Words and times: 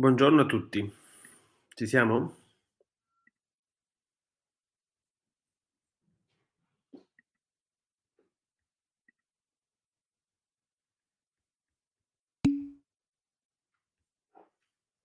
Buongiorno 0.00 0.40
a 0.40 0.46
tutti. 0.46 0.90
Ci 1.74 1.86
siamo? 1.86 2.36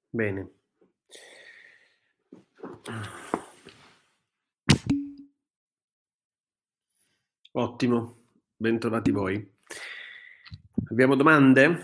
Bene. 0.10 0.52
Ottimo, 7.52 8.28
bentrovati 8.56 9.12
voi. 9.12 9.56
Abbiamo 10.90 11.16
domande? 11.18 11.82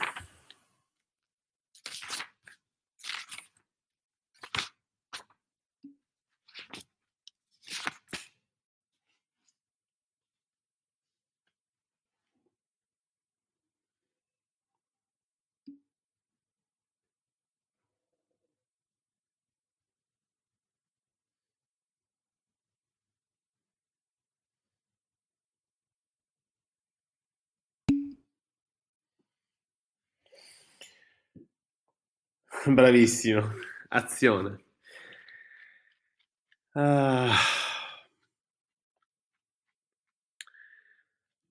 Bravissimo, 32.75 33.41
azione. 33.89 34.64
Ah. 36.76 37.36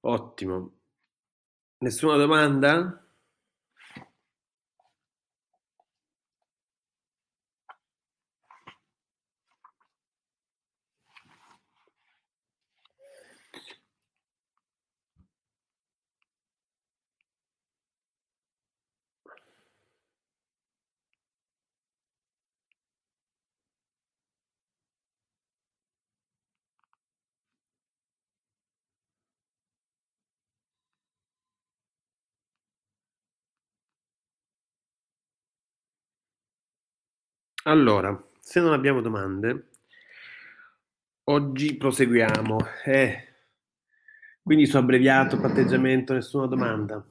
Ottimo. 0.03 0.73
Nessuna 1.79 2.17
domanda? 2.17 3.00
Allora, 37.65 38.19
se 38.41 38.59
non 38.61 38.73
abbiamo 38.73 39.01
domande, 39.03 39.69
oggi 41.25 41.77
proseguiamo. 41.77 42.59
Eh, 42.85 43.29
quindi 44.43 44.67
su 44.67 44.77
abbreviato, 44.79 45.39
patteggiamento, 45.39 46.15
nessuna 46.15 46.47
domanda. 46.47 47.05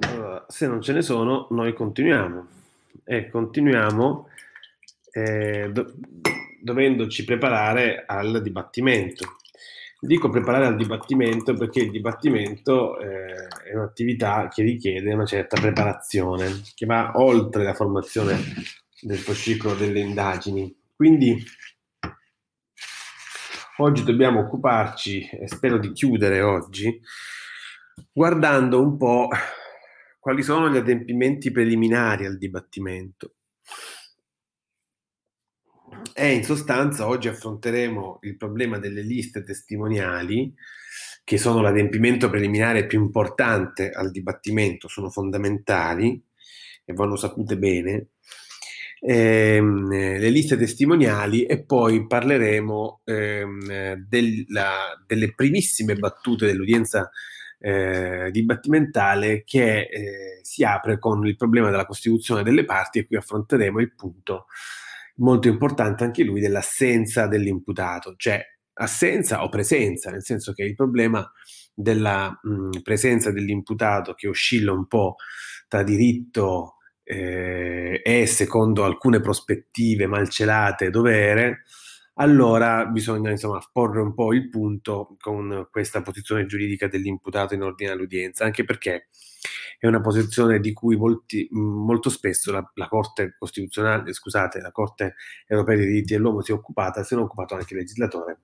Allora, 0.00 0.44
se 0.48 0.66
non 0.66 0.82
ce 0.82 0.92
ne 0.92 1.00
sono, 1.02 1.46
noi 1.50 1.72
continuiamo. 1.72 2.48
E 3.02 3.28
continuiamo 3.30 4.28
eh, 5.10 5.70
do- 5.72 5.94
dovendoci 6.60 7.24
preparare 7.24 8.04
al 8.06 8.42
dibattimento. 8.42 9.36
Dico 10.00 10.28
preparare 10.28 10.66
al 10.66 10.76
dibattimento 10.76 11.54
perché 11.54 11.80
il 11.80 11.90
dibattimento 11.90 12.98
eh, 12.98 13.46
è 13.70 13.74
un'attività 13.74 14.48
che 14.48 14.62
richiede 14.62 15.14
una 15.14 15.24
certa 15.24 15.58
preparazione, 15.58 16.60
che 16.74 16.84
va 16.84 17.12
oltre 17.14 17.64
la 17.64 17.74
formazione 17.74 18.36
del 19.00 19.18
fascicolo 19.18 19.74
delle 19.74 20.00
indagini. 20.00 20.76
Quindi 20.94 21.42
oggi 23.78 24.04
dobbiamo 24.04 24.40
occuparci, 24.40 25.28
e 25.28 25.48
spero 25.48 25.78
di 25.78 25.92
chiudere 25.92 26.40
oggi, 26.42 27.00
guardando 28.12 28.80
un 28.80 28.96
po' 28.96 29.28
quali 30.18 30.42
sono 30.42 30.70
gli 30.70 30.76
adempimenti 30.76 31.50
preliminari 31.50 32.26
al 32.26 32.38
dibattimento. 32.38 33.34
E 36.16 36.32
in 36.32 36.44
sostanza 36.44 37.08
oggi 37.08 37.26
affronteremo 37.26 38.20
il 38.22 38.36
problema 38.36 38.78
delle 38.78 39.02
liste 39.02 39.42
testimoniali, 39.42 40.54
che 41.24 41.38
sono 41.38 41.60
l'adempimento 41.60 42.30
preliminare 42.30 42.86
più 42.86 43.00
importante 43.00 43.90
al 43.90 44.12
dibattimento, 44.12 44.86
sono 44.86 45.10
fondamentali 45.10 46.22
e 46.84 46.92
vanno 46.92 47.16
sapute 47.16 47.58
bene. 47.58 48.10
Ehm, 49.00 49.88
le 49.88 50.30
liste 50.30 50.56
testimoniali 50.56 51.46
e 51.46 51.64
poi 51.64 52.06
parleremo 52.06 53.00
ehm, 53.04 53.94
della, 54.08 55.02
delle 55.04 55.34
primissime 55.34 55.96
battute 55.96 56.46
dell'udienza 56.46 57.10
eh, 57.58 58.28
dibattimentale 58.30 59.42
che 59.44 59.80
eh, 59.80 60.38
si 60.42 60.62
apre 60.62 61.00
con 61.00 61.26
il 61.26 61.34
problema 61.34 61.70
della 61.70 61.86
costituzione 61.86 62.44
delle 62.44 62.64
parti 62.64 63.00
e 63.00 63.06
qui 63.06 63.16
affronteremo 63.16 63.80
il 63.80 63.92
punto 63.96 64.46
molto 65.16 65.48
importante 65.48 66.04
anche 66.04 66.24
lui 66.24 66.40
dell'assenza 66.40 67.26
dell'imputato, 67.26 68.14
cioè 68.16 68.42
assenza 68.74 69.44
o 69.44 69.48
presenza, 69.48 70.10
nel 70.10 70.24
senso 70.24 70.52
che 70.52 70.64
il 70.64 70.74
problema 70.74 71.30
della 71.72 72.38
mh, 72.42 72.80
presenza 72.82 73.30
dell'imputato 73.30 74.14
che 74.14 74.28
oscilla 74.28 74.72
un 74.72 74.86
po' 74.86 75.16
tra 75.68 75.82
diritto 75.82 76.76
eh, 77.02 78.00
e 78.04 78.26
secondo 78.26 78.84
alcune 78.84 79.20
prospettive 79.20 80.06
malcelate 80.06 80.90
dovere, 80.90 81.64
allora 82.14 82.86
bisogna 82.86 83.30
insomma 83.30 83.60
porre 83.72 84.00
un 84.00 84.14
po' 84.14 84.32
il 84.32 84.48
punto 84.48 85.16
con 85.18 85.68
questa 85.70 86.02
posizione 86.02 86.46
giuridica 86.46 86.86
dell'imputato 86.86 87.54
in 87.54 87.62
ordine 87.62 87.90
all'udienza, 87.90 88.44
anche 88.44 88.64
perché 88.64 89.08
è 89.78 89.86
una 89.86 90.00
posizione 90.00 90.60
di 90.60 90.72
cui 90.72 90.96
molti, 90.96 91.48
molto 91.50 92.10
spesso 92.10 92.52
la, 92.52 92.70
la, 92.74 92.88
Corte 92.88 93.34
Costituzionale, 93.38 94.12
scusate, 94.12 94.60
la 94.60 94.70
Corte 94.70 95.16
Europea 95.46 95.76
dei 95.76 95.86
diritti 95.86 96.14
dell'uomo 96.14 96.40
si 96.40 96.52
è 96.52 96.54
occupata, 96.54 97.02
se 97.02 97.14
ne 97.14 97.20
è 97.20 97.24
occupato 97.24 97.54
anche 97.54 97.74
il 97.74 97.80
legislatore, 97.80 98.38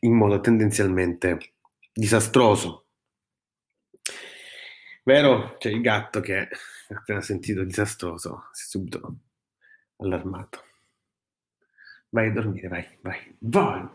in 0.00 0.14
modo 0.14 0.40
tendenzialmente 0.40 1.54
disastroso. 1.92 2.86
Vero? 5.04 5.56
C'è 5.58 5.70
il 5.70 5.80
gatto 5.80 6.20
che 6.20 6.48
appena 6.88 7.20
sentito 7.20 7.62
disastroso 7.62 8.48
si 8.52 8.64
è 8.64 8.66
subito 8.68 9.16
allarmato. 9.96 10.69
Vai 12.12 12.28
a 12.28 12.32
dormire, 12.32 12.68
vai, 12.68 12.86
vai, 13.02 13.36
vai. 13.38 13.88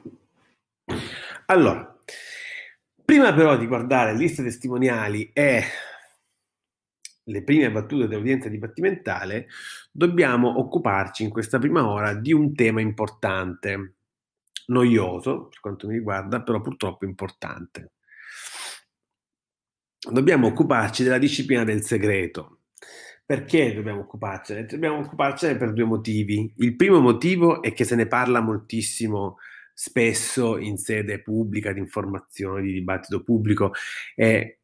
Allora, 1.48 2.00
prima 3.04 3.34
però 3.34 3.58
di 3.58 3.68
guardare 3.68 4.16
liste 4.16 4.42
testimoniali 4.42 5.32
e 5.34 5.64
le 7.28 7.44
prime 7.44 7.72
battute 7.72 8.08
dell'udienza 8.08 8.50
dibattimentale, 8.50 9.48
dobbiamo 9.92 10.60
occuparci 10.60 11.24
in 11.24 11.30
questa 11.30 11.60
prima 11.60 11.88
ora 11.88 12.14
di 12.14 12.32
un 12.32 12.54
tema 12.54 12.82
importante, 12.82 13.96
noioso 14.68 15.48
per 15.48 15.60
quanto 15.60 15.88
mi 15.88 15.96
riguarda, 15.96 16.42
però 16.42 16.62
purtroppo 16.62 17.06
importante. 17.06 17.92
Dobbiamo 20.10 20.48
occuparci 20.48 21.04
della 21.04 21.18
disciplina 21.18 21.64
del 21.64 21.82
segreto. 21.84 22.60
Perché 23.26 23.74
dobbiamo 23.74 24.02
occuparcene? 24.02 24.66
Dobbiamo 24.66 25.00
occuparcene 25.00 25.58
per 25.58 25.74
due 25.74 25.86
motivi. 25.86 26.54
Il 26.58 26.76
primo 26.76 27.00
motivo 27.00 27.64
è 27.64 27.74
che 27.74 27.84
se 27.84 27.96
ne 27.96 28.06
parla 28.08 28.40
moltissimo 28.40 29.38
spesso 29.74 30.58
in 30.58 30.78
sede 30.78 31.22
pubblica, 31.22 31.74
di 31.74 31.80
informazione, 31.80 32.62
di 32.62 32.72
dibattito 32.72 33.24
pubblico 33.24 33.74
e 34.16 34.60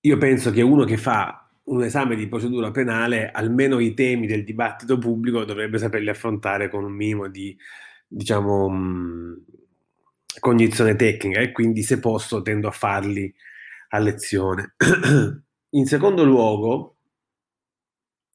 io 0.00 0.18
penso 0.18 0.50
che 0.50 0.62
uno 0.62 0.84
che 0.84 0.96
fa 0.98 1.48
un 1.64 1.82
esame 1.82 2.14
di 2.14 2.28
procedura 2.28 2.70
penale, 2.70 3.30
almeno 3.30 3.78
i 3.78 3.94
temi 3.94 4.26
del 4.26 4.44
dibattito 4.44 4.98
pubblico 4.98 5.44
dovrebbe 5.44 5.78
saperli 5.78 6.10
affrontare 6.10 6.68
con 6.68 6.84
un 6.84 6.92
minimo 6.92 7.28
di, 7.28 7.56
diciamo, 8.06 8.68
mh, 8.68 9.44
cognizione 10.40 10.94
tecnica 10.96 11.40
e 11.40 11.52
quindi 11.52 11.82
se 11.82 12.00
posso 12.00 12.42
tendo 12.42 12.68
a 12.68 12.70
farli 12.70 13.32
a 13.90 13.98
lezione. 13.98 14.74
In 15.74 15.86
secondo 15.86 16.22
luogo, 16.24 16.98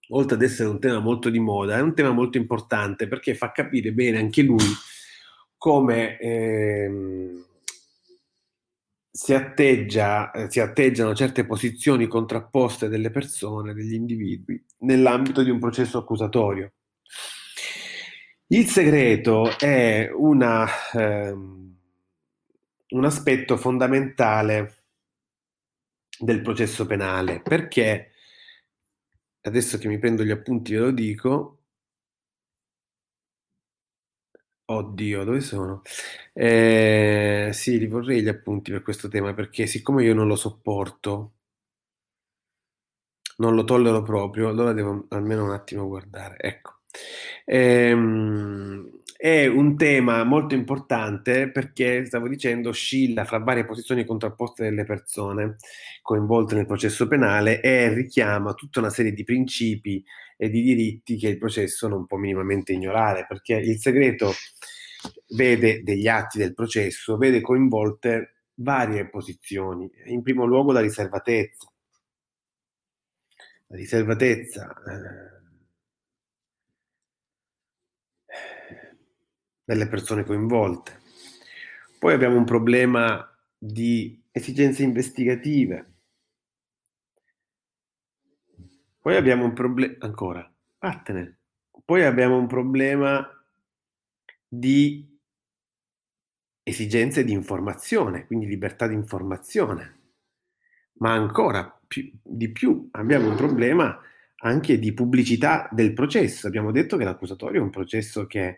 oltre 0.10 0.36
ad 0.36 0.42
essere 0.42 0.68
un 0.68 0.80
tema 0.80 1.00
molto 1.00 1.30
di 1.30 1.40
moda, 1.40 1.78
è 1.78 1.82
un 1.82 1.96
tema 1.96 2.12
molto 2.12 2.38
importante 2.38 3.08
perché 3.08 3.34
fa 3.34 3.54
capire 3.54 3.94
bene 3.94 4.18
anche 4.18 4.42
lui 4.42 4.66
come 5.56 6.18
ehm, 6.18 7.46
si, 9.10 9.34
atteggia, 9.34 10.32
eh, 10.32 10.52
si 10.52 10.60
atteggiano 10.60 11.16
certe 11.16 11.46
posizioni 11.46 12.08
contrapposte 12.08 12.90
delle 12.90 13.10
persone, 13.10 13.74
degli 13.74 13.94
individui, 13.94 14.62
nell'ambito 14.80 15.42
di 15.42 15.50
un 15.50 15.60
processo 15.60 15.98
accusatorio. 15.98 16.74
Il 18.48 18.66
segreto 18.66 19.58
è 19.58 20.10
una, 20.14 20.68
ehm, 20.92 21.78
un 22.90 23.06
aspetto 23.06 23.56
fondamentale 23.56 24.79
del 26.20 26.42
processo 26.42 26.86
penale 26.86 27.42
perché 27.42 28.12
adesso 29.42 29.78
che 29.78 29.90
mi 29.90 30.00
prendo 30.00 30.24
gli 30.24 30.32
appunti 30.32 30.72
ve 30.74 30.80
lo 30.80 30.92
dico 30.92 31.60
Oddio, 34.72 35.24
dove 35.24 35.42
sono? 35.42 35.82
Eh, 36.34 37.50
sì, 37.54 37.78
li 37.80 37.88
vorrei 37.88 38.22
gli 38.22 38.28
appunti 38.28 38.72
per 38.72 38.84
questo 38.84 39.08
tema 39.08 39.34
perché 39.34 39.66
siccome 39.66 40.04
io 40.04 40.14
non 40.14 40.28
lo 40.28 40.36
sopporto, 40.36 41.34
non 43.38 43.56
lo 43.56 43.64
tollero 43.64 44.02
proprio, 44.02 44.50
allora 44.50 44.74
devo 44.74 45.06
almeno 45.10 45.44
un 45.46 45.52
attimo 45.52 45.88
guardare. 45.88 46.38
Ecco. 46.40 46.80
Ehm, 47.46 48.99
è 49.22 49.48
un 49.48 49.76
tema 49.76 50.24
molto 50.24 50.56
importante 50.56 51.52
perché, 51.52 52.06
stavo 52.06 52.30
dicendo, 52.30 52.70
oscilla 52.70 53.26
fra 53.26 53.40
varie 53.40 53.66
posizioni 53.66 54.06
contrapposte 54.06 54.64
delle 54.64 54.86
persone 54.86 55.58
coinvolte 56.02 56.56
nel 56.56 56.66
processo 56.66 57.06
penale 57.06 57.60
e 57.60 57.94
richiama 57.94 58.54
tutta 58.54 58.80
una 58.80 58.90
serie 58.90 59.12
di 59.12 59.26
principi 59.26 60.02
e 60.38 60.50
di 60.50 60.62
diritti 60.62 61.18
che 61.18 61.28
il 61.28 61.38
processo 61.38 61.90
non 61.90 62.06
può 62.06 62.18
minimamente 62.18 62.72
ignorare, 62.72 63.26
perché 63.28 63.56
il 63.56 63.78
segreto 63.78 64.32
vede 65.36 65.84
degli 65.84 66.08
atti 66.08 66.38
del 66.38 66.54
processo, 66.54 67.18
vede 67.18 67.42
coinvolte 67.42 68.36
varie 68.54 69.10
posizioni, 69.10 69.92
in 70.06 70.22
primo 70.22 70.46
luogo 70.46 70.72
la 70.72 70.80
riservatezza. 70.80 71.70
La 73.68 73.76
riservatezza 73.76 74.74
eh, 74.88 75.39
delle 79.70 79.88
persone 79.88 80.24
coinvolte. 80.24 81.00
Poi 82.00 82.12
abbiamo 82.12 82.38
un 82.38 82.44
problema 82.44 83.24
di 83.56 84.20
esigenze 84.32 84.82
investigative. 84.82 85.94
Poi 89.00 89.16
abbiamo 89.16 89.46
un 89.46 89.54
problema 89.54 89.94
ancora, 90.00 90.52
vattene. 90.80 91.38
Poi 91.86 92.04
abbiamo 92.04 92.36
un 92.40 92.48
problema 92.48 93.30
di 94.48 95.08
esigenze 96.64 97.24
di 97.24 97.32
informazione, 97.32 98.26
quindi 98.26 98.48
libertà 98.48 98.88
di 98.88 98.96
informazione. 98.96 100.00
Ma 100.94 101.14
ancora 101.14 101.80
più, 101.88 102.12
di 102.24 102.52
più 102.52 102.90
abbiamo 102.94 103.30
un 103.30 103.36
problema 103.36 104.02
anche 104.38 104.80
di 104.80 104.94
pubblicità 104.94 105.70
del 105.72 105.94
processo. 105.94 106.48
Abbiamo 106.48 106.72
detto 106.72 106.98
che 106.98 107.04
l'accusatorio 107.04 107.62
è 107.62 107.64
un 107.64 107.70
processo 107.70 108.26
che 108.26 108.58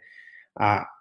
ha 0.53 0.95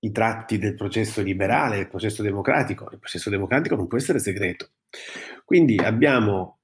i 0.00 0.10
tratti 0.12 0.58
del 0.58 0.74
processo 0.74 1.22
liberale, 1.22 1.76
del 1.76 1.88
processo 1.88 2.22
democratico. 2.22 2.88
Il 2.92 2.98
processo 2.98 3.30
democratico 3.30 3.76
non 3.76 3.86
può 3.86 3.98
essere 3.98 4.18
segreto. 4.18 4.70
Quindi 5.44 5.76
abbiamo 5.76 6.60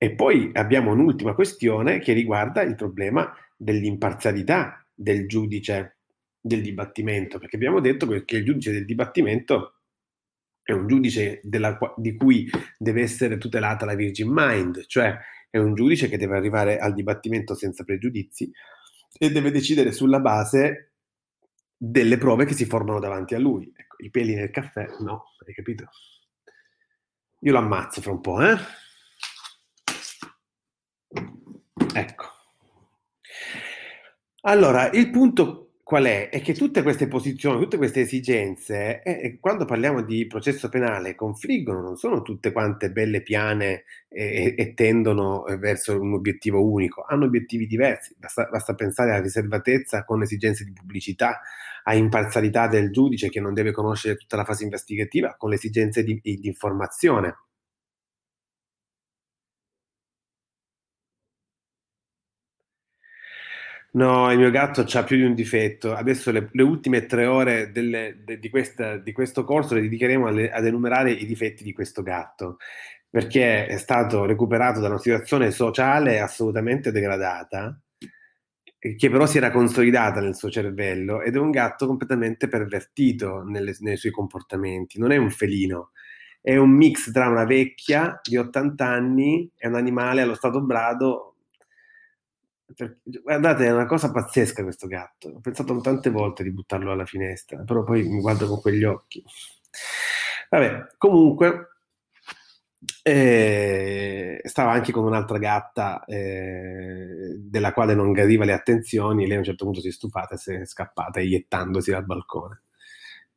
e 0.00 0.14
poi 0.14 0.50
abbiamo 0.52 0.92
un'ultima 0.92 1.34
questione 1.34 1.98
che 1.98 2.12
riguarda 2.12 2.62
il 2.62 2.76
problema 2.76 3.34
dell'imparzialità 3.56 4.86
del 4.94 5.26
giudice 5.26 5.96
del 6.40 6.62
dibattimento, 6.62 7.38
perché 7.38 7.56
abbiamo 7.56 7.80
detto 7.80 8.06
che 8.24 8.36
il 8.36 8.44
giudice 8.44 8.70
del 8.70 8.84
dibattimento 8.84 9.80
è 10.62 10.72
un 10.72 10.86
giudice 10.86 11.40
della, 11.42 11.76
di 11.96 12.14
cui 12.14 12.48
deve 12.78 13.02
essere 13.02 13.38
tutelata 13.38 13.84
la 13.84 13.96
Virgin 13.96 14.30
Mind, 14.30 14.86
cioè 14.86 15.16
è 15.50 15.58
un 15.58 15.74
giudice 15.74 16.08
che 16.08 16.16
deve 16.16 16.36
arrivare 16.36 16.78
al 16.78 16.94
dibattimento 16.94 17.54
senza 17.54 17.82
pregiudizi 17.82 18.50
e 19.18 19.30
deve 19.32 19.50
decidere 19.50 19.90
sulla 19.90 20.20
base 20.20 20.87
delle 21.78 22.18
prove 22.18 22.44
che 22.44 22.54
si 22.54 22.64
formano 22.64 22.98
davanti 22.98 23.34
a 23.34 23.38
lui. 23.38 23.72
Ecco, 23.74 24.02
i 24.02 24.10
peli 24.10 24.34
nel 24.34 24.50
caffè, 24.50 24.86
no, 24.98 25.34
hai 25.46 25.54
capito? 25.54 25.88
Io 27.40 27.52
lo 27.52 27.58
ammazzo 27.58 28.00
fra 28.00 28.10
un 28.10 28.20
po', 28.20 28.42
eh? 28.42 28.58
Ecco. 31.94 32.24
Allora, 34.42 34.90
il 34.90 35.10
punto 35.10 35.67
qual 35.88 36.04
è? 36.04 36.28
È 36.28 36.42
che 36.42 36.52
tutte 36.52 36.82
queste 36.82 37.08
posizioni, 37.08 37.58
tutte 37.58 37.78
queste 37.78 38.00
esigenze, 38.00 39.00
eh, 39.02 39.38
quando 39.40 39.64
parliamo 39.64 40.02
di 40.02 40.26
processo 40.26 40.68
penale, 40.68 41.14
confliggono, 41.14 41.80
non 41.80 41.96
sono 41.96 42.20
tutte 42.20 42.52
quante 42.52 42.90
belle 42.90 43.22
piane 43.22 43.84
e, 44.06 44.54
e 44.54 44.74
tendono 44.74 45.44
verso 45.58 45.98
un 45.98 46.12
obiettivo 46.12 46.62
unico, 46.62 47.06
hanno 47.08 47.24
obiettivi 47.24 47.66
diversi, 47.66 48.14
basta, 48.18 48.50
basta 48.50 48.74
pensare 48.74 49.14
a 49.14 49.20
riservatezza 49.22 50.04
con 50.04 50.20
esigenze 50.20 50.62
di 50.64 50.74
pubblicità, 50.74 51.40
a 51.84 51.94
imparzialità 51.94 52.68
del 52.68 52.90
giudice 52.90 53.30
che 53.30 53.40
non 53.40 53.54
deve 53.54 53.72
conoscere 53.72 54.16
tutta 54.16 54.36
la 54.36 54.44
fase 54.44 54.64
investigativa, 54.64 55.36
con 55.38 55.48
le 55.48 55.54
esigenze 55.54 56.04
di, 56.04 56.20
di 56.22 56.40
informazione. 56.42 57.34
No, 63.98 64.30
il 64.30 64.38
mio 64.38 64.50
gatto 64.52 64.86
ha 64.92 65.02
più 65.02 65.16
di 65.16 65.24
un 65.24 65.34
difetto. 65.34 65.92
Adesso 65.92 66.30
le, 66.30 66.50
le 66.52 66.62
ultime 66.62 67.06
tre 67.06 67.26
ore 67.26 67.72
delle, 67.72 68.18
de, 68.22 68.38
di, 68.38 68.48
questa, 68.48 68.96
di, 68.96 69.10
questo 69.10 69.42
corso 69.42 69.74
le 69.74 69.80
dedicheremo 69.80 70.28
alle, 70.28 70.52
ad 70.52 70.64
enumerare 70.64 71.10
i 71.10 71.26
difetti 71.26 71.64
di 71.64 71.72
questo 71.72 72.02
gatto, 72.02 72.58
perché 73.10 73.66
è 73.66 73.76
stato 73.76 74.24
recuperato 74.24 74.78
da 74.78 74.86
una 74.86 74.98
situazione 74.98 75.50
sociale 75.50 76.20
assolutamente 76.20 76.92
degradata, 76.92 77.76
che 78.78 79.10
però 79.10 79.26
si 79.26 79.38
era 79.38 79.50
consolidata 79.50 80.20
nel 80.20 80.36
suo 80.36 80.48
cervello 80.48 81.20
ed 81.20 81.34
è 81.34 81.38
un 81.40 81.50
gatto 81.50 81.88
completamente 81.88 82.46
pervertito 82.46 83.42
nelle, 83.42 83.74
nei 83.80 83.96
suoi 83.96 84.12
comportamenti. 84.12 85.00
Non 85.00 85.10
è 85.10 85.16
un 85.16 85.30
felino, 85.30 85.90
è 86.40 86.54
un 86.54 86.70
mix 86.70 87.10
tra 87.10 87.26
una 87.26 87.44
vecchia 87.44 88.20
di 88.22 88.36
80 88.36 88.86
anni 88.86 89.50
e 89.56 89.66
un 89.66 89.74
animale 89.74 90.22
allo 90.22 90.34
stato 90.36 90.62
brado 90.62 91.27
guardate, 93.22 93.66
è 93.66 93.72
una 93.72 93.86
cosa 93.86 94.10
pazzesca 94.10 94.62
questo 94.62 94.86
gatto. 94.86 95.28
Ho 95.28 95.40
pensato 95.40 95.78
tante 95.80 96.10
volte 96.10 96.42
di 96.42 96.52
buttarlo 96.52 96.92
alla 96.92 97.06
finestra, 97.06 97.62
però 97.62 97.82
poi 97.84 98.02
mi 98.02 98.20
guardo 98.20 98.46
con 98.46 98.60
quegli 98.60 98.84
occhi. 98.84 99.22
Vabbè, 100.50 100.94
comunque, 100.96 101.68
eh, 103.02 104.40
stava 104.44 104.72
anche 104.72 104.92
con 104.92 105.04
un'altra 105.04 105.38
gatta 105.38 106.04
eh, 106.04 107.36
della 107.38 107.72
quale 107.72 107.94
non 107.94 108.12
gradiva 108.12 108.44
le 108.44 108.52
attenzioni. 108.52 109.26
Lei 109.26 109.36
a 109.36 109.38
un 109.38 109.44
certo 109.44 109.64
punto 109.64 109.80
si 109.80 109.88
è 109.88 109.92
stufata 109.92 110.34
e 110.34 110.38
si 110.38 110.52
è 110.52 110.64
scappata 110.66 111.20
eiettandosi 111.20 111.90
dal 111.90 112.04
balcone. 112.04 112.62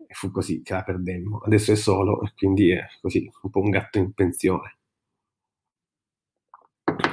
E 0.06 0.14
fu 0.14 0.32
così 0.32 0.62
che 0.62 0.74
la 0.74 0.84
perdemmo. 0.84 1.40
Adesso 1.40 1.72
è 1.72 1.76
solo 1.76 2.22
e 2.24 2.34
quindi 2.36 2.72
è 2.72 2.86
così, 3.02 3.30
un 3.44 3.50
po' 3.50 3.62
un 3.62 3.70
gatto 3.70 3.98
in 3.98 4.14
pensione. 4.14 4.78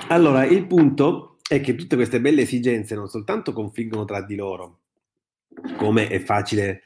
Allora, 0.09 0.45
il 0.45 0.67
punto 0.67 1.38
è 1.49 1.61
che 1.61 1.75
tutte 1.75 1.97
queste 1.97 2.21
belle 2.21 2.43
esigenze 2.43 2.95
non 2.95 3.09
soltanto 3.09 3.53
confliggono 3.53 4.05
tra 4.05 4.23
di 4.23 4.37
loro, 4.37 4.81
come 5.77 6.09
è 6.09 6.19
facile 6.21 6.83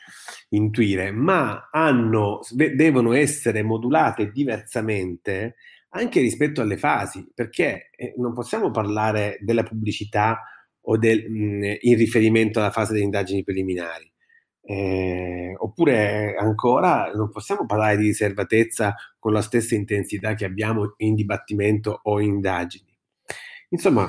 intuire, 0.50 1.10
ma 1.10 1.68
hanno, 1.70 2.40
devono 2.52 3.12
essere 3.12 3.62
modulate 3.62 4.30
diversamente 4.30 5.56
anche 5.94 6.20
rispetto 6.20 6.60
alle 6.60 6.78
fasi, 6.78 7.30
perché 7.34 7.90
eh, 7.94 8.14
non 8.16 8.32
possiamo 8.32 8.70
parlare 8.70 9.38
della 9.40 9.62
pubblicità 9.62 10.40
o 10.82 10.96
del, 10.96 11.28
mh, 11.28 11.76
in 11.80 11.96
riferimento 11.96 12.60
alla 12.60 12.70
fase 12.70 12.92
delle 12.92 13.04
indagini 13.04 13.42
preliminari. 13.42 14.10
Eh, 14.64 15.54
oppure 15.58 16.36
ancora 16.38 17.10
non 17.12 17.30
possiamo 17.30 17.66
parlare 17.66 17.96
di 17.96 18.04
riservatezza 18.04 18.94
con 19.18 19.32
la 19.32 19.42
stessa 19.42 19.74
intensità 19.74 20.34
che 20.34 20.44
abbiamo 20.44 20.94
in 20.98 21.16
dibattimento 21.16 22.00
o 22.04 22.20
in 22.20 22.34
indagini. 22.34 22.96
Insomma, 23.70 24.08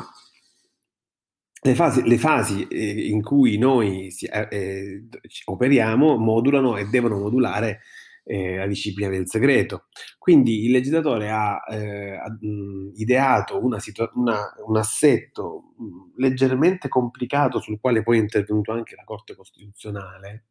le 1.64 1.76
fasi, 1.76 2.08
le 2.08 2.18
fasi 2.18 2.68
eh, 2.68 3.08
in 3.08 3.22
cui 3.22 3.58
noi 3.58 4.12
si, 4.12 4.26
eh, 4.26 4.48
eh 4.52 5.04
operiamo 5.46 6.18
modulano 6.18 6.78
e 6.78 6.86
devono 6.86 7.18
modulare 7.18 7.82
eh, 8.26 8.58
la 8.58 8.68
disciplina 8.68 9.10
del 9.10 9.28
segreto. 9.30 9.88
Quindi 10.18 10.66
il 10.66 10.72
legislatore 10.72 11.30
ha, 11.30 11.64
eh, 11.70 12.16
ha 12.16 12.30
mh, 12.30 12.92
ideato 12.96 13.64
una 13.64 13.80
situa- 13.80 14.12
una, 14.16 14.54
un 14.66 14.78
assetto 14.78 15.74
leggermente 16.18 16.88
complicato 16.88 17.60
sul 17.60 17.80
quale 17.80 18.04
poi 18.04 18.18
è 18.18 18.22
intervenuto 18.22 18.72
anche 18.72 18.96
la 18.96 19.04
Corte 19.04 19.36
Costituzionale. 19.36 20.46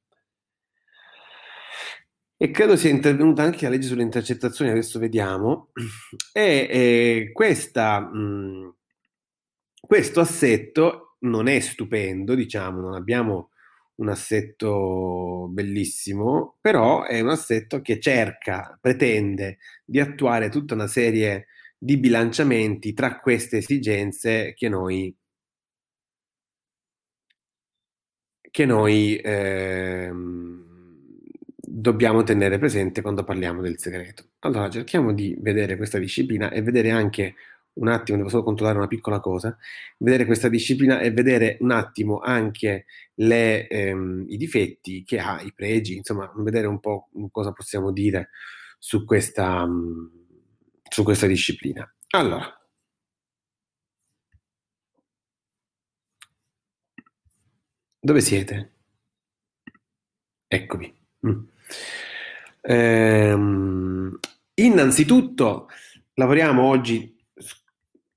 E 2.37 2.51
credo 2.51 2.75
sia 2.75 2.91
intervenuta 2.91 3.43
anche 3.45 3.65
la 3.67 3.71
legge 3.71 3.87
sulle 3.87 4.03
intercettazioni, 4.03 4.71
adesso 4.71 4.99
vediamo. 4.99 5.69
E 6.35 7.31
questa, 7.33 8.01
mh, 8.01 8.75
questo 9.85 10.21
assetto 10.21 11.17
non 11.21 11.49
è 11.49 11.61
stupendo, 11.61 12.35
diciamo, 12.35 12.81
non 12.81 12.95
abbiamo 12.95 13.51
un 13.97 14.09
assetto 14.09 15.49
bellissimo, 15.51 16.57
però 16.61 17.05
è 17.05 17.21
un 17.21 17.29
assetto 17.29 17.81
che 17.83 18.01
cerca, 18.01 18.79
pretende 18.81 19.59
di 19.85 20.01
attuare 20.01 20.49
tutta 20.49 20.75
una 20.75 20.87
serie 20.87 21.49
di 21.79 21.99
bilanciamenti 21.99 22.95
tra 22.95 23.19
queste 23.21 23.59
esigenze 23.59 24.55
che 24.55 24.69
noi, 24.69 25.15
che 28.51 28.65
noi 28.67 29.21
ehm, 29.23 30.63
dobbiamo 31.57 32.23
tenere 32.23 32.59
presente 32.59 33.01
quando 33.03 33.25
parliamo 33.25 33.63
del 33.63 33.79
segreto. 33.79 34.25
Allora 34.41 34.69
cerchiamo 34.71 35.13
di 35.13 35.37
vedere 35.41 35.77
questa 35.77 35.99
disciplina 35.99 36.51
e 36.51 36.63
vedere 36.63 36.91
anche 36.91 37.35
un 37.75 37.89
attimo, 37.89 38.19
devo 38.19 38.29
solo 38.29 38.43
controllare 38.43 38.79
una 38.79 38.87
piccola 38.87 39.21
cosa, 39.21 39.57
vedere 39.99 40.27
questa 40.27 40.49
disciplina 40.49 41.01
e 41.01 41.11
vedere 41.11 41.57
un 41.61 41.71
attimo 41.71 42.21
anche 42.21 42.87
le, 43.15 43.69
ehm, 43.69 44.27
i 44.29 44.37
difetti 44.37 45.05
che 45.05 45.19
ha, 45.19 45.41
i 45.43 45.53
pregi, 45.55 45.97
insomma, 45.97 46.31
vedere 46.37 46.67
un 46.67 46.81
po' 46.81 47.09
cosa 47.31 47.53
possiamo 47.53 47.93
dire 47.93 48.31
su 48.79 49.05
questa, 49.05 49.67
su 50.89 51.03
questa 51.03 51.27
disciplina. 51.27 51.91
Allora, 52.11 52.45
dove 58.01 58.21
siete? 58.21 58.73
Eccovi. 60.49 60.95
Mm. 61.27 61.45
Ehm, 62.61 64.19
innanzitutto 64.55 65.69
lavoriamo 66.15 66.63
oggi 66.63 67.17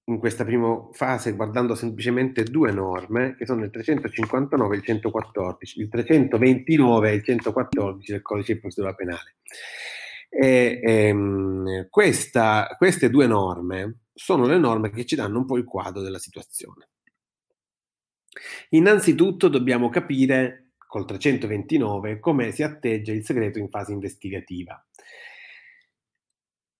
in 0.07 0.19
questa 0.19 0.45
prima 0.45 0.88
fase 0.91 1.33
guardando 1.33 1.74
semplicemente 1.74 2.43
due 2.43 2.71
norme 2.71 3.35
che 3.35 3.45
sono 3.45 3.63
il 3.63 3.71
359 3.71 4.75
e 4.75 4.77
il 4.77 4.83
114, 4.83 5.79
il 5.79 5.89
329 5.89 7.09
e 7.09 7.13
il 7.15 7.24
114 7.24 8.12
del 8.12 8.21
codice 8.21 8.53
di 8.53 8.59
procedura 8.59 8.93
penale. 8.93 9.35
E, 10.29 10.79
ehm, 10.83 11.88
questa, 11.89 12.75
queste 12.77 13.09
due 13.09 13.25
norme 13.25 14.01
sono 14.13 14.45
le 14.45 14.57
norme 14.57 14.91
che 14.91 15.05
ci 15.05 15.15
danno 15.15 15.39
un 15.39 15.45
po' 15.45 15.57
il 15.57 15.63
quadro 15.63 16.01
della 16.01 16.19
situazione. 16.19 16.89
Innanzitutto 18.69 19.47
dobbiamo 19.47 19.89
capire 19.89 20.71
col 20.88 21.05
329 21.05 22.19
come 22.19 22.51
si 22.51 22.63
atteggia 22.63 23.12
il 23.12 23.25
segreto 23.25 23.59
in 23.59 23.69
fase 23.69 23.91
investigativa. 23.91 24.85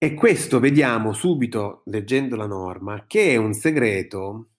E 0.06 0.14
questo 0.14 0.60
vediamo 0.60 1.14
subito, 1.14 1.82
leggendo 1.86 2.36
la 2.36 2.46
norma, 2.46 3.06
che 3.08 3.32
è 3.32 3.38
un 3.38 3.54
segreto 3.54 4.50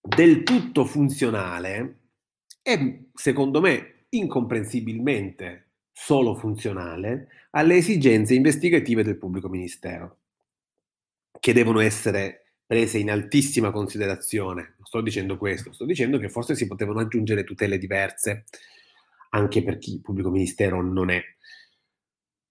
del 0.00 0.44
tutto 0.44 0.84
funzionale 0.84 2.02
e, 2.62 3.08
secondo 3.14 3.60
me, 3.60 4.04
incomprensibilmente 4.10 5.70
solo 5.90 6.36
funzionale 6.36 7.48
alle 7.50 7.74
esigenze 7.74 8.34
investigative 8.34 9.02
del 9.02 9.18
pubblico 9.18 9.48
ministero, 9.48 10.18
che 11.40 11.52
devono 11.52 11.80
essere 11.80 12.58
prese 12.64 12.98
in 12.98 13.10
altissima 13.10 13.72
considerazione. 13.72 14.74
Non 14.76 14.86
sto 14.86 15.00
dicendo 15.00 15.36
questo, 15.36 15.72
sto 15.72 15.84
dicendo 15.84 16.18
che 16.18 16.28
forse 16.28 16.54
si 16.54 16.68
potevano 16.68 17.00
aggiungere 17.00 17.42
tutele 17.42 17.76
diverse 17.76 18.44
anche 19.30 19.62
per 19.62 19.78
chi 19.78 19.94
il 19.94 20.00
pubblico 20.00 20.30
ministero 20.30 20.80
non 20.80 21.10
è. 21.10 21.20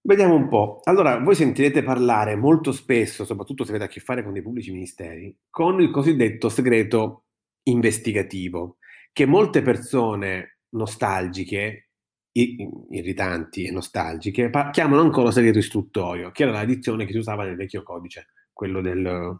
Vediamo 0.02 0.34
un 0.34 0.48
po'. 0.48 0.80
Allora, 0.84 1.18
voi 1.18 1.34
sentirete 1.34 1.82
parlare 1.82 2.34
molto 2.34 2.72
spesso, 2.72 3.26
soprattutto 3.26 3.64
se 3.64 3.70
avete 3.70 3.84
a 3.84 3.88
che 3.88 4.00
fare 4.00 4.22
con 4.22 4.32
dei 4.32 4.42
pubblici 4.42 4.72
ministeri, 4.72 5.36
con 5.50 5.80
il 5.80 5.90
cosiddetto 5.90 6.48
segreto 6.48 7.24
investigativo, 7.64 8.78
che 9.12 9.26
molte 9.26 9.60
persone 9.60 10.60
nostalgiche, 10.70 11.90
irritanti 12.32 13.66
e 13.66 13.70
nostalgiche, 13.72 14.50
chiamano 14.70 15.02
ancora 15.02 15.30
segreto 15.30 15.58
istruttorio, 15.58 16.30
che 16.30 16.44
era 16.44 16.52
la 16.52 16.64
dizione 16.64 17.04
che 17.04 17.12
si 17.12 17.18
usava 17.18 17.44
nel 17.44 17.56
vecchio 17.56 17.82
codice, 17.82 18.28
quello 18.54 18.80
del, 18.80 19.38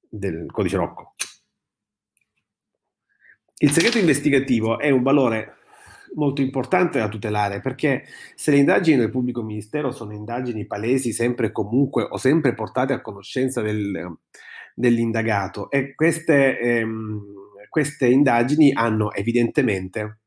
del 0.00 0.50
codice 0.50 0.76
Rocco. 0.76 1.14
Il 3.58 3.70
segreto 3.70 3.98
investigativo 3.98 4.80
è 4.80 4.90
un 4.90 5.02
valore 5.04 5.58
molto 6.14 6.40
importante 6.40 6.98
da 6.98 7.08
tutelare 7.08 7.60
perché 7.60 8.04
se 8.34 8.50
le 8.50 8.58
indagini 8.58 8.96
del 8.96 9.10
pubblico 9.10 9.42
ministero 9.42 9.90
sono 9.90 10.12
indagini 10.12 10.66
palesi 10.66 11.12
sempre 11.12 11.46
e 11.46 11.52
comunque 11.52 12.06
o 12.08 12.16
sempre 12.16 12.54
portate 12.54 12.92
a 12.92 13.00
conoscenza 13.00 13.60
del, 13.60 14.16
dell'indagato 14.74 15.70
e 15.70 15.94
queste, 15.94 16.58
ehm, 16.58 17.22
queste 17.68 18.06
indagini 18.06 18.72
hanno 18.72 19.12
evidentemente 19.12 20.18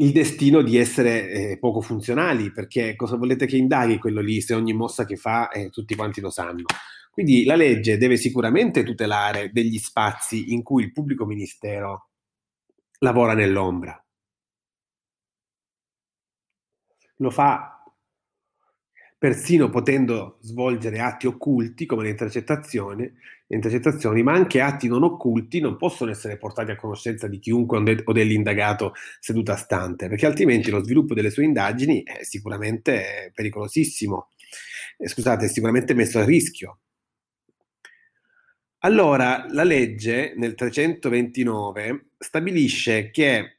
il 0.00 0.12
destino 0.12 0.62
di 0.62 0.76
essere 0.76 1.28
eh, 1.28 1.58
poco 1.58 1.80
funzionali 1.80 2.52
perché 2.52 2.94
cosa 2.94 3.16
volete 3.16 3.46
che 3.46 3.56
indaghi 3.56 3.98
quello 3.98 4.20
lì 4.20 4.40
se 4.40 4.54
ogni 4.54 4.72
mossa 4.72 5.04
che 5.04 5.16
fa 5.16 5.50
eh, 5.50 5.70
tutti 5.70 5.94
quanti 5.96 6.20
lo 6.20 6.30
sanno. 6.30 6.64
Quindi 7.10 7.44
la 7.44 7.56
legge 7.56 7.98
deve 7.98 8.16
sicuramente 8.16 8.84
tutelare 8.84 9.50
degli 9.52 9.78
spazi 9.78 10.52
in 10.52 10.62
cui 10.62 10.84
il 10.84 10.92
pubblico 10.92 11.26
ministero 11.26 12.10
lavora 13.00 13.34
nell'ombra. 13.34 14.00
Lo 17.18 17.30
fa 17.30 17.78
persino 19.18 19.68
potendo 19.68 20.38
svolgere 20.42 21.00
atti 21.00 21.26
occulti 21.26 21.86
come 21.86 22.04
le 22.04 22.10
intercettazioni, 22.10 23.02
le 23.02 23.56
intercettazioni, 23.56 24.22
ma 24.22 24.32
anche 24.32 24.60
atti 24.60 24.86
non 24.86 25.02
occulti 25.02 25.58
non 25.60 25.76
possono 25.76 26.12
essere 26.12 26.36
portati 26.36 26.70
a 26.70 26.76
conoscenza 26.76 27.26
di 27.26 27.40
chiunque 27.40 28.02
o 28.04 28.12
dell'indagato 28.12 28.92
seduta 29.18 29.56
stante, 29.56 30.08
perché 30.08 30.26
altrimenti 30.26 30.70
lo 30.70 30.84
sviluppo 30.84 31.14
delle 31.14 31.30
sue 31.30 31.44
indagini 31.44 32.04
è 32.04 32.22
sicuramente 32.22 33.32
pericolosissimo, 33.34 34.28
eh, 34.98 35.08
scusate, 35.08 35.46
è 35.46 35.48
sicuramente 35.48 35.94
messo 35.94 36.20
a 36.20 36.24
rischio. 36.24 36.78
Allora, 38.82 39.46
la 39.50 39.64
legge 39.64 40.34
nel 40.36 40.54
329 40.54 42.10
stabilisce 42.16 43.10
che 43.10 43.57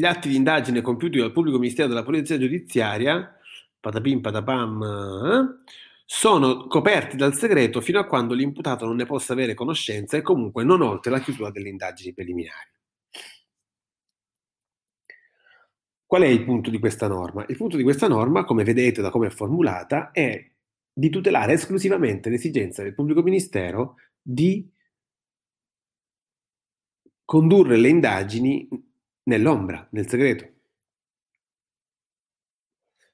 gli 0.00 0.06
atti 0.06 0.30
di 0.30 0.36
indagine 0.36 0.80
compiuti 0.80 1.18
dal 1.18 1.30
pubblico 1.30 1.58
ministero 1.58 1.86
della 1.86 2.02
polizia 2.02 2.38
giudiziaria, 2.38 3.38
patapim 3.78 4.22
patapam, 4.22 4.82
eh, 4.82 5.72
sono 6.06 6.66
coperti 6.68 7.18
dal 7.18 7.34
segreto 7.34 7.82
fino 7.82 7.98
a 7.98 8.06
quando 8.06 8.32
l'imputato 8.32 8.86
non 8.86 8.96
ne 8.96 9.04
possa 9.04 9.34
avere 9.34 9.52
conoscenza 9.52 10.16
e 10.16 10.22
comunque 10.22 10.64
non 10.64 10.80
oltre 10.80 11.10
la 11.10 11.20
chiusura 11.20 11.50
delle 11.50 11.68
indagini 11.68 12.14
preliminari. 12.14 12.70
Qual 16.06 16.22
è 16.22 16.26
il 16.26 16.44
punto 16.44 16.70
di 16.70 16.78
questa 16.78 17.06
norma? 17.06 17.44
Il 17.48 17.58
punto 17.58 17.76
di 17.76 17.82
questa 17.82 18.08
norma, 18.08 18.44
come 18.44 18.64
vedete 18.64 19.02
da 19.02 19.10
come 19.10 19.26
è 19.26 19.30
formulata, 19.30 20.12
è 20.12 20.50
di 20.90 21.10
tutelare 21.10 21.52
esclusivamente 21.52 22.30
l'esigenza 22.30 22.82
del 22.82 22.94
pubblico 22.94 23.22
ministero 23.22 23.96
di 24.22 24.66
condurre 27.22 27.76
le 27.76 27.88
indagini 27.88 28.66
nell'ombra, 29.24 29.86
nel 29.92 30.08
segreto. 30.08 30.48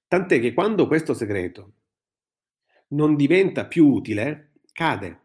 Tant'è 0.09 0.41
che 0.41 0.55
quando 0.55 0.87
questo 0.87 1.15
segreto 1.15 1.73
non 2.89 3.17
diventa 3.17 3.67
più 3.67 3.87
utile, 3.89 4.53
cade. 4.73 5.21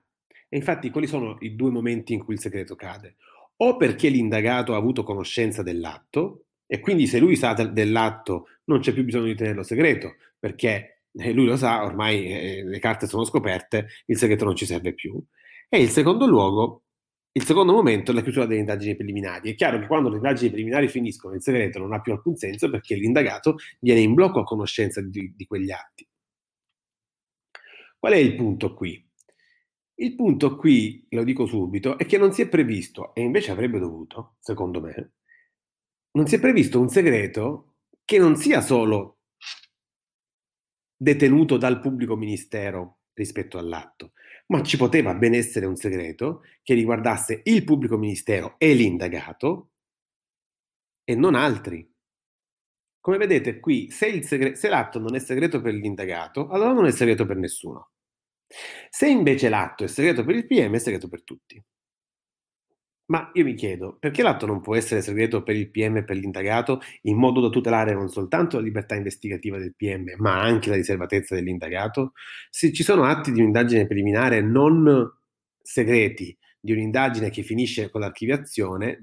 E 0.50 0.58
infatti 0.58 0.90
quali 0.90 1.08
sono 1.08 1.38
i 1.42 1.56
due 1.56 1.70
momenti 1.70 2.14
in 2.14 2.24
cui 2.24 2.34
il 2.34 2.40
segreto 2.40 2.76
cade? 2.76 3.18
O 3.58 3.78
perché 3.78 4.10
l'indagato 4.10 4.74
ha 4.74 4.78
avuto 4.78 5.04
conoscenza 5.04 5.62
dell'atto, 5.62 6.46
e 6.66 6.80
quindi 6.80 7.06
se 7.06 7.20
lui 7.20 7.36
sa 7.36 7.54
dell'atto 7.54 8.48
non 8.66 8.80
c'è 8.80 8.94
più 8.94 9.04
bisogno 9.04 9.26
di 9.26 9.36
tenerlo 9.36 9.62
segreto, 9.62 10.16
perché 10.40 11.04
eh, 11.14 11.32
lui 11.32 11.46
lo 11.46 11.58
sa, 11.58 11.84
ormai 11.84 12.26
eh, 12.26 12.64
le 12.64 12.80
carte 12.80 13.08
sono 13.08 13.24
scoperte, 13.24 13.88
il 14.06 14.18
segreto 14.18 14.46
non 14.46 14.56
ci 14.56 14.66
serve 14.66 14.94
più. 14.94 15.22
E 15.70 15.82
il 15.82 15.90
secondo 15.90 16.26
luogo 16.26 16.84
il 17.34 17.46
secondo 17.46 17.72
momento 17.72 18.12
è 18.12 18.14
la 18.14 18.22
chiusura 18.22 18.46
delle 18.46 18.60
indagini 18.60 18.96
preliminari. 18.96 19.52
È 19.52 19.56
chiaro 19.56 19.80
che 19.80 19.88
quando 19.88 20.10
le 20.10 20.18
indagini 20.18 20.50
preliminari 20.50 20.88
finiscono, 20.90 21.36
il 21.36 21.42
segreto 21.42 21.80
non 21.80 21.94
ha 21.94 22.02
più 22.02 22.12
alcun 22.12 22.36
senso 22.36 22.70
perché 22.70 22.96
l'indagato 22.96 23.58
viene 23.80 24.02
in 24.02 24.14
blocco 24.14 24.40
a 24.42 24.44
conoscenza 24.44 25.02
di, 25.02 25.34
di 25.36 25.46
quegli 25.46 25.72
atti. 25.72 26.08
Qual 27.98 28.14
è 28.14 28.18
il 28.18 28.36
punto 28.36 28.74
qui? 28.74 29.08
Il 29.96 30.16
punto 30.16 30.56
qui, 30.56 31.06
lo 31.10 31.24
dico 31.24 31.46
subito, 31.46 31.98
è 31.98 32.06
che 32.06 32.18
non 32.18 32.34
si 32.34 32.42
è 32.42 32.50
previsto, 32.50 33.14
e 33.14 33.22
invece 33.22 33.52
avrebbe 33.52 33.78
dovuto, 33.78 34.38
secondo 34.40 34.82
me, 34.82 35.12
non 36.14 36.28
si 36.28 36.36
è 36.36 36.40
previsto 36.40 36.80
un 36.80 36.90
segreto 36.90 37.76
che 38.04 38.18
non 38.18 38.36
sia 38.36 38.62
solo 38.62 39.20
detenuto 40.98 41.58
dal 41.58 41.80
pubblico 41.80 42.16
ministero 42.16 43.02
rispetto 43.14 43.60
all'atto, 43.60 44.14
ma 44.52 44.62
ci 44.64 44.76
poteva 44.76 45.14
ben 45.16 45.34
essere 45.34 45.66
un 45.66 45.78
segreto 45.78 46.44
che 46.62 46.74
riguardasse 46.74 47.42
il 47.46 47.64
pubblico 47.64 47.98
ministero 47.98 48.56
e 48.58 48.74
l'indagato 48.74 49.70
e 51.06 51.16
non 51.16 51.36
altri. 51.36 51.90
Come 53.00 53.18
vedete 53.18 53.60
qui, 53.60 53.90
se, 53.90 54.22
segre- 54.22 54.56
se 54.56 54.68
l'atto 54.68 55.00
non 55.00 55.16
è 55.16 55.20
segreto 55.20 55.62
per 55.62 55.74
l'indagato, 55.74 56.50
allora 56.50 56.74
non 56.74 56.86
è 56.86 56.92
segreto 56.92 57.26
per 57.26 57.38
nessuno. 57.38 57.92
Se 58.90 59.08
invece 59.08 59.48
l'atto 59.48 59.86
è 59.86 59.88
segreto 59.88 60.26
per 60.26 60.36
il 60.36 60.46
PM, 60.46 60.76
è 60.76 60.80
segreto 60.80 61.08
per 61.08 61.24
tutti. 61.24 61.64
Ma 63.12 63.30
io 63.34 63.44
mi 63.44 63.56
chiedo, 63.56 63.98
perché 64.00 64.24
l'atto 64.24 64.46
non 64.46 64.62
può 64.62 64.74
essere 64.74 65.02
segreto 65.02 65.44
per 65.44 65.58
il 65.58 65.70
PM 65.70 65.98
e 65.98 66.04
per 66.06 66.16
l'indagato 66.16 66.80
in 67.02 67.18
modo 67.18 67.42
da 67.42 67.50
tutelare 67.50 67.94
non 67.94 68.08
soltanto 68.08 68.56
la 68.56 68.64
libertà 68.64 68.96
investigativa 68.96 69.58
del 69.58 69.76
PM, 69.76 70.14
ma 70.20 70.40
anche 70.40 70.70
la 70.70 70.78
riservatezza 70.78 71.36
dell'indagato? 71.36 72.14
Se 72.50 72.72
ci 72.72 72.84
sono 72.84 73.04
atti 73.04 73.34
di 73.34 73.42
un'indagine 73.42 73.86
preliminare 73.86 74.40
non 74.40 75.12
segreti, 75.62 76.38
di 76.58 76.72
un'indagine 76.72 77.30
che 77.30 77.44
finisce 77.44 77.90
con 77.90 78.00
l'archiviazione, 78.00 78.98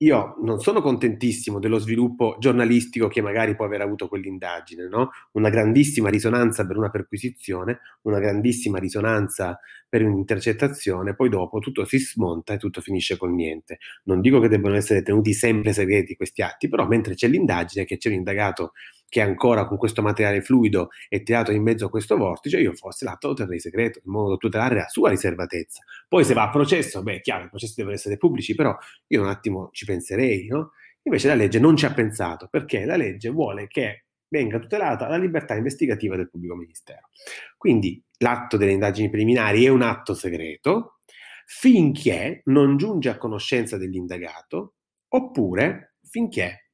io 0.00 0.36
non 0.42 0.60
sono 0.60 0.80
contentissimo 0.80 1.58
dello 1.58 1.78
sviluppo 1.78 2.36
giornalistico 2.38 3.08
che 3.08 3.20
magari 3.20 3.56
può 3.56 3.64
aver 3.64 3.80
avuto 3.80 4.06
quell'indagine, 4.08 4.86
no? 4.88 5.10
Una 5.32 5.48
grandissima 5.50 6.08
risonanza 6.08 6.64
per 6.66 6.76
una 6.76 6.88
perquisizione, 6.90 7.80
una 8.02 8.20
grandissima 8.20 8.78
risonanza 8.78 9.58
per 9.88 10.04
un'intercettazione, 10.04 11.14
poi 11.14 11.28
dopo 11.28 11.58
tutto 11.58 11.84
si 11.84 11.98
smonta 11.98 12.52
e 12.54 12.58
tutto 12.58 12.80
finisce 12.80 13.16
col 13.16 13.32
niente. 13.32 13.78
Non 14.04 14.20
dico 14.20 14.38
che 14.38 14.48
debbano 14.48 14.76
essere 14.76 15.02
tenuti 15.02 15.32
sempre 15.32 15.72
segreti 15.72 16.14
questi 16.14 16.42
atti, 16.42 16.68
però 16.68 16.86
mentre 16.86 17.14
c'è 17.14 17.26
l'indagine, 17.26 17.84
che 17.84 17.96
c'è 17.96 18.08
un 18.08 18.14
indagato 18.16 18.72
che 19.08 19.20
ancora 19.20 19.66
con 19.66 19.78
questo 19.78 20.02
materiale 20.02 20.42
fluido 20.42 20.90
è 21.08 21.22
tirato 21.22 21.50
in 21.52 21.62
mezzo 21.62 21.86
a 21.86 21.90
questo 21.90 22.16
vortice, 22.16 22.60
io 22.60 22.74
forse 22.74 23.04
l'atto 23.04 23.28
lo 23.28 23.34
terrei 23.34 23.58
segreto, 23.58 24.00
in 24.04 24.12
modo 24.12 24.30
da 24.30 24.36
tutelare 24.36 24.74
la 24.74 24.88
sua 24.88 25.10
riservatezza. 25.10 25.82
Poi 26.06 26.24
se 26.24 26.34
va 26.34 26.42
a 26.42 26.50
processo, 26.50 27.02
beh, 27.02 27.20
chiaro, 27.20 27.44
i 27.44 27.48
processi 27.48 27.74
devono 27.76 27.94
essere 27.94 28.16
pubblici, 28.16 28.54
però 28.54 28.76
io 29.06 29.22
un 29.22 29.28
attimo 29.28 29.70
ci 29.72 29.84
penserei, 29.84 30.46
no? 30.46 30.72
Invece 31.02 31.28
la 31.28 31.34
legge 31.34 31.58
non 31.58 31.76
ci 31.76 31.86
ha 31.86 31.94
pensato, 31.94 32.48
perché 32.50 32.84
la 32.84 32.96
legge 32.96 33.30
vuole 33.30 33.66
che 33.66 34.04
venga 34.28 34.58
tutelata 34.58 35.08
la 35.08 35.16
libertà 35.16 35.54
investigativa 35.54 36.16
del 36.16 36.28
pubblico 36.28 36.54
ministero. 36.54 37.08
Quindi 37.56 38.02
l'atto 38.18 38.58
delle 38.58 38.72
indagini 38.72 39.08
preliminari 39.08 39.64
è 39.64 39.68
un 39.68 39.80
atto 39.80 40.12
segreto 40.12 41.00
finché 41.46 42.42
non 42.44 42.76
giunge 42.76 43.08
a 43.08 43.16
conoscenza 43.16 43.78
dell'indagato 43.78 44.74
oppure 45.08 45.94
finché 46.02 46.67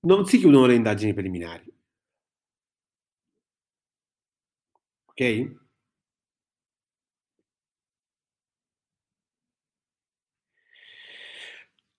non 0.00 0.26
si 0.26 0.38
chiudono 0.38 0.66
le 0.66 0.74
indagini 0.74 1.12
preliminari. 1.14 1.72
Ok? 5.06 5.58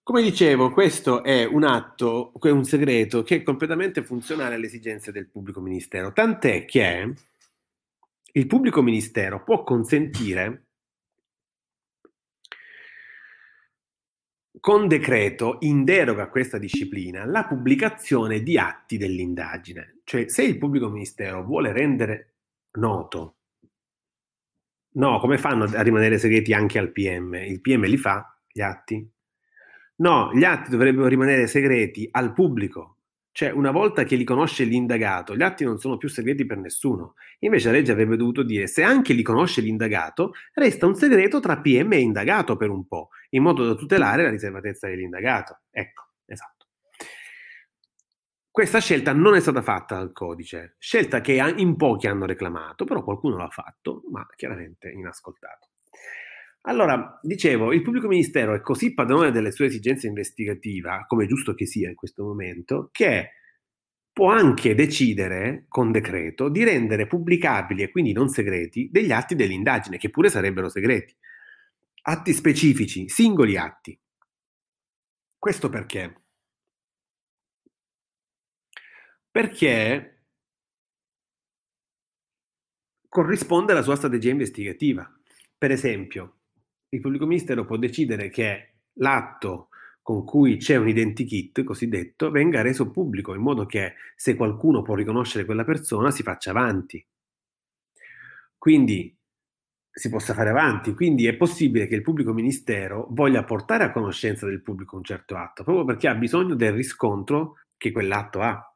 Come 0.04 0.24
dicevo, 0.24 0.72
questo 0.72 1.24
è 1.24 1.46
un 1.46 1.64
atto, 1.64 2.32
un 2.42 2.66
segreto 2.66 3.24
che 3.24 3.38
è 3.38 3.44
completamente 3.44 4.04
funzionale 4.04 4.56
alle 4.56 4.66
esigenze 4.66 5.12
del 5.12 5.30
pubblico 5.30 5.62
ministero, 5.62 6.12
tant'è 6.12 6.66
che 6.66 7.14
il 8.34 8.48
pubblico 8.48 8.82
ministero 8.82 9.44
può 9.44 9.64
consentire 9.64 10.70
con 14.62 14.88
decreto, 14.88 15.58
in 15.62 15.84
deroga 15.84 16.24
a 16.24 16.30
questa 16.30 16.60
disciplina, 16.60 17.26
la 17.26 17.45
pubblicazione 17.45 18.43
di 18.43 18.60
atti 18.60 18.97
dell'indagine. 18.97 20.02
Cioè, 20.04 20.30
se 20.30 20.43
il 20.43 20.60
pubblico 20.60 20.88
ministero 20.88 21.43
vuole 21.43 21.74
rendere 21.74 22.36
noto, 22.74 23.38
no, 24.91 25.19
come 25.19 25.39
fanno 25.39 25.63
a 25.63 25.82
rimanere 25.82 26.19
segreti 26.19 26.54
anche 26.54 26.78
al 26.78 26.91
PM? 26.91 27.34
Il 27.34 27.60
PM 27.60 27.86
li 27.86 27.97
fa, 27.97 28.38
gli 28.47 28.62
atti? 28.62 29.12
No, 29.95 30.32
gli 30.32 30.43
atti 30.43 30.69
dovrebbero 30.69 31.08
rimanere 31.08 31.47
segreti 31.47 32.08
al 32.12 32.32
pubblico, 32.32 32.97
cioè, 33.34 33.50
una 33.50 33.71
volta 33.71 34.04
che 34.04 34.17
li 34.17 34.26
conosce 34.26 34.65
l'indagato, 34.65 35.38
gli 35.38 35.41
atti 35.41 35.63
non 35.63 35.80
sono 35.80 35.97
più 35.97 36.10
segreti 36.10 36.45
per 36.45 36.58
nessuno. 36.58 37.13
Invece 37.39 37.67
la 37.67 37.78
legge 37.78 37.93
avrebbe 37.93 38.17
dovuto 38.17 38.43
dire, 38.43 38.67
se 38.67 38.84
anche 38.84 39.13
li 39.13 39.24
conosce 39.24 39.62
l'indagato, 39.62 40.34
resta 40.54 40.86
un 40.86 40.95
segreto 40.95 41.39
tra 41.39 41.60
PM 41.60 41.93
e 41.93 42.00
indagato 42.00 42.58
per 42.58 42.69
un 42.69 42.86
po', 42.86 43.10
in 43.32 43.44
modo 43.44 43.65
da 43.65 43.76
tutelare 43.76 44.24
la 44.24 44.30
riservatezza 44.30 44.88
dell'indagato. 44.88 45.62
Ecco, 45.70 46.13
esatto. 46.26 46.67
Questa 48.50 48.80
scelta 48.80 49.13
non 49.13 49.36
è 49.36 49.39
stata 49.39 49.62
fatta 49.62 49.96
dal 49.96 50.12
codice, 50.12 50.76
scelta 50.78 51.22
che 51.22 51.34
in 51.56 51.78
pochi 51.78 52.08
hanno 52.08 52.26
reclamato, 52.26 52.84
però 52.84 53.02
qualcuno 53.04 53.38
l'ha 53.38 53.50
fatto, 53.50 54.04
ma 54.12 54.28
chiaramente 54.36 54.89
inascoltato. 54.89 55.70
Allora, 56.63 57.17
dicevo, 57.24 57.72
il 57.72 57.82
pubblico 57.82 58.08
ministero 58.08 58.54
è 58.54 58.62
così 58.62 58.94
padrone 58.94 59.32
delle 59.32 59.52
sue 59.52 59.67
esigenze 59.67 60.08
investigative, 60.08 61.06
come 61.08 61.24
è 61.24 61.28
giusto 61.28 61.54
che 61.56 61.65
sia 61.65 61.89
in 61.89 61.96
questo 61.96 62.24
momento, 62.24 62.89
che 62.91 63.32
può 64.12 64.30
anche 64.30 64.76
decidere 64.76 65.65
con 65.70 65.91
decreto 65.91 66.50
di 66.50 66.63
rendere 66.65 67.08
pubblicabili 67.08 67.84
e 67.84 67.89
quindi 67.89 68.12
non 68.12 68.28
segreti 68.28 68.89
degli 68.91 69.12
atti 69.12 69.34
dell'indagine, 69.34 69.98
che 69.98 70.10
pure 70.10 70.30
sarebbero 70.30 70.67
segreti. 70.67 71.15
Atti 72.04 72.34
specifici, 72.34 73.08
singoli 73.10 73.58
atti. 73.58 74.00
Questo 75.38 75.70
perché? 75.70 76.24
Perché 79.30 80.26
corrisponde 83.08 83.74
alla 83.74 83.84
sua 83.84 83.96
strategia 83.96 84.32
investigativa. 84.32 85.08
Per 85.58 85.70
esempio, 85.70 86.40
il 86.90 87.02
pubblico 87.02 87.26
ministero 87.26 87.66
può 87.66 87.78
decidere 87.78 88.30
che 88.30 88.78
l'atto 88.94 89.70
con 90.02 90.26
cui 90.26 90.58
c'è 90.58 90.78
un 90.78 90.88
identikit 90.88 91.64
cosiddetto 91.64 92.32
venga 92.32 92.62
reso 92.62 92.90
pubblico 92.90 93.36
in 93.36 93.42
modo 93.42 93.66
che 93.68 93.94
se 94.16 94.36
qualcuno 94.36 94.82
può 94.82 94.96
riconoscere 94.96 95.46
quella 95.46 95.64
persona 95.64 96.10
si 96.10 96.24
faccia 96.24 96.50
avanti. 96.50 97.06
Quindi 98.58 99.16
si 99.93 100.10
possa 100.10 100.34
fare 100.34 100.49
avanti, 100.49 100.93
quindi 100.93 101.27
è 101.27 101.36
possibile 101.36 101.88
che 101.88 101.95
il 101.95 102.01
pubblico 102.01 102.34
ministero 102.34 103.08
voglia 103.12 103.43
portare 103.43 103.84
a 103.84 103.91
conoscenza 103.91 104.45
del 104.45 104.62
pubblico 104.62 104.95
un 104.95 105.04
certo 105.04 105.36
atto, 105.36 105.63
proprio 105.63 105.86
perché 105.86 106.08
ha 106.08 106.15
bisogno 106.15 106.56
del 106.56 106.71
riscontro 106.71 107.58
che 107.77 107.91
quell'atto 107.91 108.39
ha, 108.41 108.75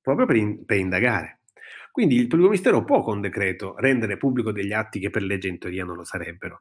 proprio 0.00 0.26
per, 0.26 0.36
in, 0.36 0.64
per 0.64 0.78
indagare. 0.78 1.40
Quindi 1.92 2.16
il 2.16 2.28
pubblico 2.28 2.48
ministero 2.50 2.84
può 2.84 3.02
con 3.02 3.20
decreto 3.20 3.74
rendere 3.78 4.16
pubblico 4.16 4.52
degli 4.52 4.72
atti 4.72 5.00
che 5.00 5.10
per 5.10 5.22
legge 5.22 5.48
in 5.48 5.58
teoria 5.58 5.84
non 5.84 5.96
lo 5.96 6.04
sarebbero, 6.04 6.60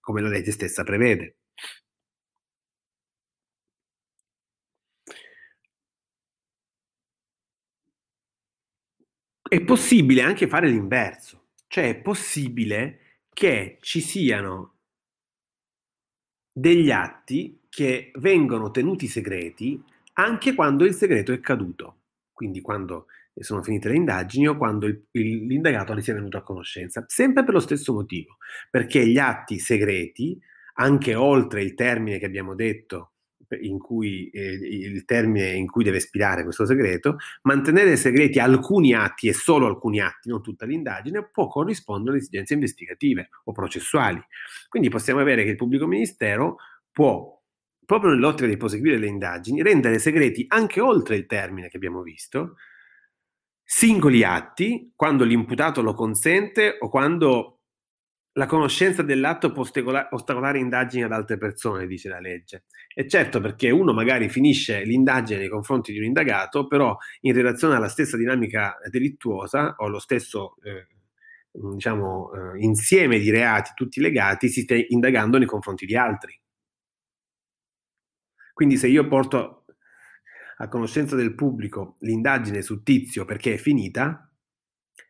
come 0.00 0.20
la 0.20 0.28
legge 0.28 0.50
stessa 0.50 0.82
prevede. 0.82 1.36
È 9.48 9.60
possibile 9.62 10.22
anche 10.22 10.46
fare 10.46 10.68
l'inverso, 10.68 11.48
cioè 11.68 11.88
è 11.88 11.96
possibile 12.00 13.07
che 13.38 13.78
ci 13.82 14.00
siano 14.00 14.78
degli 16.52 16.90
atti 16.90 17.60
che 17.68 18.10
vengono 18.16 18.72
tenuti 18.72 19.06
segreti 19.06 19.80
anche 20.14 20.54
quando 20.56 20.84
il 20.84 20.92
segreto 20.92 21.32
è 21.32 21.38
caduto. 21.38 21.98
Quindi 22.32 22.60
quando 22.60 23.06
sono 23.38 23.62
finite 23.62 23.90
le 23.90 23.94
indagini 23.94 24.48
o 24.48 24.56
quando 24.56 24.86
il, 24.86 25.04
il, 25.12 25.46
l'indagato 25.46 25.94
ne 25.94 26.02
sia 26.02 26.14
venuto 26.14 26.36
a 26.36 26.42
conoscenza, 26.42 27.04
sempre 27.06 27.44
per 27.44 27.54
lo 27.54 27.60
stesso 27.60 27.92
motivo, 27.92 28.38
perché 28.72 29.06
gli 29.06 29.18
atti 29.18 29.60
segreti, 29.60 30.36
anche 30.74 31.14
oltre 31.14 31.62
il 31.62 31.74
termine 31.74 32.18
che 32.18 32.26
abbiamo 32.26 32.56
detto, 32.56 33.12
in 33.56 33.78
cui, 33.78 34.28
eh, 34.30 34.52
il 34.52 35.04
termine 35.04 35.52
in 35.52 35.66
cui 35.66 35.84
deve 35.84 35.98
espirare 35.98 36.42
questo 36.42 36.66
segreto, 36.66 37.16
mantenere 37.42 37.96
segreti 37.96 38.38
alcuni 38.38 38.94
atti 38.94 39.28
e 39.28 39.32
solo 39.32 39.66
alcuni 39.66 40.00
atti, 40.00 40.28
non 40.28 40.42
tutta 40.42 40.66
l'indagine, 40.66 41.28
può 41.30 41.48
corrispondere 41.48 42.10
alle 42.10 42.20
esigenze 42.20 42.54
investigative 42.54 43.30
o 43.44 43.52
processuali. 43.52 44.20
Quindi 44.68 44.88
possiamo 44.88 45.20
avere 45.20 45.44
che 45.44 45.50
il 45.50 45.56
pubblico 45.56 45.86
ministero 45.86 46.56
può 46.90 47.36
proprio 47.84 48.10
nell'ottica 48.10 48.46
di 48.46 48.58
proseguire 48.58 48.98
le 48.98 49.06
indagini, 49.06 49.62
rendere 49.62 49.98
segreti 49.98 50.44
anche 50.48 50.78
oltre 50.78 51.16
il 51.16 51.24
termine 51.24 51.68
che 51.68 51.78
abbiamo 51.78 52.02
visto, 52.02 52.56
singoli 53.64 54.24
atti, 54.24 54.92
quando 54.94 55.24
l'imputato 55.24 55.80
lo 55.80 55.94
consente 55.94 56.76
o 56.80 56.88
quando 56.90 57.60
la 58.32 58.46
conoscenza 58.46 59.02
dell'atto 59.02 59.52
può 59.52 59.62
ostacolare 60.10 60.58
indagini 60.58 61.02
ad 61.02 61.12
altre 61.12 61.38
persone, 61.38 61.86
dice 61.86 62.08
la 62.08 62.20
legge. 62.20 62.64
E 62.98 63.06
certo 63.06 63.38
perché 63.38 63.70
uno 63.70 63.92
magari 63.92 64.28
finisce 64.28 64.82
l'indagine 64.82 65.38
nei 65.38 65.48
confronti 65.48 65.92
di 65.92 65.98
un 65.98 66.04
indagato, 66.06 66.66
però 66.66 66.96
in 67.20 67.32
relazione 67.32 67.76
alla 67.76 67.86
stessa 67.86 68.16
dinamica 68.16 68.76
delittuosa 68.90 69.76
o 69.78 69.86
allo 69.86 70.00
stesso 70.00 70.56
eh, 70.64 70.88
diciamo, 71.52 72.32
eh, 72.32 72.58
insieme 72.58 73.20
di 73.20 73.30
reati 73.30 73.70
tutti 73.76 74.00
legati, 74.00 74.48
si 74.48 74.62
sta 74.62 74.74
indagando 74.74 75.38
nei 75.38 75.46
confronti 75.46 75.86
di 75.86 75.94
altri. 75.94 76.36
Quindi 78.52 78.76
se 78.76 78.88
io 78.88 79.06
porto 79.06 79.66
a 80.56 80.66
conoscenza 80.66 81.14
del 81.14 81.36
pubblico 81.36 81.98
l'indagine 82.00 82.62
su 82.62 82.82
Tizio 82.82 83.24
perché 83.24 83.54
è 83.54 83.58
finita, 83.58 84.28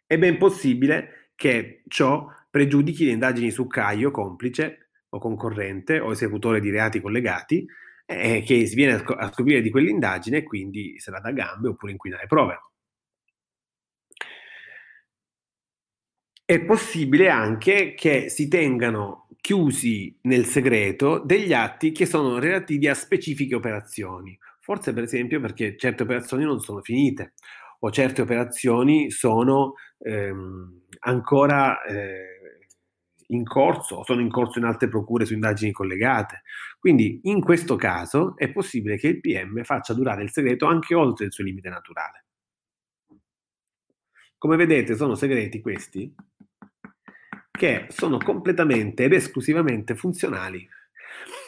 è 0.04 0.18
ben 0.18 0.36
possibile 0.36 1.30
che 1.34 1.84
ciò 1.88 2.26
pregiudichi 2.50 3.06
le 3.06 3.12
indagini 3.12 3.50
su 3.50 3.66
Caio, 3.66 4.10
complice 4.10 4.87
o 5.10 5.18
concorrente 5.18 5.98
o 6.00 6.12
esecutore 6.12 6.60
di 6.60 6.70
reati 6.70 7.00
collegati, 7.00 7.66
eh, 8.06 8.42
che 8.44 8.66
si 8.66 8.74
viene 8.74 8.94
a 8.94 9.32
scoprire 9.32 9.60
di 9.60 9.70
quell'indagine 9.70 10.38
e 10.38 10.42
quindi 10.42 10.98
se 10.98 11.10
la 11.10 11.20
dà 11.20 11.30
gambe 11.32 11.68
oppure 11.68 11.92
inquina 11.92 12.18
le 12.18 12.26
prove. 12.26 12.58
è 16.48 16.64
possibile 16.64 17.28
anche 17.28 17.92
che 17.92 18.30
si 18.30 18.48
tengano 18.48 19.28
chiusi 19.38 20.18
nel 20.22 20.46
segreto 20.46 21.18
degli 21.18 21.52
atti 21.52 21.92
che 21.92 22.06
sono 22.06 22.38
relativi 22.38 22.88
a 22.88 22.94
specifiche 22.94 23.54
operazioni. 23.54 24.34
Forse 24.58 24.94
per 24.94 25.02
esempio 25.02 25.40
perché 25.40 25.76
certe 25.76 26.04
operazioni 26.04 26.44
non 26.44 26.60
sono 26.60 26.80
finite 26.80 27.34
o 27.80 27.90
certe 27.90 28.22
operazioni 28.22 29.10
sono 29.10 29.74
ehm, 29.98 30.84
ancora 31.00 31.82
eh, 31.82 32.37
in 33.28 33.44
corso 33.44 33.96
o 33.96 34.04
sono 34.04 34.20
in 34.20 34.30
corso 34.30 34.58
in 34.58 34.64
altre 34.64 34.88
procure 34.88 35.24
su 35.24 35.34
indagini 35.34 35.72
collegate. 35.72 36.42
Quindi 36.78 37.20
in 37.24 37.40
questo 37.40 37.76
caso 37.76 38.36
è 38.36 38.50
possibile 38.50 38.96
che 38.96 39.08
il 39.08 39.20
PM 39.20 39.62
faccia 39.64 39.94
durare 39.94 40.22
il 40.22 40.30
segreto 40.30 40.66
anche 40.66 40.94
oltre 40.94 41.26
il 41.26 41.32
suo 41.32 41.44
limite 41.44 41.68
naturale. 41.68 42.24
Come 44.38 44.56
vedete 44.56 44.94
sono 44.94 45.14
segreti 45.14 45.60
questi 45.60 46.14
che 47.50 47.86
sono 47.90 48.18
completamente 48.18 49.04
ed 49.04 49.12
esclusivamente 49.12 49.96
funzionali 49.96 50.66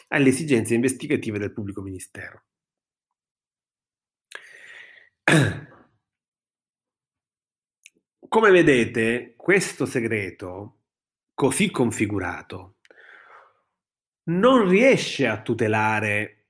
alle 0.09 0.29
esigenze 0.29 0.75
investigative 0.75 1.39
del 1.39 1.53
pubblico 1.53 1.83
ministero. 1.83 2.43
Come 8.29 8.51
vedete, 8.51 9.35
questo 9.37 9.87
segreto, 9.87 10.80
così 11.41 11.71
configurato, 11.71 12.81
non 14.25 14.69
riesce 14.69 15.27
a 15.27 15.41
tutelare 15.41 16.49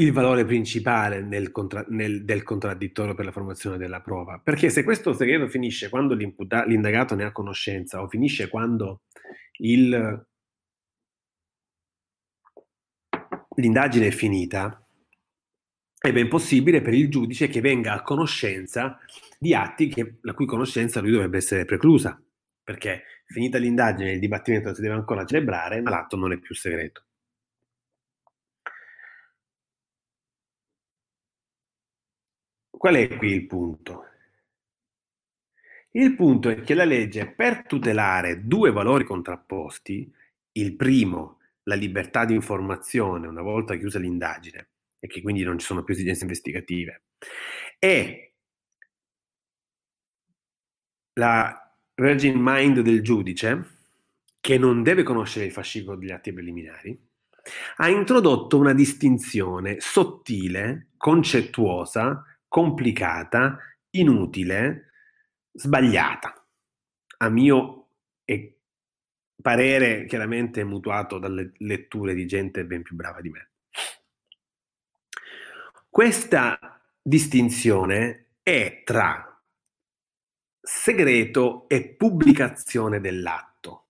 il 0.00 0.10
valore 0.10 0.44
principale 0.44 1.22
nel 1.22 1.52
contra- 1.52 1.84
nel, 1.86 2.24
del 2.24 2.42
contraddittorio 2.42 3.14
per 3.14 3.26
la 3.26 3.30
formazione 3.30 3.78
della 3.78 4.00
prova. 4.00 4.40
Perché 4.42 4.70
se 4.70 4.82
questo 4.82 5.12
segreto 5.12 5.46
finisce 5.46 5.88
quando 5.88 6.14
l'indagato 6.14 7.14
ne 7.14 7.22
ha 7.22 7.30
conoscenza 7.30 8.02
o 8.02 8.08
finisce 8.08 8.48
quando 8.48 9.02
il, 9.58 10.26
l'indagine 13.54 14.08
è 14.08 14.10
finita, 14.10 14.84
è 15.96 16.12
ben 16.12 16.28
possibile 16.28 16.82
per 16.82 16.94
il 16.94 17.08
giudice 17.08 17.46
che 17.46 17.60
venga 17.60 17.92
a 17.92 18.02
conoscenza 18.02 18.98
di 19.38 19.54
atti 19.54 19.86
che, 19.86 20.16
la 20.22 20.34
cui 20.34 20.46
conoscenza 20.46 21.00
lui 21.00 21.12
dovrebbe 21.12 21.36
essere 21.36 21.64
preclusa, 21.64 22.20
perché 22.64 23.04
finita 23.30 23.58
l'indagine 23.58 24.12
il 24.12 24.18
dibattimento 24.18 24.74
si 24.74 24.80
deve 24.82 24.94
ancora 24.94 25.24
celebrare, 25.24 25.80
ma 25.80 25.90
l'atto 25.90 26.16
non 26.16 26.32
è 26.32 26.38
più 26.38 26.54
segreto. 26.54 27.04
Qual 32.70 32.94
è 32.96 33.16
qui 33.16 33.32
il 33.32 33.46
punto? 33.46 34.04
Il 35.92 36.14
punto 36.16 36.48
è 36.48 36.60
che 36.60 36.74
la 36.74 36.84
legge, 36.84 37.26
per 37.30 37.66
tutelare 37.66 38.46
due 38.46 38.70
valori 38.72 39.04
contrapposti, 39.04 40.12
il 40.52 40.76
primo, 40.76 41.38
la 41.64 41.74
libertà 41.74 42.24
di 42.24 42.34
informazione 42.34 43.26
una 43.26 43.42
volta 43.42 43.76
chiusa 43.76 43.98
l'indagine 43.98 44.70
e 44.98 45.08
che 45.08 45.20
quindi 45.22 45.42
non 45.42 45.58
ci 45.58 45.66
sono 45.66 45.82
più 45.82 45.94
esigenze 45.94 46.22
investigative, 46.22 47.02
e 47.78 48.34
la 51.14 51.69
virgin 52.00 52.38
mind 52.38 52.80
del 52.80 53.02
giudice, 53.02 53.78
che 54.40 54.56
non 54.56 54.82
deve 54.82 55.02
conoscere 55.02 55.44
il 55.44 55.52
fascicolo 55.52 55.96
degli 55.96 56.10
atti 56.10 56.32
preliminari, 56.32 56.98
ha 57.76 57.88
introdotto 57.88 58.58
una 58.58 58.72
distinzione 58.72 59.80
sottile, 59.80 60.88
concettuosa, 60.96 62.24
complicata, 62.48 63.58
inutile, 63.90 64.92
sbagliata. 65.52 66.46
A 67.18 67.28
mio 67.28 67.76
parere 69.40 70.04
chiaramente 70.06 70.64
mutuato 70.64 71.18
dalle 71.18 71.52
letture 71.58 72.14
di 72.14 72.26
gente 72.26 72.64
ben 72.64 72.82
più 72.82 72.94
brava 72.94 73.20
di 73.20 73.30
me. 73.30 73.50
Questa 75.88 76.80
distinzione 77.02 78.26
è 78.42 78.82
tra 78.84 79.29
segreto 80.60 81.68
e 81.68 81.94
pubblicazione 81.94 83.00
dell'atto. 83.00 83.86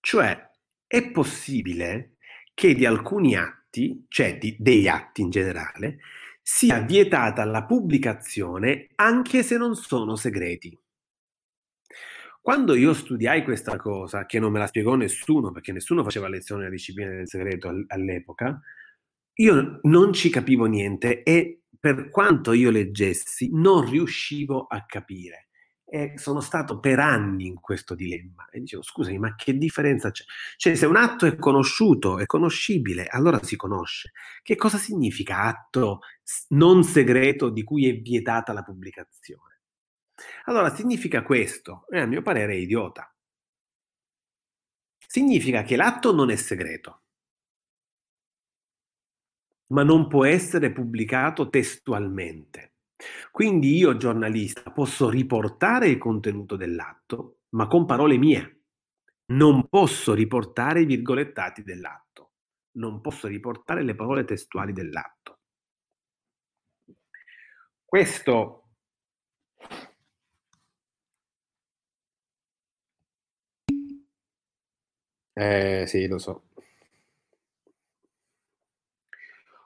Cioè 0.00 0.50
è 0.86 1.10
possibile 1.10 2.16
che 2.54 2.74
di 2.74 2.86
alcuni 2.86 3.36
atti, 3.36 4.06
cioè 4.08 4.38
di, 4.38 4.56
degli 4.58 4.88
atti 4.88 5.22
in 5.22 5.30
generale, 5.30 5.98
sia 6.42 6.80
vietata 6.80 7.44
la 7.44 7.64
pubblicazione 7.64 8.88
anche 8.96 9.42
se 9.42 9.56
non 9.56 9.74
sono 9.76 10.16
segreti. 10.16 10.78
Quando 12.40 12.74
io 12.74 12.94
studiai 12.94 13.44
questa 13.44 13.76
cosa, 13.76 14.24
che 14.24 14.38
non 14.38 14.50
me 14.52 14.58
la 14.58 14.66
spiegò 14.66 14.94
nessuno, 14.94 15.50
perché 15.50 15.72
nessuno 15.72 16.02
faceva 16.02 16.28
lezione 16.28 16.62
della 16.62 16.74
disciplina 16.74 17.10
del 17.10 17.28
segreto 17.28 17.84
all'epoca, 17.88 18.58
io 19.34 19.80
non 19.82 20.12
ci 20.14 20.30
capivo 20.30 20.64
niente 20.64 21.22
e 21.22 21.64
per 21.78 22.08
quanto 22.08 22.52
io 22.52 22.70
leggessi 22.70 23.50
non 23.52 23.88
riuscivo 23.88 24.66
a 24.66 24.84
capire. 24.86 25.47
E 25.90 26.18
sono 26.18 26.40
stato 26.40 26.80
per 26.80 26.98
anni 26.98 27.46
in 27.46 27.60
questo 27.60 27.94
dilemma 27.94 28.46
e 28.50 28.60
dicevo 28.60 28.82
scusami 28.82 29.18
ma 29.18 29.34
che 29.34 29.56
differenza 29.56 30.10
c'è? 30.10 30.24
Cioè 30.56 30.74
se 30.74 30.84
un 30.84 30.96
atto 30.96 31.24
è 31.24 31.36
conosciuto, 31.36 32.18
è 32.18 32.26
conoscibile, 32.26 33.06
allora 33.06 33.42
si 33.42 33.56
conosce. 33.56 34.12
Che 34.42 34.54
cosa 34.56 34.76
significa 34.76 35.44
atto 35.44 36.00
non 36.48 36.84
segreto 36.84 37.48
di 37.48 37.64
cui 37.64 37.88
è 37.88 37.94
vietata 38.00 38.52
la 38.52 38.62
pubblicazione? 38.62 39.60
Allora 40.44 40.74
significa 40.74 41.22
questo, 41.22 41.86
e 41.90 42.00
a 42.00 42.06
mio 42.06 42.22
parere 42.22 42.52
è 42.54 42.56
idiota. 42.56 43.10
Significa 45.06 45.62
che 45.64 45.74
l'atto 45.74 46.14
non 46.14 46.30
è 46.30 46.36
segreto, 46.36 47.02
ma 49.68 49.82
non 49.82 50.08
può 50.08 50.24
essere 50.24 50.70
pubblicato 50.72 51.48
testualmente. 51.48 52.72
Quindi 53.30 53.76
io, 53.76 53.96
giornalista, 53.96 54.70
posso 54.70 55.08
riportare 55.08 55.88
il 55.88 55.98
contenuto 55.98 56.56
dell'atto, 56.56 57.38
ma 57.50 57.66
con 57.66 57.86
parole 57.86 58.16
mie. 58.18 58.62
Non 59.26 59.68
posso 59.68 60.14
riportare 60.14 60.82
i 60.82 60.86
virgolettati 60.86 61.62
dell'atto. 61.62 62.32
Non 62.78 63.00
posso 63.00 63.26
riportare 63.28 63.82
le 63.82 63.94
parole 63.94 64.24
testuali 64.24 64.72
dell'atto. 64.72 65.38
Questo 67.84 68.62
Eh, 75.34 75.84
sì, 75.86 76.06
lo 76.06 76.18
so. 76.18 76.42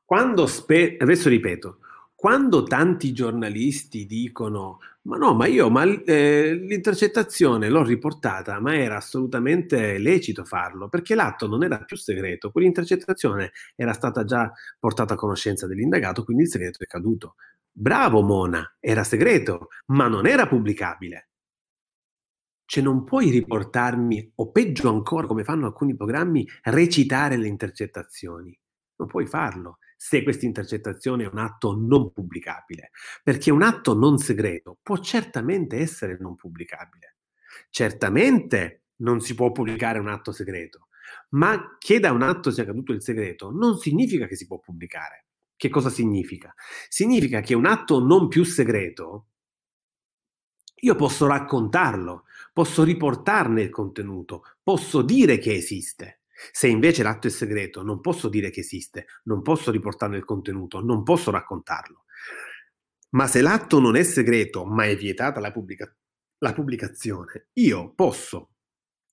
Quando 0.04 0.46
spe- 0.46 0.96
adesso 0.98 1.28
ripeto, 1.28 1.78
quando 2.22 2.62
tanti 2.62 3.12
giornalisti 3.12 4.06
dicono 4.06 4.78
ma 5.06 5.16
no, 5.16 5.34
ma 5.34 5.46
io 5.46 5.68
ma, 5.70 5.82
eh, 5.82 6.54
l'intercettazione 6.54 7.68
l'ho 7.68 7.82
riportata, 7.82 8.60
ma 8.60 8.76
era 8.76 8.94
assolutamente 8.94 9.98
lecito 9.98 10.44
farlo, 10.44 10.88
perché 10.88 11.16
l'atto 11.16 11.48
non 11.48 11.64
era 11.64 11.78
più 11.78 11.96
segreto, 11.96 12.52
quell'intercettazione 12.52 13.50
era 13.74 13.92
stata 13.92 14.22
già 14.22 14.52
portata 14.78 15.14
a 15.14 15.16
conoscenza 15.16 15.66
dell'indagato, 15.66 16.22
quindi 16.22 16.44
il 16.44 16.48
segreto 16.48 16.84
è 16.84 16.86
caduto. 16.86 17.34
Bravo 17.72 18.22
Mona, 18.22 18.76
era 18.78 19.02
segreto, 19.02 19.70
ma 19.86 20.06
non 20.06 20.24
era 20.28 20.46
pubblicabile. 20.46 21.30
Cioè 22.64 22.84
non 22.84 23.02
puoi 23.02 23.30
riportarmi, 23.30 24.34
o 24.36 24.52
peggio 24.52 24.88
ancora, 24.88 25.26
come 25.26 25.42
fanno 25.42 25.66
alcuni 25.66 25.96
programmi, 25.96 26.46
recitare 26.62 27.36
le 27.36 27.48
intercettazioni. 27.48 28.56
Non 28.98 29.08
puoi 29.08 29.26
farlo 29.26 29.78
se 30.04 30.24
questa 30.24 30.46
intercettazione 30.46 31.22
è 31.22 31.28
un 31.28 31.38
atto 31.38 31.76
non 31.76 32.10
pubblicabile, 32.10 32.90
perché 33.22 33.52
un 33.52 33.62
atto 33.62 33.94
non 33.94 34.18
segreto 34.18 34.78
può 34.82 34.98
certamente 34.98 35.76
essere 35.76 36.16
non 36.18 36.34
pubblicabile. 36.34 37.18
Certamente 37.70 38.86
non 38.96 39.20
si 39.20 39.36
può 39.36 39.52
pubblicare 39.52 40.00
un 40.00 40.08
atto 40.08 40.32
segreto, 40.32 40.88
ma 41.30 41.76
che 41.78 42.00
da 42.00 42.10
un 42.10 42.22
atto 42.22 42.50
sia 42.50 42.64
caduto 42.64 42.90
il 42.90 43.00
segreto 43.00 43.52
non 43.52 43.78
significa 43.78 44.26
che 44.26 44.34
si 44.34 44.48
può 44.48 44.58
pubblicare. 44.58 45.26
Che 45.54 45.68
cosa 45.68 45.88
significa? 45.88 46.52
Significa 46.88 47.40
che 47.40 47.54
un 47.54 47.66
atto 47.66 48.04
non 48.04 48.26
più 48.26 48.42
segreto, 48.42 49.28
io 50.80 50.96
posso 50.96 51.28
raccontarlo, 51.28 52.24
posso 52.52 52.82
riportarne 52.82 53.62
il 53.62 53.70
contenuto, 53.70 54.42
posso 54.64 55.00
dire 55.00 55.38
che 55.38 55.54
esiste. 55.54 56.21
Se 56.50 56.66
invece 56.66 57.02
l'atto 57.02 57.26
è 57.26 57.30
segreto, 57.30 57.82
non 57.82 58.00
posso 58.00 58.28
dire 58.28 58.50
che 58.50 58.60
esiste, 58.60 59.06
non 59.24 59.42
posso 59.42 59.70
riportarne 59.70 60.16
il 60.16 60.24
contenuto, 60.24 60.80
non 60.80 61.02
posso 61.02 61.30
raccontarlo. 61.30 62.04
Ma 63.10 63.26
se 63.26 63.42
l'atto 63.42 63.78
non 63.78 63.96
è 63.96 64.02
segreto, 64.02 64.64
ma 64.64 64.86
è 64.86 64.96
vietata 64.96 65.38
la, 65.38 65.52
pubblica- 65.52 65.94
la 66.38 66.52
pubblicazione, 66.52 67.48
io 67.54 67.92
posso 67.94 68.52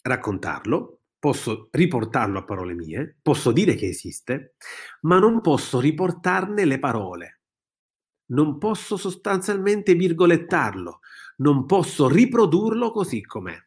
raccontarlo, 0.01 1.01
posso 1.19 1.67
riportarlo 1.71 2.39
a 2.39 2.45
parole 2.45 2.73
mie, 2.73 3.17
posso 3.21 3.51
dire 3.51 3.75
che 3.75 3.87
esiste, 3.87 4.55
ma 5.01 5.19
non 5.19 5.41
posso 5.41 5.79
riportarne 5.79 6.63
le 6.63 6.79
parole. 6.79 7.41
Non 8.29 8.57
posso 8.57 8.95
sostanzialmente 8.95 9.95
virgolettarlo, 9.95 10.99
non 11.37 11.65
posso 11.65 12.07
riprodurlo 12.07 12.91
così 12.91 13.21
com'è. 13.21 13.57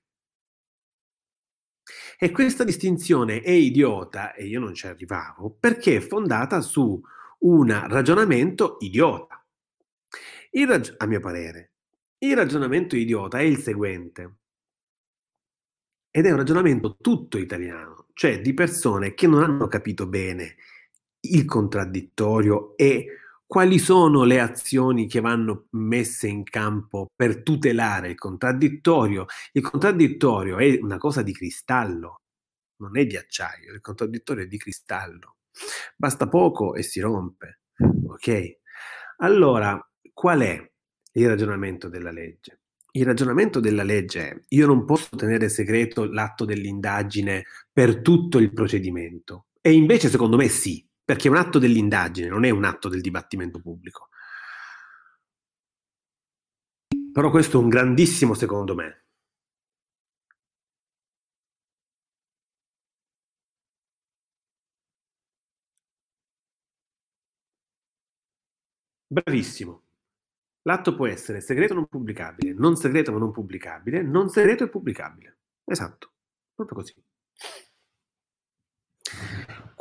E 2.23 2.31
questa 2.31 2.63
distinzione 2.63 3.41
è 3.41 3.51
idiota, 3.51 4.33
e 4.33 4.45
io 4.45 4.61
non 4.61 4.75
ci 4.75 4.87
arrivavo, 4.87 5.57
perché 5.59 5.97
è 5.97 6.01
fondata 6.01 6.61
su 6.61 7.03
un 7.41 7.89
ragionamento 7.89 8.77
idiota. 8.79 9.45
Rag- 10.53 10.95
a 10.99 11.07
mio 11.07 11.19
parere, 11.19 11.73
il 12.19 12.37
ragionamento 12.37 12.95
idiota 12.95 13.41
è 13.41 13.43
il 13.43 13.59
seguente, 13.59 14.37
ed 16.13 16.25
è 16.25 16.31
un 16.31 16.37
ragionamento 16.37 16.97
tutto 17.01 17.39
italiano, 17.39 18.07
cioè 18.13 18.41
di 18.41 18.55
persone 18.55 19.15
che 19.15 19.27
non 19.27 19.43
hanno 19.43 19.67
capito 19.67 20.07
bene 20.07 20.55
il 21.23 21.45
contraddittorio 21.45 22.77
e 22.77 23.17
quali 23.53 23.79
sono 23.79 24.25
le 24.25 24.41
azioni 24.41 25.07
che 25.07 25.21
vanno 25.21 25.67
messe 25.73 26.27
in 26.27 26.43
campo 26.43 27.11
per 27.15 27.43
tutelare 27.43 28.09
il 28.09 28.15
contraddittorio. 28.15 29.27
Il 29.53 29.61
contraddittorio 29.61 30.57
è 30.57 30.79
una 30.81 30.97
cosa 30.97 31.21
di 31.21 31.35
cristallo, 31.35 32.23
non 32.77 32.97
è 32.97 33.05
di 33.05 33.15
acciaio, 33.15 33.75
il 33.75 33.83
contraddittorio 33.83 34.45
è 34.45 34.47
di 34.47 34.57
cristallo. 34.57 35.37
Basta 35.95 36.31
poco 36.31 36.73
e 36.73 36.83
si 36.83 36.99
rompe, 37.01 37.61
ok? 38.07 38.57
Allora, 39.19 39.79
qual 40.15 40.41
è 40.41 40.73
il 41.13 41.29
ragionamento 41.29 41.91
della 41.91 42.11
legge? 42.11 42.61
Il 42.93 43.05
ragionamento 43.05 43.61
della 43.61 43.83
legge 43.83 44.31
è 44.31 44.41
io 44.49 44.67
non 44.67 44.87
posso 44.87 45.15
tenere 45.15 45.51
segreto 45.51 46.11
l'atto 46.11 46.47
dell'indagine 46.47 47.45
per 47.71 48.01
tutto 48.01 48.39
il 48.39 48.51
procedimento. 48.55 49.49
E 49.61 49.73
invece 49.73 50.09
secondo 50.09 50.39
me 50.39 50.49
sì, 50.49 50.83
perché 51.13 51.29
è 51.29 51.31
un 51.31 51.37
atto 51.37 51.59
dell'indagine, 51.59 52.29
non 52.29 52.45
è 52.47 52.51
un 52.51 52.65
atto 52.65 52.89
del 52.89 53.03
dibattimento 53.03 53.61
pubblico. 53.61 54.09
Però 57.13 57.31
questo 57.31 57.59
è 57.59 57.63
un 57.63 57.69
grandissimo 57.69 58.33
secondo 58.35 58.75
me. 58.75 59.05
Bravissimo. 69.07 69.83
L'atto 70.63 70.95
può 70.97 71.07
essere 71.07 71.41
segreto 71.43 71.75
non 71.75 71.87
pubblicabile, 71.89 72.55
non 72.55 72.77
segreto 72.77 73.13
ma 73.13 73.19
non 73.19 73.33
pubblicabile, 73.33 74.03
non 74.03 74.31
segreto 74.31 74.65
e 74.65 74.69
pubblicabile. 74.71 75.39
Esatto, 75.65 76.13
proprio 76.55 76.77
così. 76.79 76.95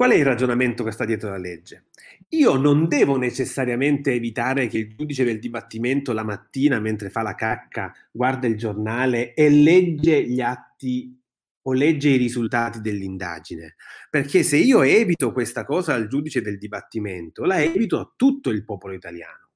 Qual 0.02 0.14
è 0.14 0.16
il 0.16 0.26
ragionamento 0.26 0.84
che 0.84 0.90
sta 0.90 1.06
dietro 1.06 1.30
la 1.30 1.38
legge? 1.38 1.90
Io 2.30 2.56
non 2.56 2.88
devo 2.88 3.18
necessariamente 3.18 4.12
evitare 4.14 4.66
che 4.66 4.80
il 4.80 4.96
giudice 4.96 5.24
del 5.24 5.38
dibattimento 5.38 6.12
la 6.12 6.24
mattina 6.24 6.80
mentre 6.80 7.12
fa 7.12 7.22
la 7.22 7.36
cacca 7.36 7.94
guarda 8.12 8.48
il 8.48 8.58
giornale 8.58 9.36
e 9.36 9.48
legge 9.52 10.24
gli 10.24 10.42
atti 10.42 11.16
o 11.62 11.74
legge 11.74 12.10
i 12.10 12.18
risultati 12.18 12.82
dell'indagine, 12.82 13.76
perché 14.10 14.42
se 14.42 14.58
io 14.58 14.82
evito 14.82 15.32
questa 15.32 15.66
cosa 15.66 15.94
al 15.94 16.08
giudice 16.08 16.42
del 16.42 16.58
dibattimento, 16.58 17.46
la 17.46 17.62
evito 17.62 18.00
a 18.00 18.12
tutto 18.16 18.50
il 18.50 18.66
popolo 18.66 18.96
italiano. 18.96 19.50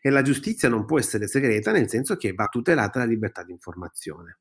E 0.00 0.10
la 0.10 0.22
giustizia 0.22 0.68
non 0.68 0.84
può 0.84 0.98
essere 0.98 1.28
segreta 1.28 1.70
nel 1.70 1.88
senso 1.88 2.16
che 2.16 2.32
va 2.32 2.46
tutelata 2.46 2.98
la 2.98 3.04
libertà 3.04 3.44
di 3.44 3.52
informazione. 3.52 4.38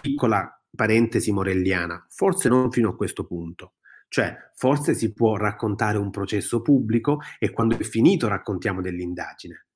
Piccola 0.00 0.62
parentesi 0.72 1.32
morelliana, 1.32 2.06
forse 2.08 2.48
non 2.48 2.70
fino 2.70 2.90
a 2.90 2.94
questo 2.94 3.26
punto. 3.26 3.72
Cioè, 4.10 4.50
forse 4.56 4.94
si 4.94 5.12
può 5.12 5.36
raccontare 5.36 5.96
un 5.96 6.10
processo 6.10 6.62
pubblico 6.62 7.20
e 7.38 7.52
quando 7.52 7.78
è 7.78 7.82
finito 7.84 8.26
raccontiamo 8.26 8.80
dell'indagine, 8.80 9.66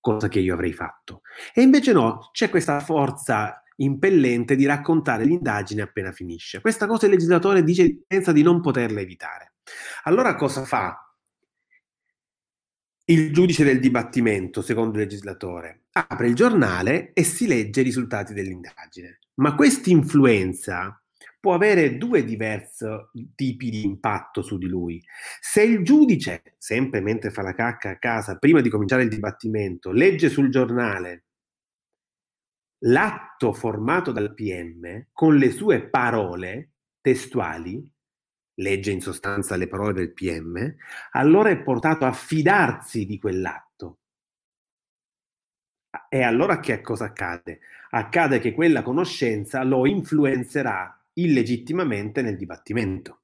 cosa 0.00 0.26
che 0.26 0.40
io 0.40 0.54
avrei 0.54 0.72
fatto. 0.72 1.20
E 1.54 1.62
invece 1.62 1.92
no, 1.92 2.30
c'è 2.32 2.50
questa 2.50 2.80
forza 2.80 3.62
impellente 3.76 4.56
di 4.56 4.66
raccontare 4.66 5.24
l'indagine 5.24 5.82
appena 5.82 6.10
finisce. 6.10 6.60
Questa 6.60 6.88
cosa 6.88 7.06
il 7.06 7.12
legislatore 7.12 7.62
dice 7.62 8.02
pensa 8.04 8.32
di 8.32 8.42
non 8.42 8.60
poterla 8.60 8.98
evitare. 8.98 9.52
Allora 10.02 10.34
cosa 10.34 10.64
fa 10.64 11.14
il 13.04 13.32
giudice 13.32 13.62
del 13.62 13.78
dibattimento, 13.78 14.60
secondo 14.60 14.98
il 14.98 15.04
legislatore, 15.04 15.84
apre 15.92 16.26
il 16.26 16.34
giornale 16.34 17.12
e 17.12 17.22
si 17.22 17.46
legge 17.46 17.82
i 17.82 17.84
risultati 17.84 18.34
dell'indagine. 18.34 19.20
Ma 19.34 19.54
questa 19.54 19.88
influenza 19.90 21.00
può 21.40 21.54
avere 21.54 21.96
due 21.96 22.24
diversi 22.24 22.86
tipi 23.34 23.70
di 23.70 23.84
impatto 23.84 24.42
su 24.42 24.58
di 24.58 24.66
lui. 24.66 25.02
Se 25.40 25.62
il 25.62 25.84
giudice, 25.84 26.54
sempre 26.58 27.00
mentre 27.00 27.30
fa 27.30 27.42
la 27.42 27.54
cacca 27.54 27.90
a 27.90 27.98
casa, 27.98 28.36
prima 28.38 28.60
di 28.60 28.68
cominciare 28.68 29.02
il 29.02 29.08
dibattimento, 29.08 29.90
legge 29.90 30.28
sul 30.28 30.50
giornale 30.50 31.24
l'atto 32.82 33.52
formato 33.52 34.12
dal 34.12 34.34
PM 34.34 35.06
con 35.12 35.36
le 35.36 35.50
sue 35.50 35.88
parole 35.88 36.72
testuali, 37.00 37.90
legge 38.54 38.90
in 38.90 39.00
sostanza 39.00 39.56
le 39.56 39.68
parole 39.68 39.92
del 39.92 40.12
PM, 40.12 40.76
allora 41.12 41.50
è 41.50 41.62
portato 41.62 42.04
a 42.04 42.12
fidarsi 42.12 43.06
di 43.06 43.18
quell'atto. 43.18 43.98
E 46.08 46.22
allora 46.22 46.60
che 46.60 46.80
cosa 46.80 47.06
accade? 47.06 47.60
Accade 47.90 48.40
che 48.40 48.52
quella 48.52 48.82
conoscenza 48.82 49.62
lo 49.62 49.86
influenzerà 49.86 50.97
illegittimamente 51.20 52.22
nel 52.22 52.36
dibattimento. 52.36 53.22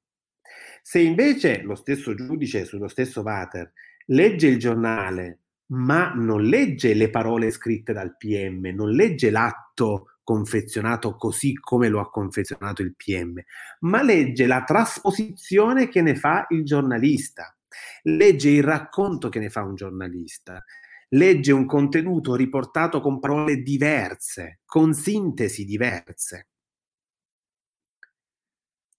Se 0.81 0.99
invece 0.99 1.61
lo 1.61 1.75
stesso 1.75 2.13
giudice 2.13 2.65
sullo 2.65 2.87
stesso 2.87 3.23
Vater 3.23 3.71
legge 4.07 4.47
il 4.47 4.59
giornale 4.59 5.39
ma 5.67 6.13
non 6.13 6.43
legge 6.43 6.93
le 6.93 7.09
parole 7.09 7.49
scritte 7.49 7.91
dal 7.91 8.17
PM, 8.17 8.71
non 8.75 8.91
legge 8.91 9.31
l'atto 9.31 10.17
confezionato 10.23 11.15
così 11.15 11.53
come 11.53 11.87
lo 11.87 11.99
ha 11.99 12.09
confezionato 12.09 12.81
il 12.81 12.95
PM, 12.95 13.41
ma 13.81 14.03
legge 14.03 14.45
la 14.45 14.63
trasposizione 14.63 15.87
che 15.87 16.01
ne 16.01 16.15
fa 16.15 16.45
il 16.49 16.63
giornalista, 16.63 17.55
legge 18.03 18.49
il 18.49 18.63
racconto 18.63 19.29
che 19.29 19.39
ne 19.39 19.49
fa 19.49 19.63
un 19.63 19.75
giornalista, 19.75 20.63
legge 21.09 21.51
un 21.51 21.65
contenuto 21.65 22.35
riportato 22.35 23.01
con 23.01 23.19
parole 23.19 23.57
diverse, 23.57 24.59
con 24.65 24.93
sintesi 24.93 25.63
diverse. 25.63 26.49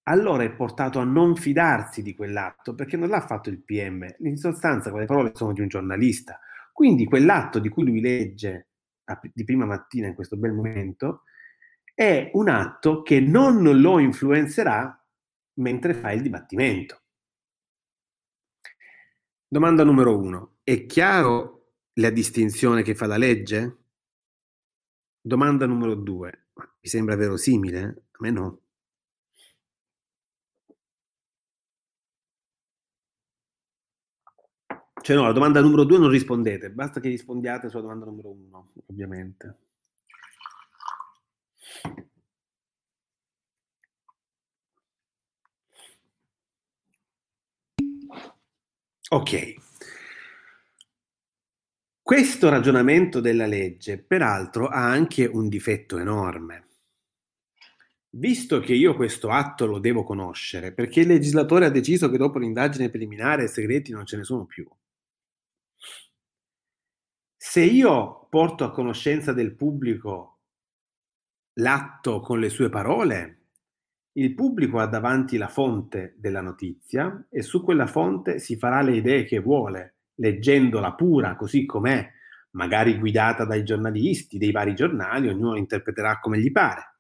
Allora 0.08 0.44
è 0.44 0.50
portato 0.52 1.00
a 1.00 1.04
non 1.04 1.34
fidarsi 1.34 2.02
di 2.02 2.14
quell'atto 2.14 2.74
perché 2.74 2.96
non 2.96 3.08
l'ha 3.08 3.26
fatto 3.26 3.48
il 3.48 3.62
PM. 3.62 4.06
In 4.20 4.36
sostanza, 4.36 4.90
quelle 4.90 5.06
parole 5.06 5.32
sono 5.34 5.52
di 5.52 5.60
un 5.60 5.68
giornalista. 5.68 6.38
Quindi 6.72 7.06
quell'atto 7.06 7.58
di 7.58 7.68
cui 7.68 7.84
lui 7.84 8.00
legge 8.00 8.68
di 9.32 9.44
prima 9.44 9.66
mattina 9.66 10.06
in 10.06 10.14
questo 10.14 10.36
bel 10.36 10.52
momento, 10.52 11.22
è 11.94 12.30
un 12.34 12.48
atto 12.48 13.02
che 13.02 13.20
non 13.20 13.62
lo 13.62 13.98
influenzerà 13.98 15.02
mentre 15.54 15.94
fa 15.94 16.12
il 16.12 16.22
dibattimento. 16.22 17.00
Domanda 19.48 19.84
numero 19.84 20.18
uno. 20.18 20.56
È 20.62 20.86
chiaro 20.86 21.70
la 21.94 22.10
distinzione 22.10 22.82
che 22.82 22.94
fa 22.94 23.06
la 23.06 23.16
legge? 23.16 23.76
Domanda 25.20 25.66
numero 25.66 25.94
due. 25.94 26.48
Mi 26.54 26.88
sembra 26.88 27.16
verosimile? 27.16 28.04
A 28.10 28.18
me 28.20 28.30
no. 28.30 28.60
Cioè 35.06 35.14
no, 35.14 35.22
la 35.22 35.30
domanda 35.30 35.60
numero 35.60 35.84
due 35.84 35.98
non 35.98 36.08
rispondete, 36.08 36.68
basta 36.70 36.98
che 36.98 37.08
rispondiate 37.08 37.68
sulla 37.68 37.82
domanda 37.82 38.06
numero 38.06 38.30
uno, 38.30 38.72
ovviamente. 38.86 39.56
Ok. 49.10 49.54
Questo 52.02 52.48
ragionamento 52.48 53.20
della 53.20 53.46
legge, 53.46 53.98
peraltro, 53.98 54.66
ha 54.66 54.90
anche 54.90 55.24
un 55.24 55.48
difetto 55.48 55.98
enorme. 55.98 56.66
Visto 58.10 58.58
che 58.58 58.74
io 58.74 58.96
questo 58.96 59.30
atto 59.30 59.66
lo 59.66 59.78
devo 59.78 60.02
conoscere, 60.02 60.72
perché 60.72 61.02
il 61.02 61.06
legislatore 61.06 61.66
ha 61.66 61.70
deciso 61.70 62.10
che 62.10 62.18
dopo 62.18 62.40
l'indagine 62.40 62.90
preliminare 62.90 63.46
segreti 63.46 63.92
non 63.92 64.04
ce 64.04 64.16
ne 64.16 64.24
sono 64.24 64.46
più, 64.46 64.68
se 67.48 67.62
io 67.62 68.26
porto 68.28 68.64
a 68.64 68.72
conoscenza 68.72 69.32
del 69.32 69.54
pubblico 69.54 70.40
l'atto 71.60 72.18
con 72.18 72.40
le 72.40 72.48
sue 72.48 72.68
parole, 72.68 73.44
il 74.14 74.34
pubblico 74.34 74.80
ha 74.80 74.86
davanti 74.86 75.36
la 75.36 75.46
fonte 75.46 76.16
della 76.18 76.40
notizia 76.40 77.28
e 77.30 77.42
su 77.42 77.62
quella 77.62 77.86
fonte 77.86 78.40
si 78.40 78.56
farà 78.56 78.82
le 78.82 78.96
idee 78.96 79.24
che 79.24 79.38
vuole, 79.38 79.98
leggendola 80.16 80.94
pura 80.94 81.36
così 81.36 81.64
com'è, 81.64 82.06
magari 82.50 82.98
guidata 82.98 83.44
dai 83.44 83.62
giornalisti, 83.62 84.38
dei 84.38 84.50
vari 84.50 84.74
giornali, 84.74 85.28
ognuno 85.28 85.56
interpreterà 85.56 86.18
come 86.18 86.40
gli 86.40 86.50
pare. 86.50 86.96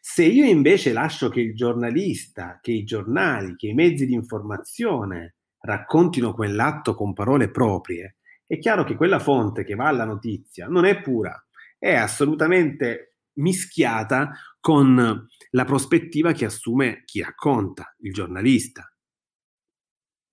Se 0.00 0.24
io 0.24 0.44
invece 0.44 0.92
lascio 0.92 1.28
che 1.28 1.40
il 1.40 1.54
giornalista, 1.54 2.60
che 2.62 2.70
i 2.70 2.84
giornali, 2.84 3.56
che 3.56 3.66
i 3.66 3.74
mezzi 3.74 4.06
di 4.06 4.14
informazione 4.14 5.34
raccontino 5.58 6.32
quell'atto 6.32 6.94
con 6.94 7.12
parole 7.12 7.50
proprie, 7.50 8.18
è 8.46 8.58
chiaro 8.58 8.84
che 8.84 8.96
quella 8.96 9.18
fonte 9.18 9.64
che 9.64 9.74
va 9.74 9.88
alla 9.88 10.04
notizia 10.04 10.66
non 10.66 10.84
è 10.84 11.00
pura, 11.00 11.34
è 11.78 11.94
assolutamente 11.94 13.16
mischiata 13.34 14.32
con 14.60 15.26
la 15.50 15.64
prospettiva 15.64 16.32
che 16.32 16.44
assume 16.44 17.02
chi 17.04 17.20
racconta, 17.20 17.94
il 18.00 18.12
giornalista. 18.12 18.88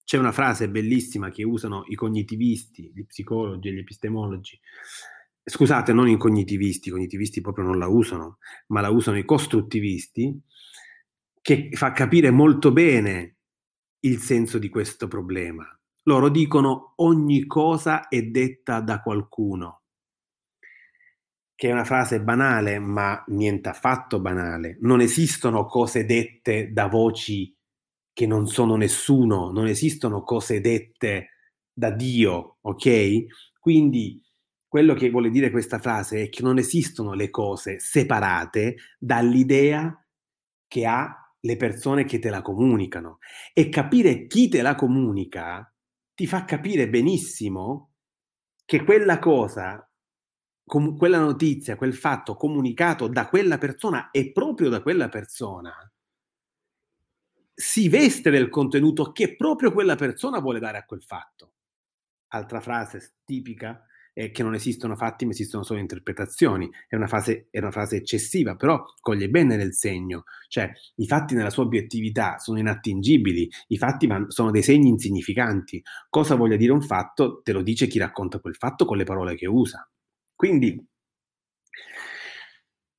C'è 0.03 0.17
una 0.17 0.31
frase 0.31 0.69
bellissima 0.69 1.29
che 1.29 1.43
usano 1.43 1.83
i 1.87 1.95
cognitivisti, 1.95 2.91
gli 2.93 3.05
psicologi 3.05 3.69
e 3.69 3.73
gli 3.73 3.79
epistemologi. 3.79 4.59
Scusate, 5.43 5.93
non 5.93 6.07
i 6.07 6.17
cognitivisti, 6.17 6.89
i 6.89 6.91
cognitivisti 6.91 7.41
proprio 7.41 7.65
non 7.65 7.79
la 7.79 7.87
usano, 7.87 8.37
ma 8.67 8.81
la 8.81 8.89
usano 8.89 9.17
i 9.17 9.25
costruttivisti, 9.25 10.39
che 11.41 11.69
fa 11.71 11.91
capire 11.93 12.29
molto 12.29 12.71
bene 12.71 13.37
il 14.01 14.19
senso 14.19 14.57
di 14.59 14.69
questo 14.69 15.07
problema. 15.07 15.65
Loro 16.03 16.29
dicono 16.29 16.93
ogni 16.97 17.45
cosa 17.45 18.07
è 18.07 18.23
detta 18.23 18.79
da 18.81 19.01
qualcuno, 19.01 19.83
che 21.53 21.69
è 21.69 21.71
una 21.71 21.83
frase 21.83 22.21
banale, 22.21 22.79
ma 22.79 23.23
niente 23.27 23.69
affatto 23.69 24.19
banale. 24.19 24.77
Non 24.81 24.99
esistono 25.01 25.65
cose 25.65 26.05
dette 26.05 26.71
da 26.71 26.87
voci 26.87 27.55
che 28.13 28.25
non 28.25 28.47
sono 28.47 28.75
nessuno, 28.75 29.51
non 29.51 29.67
esistono 29.67 30.23
cose 30.23 30.59
dette 30.59 31.29
da 31.71 31.91
Dio, 31.91 32.57
ok? 32.61 33.25
Quindi 33.59 34.21
quello 34.67 34.93
che 34.93 35.09
vuole 35.09 35.29
dire 35.29 35.51
questa 35.51 35.79
frase 35.79 36.23
è 36.23 36.29
che 36.29 36.41
non 36.41 36.57
esistono 36.57 37.13
le 37.13 37.29
cose 37.29 37.79
separate 37.79 38.75
dall'idea 38.97 39.93
che 40.67 40.85
ha 40.85 41.15
le 41.41 41.57
persone 41.57 42.05
che 42.05 42.19
te 42.19 42.29
la 42.29 42.41
comunicano 42.41 43.19
e 43.53 43.69
capire 43.69 44.27
chi 44.27 44.47
te 44.47 44.61
la 44.61 44.75
comunica 44.75 45.71
ti 46.13 46.27
fa 46.27 46.45
capire 46.45 46.89
benissimo 46.89 47.93
che 48.65 48.83
quella 48.83 49.19
cosa, 49.19 49.89
com- 50.63 50.97
quella 50.97 51.19
notizia, 51.19 51.75
quel 51.75 51.93
fatto 51.93 52.35
comunicato 52.35 53.07
da 53.07 53.27
quella 53.27 53.57
persona 53.57 54.11
e 54.11 54.31
proprio 54.31 54.69
da 54.69 54.81
quella 54.81 55.09
persona 55.09 55.75
si 57.53 57.89
veste 57.89 58.31
del 58.31 58.49
contenuto 58.49 59.11
che 59.11 59.35
proprio 59.35 59.71
quella 59.71 59.95
persona 59.95 60.39
vuole 60.39 60.59
dare 60.59 60.79
a 60.79 60.85
quel 60.85 61.03
fatto. 61.03 61.53
Altra 62.29 62.59
frase 62.59 63.17
tipica 63.23 63.85
è 64.13 64.31
che 64.31 64.43
non 64.43 64.53
esistono 64.53 64.95
fatti 64.95 65.25
ma 65.25 65.31
esistono 65.31 65.63
solo 65.63 65.79
interpretazioni. 65.79 66.69
È 66.87 66.95
una, 66.95 67.07
fase, 67.07 67.47
è 67.49 67.59
una 67.59 67.71
frase 67.71 67.97
eccessiva, 67.97 68.55
però 68.55 68.83
coglie 68.99 69.29
bene 69.29 69.55
nel 69.55 69.73
segno. 69.73 70.23
Cioè, 70.47 70.71
i 70.95 71.07
fatti 71.07 71.35
nella 71.35 71.49
sua 71.49 71.63
obiettività 71.63 72.37
sono 72.37 72.59
inattingibili, 72.59 73.49
i 73.67 73.77
fatti 73.77 74.07
van, 74.07 74.29
sono 74.29 74.51
dei 74.51 74.63
segni 74.63 74.89
insignificanti. 74.89 75.81
Cosa 76.09 76.35
voglia 76.35 76.57
dire 76.57 76.71
un 76.71 76.81
fatto? 76.81 77.41
Te 77.43 77.51
lo 77.53 77.61
dice 77.61 77.87
chi 77.87 77.99
racconta 77.99 78.39
quel 78.39 78.55
fatto 78.55 78.85
con 78.85 78.97
le 78.97 79.03
parole 79.03 79.35
che 79.35 79.47
usa. 79.47 79.89
Quindi 80.35 80.85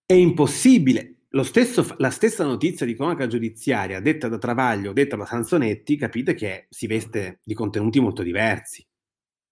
è 0.07 0.15
impossibile. 0.15 1.17
Stesso, 1.43 1.95
la 1.97 2.11
stessa 2.11 2.45
notizia 2.45 2.85
di 2.85 2.95
cronaca 2.95 3.27
giudiziaria 3.27 4.01
detta 4.01 4.29
da 4.29 4.37
Travaglio, 4.37 4.93
detta 4.93 5.17
da 5.17 5.25
Sansonetti, 5.25 5.97
capite 5.97 6.35
che 6.35 6.67
si 6.69 6.87
veste 6.87 7.41
di 7.43 7.55
contenuti 7.55 8.01
molto 8.01 8.23
diversi, 8.23 8.87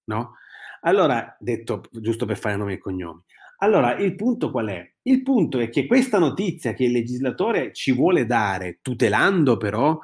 no? 0.04 0.34
Allora, 0.80 1.36
detto 1.38 1.82
giusto 1.90 2.26
per 2.26 2.38
fare 2.38 2.56
nomi 2.56 2.74
e 2.74 2.78
cognomi. 2.78 3.22
Allora, 3.58 3.96
il 3.96 4.14
punto 4.14 4.50
qual 4.50 4.68
è? 4.68 4.94
Il 5.02 5.22
punto 5.22 5.58
è 5.58 5.68
che 5.68 5.86
questa 5.86 6.18
notizia 6.18 6.72
che 6.72 6.84
il 6.84 6.92
legislatore 6.92 7.72
ci 7.72 7.92
vuole 7.92 8.24
dare, 8.24 8.78
tutelando 8.80 9.58
però 9.58 9.98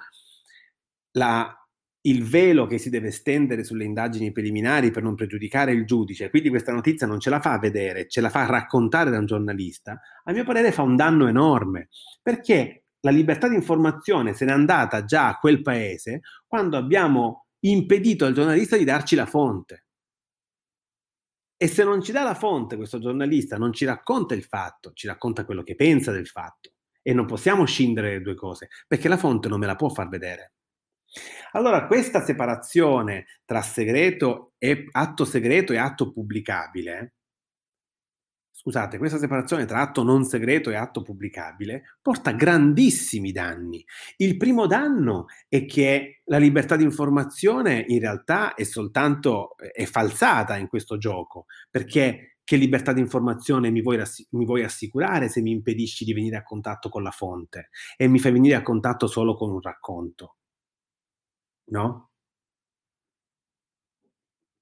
la, 1.12 1.66
il 2.02 2.24
velo 2.24 2.66
che 2.66 2.78
si 2.78 2.90
deve 2.90 3.10
stendere 3.10 3.64
sulle 3.64 3.84
indagini 3.84 4.30
preliminari 4.30 4.90
per 4.90 5.02
non 5.02 5.14
pregiudicare 5.14 5.72
il 5.72 5.86
giudice, 5.86 6.28
quindi 6.28 6.50
questa 6.50 6.72
notizia 6.72 7.06
non 7.06 7.18
ce 7.18 7.30
la 7.30 7.40
fa 7.40 7.58
vedere, 7.58 8.08
ce 8.08 8.20
la 8.20 8.28
fa 8.28 8.44
raccontare 8.44 9.10
da 9.10 9.18
un 9.18 9.26
giornalista, 9.26 10.00
a 10.24 10.32
mio 10.32 10.44
parere 10.44 10.70
fa 10.70 10.82
un 10.82 10.96
danno 10.96 11.26
enorme, 11.26 11.88
perché 12.22 12.84
la 13.00 13.10
libertà 13.10 13.48
di 13.48 13.54
informazione 13.54 14.34
se 14.34 14.44
n'è 14.44 14.52
andata 14.52 15.04
già 15.04 15.28
a 15.28 15.38
quel 15.38 15.62
paese 15.62 16.20
quando 16.46 16.76
abbiamo 16.76 17.46
impedito 17.60 18.24
al 18.24 18.34
giornalista 18.34 18.76
di 18.76 18.84
darci 18.84 19.14
la 19.14 19.26
fonte. 19.26 19.85
E 21.58 21.68
se 21.68 21.84
non 21.84 22.02
ci 22.02 22.12
dà 22.12 22.22
la 22.22 22.34
fonte 22.34 22.76
questo 22.76 22.98
giornalista, 22.98 23.56
non 23.56 23.72
ci 23.72 23.84
racconta 23.84 24.34
il 24.34 24.44
fatto, 24.44 24.92
ci 24.92 25.06
racconta 25.06 25.44
quello 25.44 25.62
che 25.62 25.74
pensa 25.74 26.12
del 26.12 26.26
fatto. 26.26 26.72
E 27.02 27.14
non 27.14 27.26
possiamo 27.26 27.64
scindere 27.64 28.12
le 28.12 28.20
due 28.20 28.34
cose, 28.34 28.68
perché 28.86 29.08
la 29.08 29.16
fonte 29.16 29.48
non 29.48 29.58
me 29.58 29.66
la 29.66 29.76
può 29.76 29.88
far 29.88 30.08
vedere. 30.08 30.52
Allora, 31.52 31.86
questa 31.86 32.22
separazione 32.22 33.26
tra 33.44 33.62
segreto 33.62 34.52
e 34.58 34.86
atto 34.90 35.24
segreto 35.24 35.72
e 35.72 35.78
atto 35.78 36.12
pubblicabile 36.12 37.15
scusate, 38.66 38.98
questa 38.98 39.18
separazione 39.18 39.64
tra 39.64 39.80
atto 39.80 40.02
non 40.02 40.24
segreto 40.24 40.70
e 40.70 40.74
atto 40.74 41.02
pubblicabile 41.02 41.98
porta 42.02 42.32
grandissimi 42.32 43.30
danni. 43.30 43.84
Il 44.16 44.36
primo 44.36 44.66
danno 44.66 45.26
è 45.48 45.66
che 45.66 46.22
la 46.24 46.38
libertà 46.38 46.74
di 46.74 46.82
informazione 46.82 47.84
in 47.86 48.00
realtà 48.00 48.54
è 48.54 48.64
soltanto 48.64 49.56
è 49.56 49.84
falsata 49.84 50.56
in 50.56 50.66
questo 50.66 50.98
gioco, 50.98 51.46
perché 51.70 52.38
che 52.42 52.56
libertà 52.56 52.92
di 52.92 53.00
informazione 53.00 53.70
mi 53.70 53.82
vuoi, 53.82 54.02
mi 54.30 54.44
vuoi 54.44 54.64
assicurare 54.64 55.28
se 55.28 55.40
mi 55.42 55.52
impedisci 55.52 56.04
di 56.04 56.12
venire 56.12 56.36
a 56.36 56.42
contatto 56.42 56.88
con 56.88 57.04
la 57.04 57.10
fonte 57.12 57.68
e 57.96 58.08
mi 58.08 58.18
fai 58.18 58.32
venire 58.32 58.56
a 58.56 58.62
contatto 58.62 59.06
solo 59.06 59.34
con 59.36 59.50
un 59.50 59.60
racconto? 59.60 60.36
No? 61.70 62.10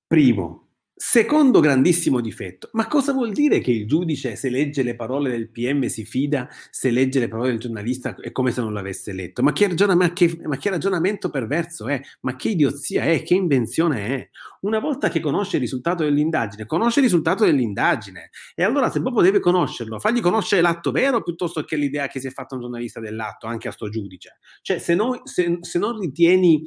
Primo, 0.07 0.63
Secondo 0.96 1.59
grandissimo 1.59 2.20
difetto, 2.20 2.68
ma 2.74 2.87
cosa 2.87 3.12
vuol 3.12 3.33
dire 3.33 3.59
che 3.59 3.72
il 3.72 3.85
giudice 3.85 4.37
se 4.37 4.48
legge 4.48 4.85
le 4.85 4.94
parole 4.94 5.28
del 5.28 5.50
PM 5.50 5.87
si 5.87 6.04
fida, 6.04 6.48
se 6.70 6.92
legge 6.92 7.18
le 7.18 7.26
parole 7.26 7.48
del 7.48 7.59
giornalista 7.59 8.14
è 8.14 8.30
come 8.30 8.52
se 8.52 8.61
non 8.61 8.72
l'avesse 8.72 9.12
letto? 9.12 9.42
Ma 9.42 9.52
che, 9.52 9.66
ragiona- 9.66 9.96
ma 9.96 10.12
che, 10.12 10.38
ma 10.44 10.57
che 10.57 10.70
ragionamento 10.70 11.30
perverso 11.30 11.88
è? 11.88 12.00
Ma 12.20 12.37
che 12.37 12.50
idiozia 12.50 13.02
è? 13.02 13.24
Che 13.24 13.35
invenzione 13.35 14.07
è? 14.07 14.28
Una 14.61 14.78
volta 14.78 15.09
che 15.09 15.18
conosce 15.18 15.57
il 15.57 15.62
risultato 15.62 16.04
dell'indagine, 16.04 16.64
conosce 16.64 17.00
il 17.00 17.07
risultato 17.07 17.44
dell'indagine 17.44 18.30
e 18.55 18.62
allora 18.62 18.88
se 18.88 19.01
proprio 19.01 19.24
deve 19.24 19.40
conoscerlo, 19.40 19.99
fagli 19.99 20.20
conoscere 20.20 20.62
l'atto 20.62 20.92
vero 20.92 21.24
piuttosto 21.24 21.64
che 21.64 21.74
l'idea 21.74 22.07
che 22.07 22.20
si 22.20 22.28
è 22.28 22.30
fatta 22.30 22.55
un 22.55 22.61
giornalista 22.61 23.01
dell'atto, 23.01 23.49
anche 23.49 23.66
a 23.66 23.72
sto 23.72 23.88
giudice. 23.88 24.36
Cioè 24.62 24.78
se, 24.78 24.95
noi, 24.95 25.20
se, 25.24 25.59
se 25.61 25.78
non 25.80 25.99
ritieni 25.99 26.62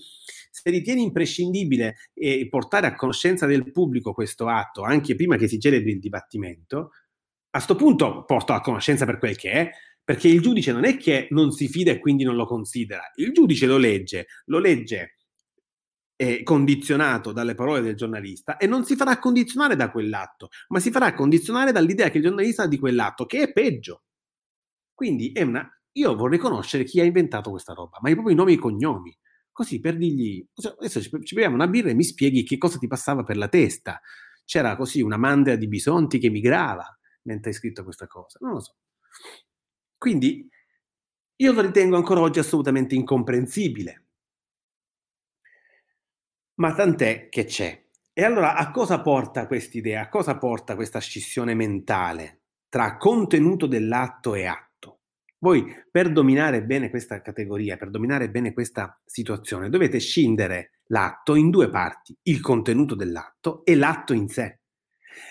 se 0.62 0.70
ritieni 0.70 1.03
imprescindibile 1.03 1.95
eh, 2.14 2.47
portare 2.49 2.88
a 2.88 2.95
conoscenza 2.95 3.45
del 3.45 3.72
pubblico 3.72 4.14
questo 4.14 4.47
atto, 4.47 4.84
anche 4.84 5.16
prima 5.16 5.38
che 5.38 5.47
si 5.47 5.60
celebri 5.60 5.91
il 5.91 5.99
dibattimento, 5.99 6.91
a 7.49 7.64
questo 7.64 7.76
punto 7.76 8.26
porto 8.26 8.53
a 8.53 8.62
conoscenza 8.62 9.05
per 9.05 9.20
quel 9.20 9.36
che 9.36 9.51
è, 9.51 9.70
perché 10.03 10.28
il 10.28 10.41
giudice 10.41 10.72
non 10.72 10.86
è 10.86 10.97
che 10.97 11.28
non 11.32 11.51
si 11.51 11.68
fida 11.68 11.91
e 11.91 11.99
quindi 11.99 12.24
non 12.24 12.36
lo 12.36 12.45
considera, 12.45 13.12
il 13.16 13.32
giudice 13.34 13.66
lo 13.66 13.78
legge, 13.78 14.28
lo 14.45 14.60
legge 14.60 15.18
eh, 16.16 16.43
condizionato 16.43 17.32
dalle 17.32 17.53
parole 17.53 17.82
del 17.82 17.95
giornalista 17.95 18.58
e 18.58 18.68
non 18.68 18.84
si 18.84 18.95
farà 18.95 19.20
condizionare 19.20 19.76
da 19.76 19.91
quell'atto, 19.91 20.49
ma 20.70 20.80
si 20.80 20.91
farà 20.91 21.14
condizionare 21.14 21.72
dall'idea 21.72 22.10
che 22.10 22.18
il 22.18 22.24
giornalista 22.24 22.64
ha 22.64 22.68
di 22.68 22.80
quell'atto, 22.80 23.26
che 23.26 23.43
è 23.43 23.51
peggio. 23.51 24.03
Quindi 24.93 25.32
è 25.32 25.43
una... 25.43 25.70
Io 25.93 26.16
vorrei 26.16 26.39
conoscere 26.39 26.84
chi 26.84 26.99
ha 26.99 27.03
inventato 27.03 27.49
questa 27.49 27.74
roba, 27.74 27.97
ma 28.01 28.10
i 28.10 28.14
propri 28.14 28.34
nomi 28.34 28.53
e 28.53 28.58
cognomi. 28.58 29.16
Così 29.58 29.80
per 29.80 29.97
dirgli, 29.97 30.47
adesso 30.78 31.01
ci, 31.01 31.10
ci 31.24 31.34
beviamo 31.34 31.55
una 31.55 31.66
birra 31.68 31.89
e 31.89 31.95
mi 31.95 32.03
spieghi 32.03 32.43
che 32.43 32.60
cosa 32.60 32.78
ti 32.78 32.86
passava 32.86 33.24
per 33.24 33.38
la 33.38 33.47
testa. 33.47 33.99
C'era 34.45 34.76
così 34.76 35.01
una 35.01 35.18
mandria 35.18 35.58
di 35.58 35.68
bisonti 35.68 36.20
che 36.20 36.30
migrava 36.30 36.86
mentre 37.24 37.49
hai 37.49 37.55
scritto 37.55 37.84
questa 37.84 38.05
cosa. 38.05 38.38
Non 38.39 38.51
lo 38.51 38.60
so. 38.60 38.76
Quindi 39.97 40.47
io 41.38 41.51
lo 41.53 41.62
ritengo 41.62 41.95
ancora 41.95 42.20
oggi 42.20 42.38
assolutamente 42.38 42.93
incomprensibile. 42.93 44.05
Ma 46.60 46.76
tant'è 46.76 47.28
che 47.28 47.45
c'è. 47.45 47.84
E 48.14 48.24
allora 48.24 48.58
a 48.58 48.70
cosa 48.70 49.01
porta 49.01 49.47
questa 49.47 49.80
idea? 49.80 50.01
A 50.01 50.10
cosa 50.10 50.38
porta 50.38 50.76
questa 50.76 50.99
scissione 50.99 51.55
mentale 51.55 52.41
tra 52.70 52.97
contenuto 52.97 53.66
dell'atto 53.66 54.36
e 54.36 54.45
atto? 54.45 54.66
Voi 55.39 55.65
per 55.91 56.11
dominare 56.11 56.63
bene 56.63 56.89
questa 56.89 57.21
categoria, 57.21 57.77
per 57.77 57.91
dominare 57.91 58.29
bene 58.29 58.53
questa 58.53 58.99
situazione, 59.05 59.69
dovete 59.69 59.99
scindere 59.99 60.79
l'atto 60.88 61.35
in 61.35 61.51
due 61.51 61.69
parti, 61.69 62.17
il 62.23 62.41
contenuto 62.41 62.95
dell'atto 62.95 63.63
e 63.63 63.75
l'atto 63.75 64.13
in 64.13 64.27
sé. 64.29 64.59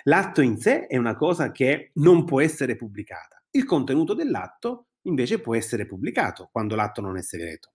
L'atto 0.04 0.42
in 0.42 0.59
sé 0.59 0.86
è 0.86 0.96
una 0.96 1.16
cosa 1.16 1.50
che 1.50 1.90
non 1.94 2.24
può 2.24 2.40
essere 2.40 2.76
pubblicata. 2.76 3.42
Il 3.50 3.64
contenuto 3.64 4.14
dell'atto 4.14 4.88
invece 5.02 5.40
può 5.40 5.54
essere 5.54 5.86
pubblicato 5.86 6.48
quando 6.52 6.76
l'atto 6.76 7.00
non 7.00 7.16
è 7.16 7.22
segreto. 7.22 7.72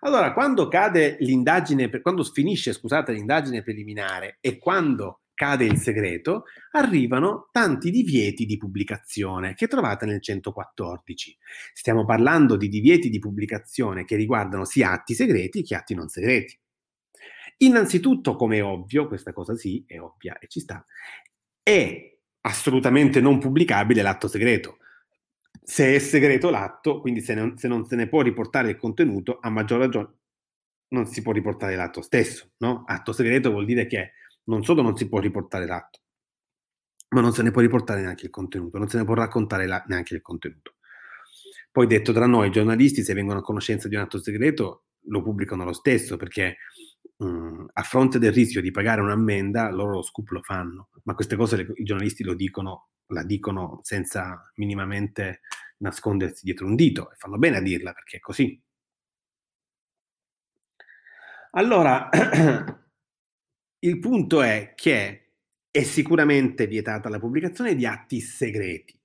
Allora, 0.00 0.32
quando 0.32 0.68
cade 0.68 1.16
l'indagine, 1.20 1.90
quando 2.00 2.24
finisce, 2.24 2.72
scusate, 2.72 3.12
l'indagine 3.12 3.62
preliminare 3.62 4.38
e 4.40 4.56
quando 4.56 5.19
cade 5.40 5.64
il 5.64 5.78
segreto, 5.78 6.44
arrivano 6.72 7.48
tanti 7.50 7.90
divieti 7.90 8.44
di 8.44 8.58
pubblicazione 8.58 9.54
che 9.54 9.68
trovate 9.68 10.04
nel 10.04 10.20
114. 10.20 11.38
Stiamo 11.72 12.04
parlando 12.04 12.58
di 12.58 12.68
divieti 12.68 13.08
di 13.08 13.18
pubblicazione 13.18 14.04
che 14.04 14.16
riguardano 14.16 14.66
sia 14.66 14.90
atti 14.90 15.14
segreti 15.14 15.62
che 15.62 15.76
atti 15.76 15.94
non 15.94 16.08
segreti. 16.08 16.60
Innanzitutto, 17.58 18.36
come 18.36 18.58
è 18.58 18.62
ovvio, 18.62 19.08
questa 19.08 19.32
cosa 19.32 19.56
sì, 19.56 19.82
è 19.86 19.98
ovvia 19.98 20.38
e 20.38 20.46
ci 20.46 20.60
sta, 20.60 20.84
è 21.62 22.18
assolutamente 22.42 23.22
non 23.22 23.38
pubblicabile 23.38 24.02
l'atto 24.02 24.28
segreto. 24.28 24.76
Se 25.62 25.94
è 25.94 25.98
segreto 26.00 26.50
l'atto, 26.50 27.00
quindi 27.00 27.22
se 27.22 27.32
non, 27.32 27.56
se 27.56 27.66
non 27.66 27.86
se 27.86 27.96
ne 27.96 28.08
può 28.08 28.20
riportare 28.20 28.68
il 28.68 28.76
contenuto, 28.76 29.38
a 29.40 29.48
maggior 29.48 29.78
ragione 29.78 30.16
non 30.88 31.06
si 31.06 31.22
può 31.22 31.32
riportare 31.32 31.76
l'atto 31.76 32.02
stesso, 32.02 32.50
no? 32.58 32.84
Atto 32.86 33.12
segreto 33.12 33.50
vuol 33.50 33.64
dire 33.64 33.86
che 33.86 34.12
non 34.50 34.64
solo 34.64 34.82
non 34.82 34.96
si 34.96 35.08
può 35.08 35.20
riportare 35.20 35.66
l'atto, 35.66 36.00
ma 37.10 37.20
non 37.20 37.32
se 37.32 37.42
ne 37.42 37.50
può 37.50 37.60
riportare 37.60 38.02
neanche 38.02 38.26
il 38.26 38.30
contenuto, 38.30 38.78
non 38.78 38.88
se 38.88 38.98
ne 38.98 39.04
può 39.04 39.14
raccontare 39.14 39.66
la, 39.66 39.82
neanche 39.86 40.14
il 40.14 40.22
contenuto. 40.22 40.76
Poi 41.72 41.86
detto 41.86 42.12
tra 42.12 42.26
noi, 42.26 42.48
i 42.48 42.50
giornalisti 42.50 43.02
se 43.02 43.14
vengono 43.14 43.38
a 43.38 43.42
conoscenza 43.42 43.88
di 43.88 43.94
un 43.94 44.02
atto 44.02 44.20
segreto 44.20 44.84
lo 45.04 45.22
pubblicano 45.22 45.64
lo 45.64 45.72
stesso 45.72 46.16
perché 46.16 46.58
mh, 47.16 47.26
mm, 47.26 47.66
a 47.72 47.82
fronte 47.82 48.18
del 48.18 48.32
rischio 48.32 48.60
di 48.60 48.70
pagare 48.70 49.00
un'ammenda 49.00 49.70
loro 49.70 49.92
lo 49.92 50.02
scoop 50.02 50.28
lo 50.30 50.42
fanno, 50.42 50.90
ma 51.04 51.14
queste 51.14 51.36
cose 51.36 51.56
le, 51.56 51.72
i 51.76 51.84
giornalisti 51.84 52.24
lo 52.24 52.34
dicono, 52.34 52.88
la 53.06 53.24
dicono 53.24 53.80
senza 53.82 54.50
minimamente 54.56 55.40
nascondersi 55.78 56.44
dietro 56.44 56.66
un 56.66 56.74
dito 56.74 57.10
e 57.10 57.14
fanno 57.16 57.38
bene 57.38 57.58
a 57.58 57.62
dirla 57.62 57.92
perché 57.92 58.16
è 58.18 58.20
così. 58.20 58.60
Allora, 61.52 62.08
il 63.80 63.98
punto 63.98 64.42
è 64.42 64.72
che 64.74 65.32
è 65.70 65.82
sicuramente 65.82 66.66
vietata 66.66 67.08
la 67.08 67.18
pubblicazione 67.18 67.74
di 67.74 67.86
atti 67.86 68.20
segreti. 68.20 68.98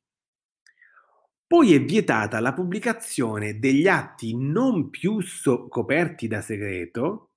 Poi 1.48 1.74
è 1.74 1.84
vietata 1.84 2.40
la 2.40 2.54
pubblicazione 2.54 3.60
degli 3.60 3.88
atti 3.88 4.36
non 4.36 4.90
più 4.90 5.22
so- 5.22 5.68
coperti 5.68 6.28
da 6.28 6.42
segreto 6.42 7.32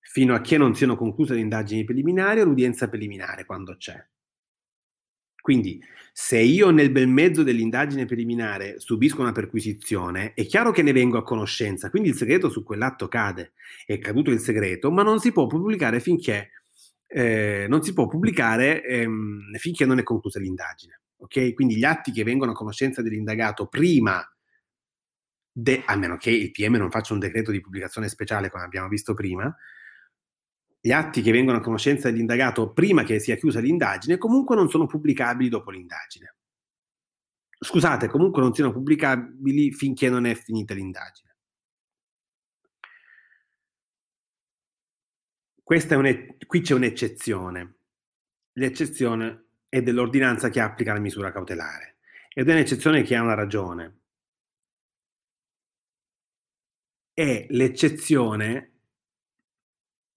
fino 0.00 0.34
a 0.34 0.40
che 0.40 0.56
non 0.56 0.74
siano 0.74 0.96
concluse 0.96 1.34
le 1.34 1.40
indagini 1.40 1.84
preliminari 1.84 2.40
o 2.40 2.44
l'udienza 2.44 2.88
preliminare 2.88 3.44
quando 3.44 3.76
c'è. 3.76 4.04
Quindi, 5.40 5.82
se 6.12 6.38
io 6.38 6.70
nel 6.70 6.90
bel 6.90 7.08
mezzo 7.08 7.42
dell'indagine 7.42 8.04
preliminare 8.04 8.78
subisco 8.78 9.20
una 9.20 9.32
perquisizione, 9.32 10.34
è 10.34 10.44
chiaro 10.44 10.70
che 10.70 10.82
ne 10.82 10.92
vengo 10.92 11.18
a 11.18 11.22
conoscenza, 11.22 11.90
quindi 11.90 12.10
il 12.10 12.14
segreto 12.14 12.50
su 12.50 12.62
quell'atto 12.62 13.08
cade. 13.08 13.52
È 13.86 13.98
caduto 13.98 14.30
il 14.30 14.40
segreto, 14.40 14.90
ma 14.90 15.02
non 15.02 15.18
si 15.20 15.32
può 15.32 15.46
pubblicare 15.46 16.00
finché, 16.00 16.50
eh, 17.06 17.66
non 17.68 17.80
pubblicare 18.06 18.84
ehm, 18.84 19.54
finché 19.56 19.86
non 19.86 19.98
è 19.98 20.02
conclusa 20.02 20.38
l'indagine. 20.38 21.00
Okay? 21.16 21.52
Quindi 21.54 21.76
gli 21.76 21.84
atti 21.84 22.12
che 22.12 22.24
vengono 22.24 22.52
a 22.52 22.54
conoscenza 22.54 23.02
dell'indagato 23.02 23.66
prima, 23.66 24.22
de- 25.52 25.82
a 25.84 25.96
meno 25.96 26.16
che 26.16 26.30
il 26.30 26.50
PM 26.50 26.76
non 26.76 26.90
faccia 26.90 27.12
un 27.12 27.18
decreto 27.18 27.50
di 27.50 27.60
pubblicazione 27.60 28.08
speciale, 28.08 28.50
come 28.50 28.64
abbiamo 28.64 28.88
visto 28.88 29.14
prima, 29.14 29.54
gli 30.80 30.92
atti 30.92 31.20
che 31.20 31.30
vengono 31.30 31.58
a 31.58 31.60
conoscenza 31.60 32.10
dell'indagato 32.10 32.72
prima 32.72 33.02
che 33.02 33.18
sia 33.18 33.36
chiusa 33.36 33.60
l'indagine 33.60 34.16
comunque 34.16 34.56
non 34.56 34.70
sono 34.70 34.86
pubblicabili 34.86 35.50
dopo 35.50 35.70
l'indagine. 35.70 36.36
Scusate, 37.62 38.08
comunque 38.08 38.40
non 38.40 38.54
siano 38.54 38.72
pubblicabili 38.72 39.72
finché 39.72 40.08
non 40.08 40.24
è 40.24 40.34
finita 40.34 40.72
l'indagine. 40.72 41.28
Un, 45.64 46.36
qui 46.46 46.60
c'è 46.62 46.74
un'eccezione. 46.74 47.74
L'eccezione 48.54 49.44
è 49.68 49.82
dell'ordinanza 49.82 50.48
che 50.48 50.60
applica 50.60 50.92
la 50.92 50.98
misura 50.98 51.30
cautelare 51.30 51.98
ed 52.32 52.48
è 52.48 52.52
un'eccezione 52.52 53.02
che 53.02 53.14
ha 53.14 53.22
una 53.22 53.34
ragione. 53.34 53.98
È 57.12 57.46
l'eccezione 57.50 58.69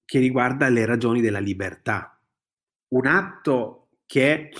che 0.05 0.19
riguarda 0.19 0.69
le 0.69 0.85
ragioni 0.85 1.21
della 1.21 1.39
libertà. 1.39 2.19
Un 2.89 3.07
atto 3.07 3.89
che 4.05 4.51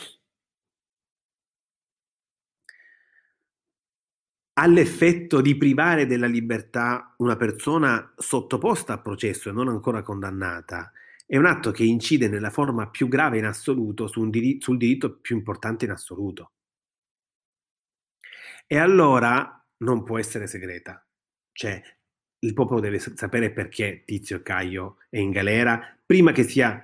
ha 4.54 4.68
l'effetto 4.68 5.42
di 5.42 5.58
privare 5.58 6.06
della 6.06 6.28
libertà 6.28 7.14
una 7.18 7.36
persona 7.36 8.14
sottoposta 8.16 8.94
a 8.94 9.02
processo 9.02 9.50
e 9.50 9.52
non 9.52 9.68
ancora 9.68 10.02
condannata, 10.02 10.92
è 11.26 11.38
un 11.38 11.46
atto 11.46 11.72
che 11.72 11.84
incide 11.84 12.28
nella 12.28 12.52
forma 12.52 12.90
più 12.90 13.08
grave 13.08 13.40
in 13.40 13.46
assoluto 13.46 14.08
su 14.08 14.30
diri- 14.30 14.62
sul 14.62 14.78
diritto 14.78 15.18
più 15.20 15.36
importante 15.36 15.86
in 15.86 15.92
assoluto. 15.92 16.52
E 18.68 18.78
allora 18.78 19.64
non 19.78 20.04
può 20.04 20.20
essere 20.20 20.48
segreta. 20.48 21.06
Cioè, 21.52 21.82
il 22.44 22.54
popolo 22.54 22.80
deve 22.80 23.00
sapere 23.00 23.52
perché 23.52 24.04
Tizio 24.06 24.42
Caio 24.42 24.98
è 25.10 25.18
in 25.18 25.32
galera 25.32 25.98
prima 26.06 26.32
che 26.32 26.44
sia 26.44 26.82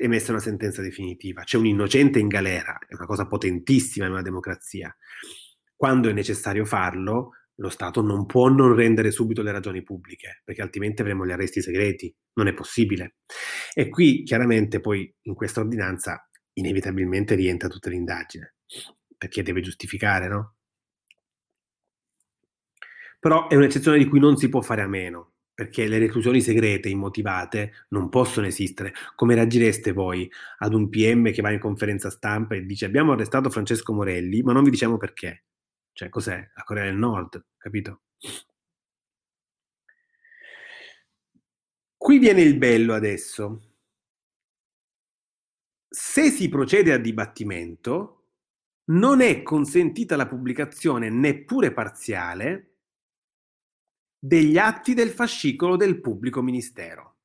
emessa 0.00 0.32
una 0.32 0.40
sentenza 0.40 0.82
definitiva. 0.82 1.44
C'è 1.44 1.56
un 1.56 1.66
innocente 1.66 2.18
in 2.18 2.28
galera, 2.28 2.78
è 2.86 2.94
una 2.94 3.06
cosa 3.06 3.26
potentissima 3.26 4.06
in 4.06 4.12
una 4.12 4.22
democrazia. 4.22 4.94
Quando 5.76 6.08
è 6.08 6.12
necessario 6.12 6.64
farlo, 6.64 7.32
lo 7.56 7.68
Stato 7.68 8.00
non 8.00 8.26
può 8.26 8.48
non 8.48 8.74
rendere 8.74 9.10
subito 9.10 9.42
le 9.42 9.52
ragioni 9.52 9.82
pubbliche, 9.82 10.42
perché 10.44 10.62
altrimenti 10.62 11.02
avremo 11.02 11.24
gli 11.24 11.30
arresti 11.30 11.62
segreti, 11.62 12.12
non 12.34 12.48
è 12.48 12.54
possibile. 12.54 13.16
E 13.72 13.88
qui 13.88 14.24
chiaramente 14.24 14.80
poi 14.80 15.12
in 15.22 15.34
questa 15.34 15.60
ordinanza 15.60 16.28
inevitabilmente 16.54 17.34
rientra 17.34 17.68
tutta 17.68 17.90
l'indagine, 17.90 18.56
perché 19.16 19.42
deve 19.42 19.60
giustificare, 19.60 20.26
no? 20.26 20.53
Però 23.24 23.48
è 23.48 23.54
un'eccezione 23.54 23.96
di 23.96 24.06
cui 24.06 24.20
non 24.20 24.36
si 24.36 24.50
può 24.50 24.60
fare 24.60 24.82
a 24.82 24.86
meno, 24.86 25.36
perché 25.54 25.86
le 25.86 25.98
reclusioni 25.98 26.42
segrete 26.42 26.90
immotivate 26.90 27.86
non 27.88 28.10
possono 28.10 28.46
esistere. 28.46 28.92
Come 29.14 29.34
reagireste 29.34 29.92
voi 29.92 30.30
ad 30.58 30.74
un 30.74 30.90
PM 30.90 31.32
che 31.32 31.40
va 31.40 31.50
in 31.50 31.58
conferenza 31.58 32.10
stampa 32.10 32.54
e 32.54 32.66
dice 32.66 32.84
abbiamo 32.84 33.12
arrestato 33.12 33.48
Francesco 33.48 33.94
Morelli, 33.94 34.42
ma 34.42 34.52
non 34.52 34.62
vi 34.62 34.68
diciamo 34.68 34.98
perché? 34.98 35.44
Cioè, 35.94 36.10
cos'è? 36.10 36.50
La 36.54 36.64
Corea 36.64 36.84
del 36.84 36.96
Nord, 36.96 37.42
capito? 37.56 38.02
Qui 41.96 42.18
viene 42.18 42.42
il 42.42 42.58
bello 42.58 42.92
adesso. 42.92 43.70
Se 45.88 46.28
si 46.28 46.50
procede 46.50 46.92
a 46.92 46.98
dibattimento, 46.98 48.26
non 48.90 49.22
è 49.22 49.42
consentita 49.42 50.14
la 50.14 50.26
pubblicazione 50.26 51.08
neppure 51.08 51.72
parziale 51.72 52.73
degli 54.26 54.56
atti 54.56 54.94
del 54.94 55.10
fascicolo 55.10 55.76
del 55.76 56.00
pubblico 56.00 56.40
ministero, 56.40 57.18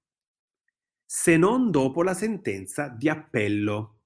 se 1.05 1.37
non 1.37 1.71
dopo 1.71 2.03
la 2.03 2.13
sentenza 2.13 2.89
di 2.89 3.07
appello. 3.07 4.01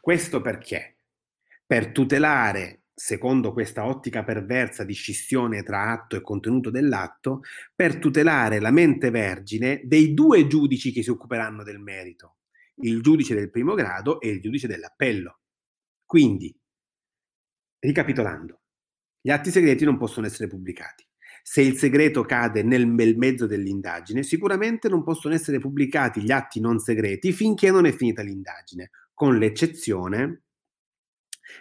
Questo 0.00 0.40
perché? 0.40 1.00
Per 1.66 1.92
tutelare, 1.92 2.84
secondo 2.94 3.52
questa 3.52 3.84
ottica 3.84 4.24
perversa 4.24 4.84
di 4.84 4.94
scissione 4.94 5.62
tra 5.64 5.90
atto 5.90 6.16
e 6.16 6.22
contenuto 6.22 6.70
dell'atto, 6.70 7.42
per 7.74 7.98
tutelare 7.98 8.58
la 8.58 8.70
mente 8.70 9.10
vergine 9.10 9.82
dei 9.84 10.14
due 10.14 10.46
giudici 10.46 10.92
che 10.92 11.02
si 11.02 11.10
occuperanno 11.10 11.62
del 11.62 11.78
merito, 11.78 12.36
il 12.76 13.02
giudice 13.02 13.34
del 13.34 13.50
primo 13.50 13.74
grado 13.74 14.18
e 14.22 14.30
il 14.30 14.40
giudice 14.40 14.66
dell'appello. 14.66 15.40
Quindi, 16.06 16.58
ricapitolando, 17.80 18.62
gli 19.20 19.30
atti 19.30 19.50
segreti 19.50 19.84
non 19.84 19.98
possono 19.98 20.24
essere 20.24 20.48
pubblicati. 20.48 21.06
Se 21.48 21.60
il 21.60 21.76
segreto 21.76 22.24
cade 22.24 22.64
nel 22.64 22.90
bel 22.90 23.16
mezzo 23.16 23.46
dell'indagine, 23.46 24.24
sicuramente 24.24 24.88
non 24.88 25.04
possono 25.04 25.32
essere 25.32 25.60
pubblicati 25.60 26.20
gli 26.20 26.32
atti 26.32 26.58
non 26.58 26.80
segreti 26.80 27.32
finché 27.32 27.70
non 27.70 27.86
è 27.86 27.92
finita 27.92 28.20
l'indagine, 28.20 28.90
con 29.14 29.38
l'eccezione 29.38 30.42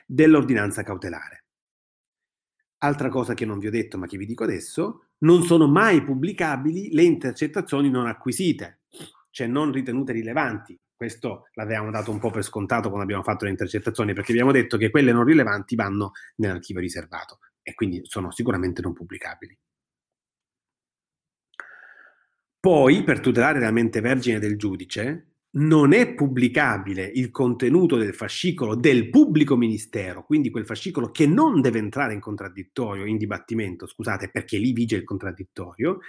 dell'ordinanza 0.07 0.81
cautelare. 0.81 1.45
Altra 2.79 3.09
cosa 3.09 3.35
che 3.35 3.45
non 3.45 3.59
vi 3.59 3.67
ho 3.67 3.71
detto 3.71 3.99
ma 3.99 4.07
che 4.07 4.17
vi 4.17 4.25
dico 4.25 4.43
adesso, 4.43 5.09
non 5.19 5.43
sono 5.43 5.67
mai 5.67 6.03
pubblicabili 6.03 6.91
le 6.91 7.03
intercettazioni 7.03 7.91
non 7.91 8.07
acquisite, 8.07 8.81
cioè 9.29 9.45
non 9.45 9.71
ritenute 9.71 10.13
rilevanti. 10.13 10.77
Questo 10.95 11.49
l'avevamo 11.53 11.91
dato 11.91 12.09
un 12.09 12.17
po' 12.17 12.31
per 12.31 12.43
scontato 12.43 12.87
quando 12.87 13.03
abbiamo 13.03 13.23
fatto 13.23 13.45
le 13.45 13.51
intercettazioni, 13.51 14.13
perché 14.13 14.31
abbiamo 14.31 14.51
detto 14.51 14.77
che 14.77 14.89
quelle 14.89 15.11
non 15.11 15.25
rilevanti 15.25 15.75
vanno 15.75 16.13
nell'archivio 16.37 16.81
riservato 16.81 17.37
e 17.61 17.75
quindi 17.75 18.01
sono 18.03 18.31
sicuramente 18.31 18.81
non 18.81 18.93
pubblicabili. 18.93 19.55
Poi, 22.65 23.03
per 23.03 23.19
tutelare 23.19 23.59
la 23.59 23.69
mente 23.69 24.01
vergine 24.01 24.39
del 24.39 24.57
giudice, 24.57 25.33
non 25.57 25.93
è 25.93 26.15
pubblicabile 26.15 27.05
il 27.05 27.29
contenuto 27.29 27.95
del 27.95 28.15
fascicolo 28.15 28.73
del 28.73 29.11
pubblico 29.11 29.55
ministero, 29.55 30.25
quindi 30.25 30.49
quel 30.49 30.65
fascicolo 30.65 31.11
che 31.11 31.27
non 31.27 31.61
deve 31.61 31.77
entrare 31.77 32.15
in 32.15 32.19
contraddittorio, 32.19 33.05
in 33.05 33.17
dibattimento, 33.17 33.85
scusate, 33.85 34.31
perché 34.31 34.57
lì 34.57 34.73
vige 34.73 34.95
il 34.95 35.03
contraddittorio, 35.03 35.99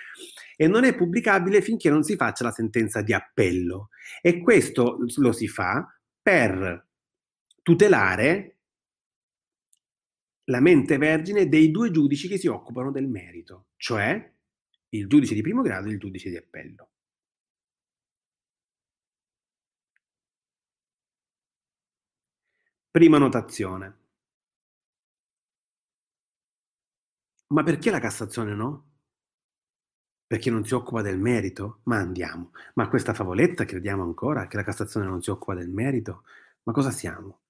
e 0.57 0.67
non 0.67 0.85
è 0.85 0.95
pubblicabile 0.95 1.61
finché 1.61 1.91
non 1.91 2.03
si 2.03 2.17
faccia 2.17 2.45
la 2.45 2.53
sentenza 2.53 3.03
di 3.03 3.13
appello. 3.13 3.91
E 4.23 4.41
questo 4.41 4.97
lo 5.17 5.33
si 5.33 5.49
fa 5.49 5.87
per 6.23 6.87
tutelare 7.61 8.57
la 10.45 10.61
mente 10.61 10.97
vergine 10.97 11.51
dei 11.51 11.71
due 11.71 11.91
giudici 11.91 12.29
che 12.29 12.39
si 12.39 12.47
occupano 12.47 12.91
del 12.91 13.09
merito, 13.09 13.67
cioè 13.77 14.33
il 14.99 15.07
giudice 15.09 15.35
di 15.35 15.43
primo 15.43 15.63
grado 15.63 15.89
e 15.89 15.93
il 15.93 15.99
giudice 15.99 16.31
di 16.31 16.37
appello. 16.37 16.89
Prima 22.91 23.19
notazione. 23.19 23.97
Ma 27.49 27.63
perché 27.65 27.91
la 27.91 27.99
Cassazione 27.99 28.55
no? 28.55 28.91
Perché 30.25 30.51
non 30.51 30.65
si 30.65 30.73
occupa 30.75 31.03
del 31.03 31.19
merito? 31.19 31.81
Ma 31.85 31.97
andiamo. 31.99 32.53
Ma 32.75 32.89
questa 32.89 33.13
favoletta 33.13 33.65
crediamo 33.65 34.05
ancora 34.05 34.47
che 34.47 34.57
la 34.57 34.63
Cassazione 34.63 35.07
non 35.07 35.21
si 35.21 35.31
occupa 35.31 35.55
del 35.55 35.69
merito? 35.69 36.23
Ma 36.63 36.73
cosa 36.73 36.91
siamo? 36.93 37.41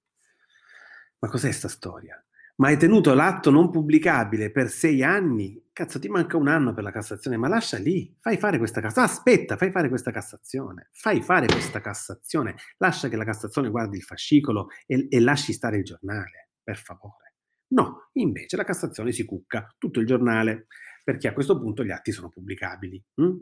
Ma 1.19 1.29
cos'è 1.29 1.51
sta 1.53 1.69
storia? 1.69 2.23
Ma 2.57 2.69
hai 2.69 2.79
tenuto 2.79 3.13
l'atto 3.13 3.51
non 3.51 3.71
pubblicabile 3.71 4.51
per 4.51 4.71
sei 4.71 5.03
anni? 5.03 5.63
Cazzo, 5.73 5.99
ti 5.99 6.09
manca 6.09 6.39
un 6.39 6.49
anno 6.49 6.73
per 6.73 6.85
la 6.85 6.91
Cassazione, 6.91 7.37
ma 7.37 7.49
lascia 7.49 7.77
lì, 7.77 8.17
fai 8.19 8.39
fare 8.39 8.57
questa 8.57 8.81
Cassazione. 8.81 9.09
Aspetta, 9.09 9.57
fai 9.59 9.71
fare 9.71 9.89
questa 9.89 10.11
Cassazione. 10.11 10.89
Fai 10.93 11.21
fare 11.21 11.47
questa 11.47 11.83
Cassazione. 11.83 12.55
Lascia 12.79 13.09
che 13.09 13.17
la 13.17 13.25
Cassazione 13.25 13.69
guardi 13.69 13.99
il 13.99 14.03
fascicolo 14.03 14.69
e, 14.87 15.07
e 15.11 15.21
lasci 15.21 15.53
stare 15.53 15.77
il 15.77 15.85
giornale, 15.85 16.53
per 16.63 16.79
favore. 16.79 17.35
No, 17.69 18.09
invece 18.13 18.57
la 18.57 18.65
Cassazione 18.65 19.13
si 19.13 19.27
cucca 19.27 19.75
tutto 19.77 20.01
il 20.01 20.07
giornale 20.07 20.67
perché 21.05 21.29
a 21.29 21.35
questo 21.35 21.59
punto 21.59 21.85
gli 21.85 21.91
atti 21.91 22.11
sono 22.11 22.31
pubblicabili. 22.31 23.05
Mm? 23.21 23.37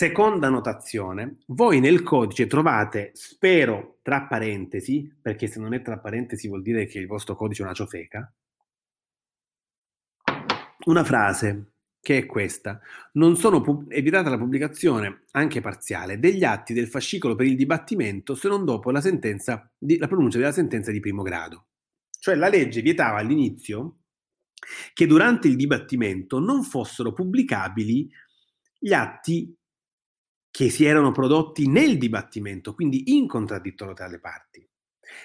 Seconda 0.00 0.48
notazione, 0.48 1.40
voi 1.48 1.78
nel 1.78 2.02
codice 2.02 2.46
trovate, 2.46 3.10
spero 3.12 3.98
tra 4.00 4.22
parentesi, 4.22 5.14
perché 5.20 5.46
se 5.46 5.60
non 5.60 5.74
è 5.74 5.82
tra 5.82 5.98
parentesi 5.98 6.48
vuol 6.48 6.62
dire 6.62 6.86
che 6.86 6.98
il 6.98 7.06
vostro 7.06 7.36
codice 7.36 7.60
è 7.60 7.66
una 7.66 7.74
ciofeca, 7.74 8.34
una 10.86 11.04
frase 11.04 11.72
che 12.00 12.16
è 12.16 12.24
questa. 12.24 12.80
Non 13.12 13.36
sono 13.36 13.60
pub- 13.60 13.92
evitata 13.92 14.30
la 14.30 14.38
pubblicazione, 14.38 15.24
anche 15.32 15.60
parziale, 15.60 16.18
degli 16.18 16.44
atti 16.44 16.72
del 16.72 16.88
fascicolo 16.88 17.34
per 17.34 17.44
il 17.44 17.56
dibattimento 17.56 18.34
se 18.34 18.48
non 18.48 18.64
dopo 18.64 18.90
la, 18.90 19.02
sentenza 19.02 19.70
di, 19.76 19.98
la 19.98 20.08
pronuncia 20.08 20.38
della 20.38 20.50
sentenza 20.50 20.90
di 20.90 21.00
primo 21.00 21.20
grado. 21.20 21.66
Cioè 22.18 22.36
la 22.36 22.48
legge 22.48 22.80
vietava 22.80 23.18
all'inizio 23.18 23.98
che 24.94 25.06
durante 25.06 25.46
il 25.46 25.56
dibattimento 25.56 26.38
non 26.38 26.62
fossero 26.62 27.12
pubblicabili 27.12 28.10
gli 28.78 28.94
atti 28.94 29.54
che 30.50 30.68
si 30.68 30.84
erano 30.84 31.12
prodotti 31.12 31.68
nel 31.68 31.96
dibattimento, 31.98 32.74
quindi 32.74 33.16
in 33.16 33.26
contraddittorio 33.26 33.94
tra 33.94 34.08
le 34.08 34.20
parti. 34.20 34.68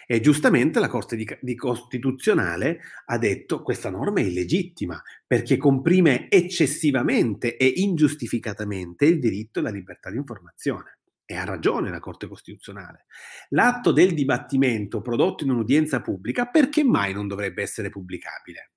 E 0.07 0.19
giustamente 0.19 0.80
la 0.80 0.88
Corte 0.88 1.15
di, 1.15 1.28
di 1.41 1.55
Costituzionale 1.55 2.80
ha 3.05 3.17
detto 3.17 3.61
questa 3.61 3.89
norma 3.89 4.19
è 4.19 4.23
illegittima 4.23 5.01
perché 5.26 5.57
comprime 5.57 6.30
eccessivamente 6.30 7.57
e 7.57 7.65
ingiustificatamente 7.67 9.05
il 9.05 9.19
diritto 9.19 9.59
alla 9.59 9.69
libertà 9.69 10.09
di 10.09 10.17
informazione. 10.17 10.99
E 11.28 11.36
ha 11.36 11.43
ragione 11.43 11.89
la 11.89 11.99
Corte 11.99 12.28
Costituzionale. 12.28 13.05
L'atto 13.49 13.91
del 13.91 14.13
dibattimento 14.13 15.01
prodotto 15.01 15.43
in 15.43 15.49
un'udienza 15.49 16.01
pubblica 16.01 16.45
perché 16.47 16.84
mai 16.84 17.13
non 17.13 17.28
dovrebbe 17.28 17.63
essere 17.63 17.89
pubblicabile? 17.89 18.73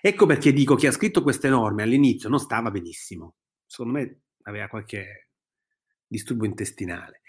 Ecco 0.00 0.26
perché 0.26 0.52
dico 0.52 0.76
che 0.76 0.86
ha 0.86 0.92
scritto 0.92 1.22
queste 1.22 1.48
norme 1.48 1.82
all'inizio 1.82 2.28
non 2.28 2.38
stava 2.38 2.70
benissimo. 2.70 3.34
Secondo 3.66 3.98
me 3.98 4.20
aveva 4.42 4.68
qualche 4.68 5.23
disturbo 6.06 6.44
intestinale. 6.44 7.22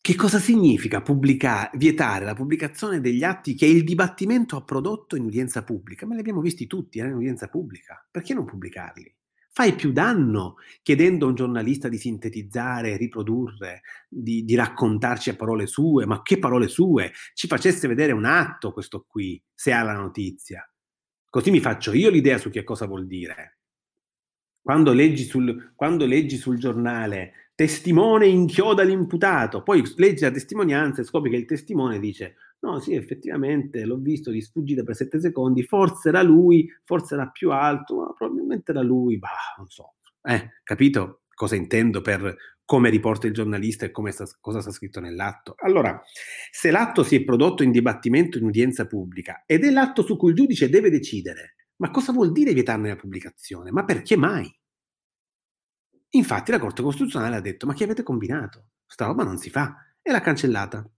Che 0.00 0.16
cosa 0.16 0.40
significa 0.40 1.00
pubblicare, 1.00 1.70
vietare 1.78 2.24
la 2.24 2.34
pubblicazione 2.34 3.00
degli 3.00 3.22
atti 3.22 3.54
che 3.54 3.66
il 3.66 3.84
dibattimento 3.84 4.56
ha 4.56 4.64
prodotto 4.64 5.14
in 5.14 5.24
udienza 5.24 5.62
pubblica? 5.62 6.06
Ma 6.06 6.14
li 6.14 6.20
abbiamo 6.20 6.40
visti 6.40 6.66
tutti, 6.66 6.98
era 6.98 7.08
in 7.08 7.14
udienza 7.14 7.46
pubblica. 7.46 8.04
Perché 8.10 8.34
non 8.34 8.44
pubblicarli? 8.44 9.14
Fai 9.54 9.74
più 9.74 9.92
danno 9.92 10.56
chiedendo 10.82 11.26
a 11.26 11.28
un 11.28 11.34
giornalista 11.34 11.88
di 11.88 11.98
sintetizzare, 11.98 12.96
riprodurre, 12.96 13.82
di, 14.08 14.44
di 14.44 14.54
raccontarci 14.54 15.30
a 15.30 15.36
parole 15.36 15.66
sue, 15.66 16.06
ma 16.06 16.22
che 16.22 16.38
parole 16.38 16.68
sue? 16.68 17.12
Ci 17.34 17.46
facesse 17.46 17.86
vedere 17.86 18.12
un 18.12 18.24
atto 18.24 18.72
questo 18.72 19.04
qui, 19.06 19.40
se 19.54 19.70
ha 19.70 19.82
la 19.82 19.92
notizia. 19.92 20.68
Così 21.28 21.50
mi 21.50 21.60
faccio 21.60 21.92
io 21.92 22.10
l'idea 22.10 22.38
su 22.38 22.50
che 22.50 22.64
cosa 22.64 22.86
vuol 22.86 23.06
dire. 23.06 23.58
Quando 24.62 24.92
leggi 24.92 25.24
sul, 25.24 25.72
quando 25.74 26.06
leggi 26.06 26.36
sul 26.36 26.58
giornale 26.58 27.50
testimone 27.54 28.26
inchioda 28.26 28.82
l'imputato, 28.82 29.62
poi 29.62 29.82
leggi 29.96 30.22
la 30.22 30.30
testimonianza 30.30 31.00
e 31.00 31.04
scopri 31.04 31.30
che 31.30 31.36
il 31.36 31.44
testimone 31.44 31.98
dice 31.98 32.36
no 32.60 32.78
sì 32.78 32.94
effettivamente 32.94 33.84
l'ho 33.84 33.98
visto 33.98 34.30
di 34.30 34.40
sfuggita 34.40 34.84
per 34.84 34.94
sette 34.94 35.20
secondi, 35.20 35.64
forse 35.64 36.08
era 36.08 36.22
lui, 36.22 36.68
forse 36.84 37.14
era 37.14 37.28
più 37.28 37.50
alto, 37.50 37.96
ma 37.96 38.14
probabilmente 38.16 38.70
era 38.70 38.82
lui, 38.82 39.18
bah 39.18 39.28
non 39.58 39.68
so, 39.68 39.94
eh, 40.22 40.60
capito 40.62 41.22
cosa 41.34 41.56
intendo 41.56 42.00
per 42.00 42.36
come 42.64 42.88
riporta 42.88 43.26
il 43.26 43.34
giornalista 43.34 43.84
e 43.84 44.12
sta, 44.12 44.24
cosa 44.40 44.60
sta 44.60 44.70
scritto 44.70 45.00
nell'atto. 45.00 45.54
Allora, 45.58 46.00
se 46.50 46.70
l'atto 46.70 47.02
si 47.02 47.16
è 47.16 47.24
prodotto 47.24 47.62
in 47.62 47.70
dibattimento 47.70 48.38
in 48.38 48.44
udienza 48.44 48.86
pubblica 48.86 49.42
ed 49.44 49.64
è 49.64 49.70
l'atto 49.70 50.02
su 50.02 50.16
cui 50.16 50.30
il 50.30 50.36
giudice 50.36 50.70
deve 50.70 50.88
decidere, 50.88 51.56
ma 51.82 51.90
cosa 51.90 52.12
vuol 52.12 52.30
dire 52.30 52.52
vietarne 52.52 52.90
la 52.90 52.96
pubblicazione? 52.96 53.72
Ma 53.72 53.84
perché 53.84 54.16
mai? 54.16 54.48
Infatti 56.10 56.52
la 56.52 56.60
Corte 56.60 56.80
Costituzionale 56.80 57.34
ha 57.34 57.40
detto, 57.40 57.66
ma 57.66 57.74
che 57.74 57.82
avete 57.82 58.04
combinato? 58.04 58.66
Sta 58.86 59.06
roba 59.06 59.24
non 59.24 59.36
si 59.36 59.50
fa 59.50 59.74
e 60.00 60.12
l'ha 60.12 60.20
cancellata. 60.20 60.88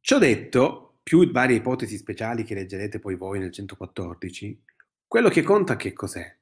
Ciò 0.00 0.18
detto, 0.18 0.98
più 1.02 1.30
varie 1.30 1.56
ipotesi 1.56 1.96
speciali 1.96 2.44
che 2.44 2.54
leggerete 2.54 2.98
poi 2.98 3.16
voi 3.16 3.38
nel 3.38 3.50
114, 3.50 4.62
quello 5.06 5.30
che 5.30 5.42
conta 5.42 5.76
che 5.76 5.94
cos'è? 5.94 6.36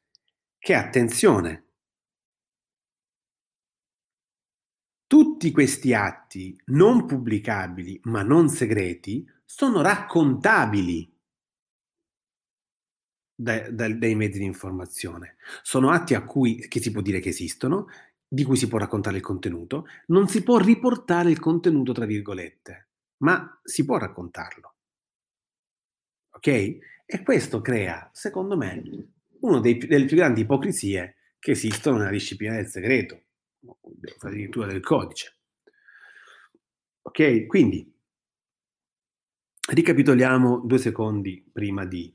Che 0.58 0.74
attenzione, 0.74 1.67
Tutti 5.38 5.52
questi 5.52 5.94
atti 5.94 6.60
non 6.64 7.06
pubblicabili 7.06 8.00
ma 8.06 8.22
non 8.22 8.48
segreti 8.48 9.24
sono 9.44 9.82
raccontabili 9.82 11.16
dai, 13.36 13.72
dai, 13.72 14.16
mezzi 14.16 14.40
di 14.40 14.44
informazione. 14.44 15.36
Sono 15.62 15.90
atti 15.90 16.14
a 16.14 16.24
cui 16.24 16.66
che 16.66 16.80
si 16.80 16.90
può 16.90 17.02
dire 17.02 17.20
che 17.20 17.28
esistono, 17.28 17.86
di 18.26 18.42
cui 18.42 18.56
si 18.56 18.66
può 18.66 18.78
raccontare 18.78 19.18
il 19.18 19.22
contenuto, 19.22 19.86
non 20.06 20.26
si 20.26 20.42
può 20.42 20.58
riportare 20.58 21.30
il 21.30 21.38
contenuto 21.38 21.92
tra 21.92 22.04
virgolette, 22.04 22.88
ma 23.18 23.60
si 23.62 23.84
può 23.84 23.96
raccontarlo. 23.96 24.74
Ok? 26.30 26.46
E 26.48 27.22
questo 27.22 27.60
crea, 27.60 28.10
secondo 28.12 28.56
me, 28.56 28.82
una 29.42 29.60
delle 29.60 30.04
più 30.04 30.16
grandi 30.16 30.40
ipocrisie 30.40 31.14
che 31.38 31.52
esistono 31.52 31.98
nella 31.98 32.10
disciplina 32.10 32.56
del 32.56 32.66
segreto 32.66 33.22
addirittura 34.20 34.66
del 34.66 34.80
codice. 34.80 35.36
Ok, 37.02 37.46
quindi 37.46 37.90
ricapitoliamo 39.70 40.60
due 40.60 40.78
secondi 40.78 41.44
prima 41.52 41.84
di 41.84 42.14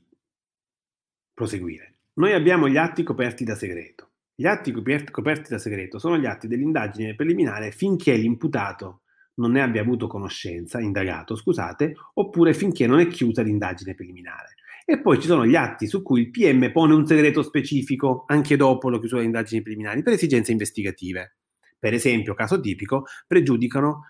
proseguire. 1.32 1.94
Noi 2.14 2.32
abbiamo 2.32 2.68
gli 2.68 2.76
atti 2.76 3.02
coperti 3.02 3.44
da 3.44 3.56
segreto. 3.56 4.10
Gli 4.36 4.46
atti 4.46 4.72
coperti 4.72 5.50
da 5.50 5.58
segreto 5.58 5.98
sono 5.98 6.18
gli 6.18 6.26
atti 6.26 6.48
dell'indagine 6.48 7.14
preliminare 7.14 7.70
finché 7.70 8.14
l'imputato 8.14 9.02
non 9.36 9.52
ne 9.52 9.62
abbia 9.62 9.80
avuto 9.80 10.06
conoscenza, 10.06 10.80
indagato, 10.80 11.34
scusate, 11.34 11.94
oppure 12.14 12.54
finché 12.54 12.86
non 12.86 13.00
è 13.00 13.06
chiusa 13.08 13.42
l'indagine 13.42 13.94
preliminare. 13.94 14.54
E 14.86 15.00
poi 15.00 15.18
ci 15.20 15.26
sono 15.26 15.46
gli 15.46 15.56
atti 15.56 15.86
su 15.86 16.02
cui 16.02 16.20
il 16.20 16.30
PM 16.30 16.70
pone 16.70 16.92
un 16.94 17.06
segreto 17.06 17.42
specifico 17.42 18.24
anche 18.26 18.56
dopo 18.56 18.90
la 18.90 18.98
chiusura 18.98 19.20
delle 19.22 19.32
indagini 19.32 19.62
preliminari 19.62 20.02
per 20.02 20.12
esigenze 20.12 20.52
investigative. 20.52 21.36
Per 21.78 21.94
esempio, 21.94 22.34
caso 22.34 22.60
tipico, 22.60 23.04
pregiudicano 23.26 24.08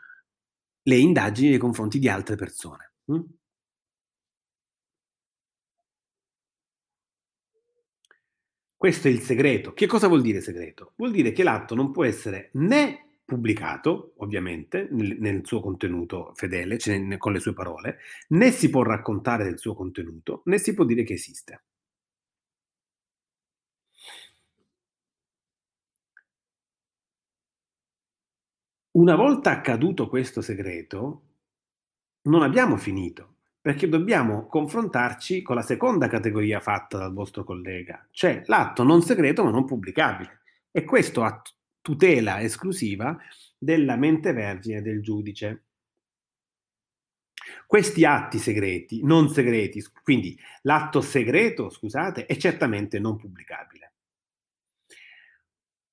le 0.83 0.97
indagini 0.97 1.51
nei 1.51 1.59
confronti 1.59 1.99
di 1.99 2.09
altre 2.09 2.37
persone. 2.37 2.93
Mm? 3.13 3.21
Questo 8.77 9.09
è 9.09 9.11
il 9.11 9.21
segreto. 9.21 9.73
Che 9.73 9.87
cosa 9.87 10.09
vuol 10.09 10.21
dire 10.23 10.41
segreto? 10.41 10.93
Vuol 10.97 11.13
dire 11.13 11.33
che 11.33 11.43
l'atto 11.43 11.75
non 11.75 11.91
può 11.91 12.05
essere 12.05 12.51
né 12.55 13.14
pubblicato, 13.25 14.15
ovviamente, 14.19 14.89
nel, 14.91 15.17
nel 15.19 15.47
suo 15.47 15.61
contenuto 15.61 16.33
fedele, 16.35 16.79
cioè 16.79 16.99
ne, 16.99 17.17
con 17.19 17.33
le 17.33 17.41
sue 17.41 17.55
parole, 17.55 17.99
né 18.29 18.51
si 18.51 18.71
può 18.71 18.83
raccontare 18.83 19.45
del 19.45 19.59
suo 19.59 19.75
contenuto, 19.75 20.43
né 20.47 20.59
si 20.59 20.75
può 20.75 20.85
dire 20.85 21.05
che 21.05 21.15
esiste. 21.15 21.63
Una 28.93 29.17
volta 29.17 29.51
accaduto 29.51 30.09
questo 30.09 30.41
segreto, 30.41 31.23
non 32.23 32.43
abbiamo 32.43 32.77
finito, 32.77 33.37
perché 33.61 33.89
dobbiamo 33.89 34.47
confrontarci 34.47 35.43
con 35.43 35.57
la 35.57 35.63
seconda 35.63 36.07
categoria 36.07 36.61
fatta 36.61 36.99
dal 36.99 37.13
vostro 37.13 37.45
collega, 37.45 38.07
cioè 38.11 38.43
l'atto 38.47 38.83
non 38.83 39.03
segreto 39.03 39.43
ma 39.43 39.51
non 39.51 39.65
pubblicabile. 39.65 40.43
E 40.71 40.85
questo 40.85 41.25
atto 41.25 41.51
tutela 41.85 42.41
esclusiva 42.41 43.15
della 43.59 43.97
mente 43.97 44.33
vergine 44.33 44.81
del 44.81 45.03
giudice. 45.03 45.65
Questi 47.67 48.07
atti 48.07 48.39
segreti, 48.39 49.03
non 49.05 49.29
segreti, 49.29 49.85
quindi 50.03 50.35
l'atto 50.63 51.03
segreto, 51.03 51.69
scusate, 51.69 52.25
è 52.25 52.39
certamente 52.39 52.99
non 52.99 53.17
pubblicabile. 53.17 53.93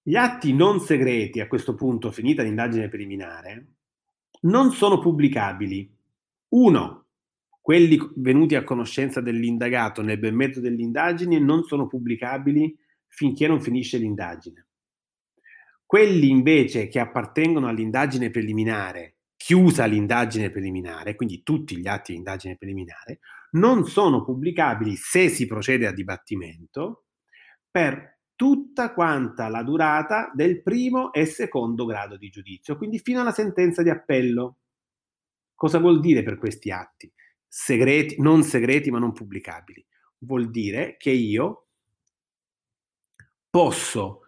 Gli 0.01 0.15
atti 0.15 0.53
non 0.53 0.79
segreti, 0.79 1.41
a 1.41 1.47
questo 1.49 1.75
punto, 1.75 2.09
finita 2.09 2.41
l'indagine 2.41 2.87
preliminare, 2.87 3.73
non 4.43 4.71
sono 4.71 4.97
pubblicabili. 4.97 5.93
Uno, 6.53 7.07
quelli 7.59 7.99
venuti 8.15 8.55
a 8.55 8.63
conoscenza 8.63 9.19
dell'indagato 9.19 10.01
nel 10.01 10.19
bel 10.19 10.33
mezzo 10.33 10.61
delle 10.61 10.81
indagini 10.81 11.37
non 11.41 11.63
sono 11.63 11.87
pubblicabili 11.87 12.77
finché 13.07 13.45
non 13.45 13.61
finisce 13.61 13.97
l'indagine. 13.97 14.67
Quelli 15.91 16.29
invece 16.29 16.87
che 16.87 17.01
appartengono 17.01 17.67
all'indagine 17.67 18.29
preliminare 18.29 19.17
chiusa 19.35 19.83
l'indagine 19.83 20.49
preliminare, 20.49 21.15
quindi 21.15 21.43
tutti 21.43 21.75
gli 21.75 21.85
atti 21.85 22.13
di 22.13 22.17
indagine 22.19 22.55
preliminare, 22.55 23.19
non 23.57 23.85
sono 23.85 24.23
pubblicabili 24.23 24.95
se 24.95 25.27
si 25.27 25.45
procede 25.47 25.87
a 25.87 25.91
dibattimento 25.91 27.07
per 27.69 28.19
tutta 28.37 28.93
quanta 28.93 29.49
la 29.49 29.63
durata 29.63 30.31
del 30.33 30.61
primo 30.61 31.11
e 31.11 31.25
secondo 31.25 31.83
grado 31.83 32.15
di 32.15 32.29
giudizio, 32.29 32.77
quindi 32.77 32.97
fino 32.99 33.19
alla 33.19 33.33
sentenza 33.33 33.83
di 33.83 33.89
appello. 33.89 34.59
Cosa 35.53 35.79
vuol 35.79 35.99
dire 35.99 36.23
per 36.23 36.37
questi 36.37 36.71
atti? 36.71 37.11
Segreti, 37.45 38.15
non 38.21 38.43
segreti 38.43 38.91
ma 38.91 38.97
non 38.97 39.11
pubblicabili. 39.11 39.85
Vuol 40.19 40.51
dire 40.51 40.95
che 40.95 41.11
io 41.11 41.67
posso 43.49 44.20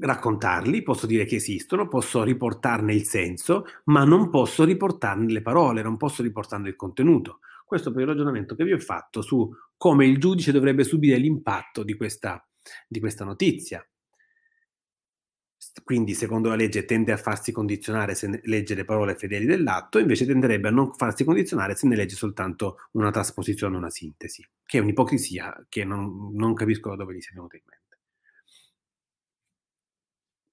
raccontarli, 0.00 0.82
posso 0.82 1.06
dire 1.06 1.24
che 1.24 1.36
esistono, 1.36 1.88
posso 1.88 2.22
riportarne 2.22 2.94
il 2.94 3.04
senso, 3.04 3.66
ma 3.84 4.04
non 4.04 4.30
posso 4.30 4.64
riportarne 4.64 5.30
le 5.30 5.42
parole, 5.42 5.82
non 5.82 5.96
posso 5.96 6.22
riportarne 6.22 6.68
il 6.68 6.76
contenuto. 6.76 7.40
Questo 7.64 7.92
per 7.92 8.02
il 8.02 8.08
ragionamento 8.08 8.54
che 8.54 8.64
vi 8.64 8.72
ho 8.72 8.78
fatto 8.78 9.22
su 9.22 9.48
come 9.76 10.06
il 10.06 10.18
giudice 10.18 10.52
dovrebbe 10.52 10.84
subire 10.84 11.18
l'impatto 11.18 11.82
di 11.82 11.94
questa, 11.94 12.44
di 12.88 12.98
questa 12.98 13.24
notizia. 13.24 13.84
Quindi, 15.84 16.14
secondo 16.14 16.48
la 16.48 16.56
legge, 16.56 16.84
tende 16.84 17.12
a 17.12 17.16
farsi 17.16 17.52
condizionare 17.52 18.14
se 18.14 18.40
legge 18.44 18.74
le 18.74 18.84
parole 18.84 19.14
fedeli 19.14 19.46
dell'atto, 19.46 19.98
invece 19.98 20.26
tenderebbe 20.26 20.68
a 20.68 20.72
non 20.72 20.94
farsi 20.94 21.22
condizionare 21.22 21.76
se 21.76 21.86
ne 21.86 21.96
legge 21.96 22.16
soltanto 22.16 22.88
una 22.92 23.10
trasposizione, 23.10 23.76
una 23.76 23.90
sintesi, 23.90 24.46
che 24.64 24.78
è 24.78 24.80
un'ipocrisia 24.80 25.66
che 25.68 25.84
non, 25.84 26.34
non 26.34 26.54
capisco 26.54 26.90
da 26.90 26.96
dove 26.96 27.14
gli 27.14 27.20
sia 27.20 27.32
venuta 27.34 27.56
in 27.56 27.62
mente. 27.66 27.79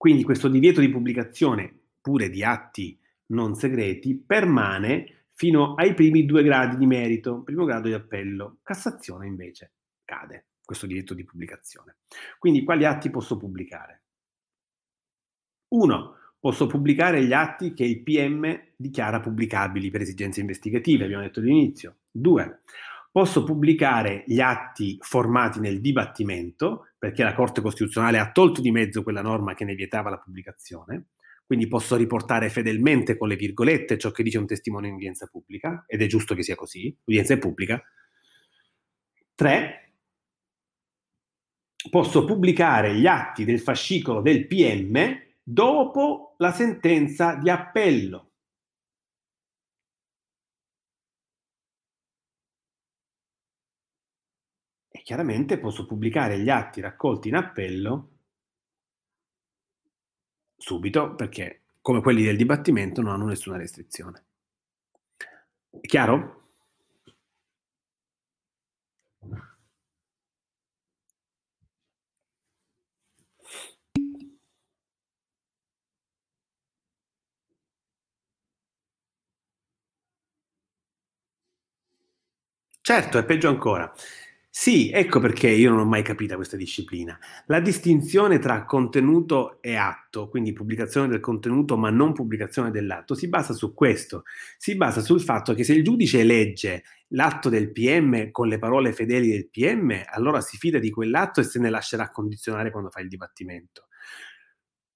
Quindi 0.07 0.23
questo 0.23 0.47
divieto 0.47 0.79
di 0.79 0.87
pubblicazione 0.87 1.81
pure 1.99 2.29
di 2.29 2.41
atti 2.41 2.97
non 3.33 3.55
segreti 3.55 4.15
permane 4.15 5.25
fino 5.33 5.73
ai 5.73 5.93
primi 5.95 6.25
due 6.25 6.43
gradi 6.43 6.77
di 6.77 6.85
merito, 6.85 7.43
primo 7.43 7.65
grado 7.65 7.89
di 7.89 7.93
appello. 7.93 8.59
Cassazione 8.63 9.27
invece 9.27 9.73
cade 10.05 10.45
questo 10.63 10.85
divieto 10.85 11.13
di 11.13 11.25
pubblicazione. 11.25 11.97
Quindi 12.39 12.63
quali 12.63 12.85
atti 12.85 13.09
posso 13.09 13.35
pubblicare? 13.35 14.03
Uno, 15.73 16.15
posso 16.39 16.67
pubblicare 16.67 17.25
gli 17.25 17.33
atti 17.33 17.73
che 17.73 17.83
il 17.83 18.01
PM 18.01 18.57
dichiara 18.77 19.19
pubblicabili 19.19 19.89
per 19.89 19.99
esigenze 19.99 20.39
investigative, 20.39 21.03
abbiamo 21.03 21.23
detto 21.23 21.41
all'inizio. 21.41 21.97
Due, 22.09 22.61
posso 23.17 23.43
pubblicare 23.43 24.23
gli 24.27 24.39
atti 24.39 24.95
formati 24.99 25.59
nel 25.59 25.81
dibattimento, 25.81 26.89
perché 26.99 27.23
la 27.23 27.33
Corte 27.33 27.61
Costituzionale 27.61 28.19
ha 28.19 28.31
tolto 28.31 28.61
di 28.61 28.69
mezzo 28.69 29.01
quella 29.01 29.23
norma 29.23 29.55
che 29.55 29.65
ne 29.65 29.73
vietava 29.73 30.11
la 30.11 30.19
pubblicazione, 30.19 31.07
quindi 31.43 31.67
posso 31.67 31.95
riportare 31.95 32.47
fedelmente 32.49 33.17
con 33.17 33.27
le 33.27 33.35
virgolette 33.35 33.97
ciò 33.97 34.11
che 34.11 34.21
dice 34.21 34.37
un 34.37 34.45
testimone 34.45 34.89
in 34.89 34.93
udienza 34.93 35.25
pubblica, 35.25 35.83
ed 35.87 36.03
è 36.03 36.05
giusto 36.05 36.35
che 36.35 36.43
sia 36.43 36.53
così, 36.53 36.95
l'udienza 37.05 37.33
è 37.33 37.39
pubblica. 37.39 37.81
Tre, 39.33 39.93
posso 41.89 42.23
pubblicare 42.23 42.93
gli 42.93 43.07
atti 43.07 43.45
del 43.45 43.59
fascicolo 43.59 44.21
del 44.21 44.45
PM 44.45 45.17
dopo 45.41 46.35
la 46.37 46.51
sentenza 46.51 47.33
di 47.33 47.49
appello. 47.49 48.26
Chiaramente 55.07 55.57
posso 55.57 55.85
pubblicare 55.85 56.37
gli 56.37 56.49
atti 56.49 56.81
raccolti 56.81 57.29
in 57.29 57.35
appello 57.35 58.09
subito 60.57 61.15
perché 61.15 61.61
come 61.79 62.01
quelli 62.01 62.25
del 62.25 62.35
dibattimento 62.35 63.01
non 63.01 63.13
hanno 63.13 63.27
nessuna 63.27 63.55
restrizione. 63.55 64.25
È 65.69 65.87
chiaro? 65.87 66.41
Certo, 82.81 83.17
è 83.17 83.23
peggio 83.23 83.49
ancora. 83.49 83.93
Sì, 84.59 84.89
ecco 84.91 85.19
perché 85.19 85.49
io 85.49 85.69
non 85.69 85.79
ho 85.81 85.85
mai 85.85 86.01
capito 86.01 86.35
questa 86.35 86.57
disciplina. 86.57 87.17
La 87.45 87.59
distinzione 87.59 88.39
tra 88.39 88.65
contenuto 88.65 89.61
e 89.61 89.75
atto, 89.75 90.29
quindi 90.29 90.51
pubblicazione 90.51 91.07
del 91.07 91.19
contenuto 91.19 91.77
ma 91.77 91.91
non 91.91 92.11
pubblicazione 92.11 92.71
dell'atto, 92.71 93.13
si 93.13 93.29
basa 93.29 93.53
su 93.53 93.75
questo. 93.75 94.23
Si 94.57 94.75
basa 94.75 95.01
sul 95.01 95.21
fatto 95.21 95.53
che 95.53 95.63
se 95.63 95.73
il 95.73 95.83
giudice 95.83 96.23
legge 96.23 96.83
l'atto 97.09 97.49
del 97.49 97.71
PM 97.71 98.31
con 98.31 98.47
le 98.47 98.57
parole 98.57 98.93
fedeli 98.93 99.29
del 99.29 99.47
PM, 99.47 99.93
allora 100.11 100.41
si 100.41 100.57
fida 100.57 100.79
di 100.79 100.89
quell'atto 100.89 101.39
e 101.39 101.43
se 101.43 101.59
ne 101.59 101.69
lascerà 101.69 102.09
condizionare 102.09 102.71
quando 102.71 102.89
fa 102.89 102.99
il 102.99 103.09
dibattimento. 103.09 103.85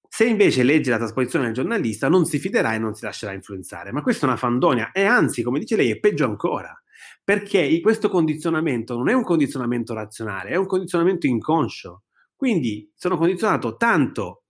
Se 0.09 0.25
invece 0.25 0.63
legge 0.63 0.89
la 0.89 0.97
trasposizione 0.97 1.45
del 1.45 1.53
giornalista, 1.53 2.09
non 2.09 2.25
si 2.25 2.39
fiderà 2.39 2.73
e 2.73 2.79
non 2.79 2.95
si 2.95 3.05
lascerà 3.05 3.31
influenzare. 3.31 3.91
Ma 3.91 4.01
questa 4.01 4.25
è 4.25 4.29
una 4.29 4.37
fandonia 4.37 4.91
e 4.91 5.03
anzi, 5.05 5.43
come 5.43 5.59
dice 5.59 5.75
lei, 5.75 5.91
è 5.91 5.99
peggio 5.99 6.25
ancora 6.25 6.75
perché 7.23 7.79
questo 7.81 8.09
condizionamento 8.09 8.95
non 8.95 9.09
è 9.09 9.13
un 9.13 9.23
condizionamento 9.23 9.93
razionale, 9.93 10.49
è 10.49 10.55
un 10.55 10.65
condizionamento 10.65 11.27
inconscio. 11.27 12.03
Quindi 12.35 12.91
sono 12.95 13.17
condizionato 13.17 13.77
tanto 13.77 14.45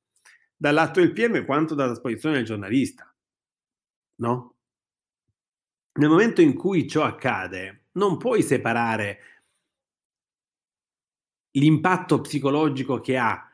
dall'atto 0.56 1.00
del 1.00 1.12
PM 1.12 1.44
quanto 1.46 1.76
dalla 1.76 2.00
posizione 2.00 2.36
del 2.36 2.46
giornalista. 2.46 3.14
No? 4.16 4.56
Nel 5.94 6.10
momento 6.10 6.42
in 6.42 6.54
cui 6.54 6.88
ciò 6.88 7.04
accade, 7.04 7.88
non 7.94 8.18
puoi 8.18 8.42
separare 8.42 9.20
l'impatto 11.52 12.22
psicologico 12.22 13.02
che 13.02 13.18
ha 13.18 13.51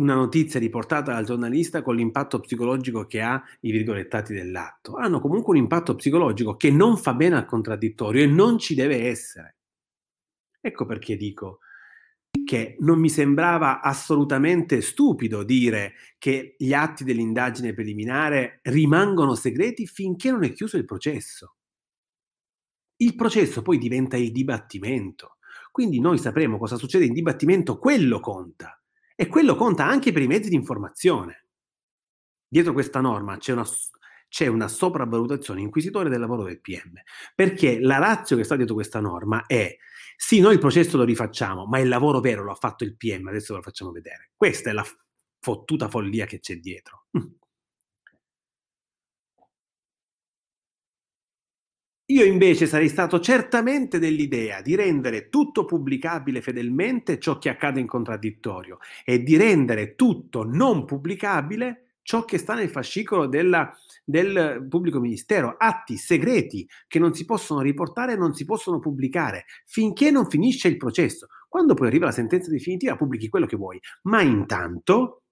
una 0.00 0.14
notizia 0.14 0.58
riportata 0.58 1.12
dal 1.12 1.26
giornalista 1.26 1.82
con 1.82 1.94
l'impatto 1.94 2.40
psicologico 2.40 3.06
che 3.06 3.20
ha 3.20 3.42
i 3.60 3.70
virgolettati 3.70 4.32
dell'atto. 4.32 4.96
Hanno 4.96 5.20
comunque 5.20 5.52
un 5.52 5.62
impatto 5.62 5.94
psicologico 5.94 6.56
che 6.56 6.70
non 6.70 6.96
fa 6.96 7.12
bene 7.12 7.36
al 7.36 7.44
contraddittorio 7.44 8.22
e 8.22 8.26
non 8.26 8.58
ci 8.58 8.74
deve 8.74 9.06
essere. 9.08 9.56
Ecco 10.60 10.86
perché 10.86 11.16
dico 11.16 11.60
che 12.44 12.76
non 12.80 12.98
mi 12.98 13.10
sembrava 13.10 13.80
assolutamente 13.80 14.80
stupido 14.80 15.42
dire 15.42 15.94
che 16.18 16.54
gli 16.56 16.72
atti 16.72 17.04
dell'indagine 17.04 17.74
preliminare 17.74 18.60
rimangono 18.62 19.34
segreti 19.34 19.86
finché 19.86 20.30
non 20.30 20.44
è 20.44 20.52
chiuso 20.52 20.76
il 20.76 20.84
processo. 20.84 21.56
Il 22.96 23.14
processo 23.16 23.62
poi 23.62 23.78
diventa 23.78 24.16
il 24.16 24.32
dibattimento. 24.32 25.36
Quindi 25.70 26.00
noi 26.00 26.18
sapremo 26.18 26.58
cosa 26.58 26.76
succede 26.76 27.04
in 27.04 27.12
dibattimento, 27.12 27.78
quello 27.78 28.20
conta. 28.20 28.79
E 29.20 29.26
quello 29.26 29.54
conta 29.54 29.84
anche 29.84 30.12
per 30.12 30.22
i 30.22 30.26
mezzi 30.26 30.48
di 30.48 30.54
informazione. 30.54 31.48
Dietro 32.48 32.72
questa 32.72 33.02
norma 33.02 33.36
c'è 33.36 33.52
una, 33.52 33.66
c'è 34.30 34.46
una 34.46 34.66
sopravvalutazione 34.66 35.60
inquisitoria 35.60 36.08
del 36.08 36.20
lavoro 36.20 36.44
del 36.44 36.58
PM, 36.62 36.94
perché 37.34 37.80
la 37.80 37.98
razza 37.98 38.34
che 38.34 38.44
sta 38.44 38.56
dietro 38.56 38.72
questa 38.72 38.98
norma 38.98 39.44
è 39.44 39.76
sì, 40.16 40.40
noi 40.40 40.54
il 40.54 40.58
processo 40.58 40.96
lo 40.96 41.04
rifacciamo, 41.04 41.66
ma 41.66 41.78
il 41.80 41.88
lavoro 41.88 42.20
vero 42.20 42.44
lo 42.44 42.52
ha 42.52 42.54
fatto 42.54 42.82
il 42.84 42.96
PM, 42.96 43.26
adesso 43.26 43.54
lo 43.54 43.60
facciamo 43.60 43.90
vedere. 43.90 44.30
Questa 44.34 44.70
è 44.70 44.72
la 44.72 44.86
fottuta 45.38 45.90
follia 45.90 46.24
che 46.24 46.38
c'è 46.38 46.56
dietro. 46.56 47.04
Io 52.10 52.24
invece 52.24 52.66
sarei 52.66 52.88
stato 52.88 53.20
certamente 53.20 54.00
dell'idea 54.00 54.62
di 54.62 54.74
rendere 54.74 55.28
tutto 55.28 55.64
pubblicabile 55.64 56.42
fedelmente 56.42 57.20
ciò 57.20 57.38
che 57.38 57.48
accade 57.48 57.78
in 57.78 57.86
contraddittorio 57.86 58.78
e 59.04 59.22
di 59.22 59.36
rendere 59.36 59.94
tutto 59.94 60.42
non 60.42 60.84
pubblicabile 60.86 61.98
ciò 62.02 62.24
che 62.24 62.38
sta 62.38 62.54
nel 62.54 62.68
fascicolo 62.68 63.28
della, 63.28 63.72
del 64.04 64.66
pubblico 64.68 64.98
ministero, 64.98 65.54
atti 65.56 65.96
segreti 65.96 66.68
che 66.88 66.98
non 66.98 67.14
si 67.14 67.24
possono 67.24 67.60
riportare 67.60 68.14
e 68.14 68.16
non 68.16 68.34
si 68.34 68.44
possono 68.44 68.80
pubblicare 68.80 69.44
finché 69.66 70.10
non 70.10 70.28
finisce 70.28 70.66
il 70.66 70.78
processo. 70.78 71.28
Quando 71.48 71.74
poi 71.74 71.86
arriva 71.86 72.06
la 72.06 72.12
sentenza 72.12 72.50
definitiva 72.50 72.96
pubblichi 72.96 73.28
quello 73.28 73.46
che 73.46 73.56
vuoi, 73.56 73.80
ma 74.02 74.20
intanto 74.20 75.22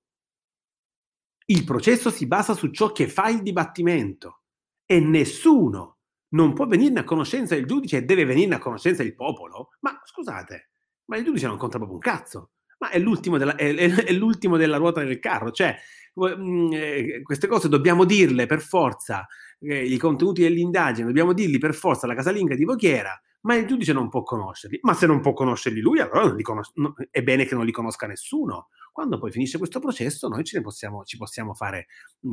il 1.46 1.64
processo 1.64 2.10
si 2.10 2.28
basa 2.28 2.54
su 2.54 2.68
ciò 2.70 2.92
che 2.92 3.08
fa 3.08 3.28
il 3.30 3.42
dibattimento 3.42 4.42
e 4.86 5.00
nessuno 5.00 5.97
non 6.30 6.52
può 6.52 6.66
venirne 6.66 7.00
a 7.00 7.04
conoscenza 7.04 7.54
il 7.54 7.66
giudice 7.66 7.98
e 7.98 8.02
deve 8.02 8.24
venirne 8.24 8.56
a 8.56 8.58
conoscenza 8.58 9.02
il 9.02 9.14
popolo? 9.14 9.70
Ma 9.80 10.00
scusate, 10.04 10.70
ma 11.06 11.16
il 11.16 11.24
giudice 11.24 11.46
non 11.46 11.56
conta 11.56 11.76
proprio 11.76 11.96
un 11.96 12.02
cazzo. 12.02 12.50
Ma 12.78 12.90
è 12.90 12.98
l'ultimo 12.98 13.38
della, 13.38 13.56
è, 13.56 13.74
è 13.74 14.12
l'ultimo 14.12 14.56
della 14.56 14.76
ruota 14.76 15.02
del 15.02 15.18
carro. 15.18 15.50
Cioè, 15.50 15.76
mm, 16.20 16.72
eh, 16.72 17.22
queste 17.22 17.46
cose 17.46 17.68
dobbiamo 17.68 18.04
dirle 18.04 18.46
per 18.46 18.60
forza, 18.60 19.26
eh, 19.60 19.84
i 19.84 19.96
contenuti 19.98 20.42
dell'indagine, 20.42 21.06
dobbiamo 21.06 21.32
dirli 21.32 21.58
per 21.58 21.74
forza 21.74 22.06
alla 22.06 22.14
casalinga 22.14 22.54
di 22.54 22.64
Vochiera, 22.64 23.20
ma 23.42 23.54
il 23.54 23.66
giudice 23.66 23.92
non 23.92 24.08
può 24.08 24.22
conoscerli. 24.22 24.78
Ma 24.82 24.94
se 24.94 25.06
non 25.06 25.20
può 25.20 25.32
conoscerli 25.32 25.80
lui, 25.80 26.00
allora 26.00 26.34
conos- 26.42 26.72
no, 26.74 26.94
è 27.10 27.22
bene 27.22 27.44
che 27.44 27.54
non 27.54 27.64
li 27.64 27.72
conosca 27.72 28.06
nessuno. 28.06 28.68
Quando 28.92 29.18
poi 29.18 29.30
finisce 29.30 29.58
questo 29.58 29.78
processo, 29.78 30.28
noi 30.28 30.42
possiamo, 30.62 31.04
ci 31.04 31.16
possiamo 31.16 31.54
fare 31.54 31.86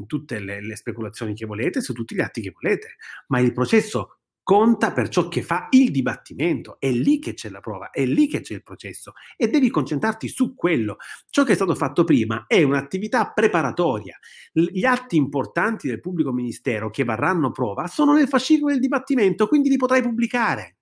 tutte 0.08 0.40
le, 0.40 0.66
le 0.66 0.76
speculazioni 0.76 1.36
che 1.36 1.46
volete 1.46 1.82
su 1.82 1.94
tutti 1.94 2.16
gli 2.16 2.22
atti 2.22 2.42
che 2.42 2.52
volete, 2.52 2.96
ma 3.28 3.40
il 3.40 3.54
processo 3.54 4.18
conta 4.46 4.92
per 4.94 5.10
ciò 5.10 5.28
che 5.28 5.42
fa 5.42 5.68
il 5.72 5.90
dibattimento, 5.90 6.78
è 6.80 6.92
lì 6.92 7.18
che 7.18 7.34
c'è 7.34 7.50
la 7.50 7.62
prova, 7.62 7.90
è 7.90 8.06
lì 8.06 8.28
che 8.28 8.42
c'è 8.42 8.54
il 8.54 8.62
processo 8.62 9.14
e 9.36 9.48
devi 9.48 9.72
concentrarti 9.72 10.28
su 10.28 10.54
quello. 10.54 10.98
Ciò 11.32 11.44
che 11.44 11.54
è 11.54 11.56
stato 11.56 11.74
fatto 11.74 12.04
prima 12.04 12.46
è 12.46 12.62
un'attività 12.62 13.32
preparatoria. 13.32 14.16
Gli 14.52 14.86
atti 14.86 15.16
importanti 15.16 15.88
del 15.88 16.00
pubblico 16.00 16.32
ministero 16.32 16.92
che 16.92 17.04
varranno 17.04 17.50
prova 17.50 17.88
sono 17.88 18.14
nel 18.14 18.28
fascicolo 18.28 18.72
del 18.72 18.82
dibattimento, 18.82 19.48
quindi 19.48 19.70
li 19.70 19.78
potrai 19.78 20.04
pubblicare. 20.04 20.78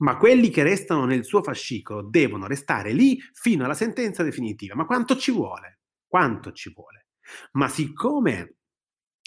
Ma 0.00 0.16
quelli 0.16 0.50
che 0.50 0.62
restano 0.62 1.04
nel 1.04 1.24
suo 1.24 1.42
fascicolo 1.42 2.02
devono 2.02 2.46
restare 2.46 2.92
lì 2.92 3.18
fino 3.32 3.64
alla 3.64 3.74
sentenza 3.74 4.22
definitiva. 4.22 4.74
Ma 4.74 4.86
quanto 4.86 5.16
ci 5.16 5.30
vuole? 5.30 5.80
Quanto 6.06 6.52
ci 6.52 6.72
vuole? 6.74 7.06
Ma 7.52 7.68
siccome 7.68 8.56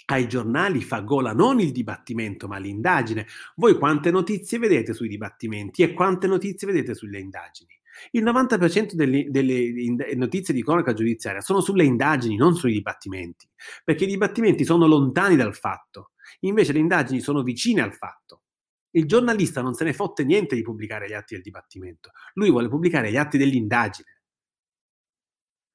ai 0.06 0.28
giornali 0.28 0.82
fa 0.82 1.00
gola 1.00 1.32
non 1.32 1.60
il 1.60 1.72
dibattimento 1.72 2.46
ma 2.46 2.58
l'indagine. 2.58 3.26
Voi 3.56 3.78
quante 3.78 4.10
notizie 4.10 4.58
vedete 4.58 4.92
sui 4.92 5.08
dibattimenti 5.08 5.82
e 5.82 5.94
quante 5.94 6.26
notizie 6.26 6.66
vedete 6.66 6.94
sulle 6.94 7.20
indagini? 7.20 7.72
Il 8.10 8.24
90% 8.24 8.94
delle, 8.94 9.26
delle 9.30 10.14
notizie 10.16 10.52
di 10.52 10.62
cronaca 10.62 10.92
giudiziaria 10.92 11.40
sono 11.40 11.60
sulle 11.60 11.84
indagini, 11.84 12.36
non 12.36 12.56
sui 12.56 12.72
dibattimenti, 12.72 13.48
perché 13.84 14.04
i 14.04 14.08
dibattimenti 14.08 14.64
sono 14.64 14.86
lontani 14.86 15.36
dal 15.36 15.54
fatto, 15.54 16.10
invece 16.40 16.72
le 16.72 16.80
indagini 16.80 17.20
sono 17.20 17.42
vicine 17.42 17.82
al 17.82 17.94
fatto. 17.94 18.42
Il 18.96 19.06
giornalista 19.06 19.60
non 19.60 19.74
se 19.74 19.84
ne 19.84 19.92
fotte 19.92 20.24
niente 20.24 20.54
di 20.54 20.62
pubblicare 20.62 21.08
gli 21.08 21.14
atti 21.14 21.34
del 21.34 21.42
dibattimento, 21.42 22.10
lui 22.34 22.50
vuole 22.50 22.68
pubblicare 22.68 23.10
gli 23.10 23.16
atti 23.16 23.38
dell'indagine. 23.38 24.20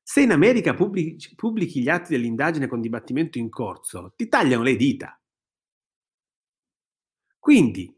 Se 0.02 0.22
in 0.22 0.32
America 0.32 0.74
pubblici, 0.74 1.36
pubblichi 1.36 1.82
gli 1.82 1.90
atti 1.90 2.12
dell'indagine 2.14 2.68
con 2.68 2.82
dibattimento 2.82 3.38
in 3.38 3.50
corso, 3.50 4.14
ti 4.16 4.28
tagliano 4.28 4.64
le 4.64 4.76
dita. 4.76 5.20
Quindi 7.38 7.94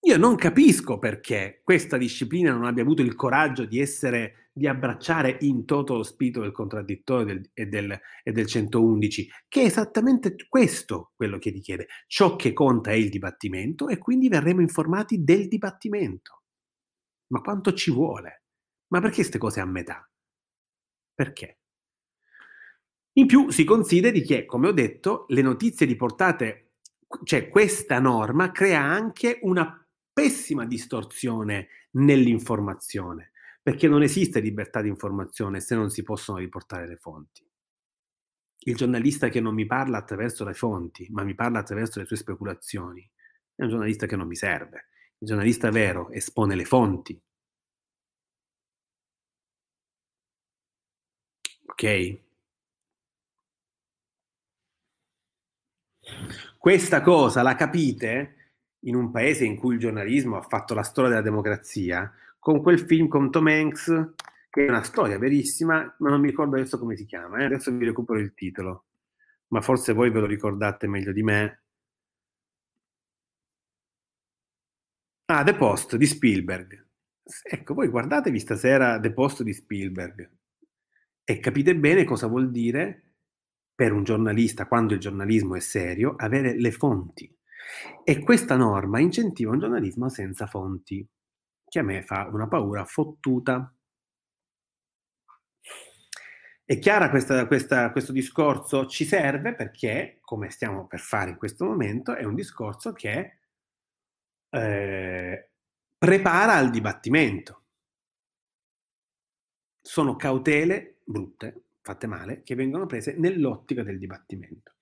io 0.00 0.18
non 0.18 0.36
capisco 0.36 0.98
perché 0.98 1.60
questa 1.64 1.96
disciplina 1.96 2.52
non 2.52 2.64
abbia 2.64 2.82
avuto 2.82 3.02
il 3.02 3.14
coraggio 3.14 3.64
di 3.64 3.80
essere, 3.80 4.43
di 4.56 4.68
abbracciare 4.68 5.38
in 5.40 5.64
toto 5.64 5.96
lo 5.96 6.04
spirito 6.04 6.40
del 6.40 6.52
contraddittorio 6.52 7.24
del, 7.24 7.50
e, 7.52 7.66
del, 7.66 8.00
e 8.22 8.30
del 8.30 8.46
111, 8.46 9.28
che 9.48 9.62
è 9.62 9.64
esattamente 9.64 10.36
questo 10.48 11.12
quello 11.16 11.38
che 11.38 11.50
richiede. 11.50 11.88
Ciò 12.06 12.36
che 12.36 12.52
conta 12.52 12.92
è 12.92 12.94
il 12.94 13.08
dibattimento 13.08 13.88
e 13.88 13.98
quindi 13.98 14.28
verremo 14.28 14.60
informati 14.60 15.24
del 15.24 15.48
dibattimento. 15.48 16.42
Ma 17.32 17.40
quanto 17.40 17.72
ci 17.72 17.90
vuole? 17.90 18.44
Ma 18.92 19.00
perché 19.00 19.16
queste 19.16 19.38
cose 19.38 19.60
a 19.60 19.66
metà? 19.66 20.08
Perché? 21.12 21.58
In 23.14 23.26
più 23.26 23.50
si 23.50 23.64
consideri 23.64 24.22
che, 24.22 24.44
come 24.44 24.68
ho 24.68 24.72
detto, 24.72 25.24
le 25.28 25.42
notizie 25.42 25.86
riportate, 25.86 26.74
cioè 27.24 27.48
questa 27.48 27.98
norma 27.98 28.52
crea 28.52 28.82
anche 28.82 29.38
una 29.42 29.84
pessima 30.12 30.64
distorsione 30.64 31.68
nell'informazione, 31.92 33.32
perché 33.64 33.88
non 33.88 34.02
esiste 34.02 34.40
libertà 34.40 34.82
di 34.82 34.90
informazione 34.90 35.58
se 35.60 35.74
non 35.74 35.88
si 35.88 36.02
possono 36.02 36.36
riportare 36.36 36.86
le 36.86 36.96
fonti. 36.96 37.42
Il 38.66 38.76
giornalista 38.76 39.30
che 39.30 39.40
non 39.40 39.54
mi 39.54 39.64
parla 39.64 39.96
attraverso 39.96 40.44
le 40.44 40.52
fonti, 40.52 41.08
ma 41.10 41.24
mi 41.24 41.34
parla 41.34 41.60
attraverso 41.60 41.98
le 41.98 42.04
sue 42.04 42.16
speculazioni, 42.16 43.00
è 43.54 43.62
un 43.62 43.70
giornalista 43.70 44.04
che 44.04 44.16
non 44.16 44.26
mi 44.26 44.36
serve. 44.36 44.88
Il 45.16 45.28
giornalista 45.28 45.70
vero 45.70 46.10
espone 46.10 46.54
le 46.54 46.66
fonti, 46.66 47.18
Ok? 51.66 52.18
Questa 56.58 57.00
cosa 57.00 57.42
la 57.42 57.54
capite 57.54 58.36
in 58.80 58.94
un 58.94 59.10
paese 59.10 59.44
in 59.44 59.56
cui 59.56 59.74
il 59.74 59.80
giornalismo 59.80 60.36
ha 60.36 60.42
fatto 60.42 60.74
la 60.74 60.82
storia 60.82 61.10
della 61.10 61.22
democrazia, 61.22 62.12
con 62.44 62.60
quel 62.60 62.78
film 62.78 63.08
con 63.08 63.30
Tom 63.30 63.46
Hanks, 63.46 64.12
che 64.50 64.66
è 64.66 64.68
una 64.68 64.82
storia 64.82 65.16
verissima, 65.16 65.96
ma 65.98 66.10
non 66.10 66.20
mi 66.20 66.28
ricordo 66.28 66.56
adesso 66.56 66.78
come 66.78 66.94
si 66.94 67.06
chiama, 67.06 67.38
eh? 67.38 67.44
adesso 67.46 67.74
vi 67.74 67.86
recupero 67.86 68.18
il 68.18 68.34
titolo, 68.34 68.84
ma 69.48 69.62
forse 69.62 69.94
voi 69.94 70.10
ve 70.10 70.20
lo 70.20 70.26
ricordate 70.26 70.86
meglio 70.86 71.12
di 71.12 71.22
me. 71.22 71.62
Ah, 75.24 75.42
The 75.42 75.54
Post 75.54 75.96
di 75.96 76.04
Spielberg. 76.04 76.86
Ecco, 77.44 77.72
voi 77.72 77.88
guardatevi 77.88 78.38
stasera 78.38 79.00
The 79.00 79.14
Post 79.14 79.42
di 79.42 79.54
Spielberg 79.54 80.30
e 81.24 81.38
capite 81.40 81.74
bene 81.74 82.04
cosa 82.04 82.26
vuol 82.26 82.50
dire 82.50 83.12
per 83.74 83.92
un 83.92 84.04
giornalista, 84.04 84.66
quando 84.66 84.92
il 84.92 85.00
giornalismo 85.00 85.54
è 85.54 85.60
serio, 85.60 86.14
avere 86.18 86.60
le 86.60 86.72
fonti. 86.72 87.34
E 88.04 88.22
questa 88.22 88.56
norma 88.56 89.00
incentiva 89.00 89.50
un 89.50 89.60
giornalismo 89.60 90.10
senza 90.10 90.46
fonti, 90.46 91.08
che 91.74 91.80
a 91.80 91.82
me 91.82 92.02
fa 92.04 92.28
una 92.28 92.46
paura 92.46 92.84
fottuta. 92.84 93.74
È 96.64 96.78
chiara 96.78 97.10
questa, 97.10 97.48
questa, 97.48 97.90
questo 97.90 98.12
discorso? 98.12 98.86
Ci 98.86 99.04
serve 99.04 99.56
perché, 99.56 100.18
come 100.20 100.50
stiamo 100.50 100.86
per 100.86 101.00
fare 101.00 101.30
in 101.30 101.36
questo 101.36 101.64
momento, 101.64 102.14
è 102.14 102.22
un 102.22 102.36
discorso 102.36 102.92
che 102.92 103.38
eh, 104.50 105.50
prepara 105.98 106.52
al 106.54 106.70
dibattimento. 106.70 107.64
Sono 109.80 110.14
cautele 110.14 111.00
brutte, 111.02 111.64
fatte 111.80 112.06
male, 112.06 112.44
che 112.44 112.54
vengono 112.54 112.86
prese 112.86 113.16
nell'ottica 113.18 113.82
del 113.82 113.98
dibattimento. 113.98 114.73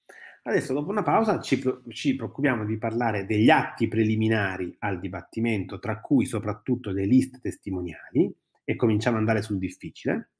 Adesso, 0.44 0.72
dopo 0.72 0.90
una 0.90 1.04
pausa, 1.04 1.40
ci, 1.40 1.62
ci, 1.90 2.16
preoccupiamo 2.16 2.64
di 2.64 2.76
parlare 2.76 3.26
degli 3.26 3.48
atti 3.48 3.86
preliminari 3.86 4.74
al 4.80 4.98
dibattimento, 4.98 5.78
tra 5.78 6.00
cui 6.00 6.26
soprattutto 6.26 6.90
le 6.90 7.06
liste 7.06 7.38
testimoniali, 7.38 8.34
e 8.64 8.76
cominciamo 8.76 9.16
ad 9.16 9.22
andare 9.22 9.42
sul 9.42 9.58
difficile. 9.58 10.30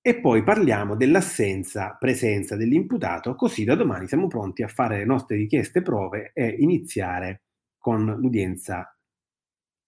E 0.00 0.20
poi 0.20 0.42
parliamo 0.42 0.96
dell'assenza, 0.96 1.96
presenza 1.98 2.56
dell'imputato, 2.56 3.34
così 3.34 3.64
da 3.64 3.74
domani 3.74 4.08
siamo 4.08 4.26
pronti 4.26 4.62
a 4.62 4.68
fare 4.68 4.98
le 4.98 5.04
nostre 5.04 5.36
richieste 5.36 5.82
prove 5.82 6.30
e 6.32 6.48
iniziare 6.48 7.42
con 7.76 8.06
l'udienza 8.18 8.96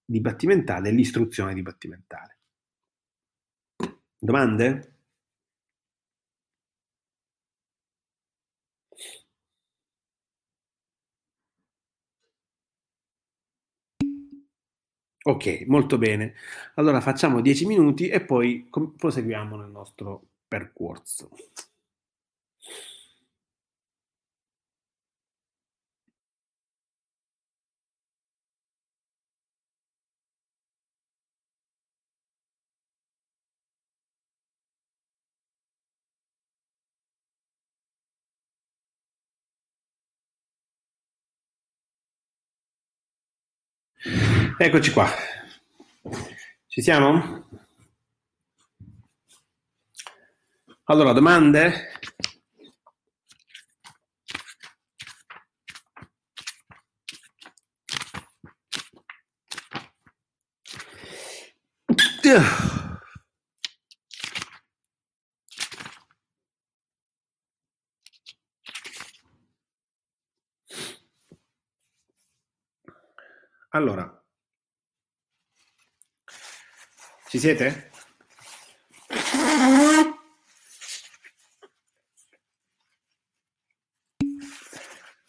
dibattimentale, 0.05 0.90
l'istruzione 0.90 1.55
dibattimentale. 1.55 2.38
Domande? 4.18 4.89
Ok, 15.22 15.64
molto 15.66 15.98
bene. 15.98 16.34
Allora 16.76 17.00
facciamo 17.00 17.40
10 17.42 17.66
minuti 17.66 18.08
e 18.08 18.20
poi 18.22 18.68
proseguiamo 18.96 19.56
nel 19.56 19.70
nostro 19.70 20.22
percorso. 20.48 21.30
Eccoci 44.57 44.92
qua. 44.92 45.07
Ci 46.66 46.80
siamo? 46.80 47.44
Allora, 50.84 51.12
domande? 51.12 51.90
Allora, 73.72 74.24
ci 77.28 77.38
siete? 77.38 77.90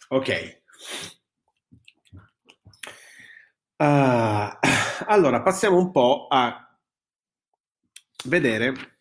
Ok. 0.10 0.60
Uh, 3.78 4.50
allora, 5.08 5.42
passiamo 5.44 5.78
un 5.78 5.92
po' 5.92 6.28
a 6.28 6.78
vedere 8.26 9.01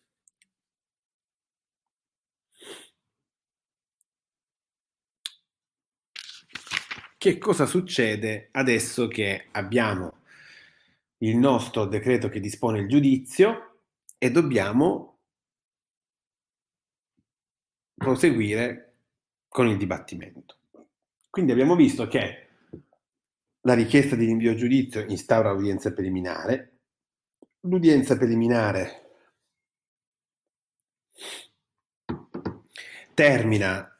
che 7.21 7.37
cosa 7.37 7.67
succede 7.67 8.49
adesso 8.53 9.07
che 9.07 9.49
abbiamo 9.51 10.23
il 11.19 11.37
nostro 11.37 11.85
decreto 11.85 12.29
che 12.29 12.39
dispone 12.39 12.79
il 12.79 12.87
giudizio 12.87 13.83
e 14.17 14.31
dobbiamo 14.31 15.19
proseguire 17.93 18.95
con 19.47 19.67
il 19.67 19.77
dibattimento. 19.77 20.57
Quindi 21.29 21.51
abbiamo 21.51 21.75
visto 21.75 22.07
che 22.07 22.47
la 23.61 23.75
richiesta 23.75 24.15
di 24.15 24.25
rinvio 24.25 24.53
a 24.53 24.55
giudizio 24.55 25.05
instaura 25.07 25.51
l'udienza 25.51 25.93
preliminare, 25.93 26.79
l'udienza 27.59 28.17
preliminare 28.17 29.11
termina 33.13 33.90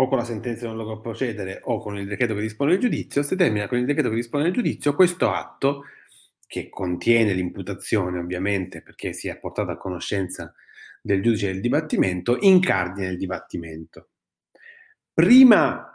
o 0.00 0.08
con 0.08 0.16
la 0.16 0.24
sentenza 0.24 0.66
non 0.66 0.76
loco 0.76 1.00
procedere 1.00 1.60
o 1.64 1.78
con 1.78 1.98
il 1.98 2.06
decreto 2.06 2.34
che 2.34 2.40
dispone 2.40 2.72
il 2.72 2.80
giudizio, 2.80 3.22
se 3.22 3.36
termina 3.36 3.68
con 3.68 3.78
il 3.78 3.84
decreto 3.84 4.08
che 4.08 4.14
dispone 4.14 4.46
il 4.46 4.52
giudizio, 4.52 4.94
questo 4.94 5.30
atto, 5.30 5.84
che 6.46 6.70
contiene 6.70 7.34
l'imputazione 7.34 8.18
ovviamente 8.18 8.82
perché 8.82 9.12
si 9.12 9.28
è 9.28 9.38
portato 9.38 9.70
a 9.70 9.76
conoscenza 9.76 10.54
del 11.02 11.22
giudice 11.22 11.52
del 11.52 11.60
dibattimento, 11.60 12.38
incardina 12.40 13.08
il 13.08 13.18
dibattimento. 13.18 14.08
Prima 15.12 15.86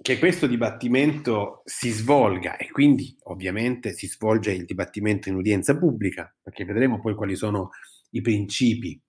che 0.00 0.18
questo 0.18 0.46
dibattimento 0.46 1.62
si 1.66 1.90
svolga 1.90 2.56
e 2.56 2.70
quindi 2.70 3.14
ovviamente 3.24 3.92
si 3.92 4.06
svolge 4.08 4.52
il 4.52 4.64
dibattimento 4.64 5.28
in 5.28 5.36
udienza 5.36 5.76
pubblica, 5.76 6.34
perché 6.42 6.64
vedremo 6.64 6.98
poi 6.98 7.14
quali 7.14 7.36
sono 7.36 7.70
i 8.10 8.22
principi 8.22 9.00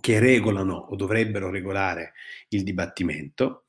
che 0.00 0.18
regolano 0.18 0.74
o 0.74 0.96
dovrebbero 0.96 1.50
regolare 1.50 2.12
il 2.48 2.62
dibattimento, 2.62 3.66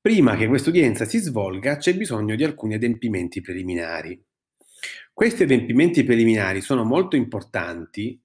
prima 0.00 0.36
che 0.36 0.46
questa 0.46 0.70
udienza 0.70 1.04
si 1.04 1.18
svolga 1.18 1.76
c'è 1.76 1.96
bisogno 1.96 2.36
di 2.36 2.44
alcuni 2.44 2.74
adempimenti 2.74 3.40
preliminari. 3.40 4.22
Questi 5.12 5.42
adempimenti 5.42 6.04
preliminari 6.04 6.60
sono 6.60 6.84
molto 6.84 7.16
importanti 7.16 8.20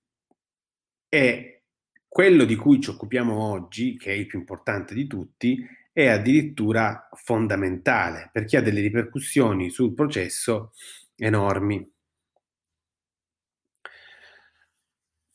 e 1.10 1.64
quello 2.08 2.46
di 2.46 2.56
cui 2.56 2.80
ci 2.80 2.92
occupiamo 2.92 3.36
oggi, 3.36 3.98
che 3.98 4.12
è 4.12 4.16
il 4.16 4.28
più 4.28 4.38
importante 4.38 4.94
di 4.94 5.08
tutti, 5.08 5.66
è 5.92 6.08
addirittura 6.08 7.10
fondamentale 7.14 8.30
perché 8.32 8.58
ha 8.58 8.62
delle 8.62 8.82
ripercussioni 8.82 9.72
sul 9.72 9.96
processo 9.96 10.74
enormi. 11.16 11.92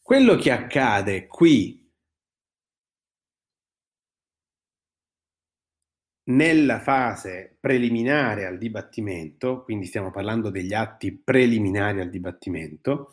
Quello 0.01 0.37
che 0.37 0.51
accade 0.53 1.27
qui 1.27 1.88
nella 6.29 6.81
fase 6.81 7.57
preliminare 7.59 8.47
al 8.47 8.59
dibattimento, 8.59 9.63
quindi 9.65 9.87
stiamo 9.87 10.11
parlando 10.11 10.51
degli 10.51 10.75
atti 10.75 11.17
preliminari 11.17 12.01
al 12.01 12.11
dibattimento, 12.11 13.13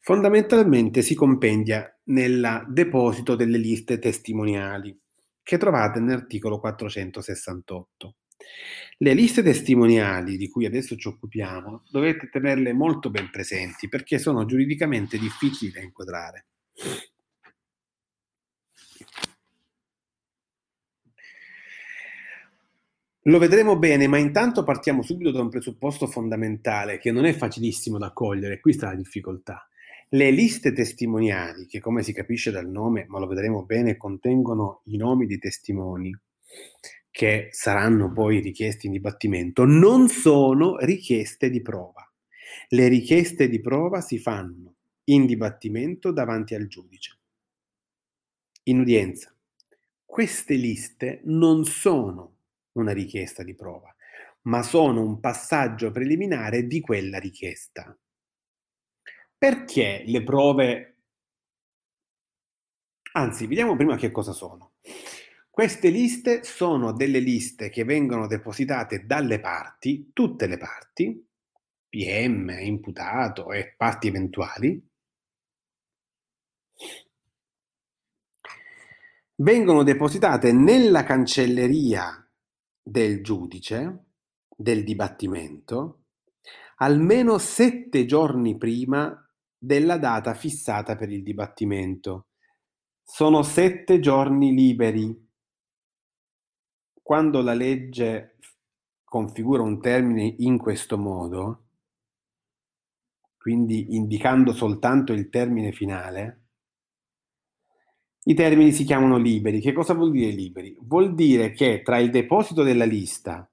fondamentalmente 0.00 1.02
si 1.02 1.14
compendia 1.14 1.88
nel 2.04 2.64
deposito 2.68 3.36
delle 3.36 3.58
liste 3.58 3.98
testimoniali 3.98 4.98
che 5.42 5.58
trovate 5.58 6.00
nell'articolo 6.00 6.58
468. 6.58 8.16
Le 8.98 9.14
liste 9.14 9.42
testimoniali 9.42 10.36
di 10.36 10.48
cui 10.48 10.66
adesso 10.66 10.96
ci 10.96 11.08
occupiamo 11.08 11.84
dovete 11.90 12.28
tenerle 12.30 12.72
molto 12.72 13.10
ben 13.10 13.30
presenti 13.30 13.88
perché 13.88 14.18
sono 14.18 14.44
giuridicamente 14.44 15.18
difficili 15.18 15.70
da 15.70 15.80
inquadrare. 15.80 16.46
Lo 23.26 23.38
vedremo 23.38 23.78
bene, 23.78 24.06
ma 24.06 24.18
intanto 24.18 24.64
partiamo 24.64 25.00
subito 25.00 25.30
da 25.30 25.40
un 25.40 25.48
presupposto 25.48 26.06
fondamentale 26.06 26.98
che 26.98 27.10
non 27.10 27.24
è 27.24 27.32
facilissimo 27.32 27.96
da 27.96 28.12
cogliere, 28.12 28.60
qui 28.60 28.74
sta 28.74 28.88
la 28.88 28.96
difficoltà. 28.96 29.66
Le 30.10 30.30
liste 30.30 30.74
testimoniali, 30.74 31.64
che 31.64 31.80
come 31.80 32.02
si 32.02 32.12
capisce 32.12 32.50
dal 32.50 32.68
nome, 32.68 33.06
ma 33.08 33.18
lo 33.18 33.26
vedremo 33.26 33.64
bene, 33.64 33.96
contengono 33.96 34.82
i 34.84 34.98
nomi 34.98 35.24
dei 35.24 35.38
testimoni 35.38 36.14
che 37.10 37.48
saranno 37.50 38.12
poi 38.12 38.40
richiesti 38.40 38.86
in 38.86 38.92
dibattimento, 38.92 39.64
non 39.64 40.08
sono 40.08 40.76
richieste 40.76 41.48
di 41.48 41.62
prova. 41.62 42.06
Le 42.68 42.88
richieste 42.88 43.48
di 43.48 43.60
prova 43.60 44.02
si 44.02 44.18
fanno 44.18 44.74
in 45.04 45.24
dibattimento 45.24 46.12
davanti 46.12 46.54
al 46.54 46.66
giudice, 46.66 47.18
in 48.64 48.80
udienza. 48.80 49.34
Queste 50.04 50.56
liste 50.56 51.22
non 51.24 51.64
sono 51.64 52.33
una 52.74 52.92
richiesta 52.92 53.42
di 53.42 53.54
prova, 53.54 53.94
ma 54.42 54.62
sono 54.62 55.02
un 55.02 55.20
passaggio 55.20 55.90
preliminare 55.90 56.66
di 56.66 56.80
quella 56.80 57.18
richiesta. 57.18 57.96
Perché 59.36 60.02
le 60.06 60.22
prove... 60.22 60.96
Anzi, 63.12 63.46
vediamo 63.46 63.76
prima 63.76 63.96
che 63.96 64.10
cosa 64.10 64.32
sono. 64.32 64.74
Queste 65.50 65.88
liste 65.88 66.42
sono 66.42 66.92
delle 66.92 67.20
liste 67.20 67.70
che 67.70 67.84
vengono 67.84 68.26
depositate 68.26 69.06
dalle 69.06 69.38
parti, 69.38 70.10
tutte 70.12 70.48
le 70.48 70.56
parti, 70.56 71.24
PM, 71.88 72.50
imputato 72.60 73.52
e 73.52 73.74
parti 73.76 74.08
eventuali, 74.08 74.84
vengono 79.36 79.84
depositate 79.84 80.52
nella 80.52 81.04
cancelleria 81.04 82.23
del 82.84 83.22
giudice 83.22 84.04
del 84.56 84.84
dibattimento 84.84 86.04
almeno 86.76 87.38
sette 87.38 88.04
giorni 88.06 88.56
prima 88.56 89.18
della 89.56 89.98
data 89.98 90.34
fissata 90.34 90.96
per 90.96 91.10
il 91.10 91.22
dibattimento. 91.22 92.28
Sono 93.02 93.42
sette 93.42 94.00
giorni 94.00 94.52
liberi. 94.54 95.22
Quando 97.00 97.42
la 97.42 97.54
legge 97.54 98.38
configura 99.04 99.62
un 99.62 99.80
termine 99.80 100.34
in 100.38 100.58
questo 100.58 100.96
modo, 100.96 101.62
quindi 103.36 103.94
indicando 103.94 104.52
soltanto 104.52 105.12
il 105.12 105.28
termine 105.28 105.70
finale, 105.72 106.43
i 108.24 108.34
termini 108.34 108.72
si 108.72 108.84
chiamano 108.84 109.18
liberi. 109.18 109.60
Che 109.60 109.72
cosa 109.72 109.94
vuol 109.94 110.10
dire 110.10 110.30
liberi? 110.30 110.76
Vuol 110.80 111.14
dire 111.14 111.52
che 111.52 111.82
tra 111.82 111.98
il 111.98 112.10
deposito 112.10 112.62
della 112.62 112.84
lista 112.84 113.48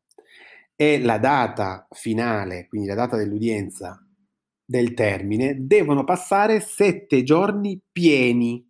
e 0.75 0.99
la 0.99 1.17
data 1.17 1.87
finale, 1.91 2.67
quindi 2.67 2.87
la 2.87 2.95
data 2.95 3.17
dell'udienza 3.17 4.05
del 4.63 4.93
termine, 4.93 5.55
devono 5.59 6.03
passare 6.03 6.61
sette 6.61 7.23
giorni 7.23 7.79
pieni. 7.91 8.65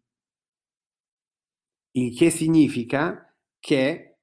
Il 1.92 2.18
che 2.18 2.30
significa 2.30 3.34
che 3.60 4.18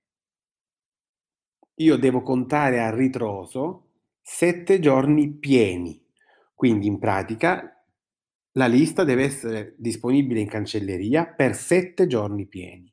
io 1.75 1.97
devo 1.97 2.23
contare 2.23 2.81
a 2.81 2.95
ritroso 2.95 3.91
sette 4.21 4.81
giorni 4.81 5.33
pieni. 5.33 6.05
Quindi 6.55 6.89
in 6.89 6.99
pratica 6.99 7.78
la 8.59 8.67
lista 8.67 9.05
deve 9.05 9.23
essere 9.23 9.75
disponibile 9.79 10.41
in 10.41 10.49
cancelleria 10.49 11.27
per 11.27 11.55
sette 11.55 12.09
giorni 12.09 12.49
pieni, 12.49 12.93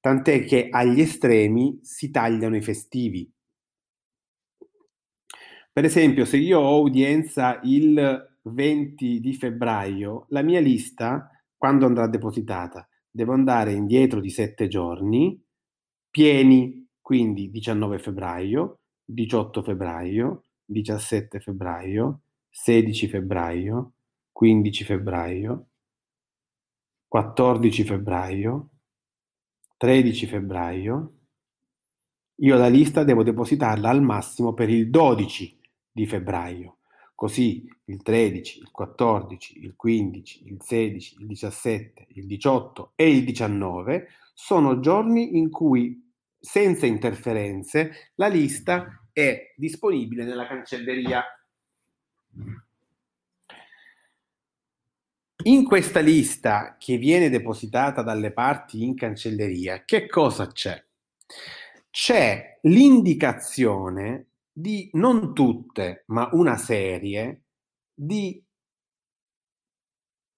tant'è 0.00 0.44
che 0.44 0.68
agli 0.70 1.00
estremi 1.00 1.78
si 1.82 2.10
tagliano 2.10 2.56
i 2.56 2.60
festivi. 2.60 3.32
Per 5.72 5.84
esempio, 5.84 6.24
se 6.24 6.38
io 6.38 6.58
ho 6.58 6.82
udienza 6.82 7.60
il 7.62 8.38
20 8.42 9.20
di 9.20 9.34
febbraio, 9.34 10.26
la 10.30 10.42
mia 10.42 10.58
lista, 10.58 11.30
quando 11.56 11.86
andrà 11.86 12.08
depositata, 12.08 12.88
devo 13.08 13.32
andare 13.32 13.72
indietro 13.72 14.20
di 14.20 14.30
sette 14.30 14.66
giorni 14.66 15.40
pieni, 16.10 16.88
quindi 17.00 17.52
19 17.52 18.00
febbraio, 18.00 18.80
18 19.04 19.62
febbraio, 19.62 20.42
17 20.64 21.38
febbraio, 21.38 22.22
16 22.50 23.06
febbraio, 23.06 23.92
15 24.38 24.84
febbraio, 24.84 25.66
14 27.08 27.82
febbraio, 27.82 28.68
13 29.76 30.26
febbraio, 30.28 31.12
io 32.36 32.56
la 32.56 32.68
lista 32.68 33.02
devo 33.02 33.24
depositarla 33.24 33.88
al 33.88 34.00
massimo 34.00 34.54
per 34.54 34.70
il 34.70 34.90
12 34.90 35.60
di 35.90 36.06
febbraio. 36.06 36.76
Così 37.16 37.68
il 37.86 38.00
13, 38.00 38.60
il 38.60 38.70
14, 38.70 39.58
il 39.64 39.74
15, 39.74 40.46
il 40.46 40.58
16, 40.62 41.16
il 41.18 41.26
17, 41.26 42.06
il 42.10 42.26
18 42.26 42.92
e 42.94 43.10
il 43.10 43.24
19 43.24 44.06
sono 44.34 44.78
giorni 44.78 45.36
in 45.36 45.50
cui 45.50 46.12
senza 46.38 46.86
interferenze 46.86 48.12
la 48.14 48.28
lista 48.28 49.04
è 49.12 49.52
disponibile 49.56 50.22
nella 50.22 50.46
cancelleria. 50.46 51.24
In 55.44 55.64
questa 55.64 56.00
lista 56.00 56.76
che 56.78 56.96
viene 56.96 57.30
depositata 57.30 58.02
dalle 58.02 58.32
parti 58.32 58.82
in 58.82 58.96
cancelleria, 58.96 59.84
che 59.84 60.08
cosa 60.08 60.48
c'è? 60.48 60.84
C'è 61.90 62.58
l'indicazione 62.62 64.30
di 64.52 64.90
non 64.94 65.32
tutte, 65.34 66.02
ma 66.06 66.28
una 66.32 66.56
serie 66.56 67.44
di 67.94 68.44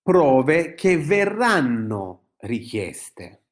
prove 0.02 0.74
che 0.74 0.98
verranno 0.98 2.32
richieste. 2.40 3.44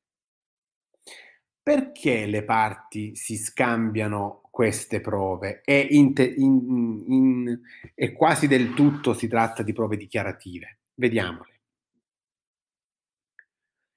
Perché 1.62 2.26
le 2.26 2.44
parti 2.44 3.16
si 3.16 3.36
scambiano 3.36 4.42
queste 4.50 5.00
prove 5.00 5.62
e, 5.64 5.80
in, 5.80 6.12
in, 6.16 7.04
in, 7.06 7.60
e 7.94 8.12
quasi 8.12 8.46
del 8.46 8.74
tutto 8.74 9.14
si 9.14 9.28
tratta 9.28 9.62
di 9.62 9.72
prove 9.72 9.96
dichiarative? 9.96 10.77
Vediamole. 10.98 11.60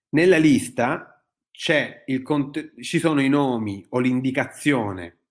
Nella 0.10 0.38
lista 0.38 1.26
il, 2.06 2.24
ci 2.82 3.00
sono 3.00 3.22
i 3.22 3.30
nomi 3.30 3.84
o 3.90 4.00
l'indicazione 4.00 5.22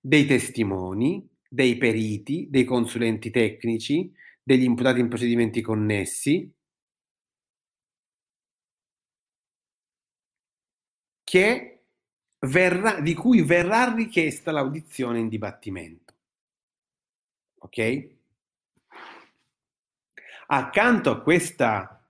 dei 0.00 0.26
testimoni, 0.26 1.28
dei 1.48 1.76
periti, 1.76 2.48
dei 2.50 2.64
consulenti 2.64 3.30
tecnici, 3.30 4.12
degli 4.42 4.64
imputati 4.64 4.98
in 4.98 5.08
procedimenti 5.08 5.60
connessi, 5.60 6.52
verrà, 12.40 13.00
di 13.00 13.14
cui 13.14 13.42
verrà 13.42 13.94
richiesta 13.94 14.50
l'audizione 14.50 15.20
in 15.20 15.28
dibattimento. 15.28 16.14
Ok? 17.58 18.20
Accanto 20.54 21.10
a 21.10 21.22
questa 21.22 22.06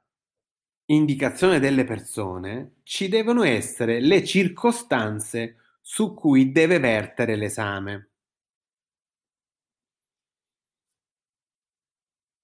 indicazione 0.86 1.61
delle 1.61 1.84
persone 1.84 2.80
ci 2.82 3.07
devono 3.07 3.45
essere 3.45 4.01
le 4.01 4.24
circostanze 4.24 5.76
su 5.80 6.12
cui 6.12 6.51
deve 6.51 6.80
vertere 6.80 7.36
l'esame. 7.36 8.11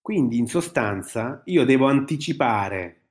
Quindi 0.00 0.38
in 0.38 0.46
sostanza 0.46 1.42
io 1.46 1.64
devo 1.64 1.88
anticipare 1.88 3.08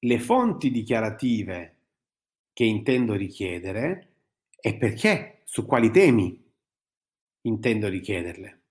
le 0.00 0.18
fonti 0.18 0.72
dichiarative 0.72 1.76
che 2.52 2.64
intendo 2.64 3.14
richiedere 3.14 4.14
e 4.60 4.76
perché, 4.76 5.42
su 5.44 5.64
quali 5.64 5.92
temi 5.92 6.44
intendo 7.42 7.86
richiederle. 7.86 8.65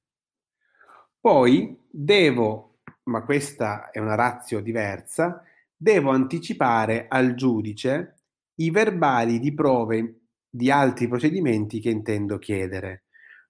Poi 1.25 1.75
devo, 1.89 2.81
ma 3.05 3.23
questa 3.23 3.89
è 3.89 3.97
una 3.97 4.13
razio 4.13 4.59
diversa, 4.59 5.41
devo 5.75 6.11
anticipare 6.11 7.07
al 7.09 7.33
giudice 7.33 8.25
i 8.59 8.69
verbali 8.69 9.39
di 9.39 9.51
prove 9.51 10.19
di 10.47 10.69
altri 10.69 11.07
procedimenti 11.07 11.79
che 11.79 11.89
intendo 11.89 12.37
chiedere. 12.37 13.05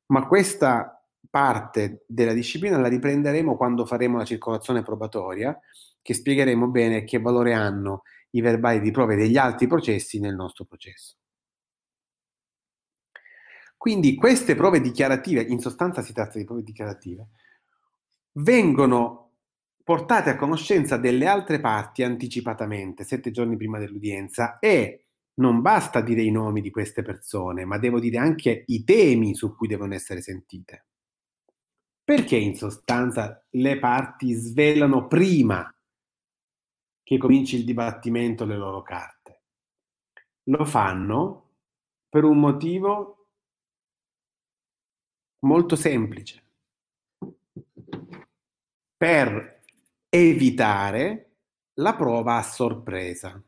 Ma 0.06 0.26
questa 0.26 1.06
parte 1.30 2.06
della 2.08 2.32
disciplina 2.32 2.80
la 2.80 2.88
riprenderemo 2.88 3.58
quando 3.58 3.86
faremo 3.86 4.20
la 4.20 4.24
circolazione 4.24 4.82
probatoria 4.82 5.60
che 6.02 6.14
spiegheremo 6.14 6.70
bene 6.70 7.04
che 7.04 7.20
valore 7.20 7.52
hanno 7.52 8.04
i 8.30 8.40
verbali 8.40 8.80
di 8.80 8.92
prove 8.92 9.18
degli 9.18 9.36
altri 9.36 9.68
processi 9.68 10.18
nel 10.22 10.36
nostro 10.36 10.64
processo. 10.64 11.18
Quindi 13.76 14.16
queste 14.16 14.56
prove 14.56 14.80
dichiarative, 14.80 15.42
in 15.42 15.60
sostanza 15.60 16.02
si 16.02 16.14
tratta 16.14 16.38
di 16.38 16.46
prove 16.46 16.64
dichiarative, 16.64 17.28
vengono 18.38 19.32
portate 19.84 20.32
a 20.32 20.36
conoscenza 20.36 20.98
delle 20.98 21.28
altre 21.28 21.60
parti 21.60 22.04
anticipatamente, 22.04 23.04
sette 23.04 23.32
giorni 23.32 23.56
prima 23.56 23.78
dell'udienza, 23.78 24.58
e 24.60 25.06
non 25.36 25.62
basta 25.62 26.02
dire 26.02 26.24
i 26.24 26.32
nomi 26.32 26.62
di 26.62 26.72
queste 26.72 27.02
persone, 27.04 27.66
ma 27.66 27.78
devo 27.78 28.00
dire 28.00 28.18
anche 28.18 28.64
i 28.68 28.84
temi 28.84 29.36
su 29.36 29.56
cui 29.56 29.68
devono 29.68 29.94
essere 29.94 30.22
sentite. 30.22 30.86
Perché 32.04 32.36
in 32.36 32.56
sostanza 32.56 33.46
le 33.52 33.80
parti 33.80 34.34
svelano 34.34 35.08
prima 35.08 35.70
che 37.04 37.18
cominci 37.18 37.58
il 37.58 37.66
dibattimento 37.66 38.46
le 38.46 38.58
loro 38.58 38.82
carte. 38.82 39.44
Lo 40.46 40.66
fanno 40.66 41.50
per 42.10 42.24
un 42.24 42.40
motivo 42.40 43.28
molto 45.40 45.76
semplice, 45.76 46.45
per 48.98 49.64
evitare 50.10 51.38
la 51.76 51.96
prova 51.96 52.38
a 52.38 52.44
sorpresa. 52.44 53.42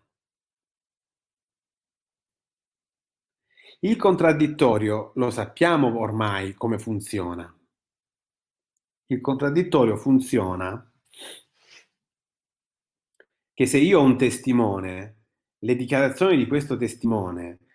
Il 3.82 3.96
contraddittorio 3.96 5.12
lo 5.16 5.30
sappiamo 5.30 6.00
ormai 6.00 6.54
come 6.54 6.80
funziona. 6.80 7.54
Il 9.06 9.22
contraddittorio 9.22 9.96
funziona 9.96 10.92
che 13.54 13.66
se 13.66 13.78
io 13.78 14.00
ho 14.00 14.04
un 14.04 14.18
testimone, 14.18 15.26
le 15.60 15.76
dichiarazioni 15.76 16.38
di 16.38 16.48
questo 16.48 16.76
testimone 16.76 17.67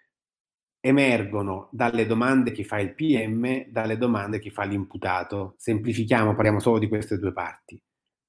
emergono 0.84 1.68
dalle 1.70 2.06
domande 2.06 2.50
che 2.50 2.64
fa 2.64 2.80
il 2.80 2.94
PM, 2.94 3.66
dalle 3.70 3.96
domande 3.96 4.40
che 4.40 4.50
fa 4.50 4.64
l'imputato. 4.64 5.54
Semplifichiamo, 5.56 6.34
parliamo 6.34 6.58
solo 6.58 6.80
di 6.80 6.88
queste 6.88 7.18
due 7.18 7.32
parti. 7.32 7.80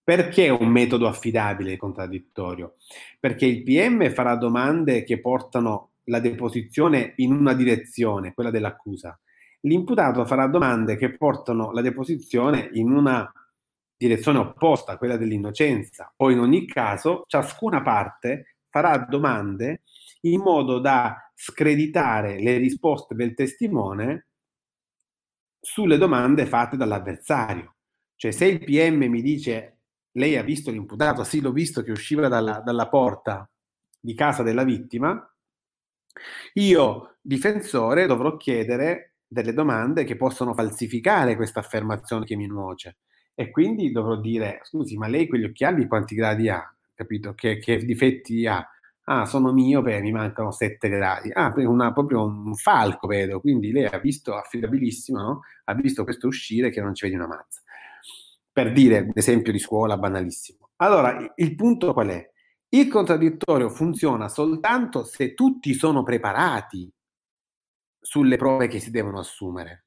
Perché 0.03 0.45
è 0.45 0.49
un 0.49 0.67
metodo 0.67 1.07
affidabile 1.07 1.71
e 1.71 1.77
contraddittorio? 1.77 2.75
Perché 3.19 3.47
il 3.47 3.63
PM 3.63 4.11
farà 4.11 4.35
domande 4.35 5.03
che 5.03 5.19
portano 5.19 5.93
la 6.05 6.19
deposizione 6.19 7.13
in 7.17 7.31
una 7.31 7.53
direzione, 7.53 8.33
quella 8.33 8.51
dell'accusa. 8.51 9.19
L'imputato 9.61 10.25
farà 10.25 10.45
domande 10.47 10.95
che 10.95 11.15
portano 11.17 11.71
la 11.71 11.81
deposizione 11.81 12.69
in 12.73 12.91
una 12.91 13.31
direzione 13.97 14.39
opposta, 14.39 14.97
quella 14.97 15.17
dell'innocenza, 15.17 16.13
o 16.17 16.29
in 16.29 16.39
ogni 16.39 16.67
caso 16.67 17.23
ciascuna 17.25 17.81
parte 17.81 18.57
farà 18.69 18.97
domande 18.97 19.81
in 20.25 20.41
modo 20.41 20.79
da 20.79 21.31
screditare 21.35 22.39
le 22.39 22.57
risposte 22.57 23.15
del 23.15 23.33
testimone 23.33 24.27
sulle 25.59 25.97
domande 25.97 26.45
fatte 26.45 26.77
dall'avversario. 26.77 27.75
Cioè 28.15 28.31
se 28.31 28.45
il 28.45 28.63
PM 28.63 29.05
mi 29.05 29.21
dice 29.21 29.79
lei 30.13 30.37
ha 30.37 30.43
visto 30.43 30.71
l'imputato, 30.71 31.23
sì 31.23 31.41
l'ho 31.41 31.51
visto 31.51 31.81
che 31.81 31.91
usciva 31.91 32.27
dalla, 32.27 32.59
dalla 32.59 32.87
porta 32.87 33.49
di 33.99 34.13
casa 34.13 34.43
della 34.43 34.63
vittima, 34.63 35.27
io 36.53 37.17
difensore 37.21 38.05
dovrò 38.05 38.37
chiedere 38.37 39.15
delle 39.25 39.53
domande 39.53 40.03
che 40.03 40.15
possono 40.15 40.53
falsificare 40.53 41.35
questa 41.35 41.59
affermazione 41.59 42.25
che 42.25 42.35
mi 42.35 42.45
nuoce 42.45 42.97
e 43.33 43.49
quindi 43.49 43.91
dovrò 43.91 44.15
dire, 44.17 44.59
scusi, 44.63 44.95
ma 44.95 45.07
lei 45.07 45.27
quegli 45.27 45.45
occhiali 45.45 45.87
quanti 45.87 46.13
gradi 46.13 46.49
ha? 46.49 46.63
Capito? 46.93 47.33
Che, 47.33 47.57
che 47.57 47.77
difetti 47.77 48.45
ha? 48.45 48.63
Ah, 49.05 49.25
sono 49.25 49.51
miope, 49.51 49.99
mi 49.99 50.11
mancano 50.11 50.51
sette 50.51 50.87
gradi. 50.87 51.29
Ah, 51.33 51.53
una, 51.57 51.91
proprio 51.91 52.23
un 52.23 52.55
falco 52.55 53.07
vedo, 53.07 53.41
quindi 53.41 53.71
lei 53.71 53.85
ha 53.85 53.99
visto, 53.99 54.35
affidabilissimo, 54.35 55.19
no? 55.19 55.41
Ha 55.65 55.73
visto 55.73 56.03
questo 56.05 56.27
uscire 56.27 56.69
che 56.69 56.81
non 56.81 56.95
ci 56.95 57.05
vedi 57.05 57.17
una 57.17 57.27
mazza. 57.27 57.61
Per 58.51 58.71
dire, 58.71 59.11
esempio 59.13 59.51
di 59.51 59.59
scuola 59.59 59.97
banalissimo. 59.97 60.69
Allora, 60.77 61.33
il 61.35 61.55
punto 61.55 61.91
qual 61.91 62.07
è? 62.09 62.31
Il 62.69 62.87
contraddittorio 62.87 63.69
funziona 63.69 64.29
soltanto 64.29 65.03
se 65.03 65.33
tutti 65.33 65.73
sono 65.73 66.03
preparati 66.03 66.91
sulle 67.99 68.37
prove 68.37 68.67
che 68.67 68.79
si 68.79 68.89
devono 68.89 69.19
assumere, 69.19 69.85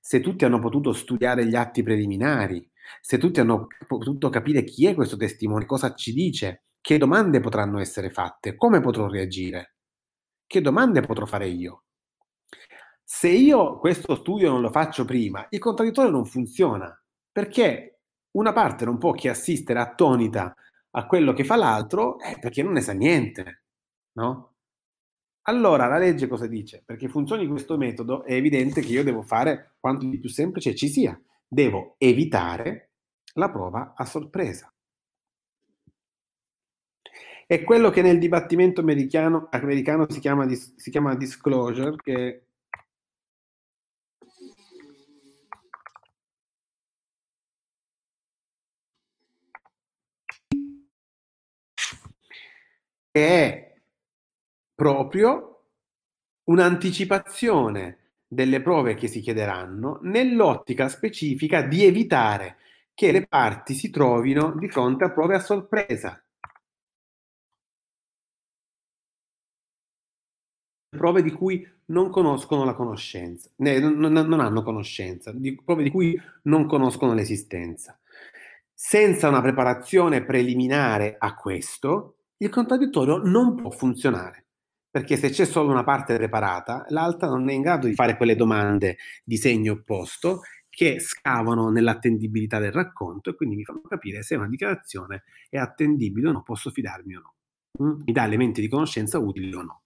se 0.00 0.20
tutti 0.20 0.44
hanno 0.44 0.58
potuto 0.58 0.92
studiare 0.92 1.46
gli 1.46 1.54
atti 1.54 1.82
preliminari, 1.82 2.68
se 3.00 3.18
tutti 3.18 3.40
hanno 3.40 3.66
potuto 3.86 4.28
capire 4.30 4.64
chi 4.64 4.86
è 4.86 4.94
questo 4.94 5.16
testimone, 5.16 5.64
cosa 5.64 5.94
ci 5.94 6.12
dice, 6.12 6.64
che 6.84 6.98
domande 6.98 7.40
potranno 7.40 7.78
essere 7.78 8.10
fatte, 8.10 8.56
come 8.56 8.80
potrò 8.80 9.08
reagire, 9.08 9.76
che 10.46 10.60
domande 10.60 11.00
potrò 11.00 11.24
fare 11.24 11.48
io. 11.48 11.84
Se 13.02 13.30
io 13.30 13.78
questo 13.78 14.14
studio 14.16 14.50
non 14.50 14.60
lo 14.60 14.68
faccio 14.68 15.06
prima, 15.06 15.46
il 15.48 15.60
contraddittorio 15.60 16.10
non 16.10 16.26
funziona, 16.26 16.94
perché 17.32 18.00
una 18.32 18.52
parte 18.52 18.84
non 18.84 18.98
può 18.98 19.12
che 19.12 19.30
assistere 19.30 19.80
attonita 19.80 20.54
a 20.90 21.06
quello 21.06 21.32
che 21.32 21.44
fa 21.44 21.56
l'altro, 21.56 22.18
eh, 22.18 22.38
perché 22.38 22.62
non 22.62 22.74
ne 22.74 22.82
sa 22.82 22.92
niente, 22.92 23.62
no? 24.18 24.56
Allora 25.46 25.86
la 25.86 25.96
legge 25.96 26.28
cosa 26.28 26.46
dice? 26.46 26.82
Perché 26.84 27.08
funzioni 27.08 27.46
questo 27.46 27.78
metodo 27.78 28.24
è 28.24 28.34
evidente 28.34 28.82
che 28.82 28.92
io 28.92 29.02
devo 29.02 29.22
fare 29.22 29.76
quanto 29.80 30.06
di 30.06 30.18
più 30.18 30.28
semplice 30.28 30.74
ci 30.74 30.88
sia. 30.90 31.18
Devo 31.48 31.94
evitare 31.96 32.90
la 33.36 33.50
prova 33.50 33.94
a 33.96 34.04
sorpresa. 34.04 34.73
È 37.46 37.62
quello 37.62 37.90
che 37.90 38.02
nel 38.02 38.18
dibattimento 38.18 38.80
americano, 38.80 39.48
americano 39.50 40.06
si, 40.10 40.20
chiama, 40.20 40.46
si 40.48 40.90
chiama 40.90 41.14
disclosure, 41.14 41.96
che 42.02 42.44
è 53.10 53.72
proprio 54.74 55.66
un'anticipazione 56.44 57.98
delle 58.26 58.62
prove 58.62 58.94
che 58.94 59.08
si 59.08 59.20
chiederanno 59.20 60.00
nell'ottica 60.02 60.88
specifica 60.88 61.62
di 61.62 61.84
evitare 61.84 62.56
che 62.94 63.12
le 63.12 63.26
parti 63.26 63.74
si 63.74 63.90
trovino 63.90 64.54
di 64.56 64.68
fronte 64.68 65.04
a 65.04 65.12
prove 65.12 65.36
a 65.36 65.40
sorpresa. 65.40 66.23
Prove 70.96 71.22
di 71.22 71.32
cui 71.32 71.66
non 71.86 72.10
conoscono 72.10 72.64
la 72.64 72.74
conoscenza, 72.74 73.50
non, 73.56 74.12
non 74.12 74.40
hanno 74.40 74.62
conoscenza, 74.62 75.32
di, 75.32 75.60
prove 75.62 75.82
di 75.82 75.90
cui 75.90 76.20
non 76.42 76.66
conoscono 76.66 77.14
l'esistenza. 77.14 77.98
Senza 78.72 79.28
una 79.28 79.40
preparazione 79.40 80.24
preliminare 80.24 81.16
a 81.18 81.34
questo, 81.34 82.16
il 82.38 82.48
contraddittorio 82.48 83.18
non 83.18 83.54
può 83.54 83.70
funzionare, 83.70 84.46
perché 84.90 85.16
se 85.16 85.30
c'è 85.30 85.44
solo 85.44 85.70
una 85.70 85.84
parte 85.84 86.16
preparata, 86.16 86.84
l'altra 86.88 87.28
non 87.28 87.48
è 87.48 87.52
in 87.52 87.62
grado 87.62 87.86
di 87.86 87.94
fare 87.94 88.16
quelle 88.16 88.36
domande 88.36 88.96
di 89.22 89.36
segno 89.36 89.72
opposto 89.72 90.40
che 90.68 90.98
scavano 90.98 91.70
nell'attendibilità 91.70 92.58
del 92.58 92.72
racconto 92.72 93.30
e 93.30 93.36
quindi 93.36 93.54
mi 93.54 93.62
fanno 93.62 93.82
capire 93.82 94.22
se 94.22 94.34
una 94.34 94.48
dichiarazione 94.48 95.22
è 95.48 95.56
attendibile 95.56 96.28
o 96.28 96.32
no, 96.32 96.42
posso 96.42 96.70
fidarmi 96.70 97.14
o 97.14 97.20
no, 97.20 97.34
mm? 97.84 98.02
mi 98.04 98.12
dà 98.12 98.24
elementi 98.24 98.60
di 98.60 98.68
conoscenza 98.68 99.18
utili 99.18 99.54
o 99.54 99.62
no. 99.62 99.83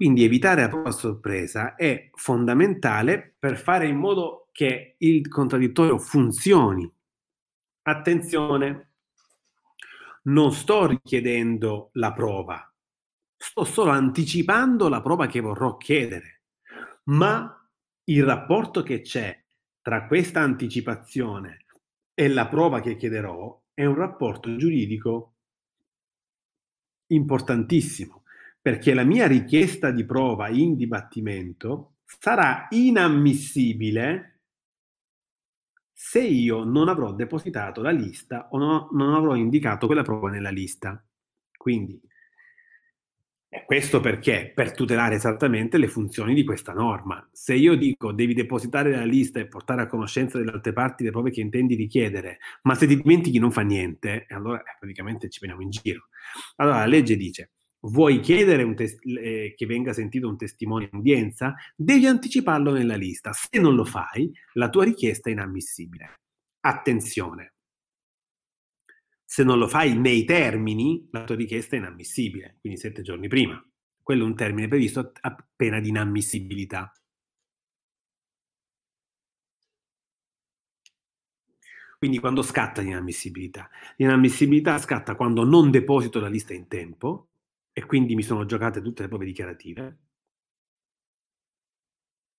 Quindi 0.00 0.24
evitare 0.24 0.62
la 0.62 0.70
prova 0.70 0.92
sorpresa 0.92 1.74
è 1.74 2.08
fondamentale 2.14 3.34
per 3.38 3.58
fare 3.58 3.86
in 3.86 3.98
modo 3.98 4.48
che 4.50 4.94
il 4.96 5.28
contraddittorio 5.28 5.98
funzioni. 5.98 6.90
Attenzione, 7.82 8.92
non 10.22 10.52
sto 10.52 10.86
richiedendo 10.86 11.90
la 11.92 12.14
prova, 12.14 12.74
sto 13.36 13.64
solo 13.64 13.90
anticipando 13.90 14.88
la 14.88 15.02
prova 15.02 15.26
che 15.26 15.40
vorrò 15.40 15.76
chiedere, 15.76 16.44
ma 17.10 17.70
il 18.04 18.24
rapporto 18.24 18.82
che 18.82 19.02
c'è 19.02 19.38
tra 19.82 20.06
questa 20.06 20.40
anticipazione 20.40 21.66
e 22.14 22.28
la 22.28 22.48
prova 22.48 22.80
che 22.80 22.96
chiederò 22.96 23.64
è 23.74 23.84
un 23.84 23.96
rapporto 23.96 24.56
giuridico 24.56 25.34
importantissimo, 27.08 28.19
perché 28.60 28.94
la 28.94 29.04
mia 29.04 29.26
richiesta 29.26 29.90
di 29.90 30.04
prova 30.04 30.48
in 30.48 30.76
dibattimento 30.76 31.94
sarà 32.04 32.66
inammissibile 32.70 34.40
se 35.92 36.20
io 36.20 36.64
non 36.64 36.88
avrò 36.88 37.12
depositato 37.12 37.82
la 37.82 37.90
lista 37.90 38.48
o 38.50 38.58
no, 38.58 38.88
non 38.92 39.14
avrò 39.14 39.34
indicato 39.34 39.86
quella 39.86 40.02
prova 40.02 40.30
nella 40.30 40.50
lista. 40.50 41.02
Quindi, 41.56 42.00
questo 43.66 44.00
perché? 44.00 44.52
Per 44.54 44.72
tutelare 44.72 45.16
esattamente 45.16 45.76
le 45.76 45.88
funzioni 45.88 46.34
di 46.34 46.44
questa 46.44 46.72
norma. 46.72 47.28
Se 47.32 47.54
io 47.54 47.74
dico 47.76 48.12
devi 48.12 48.32
depositare 48.32 48.92
la 48.92 49.04
lista 49.04 49.40
e 49.40 49.46
portare 49.46 49.82
a 49.82 49.86
conoscenza 49.86 50.38
delle 50.38 50.52
altre 50.52 50.72
parti 50.72 51.04
le 51.04 51.10
prove 51.10 51.30
che 51.30 51.40
intendi 51.40 51.74
richiedere, 51.74 52.38
ma 52.62 52.74
se 52.74 52.86
ti 52.86 52.96
dimentichi 52.96 53.38
non 53.38 53.52
fa 53.52 53.62
niente, 53.62 54.26
allora 54.30 54.60
eh, 54.60 54.76
praticamente 54.78 55.28
ci 55.28 55.40
veniamo 55.40 55.62
in 55.62 55.70
giro. 55.70 56.08
Allora 56.56 56.78
la 56.78 56.86
legge 56.86 57.16
dice 57.16 57.50
vuoi 57.80 58.20
chiedere 58.20 58.74
tes- 58.74 58.98
eh, 59.02 59.54
che 59.56 59.66
venga 59.66 59.92
sentito 59.92 60.28
un 60.28 60.36
testimone 60.36 60.88
in 60.90 60.98
udienza, 60.98 61.54
devi 61.74 62.06
anticiparlo 62.06 62.72
nella 62.72 62.96
lista. 62.96 63.32
Se 63.32 63.58
non 63.58 63.74
lo 63.74 63.84
fai, 63.84 64.30
la 64.54 64.68
tua 64.68 64.84
richiesta 64.84 65.28
è 65.28 65.32
inammissibile. 65.32 66.20
Attenzione. 66.60 67.54
Se 69.24 69.44
non 69.44 69.58
lo 69.58 69.68
fai 69.68 69.96
nei 69.96 70.24
termini, 70.24 71.08
la 71.12 71.24
tua 71.24 71.36
richiesta 71.36 71.76
è 71.76 71.78
inammissibile, 71.78 72.56
quindi 72.60 72.78
sette 72.78 73.02
giorni 73.02 73.28
prima. 73.28 73.62
Quello 74.02 74.24
è 74.24 74.26
un 74.26 74.34
termine 74.34 74.66
previsto 74.66 75.12
a 75.20 75.48
pena 75.54 75.78
di 75.78 75.90
inammissibilità. 75.90 76.92
Quindi 81.96 82.18
quando 82.18 82.42
scatta 82.42 82.80
l'inammissibilità? 82.80 83.68
L'inammissibilità 83.96 84.78
scatta 84.78 85.14
quando 85.14 85.44
non 85.44 85.70
deposito 85.70 86.18
la 86.18 86.28
lista 86.28 86.54
in 86.54 86.66
tempo, 86.66 87.29
e 87.72 87.84
quindi 87.84 88.14
mi 88.14 88.22
sono 88.22 88.44
giocate 88.46 88.80
tutte 88.80 89.02
le 89.02 89.08
prove 89.08 89.24
dichiarative, 89.24 89.98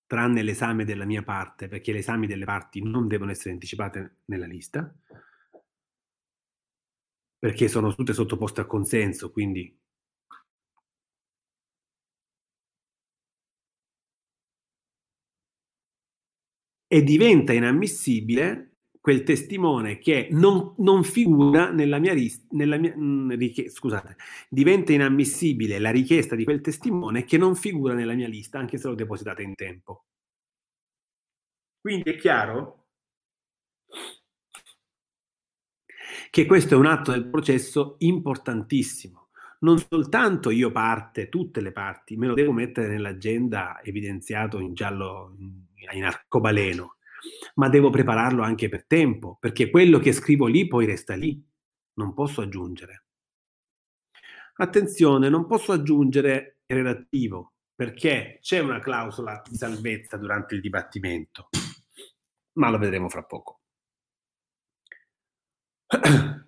tranne 0.05 0.43
l'esame 0.43 0.85
della 0.85 1.05
mia 1.05 1.23
parte, 1.23 1.67
perché 1.67 1.91
le 1.91 1.97
esami 1.97 2.27
delle 2.27 2.45
parti 2.45 2.83
non 2.83 3.07
devono 3.07 3.31
essere 3.31 3.49
anticipate 3.53 4.17
nella 4.25 4.45
lista, 4.45 4.93
perché 7.37 7.67
sono 7.67 7.93
tutte 7.93 8.13
sottoposte 8.13 8.61
a 8.61 8.65
consenso, 8.65 9.31
quindi 9.33 9.77
e 16.87 17.03
diventa 17.03 17.53
inammissibile 17.53 18.70
quel 19.01 19.23
testimone 19.23 19.97
che 19.97 20.27
non, 20.29 20.75
non 20.77 21.03
figura 21.03 21.71
nella 21.71 21.97
mia, 21.97 22.13
nella 22.51 22.77
mia 22.77 22.95
mh, 22.95 23.33
mm, 23.33 23.67
scusate, 23.67 24.15
diventa 24.47 24.93
inammissibile 24.93 25.79
la 25.79 25.89
richiesta 25.89 26.35
di 26.35 26.43
quel 26.43 26.61
testimone 26.61 27.25
che 27.25 27.39
non 27.39 27.55
figura 27.55 27.95
nella 27.95 28.13
mia 28.13 28.27
lista, 28.27 28.59
anche 28.59 28.77
se 28.77 28.87
l'ho 28.87 28.93
depositata 28.93 29.41
in 29.41 29.55
tempo. 29.55 30.05
Quindi 31.81 32.11
è 32.11 32.15
chiaro 32.15 32.85
che 36.29 36.45
questo 36.45 36.75
è 36.75 36.77
un 36.77 36.85
atto 36.85 37.11
del 37.11 37.27
processo 37.27 37.95
importantissimo. 37.99 39.29
Non 39.61 39.79
soltanto 39.79 40.51
io 40.51 40.71
parte, 40.71 41.27
tutte 41.27 41.59
le 41.59 41.71
parti, 41.71 42.17
me 42.17 42.27
lo 42.27 42.35
devo 42.35 42.51
mettere 42.51 42.87
nell'agenda 42.87 43.81
evidenziato 43.83 44.59
in 44.59 44.73
giallo, 44.75 45.35
in 45.91 46.03
arcobaleno, 46.03 46.97
ma 47.55 47.69
devo 47.69 47.89
prepararlo 47.89 48.43
anche 48.43 48.69
per 48.69 48.85
tempo, 48.85 49.37
perché 49.39 49.69
quello 49.69 49.99
che 49.99 50.11
scrivo 50.11 50.47
lì 50.47 50.67
poi 50.67 50.85
resta 50.85 51.15
lì, 51.15 51.41
non 51.93 52.13
posso 52.13 52.41
aggiungere. 52.41 53.05
Attenzione, 54.55 55.29
non 55.29 55.45
posso 55.45 55.71
aggiungere 55.71 56.59
relativo, 56.65 57.53
perché 57.75 58.39
c'è 58.41 58.59
una 58.59 58.79
clausola 58.79 59.41
di 59.47 59.55
salvezza 59.55 60.17
durante 60.17 60.55
il 60.55 60.61
dibattimento, 60.61 61.49
ma 62.53 62.69
lo 62.69 62.77
vedremo 62.77 63.09
fra 63.09 63.23
poco. 63.23 63.61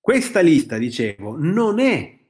Questa 0.00 0.40
lista, 0.40 0.76
dicevo, 0.76 1.36
non 1.38 1.78
è 1.78 2.23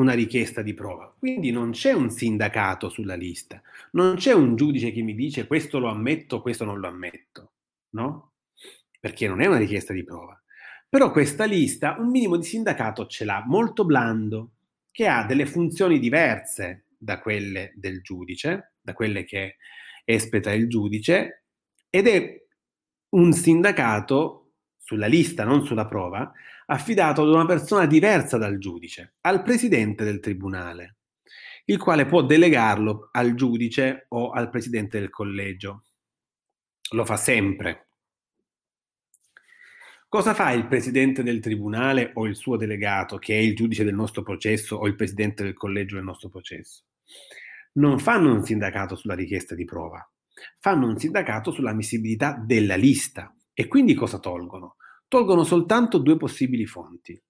una 0.00 0.12
richiesta 0.14 0.62
di 0.62 0.74
prova. 0.74 1.14
Quindi 1.18 1.50
non 1.50 1.70
c'è 1.70 1.92
un 1.92 2.10
sindacato 2.10 2.88
sulla 2.88 3.14
lista, 3.14 3.60
non 3.92 4.16
c'è 4.16 4.32
un 4.32 4.56
giudice 4.56 4.90
che 4.92 5.02
mi 5.02 5.14
dice 5.14 5.46
questo 5.46 5.78
lo 5.78 5.88
ammetto, 5.88 6.40
questo 6.40 6.64
non 6.64 6.80
lo 6.80 6.88
ammetto, 6.88 7.52
no? 7.90 8.32
Perché 8.98 9.28
non 9.28 9.40
è 9.40 9.46
una 9.46 9.58
richiesta 9.58 9.92
di 9.92 10.02
prova. 10.02 10.40
Però 10.88 11.12
questa 11.12 11.44
lista 11.44 11.96
un 11.98 12.08
minimo 12.10 12.36
di 12.36 12.44
sindacato 12.44 13.06
ce 13.06 13.24
l'ha, 13.24 13.44
molto 13.46 13.84
blando, 13.84 14.52
che 14.90 15.06
ha 15.06 15.24
delle 15.24 15.46
funzioni 15.46 15.98
diverse 15.98 16.86
da 16.96 17.20
quelle 17.20 17.72
del 17.76 18.02
giudice, 18.02 18.74
da 18.80 18.92
quelle 18.92 19.24
che 19.24 19.56
espleta 20.04 20.52
il 20.52 20.68
giudice, 20.68 21.44
ed 21.90 22.08
è 22.08 22.42
un 23.10 23.32
sindacato 23.32 24.52
sulla 24.78 25.06
lista, 25.06 25.44
non 25.44 25.64
sulla 25.64 25.86
prova, 25.86 26.32
affidato 26.70 27.22
ad 27.22 27.28
una 27.28 27.46
persona 27.46 27.86
diversa 27.86 28.38
dal 28.38 28.58
giudice, 28.58 29.14
al 29.22 29.42
presidente 29.42 30.04
del 30.04 30.20
tribunale, 30.20 30.98
il 31.64 31.78
quale 31.78 32.06
può 32.06 32.22
delegarlo 32.22 33.08
al 33.12 33.34
giudice 33.34 34.06
o 34.10 34.30
al 34.30 34.50
presidente 34.50 35.00
del 35.00 35.10
collegio. 35.10 35.84
Lo 36.92 37.04
fa 37.04 37.16
sempre. 37.16 37.88
Cosa 40.08 40.32
fa 40.32 40.52
il 40.52 40.66
presidente 40.66 41.24
del 41.24 41.40
tribunale 41.40 42.12
o 42.14 42.26
il 42.26 42.36
suo 42.36 42.56
delegato, 42.56 43.18
che 43.18 43.34
è 43.34 43.38
il 43.38 43.54
giudice 43.54 43.84
del 43.84 43.94
nostro 43.94 44.22
processo 44.22 44.76
o 44.76 44.86
il 44.86 44.96
presidente 44.96 45.42
del 45.42 45.54
collegio 45.54 45.96
del 45.96 46.04
nostro 46.04 46.28
processo? 46.28 46.84
Non 47.74 47.98
fanno 47.98 48.32
un 48.32 48.44
sindacato 48.44 48.94
sulla 48.94 49.14
richiesta 49.14 49.56
di 49.56 49.64
prova, 49.64 50.08
fanno 50.60 50.86
un 50.86 50.98
sindacato 50.98 51.50
sull'ammissibilità 51.50 52.40
della 52.44 52.76
lista. 52.76 53.34
E 53.52 53.66
quindi 53.66 53.94
cosa 53.94 54.18
tolgono? 54.18 54.76
tolgono 55.10 55.42
soltanto 55.42 55.98
due 55.98 56.16
possibili 56.16 56.66
fonti. 56.66 57.20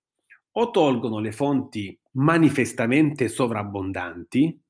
O 0.53 0.71
tolgono 0.71 1.19
le 1.19 1.33
fonti 1.33 1.99
manifestamente 2.13 3.29
sovrabbondanti, 3.29 4.63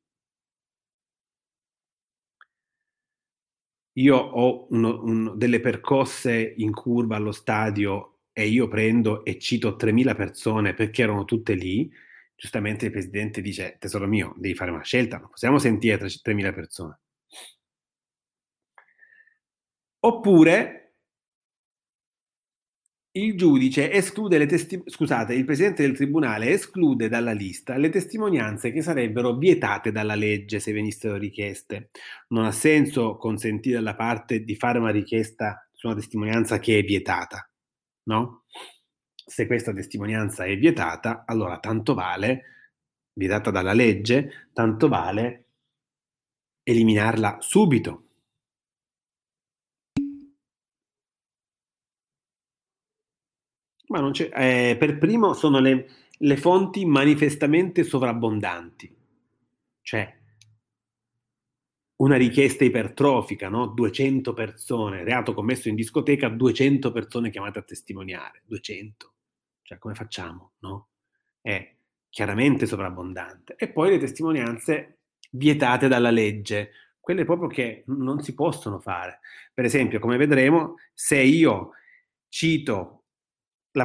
io 3.95 4.17
ho 4.17 4.67
uno, 4.71 5.03
un, 5.03 5.33
delle 5.37 5.59
percosse 5.59 6.55
in 6.59 6.73
curva 6.73 7.17
allo 7.17 7.33
stadio 7.33 8.19
e 8.33 8.47
io 8.47 8.69
prendo 8.69 9.25
e 9.25 9.39
cito 9.41 9.77
3.000 9.77 10.15
persone 10.15 10.75
perché 10.75 11.03
erano 11.03 11.25
tutte 11.25 11.55
lì, 11.55 11.91
giustamente 12.37 12.87
il 12.87 12.93
presidente 12.93 13.41
dice, 13.41 13.77
tesoro 13.81 14.07
mio, 14.07 14.35
devi 14.37 14.55
fare 14.55 14.71
una 14.71 14.85
scelta, 14.85 15.19
non 15.19 15.31
possiamo 15.31 15.59
sentire 15.59 15.97
3.000 15.97 16.55
persone. 16.55 17.01
Oppure 20.03 20.80
il 23.13 23.37
giudice 23.37 23.91
esclude 23.91 24.39
le 24.39 24.47
testimonianze, 24.47 24.95
scusate, 24.97 25.35
il 25.35 25.45
presidente 25.45 25.83
del 25.83 25.97
tribunale 25.97 26.51
esclude 26.51 27.09
dalla 27.09 27.33
lista 27.33 27.77
le 27.77 27.89
testimonianze 27.89 28.71
che 28.71 28.83
sarebbero 28.83 29.37
vietate 29.37 29.91
dalla 29.91 30.15
legge 30.15 30.61
se 30.61 30.73
venissero 30.73 31.17
richieste. 31.17 31.91
Non 32.29 32.45
ha 32.45 32.53
senso 32.53 33.17
consentire 33.17 33.79
alla 33.79 33.97
parte 33.97 34.45
di 34.45 34.55
fare 34.55 34.79
una 34.79 34.91
richiesta 34.91 35.67
su 35.73 35.89
una 35.89 35.97
testimonianza 35.97 36.59
che 36.61 36.79
è 36.79 36.83
vietata, 36.83 37.51
no? 38.05 38.45
Se 39.13 39.47
questa 39.47 39.73
testimonianza 39.73 40.45
è 40.45 40.57
vietata, 40.57 41.25
allora 41.27 41.59
tanto 41.59 41.95
vale, 41.95 42.43
vietata 43.13 43.51
dalla 43.51 43.73
legge, 43.73 44.49
tanto 44.53 44.89
vale 44.89 45.45
eliminarla 46.63 47.39
subito, 47.41 48.10
Ma 53.91 54.01
non 54.01 54.13
c'è, 54.13 54.31
eh, 54.33 54.77
per 54.77 54.99
primo 54.99 55.35
sono 55.35 55.59
le, 55.59 55.89
le 56.17 56.37
fonti 56.37 56.85
manifestamente 56.85 57.83
sovrabbondanti, 57.83 58.97
cioè 59.83 60.19
una 61.97 62.17
richiesta 62.17 62.65
ipertrofica, 62.65 63.49
no? 63.49 63.67
200 63.67 64.33
persone, 64.33 65.05
reato 65.05 65.35
commesso 65.35 65.69
in 65.69 65.75
discoteca, 65.75 66.29
200 66.29 66.93
persone 66.93 67.31
chiamate 67.31 67.59
a 67.59 67.63
testimoniare, 67.63 68.43
200. 68.47 69.13
Cioè 69.63 69.79
come 69.79 69.95
facciamo, 69.95 70.53
no? 70.61 70.89
È 71.41 71.77
chiaramente 72.09 72.67
sovrabbondante. 72.67 73.55
E 73.57 73.71
poi 73.71 73.91
le 73.91 73.99
testimonianze 73.99 75.01
vietate 75.33 75.89
dalla 75.89 76.11
legge, 76.11 76.71
quelle 76.99 77.25
proprio 77.25 77.49
che 77.49 77.85
non 77.89 78.23
si 78.23 78.35
possono 78.35 78.81
fare. 78.81 79.21
Per 79.53 79.65
esempio, 79.65 79.99
come 79.99 80.17
vedremo, 80.17 80.77
se 80.95 81.21
io 81.21 81.73
cito 82.29 83.00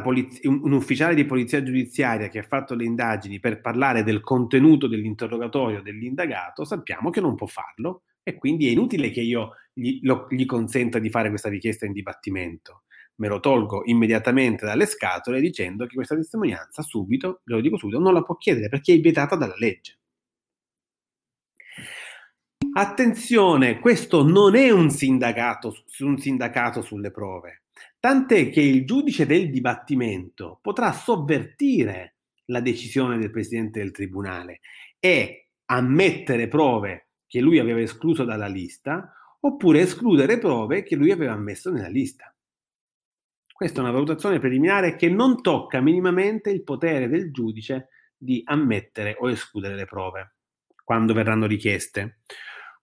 poliz- 0.02 0.44
un 0.45 0.72
ufficiale 0.72 1.16
di 1.16 1.26
polizia 1.26 1.62
giudiziaria 1.62 2.28
che 2.28 2.40
ha 2.40 2.44
fatto 2.44 2.74
le 2.74 2.86
indagini 2.86 3.40
per 3.40 3.62
parlare 3.62 4.03
del 4.03 4.22
contenuto 4.22 4.88
dell'interrogatorio 4.88 5.82
dell'indagato, 5.82 6.66
sappiamo 6.66 7.10
che 7.10 7.22
non 7.22 7.36
può 7.36 7.48
farlo 7.48 8.03
e 8.24 8.36
quindi 8.36 8.68
è 8.68 8.72
inutile 8.72 9.12
che 9.12 9.22
io 9.22 9.52
gli, 9.72 9.99
lo, 10.02 10.26
gli 10.30 10.45
consenta 10.45 10.98
di 10.98 11.10
fare 11.10 11.30
questa 11.30 11.49
richiesta 11.49 11.86
in 11.86 11.91
dibattimento. 11.94 12.84
Me 13.18 13.28
lo 13.28 13.40
tolgo 13.40 13.84
immediatamente 13.86 14.66
dalle 14.66 14.88
scatole 14.88 15.40
dicendo 15.40 15.86
che 15.86 15.95
questa 15.95 16.16
testimonianza 16.16 16.82
subito, 16.82 17.41
lo 17.45 17.62
dico 17.62 17.78
subito, 17.78 17.99
non 17.99 18.14
la 18.14 18.24
può 18.24 18.36
chiedere 18.36 18.68
perché 18.68 18.94
è 18.94 18.99
vietata 18.99 19.36
dalla 19.36 19.56
legge. 19.57 19.99
Attenzione, 22.74 23.80
questo 23.80 24.24
non 24.24 24.56
è 24.56 24.70
un 24.70 24.90
sindacato, 24.90 25.84
un 25.99 26.18
sindacato 26.18 26.82
sulle 26.82 27.12
prove 27.12 27.64
tant'è 28.06 28.52
che 28.52 28.61
il 28.61 28.86
giudice 28.86 29.26
del 29.26 29.49
dibattimento 29.49 30.60
potrà 30.61 30.91
sovvertire 30.91 32.18
la 32.49 32.60
decisione 32.60 33.18
del 33.18 33.32
presidente 33.32 33.80
del 33.80 33.90
tribunale 33.90 34.60
e 34.99 35.49
ammettere 35.65 36.48
prove 36.48 37.07
che 37.26 37.41
lui 37.41 37.57
aveva 37.57 37.82
escluso 37.82 38.23
dalla 38.23 38.45
lista 38.45 39.11
oppure 39.40 39.80
escludere 39.80 40.38
prove 40.38 40.84
che 40.84 40.95
lui 40.95 41.10
aveva 41.10 41.34
ammesso 41.34 41.72
nella 41.72 41.88
lista. 41.88 42.32
Questa 43.52 43.80
è 43.80 43.82
una 43.82 43.91
valutazione 43.91 44.38
preliminare 44.38 44.95
che 44.95 45.10
non 45.10 45.41
tocca 45.41 45.82
minimamente 45.82 46.52
il 46.52 46.64
potere 46.64 47.07
del 47.07 47.32
giudice 47.32 47.88
di 48.15 48.44
ammettere 48.45 49.15
o 49.18 49.32
escludere 49.32 49.73
le 49.73 49.86
prove 49.86 50.36
quando 50.84 51.15
verranno 51.15 51.48
richieste. 51.48 52.19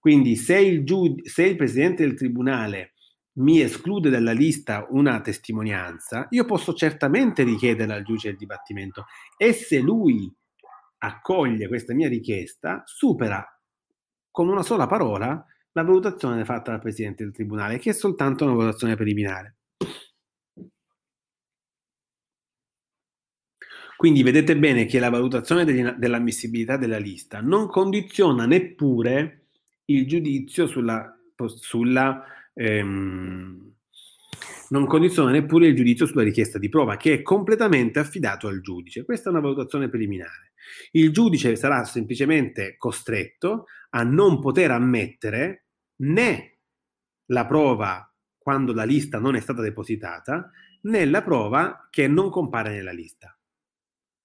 Quindi 0.00 0.34
se 0.34 0.58
il, 0.58 0.82
giud- 0.82 1.24
se 1.26 1.44
il 1.44 1.54
presidente 1.54 2.04
del 2.04 2.16
tribunale 2.16 2.91
mi 3.34 3.60
esclude 3.60 4.10
dalla 4.10 4.32
lista 4.32 4.86
una 4.90 5.20
testimonianza, 5.20 6.26
io 6.30 6.44
posso 6.44 6.74
certamente 6.74 7.42
richiedere 7.44 7.92
al 7.92 8.02
giudice 8.02 8.28
del 8.28 8.36
dibattimento 8.36 9.06
e 9.36 9.52
se 9.52 9.80
lui 9.80 10.30
accoglie 10.98 11.68
questa 11.68 11.94
mia 11.94 12.08
richiesta, 12.08 12.82
supera 12.84 13.44
con 14.30 14.48
una 14.48 14.62
sola 14.62 14.86
parola 14.86 15.44
la 15.72 15.82
valutazione 15.82 16.44
fatta 16.44 16.70
dal 16.70 16.80
Presidente 16.80 17.24
del 17.24 17.32
Tribunale, 17.32 17.78
che 17.78 17.90
è 17.90 17.94
soltanto 17.94 18.44
una 18.44 18.54
valutazione 18.54 18.94
preliminare. 18.94 19.56
Quindi 23.96 24.22
vedete 24.24 24.58
bene 24.58 24.84
che 24.84 24.98
la 24.98 25.10
valutazione 25.10 25.64
dell'ammissibilità 25.96 26.76
della 26.76 26.98
lista 26.98 27.40
non 27.40 27.68
condiziona 27.68 28.46
neppure 28.46 29.46
il 29.86 30.08
giudizio 30.08 30.66
sulla, 30.66 31.16
sulla 31.36 32.24
ehm, 32.54 33.74
non 34.70 34.86
condiziona 34.86 35.30
neppure 35.30 35.66
il 35.66 35.76
giudizio 35.76 36.06
sulla 36.06 36.22
richiesta 36.22 36.58
di 36.58 36.68
prova, 36.68 36.96
che 36.96 37.14
è 37.14 37.22
completamente 37.22 37.98
affidato 37.98 38.48
al 38.48 38.60
giudice. 38.60 39.04
Questa 39.04 39.28
è 39.28 39.32
una 39.32 39.40
valutazione 39.40 39.88
preliminare. 39.88 40.52
Il 40.92 41.12
giudice 41.12 41.56
sarà 41.56 41.84
semplicemente 41.84 42.76
costretto 42.78 43.66
a 43.90 44.02
non 44.02 44.40
poter 44.40 44.70
ammettere 44.70 45.66
né 46.02 46.58
la 47.26 47.46
prova 47.46 48.06
quando 48.38 48.72
la 48.72 48.84
lista 48.84 49.18
non 49.18 49.36
è 49.36 49.40
stata 49.40 49.60
depositata, 49.60 50.50
né 50.82 51.04
la 51.04 51.22
prova 51.22 51.88
che 51.90 52.08
non 52.08 52.30
compare 52.30 52.70
nella 52.70 52.92
lista 52.92 53.36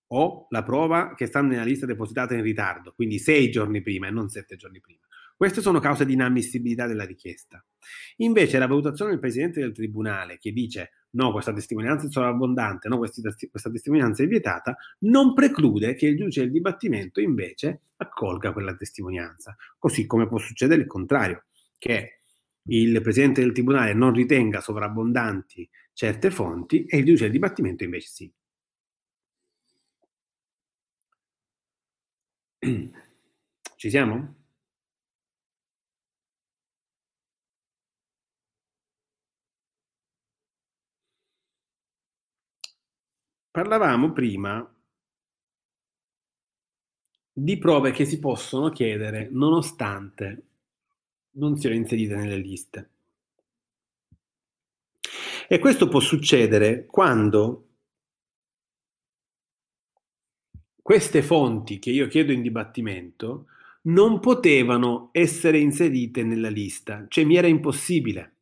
o 0.10 0.48
la 0.49 0.64
prova 0.64 1.14
che 1.16 1.26
sta 1.26 1.41
nella 1.41 1.64
lista 1.64 1.86
depositata 1.86 2.34
in 2.34 2.41
ritardo, 2.41 2.94
quindi 2.94 3.20
sei 3.20 3.52
giorni 3.52 3.82
prima 3.82 4.08
e 4.08 4.12
non 4.12 4.30
sette 4.30 4.56
giorni 4.56 4.80
prima. 4.80 5.06
Queste 5.38 5.61
sono 5.61 5.80
cause 5.80 6.03
di 6.03 6.14
inammissibilità 6.14 6.88
della 6.88 7.05
richiesta. 7.05 7.64
Invece 8.18 8.57
la 8.57 8.65
valutazione 8.65 9.11
del 9.11 9.19
Presidente 9.19 9.59
del 9.59 9.72
Tribunale 9.72 10.39
che 10.39 10.51
dice 10.51 11.05
no, 11.11 11.31
questa 11.31 11.53
testimonianza 11.53 12.07
è 12.07 12.09
sovrabbondante, 12.09 12.88
no, 12.89 12.97
questa, 12.97 13.22
testimonianza 13.69 14.23
è 14.23 14.27
vietata, 14.27 14.76
non 15.01 15.35
preclude 15.35 15.93
che 15.93 16.07
il 16.07 16.18
giudice 16.18 16.41
del 16.41 16.51
dibattimento 16.51 17.22
invece 17.22 17.81
accolga 17.97 18.51
quella 18.51 18.76
testimonianza. 18.76 19.55
Così 19.77 20.07
come 20.07 20.27
può 20.27 20.39
succedere 20.39 20.81
il 20.81 20.88
contrario, 20.88 21.45
che 21.77 22.22
il 22.64 22.99
Presidente 23.03 23.41
del 23.41 23.51
Tribunale 23.51 23.93
non 23.93 24.14
ritenga 24.14 24.59
sovrabbondanti 24.59 25.69
certe 25.93 26.31
fonti 26.31 26.85
e 26.85 26.97
il 26.97 27.05
giudice 27.05 27.26
del 27.26 27.34
dibattimento 27.34 27.84
invece 27.84 28.07
sì. 28.09 28.34
Ci 33.77 33.89
siamo? 33.89 34.36
Parlavamo 43.57 44.11
prima 44.11 44.71
di 47.34 47.57
prove 47.57 47.89
che 47.89 48.05
si 48.05 48.19
possono 48.19 48.69
chiedere 48.69 49.29
nonostante 49.31 50.43
non 51.31 51.57
siano 51.57 51.75
inserite 51.75 52.15
nelle 52.15 52.38
liste. 52.38 52.89
E 55.47 55.57
questo 55.57 55.88
può 55.88 55.99
succedere 55.99 56.85
quando 56.85 57.69
queste 60.79 61.23
fonti 61.23 61.79
che 61.79 61.89
io 61.89 62.05
chiedo 62.05 62.31
in 62.31 62.43
dibattimento 62.43 63.47
non 63.85 64.19
potevano 64.19 65.09
essere 65.13 65.57
inserite 65.57 66.21
nella 66.21 66.49
lista, 66.49 67.07
cioè 67.07 67.23
mi 67.23 67.38
era 67.38 67.47
impossibile 67.47 68.36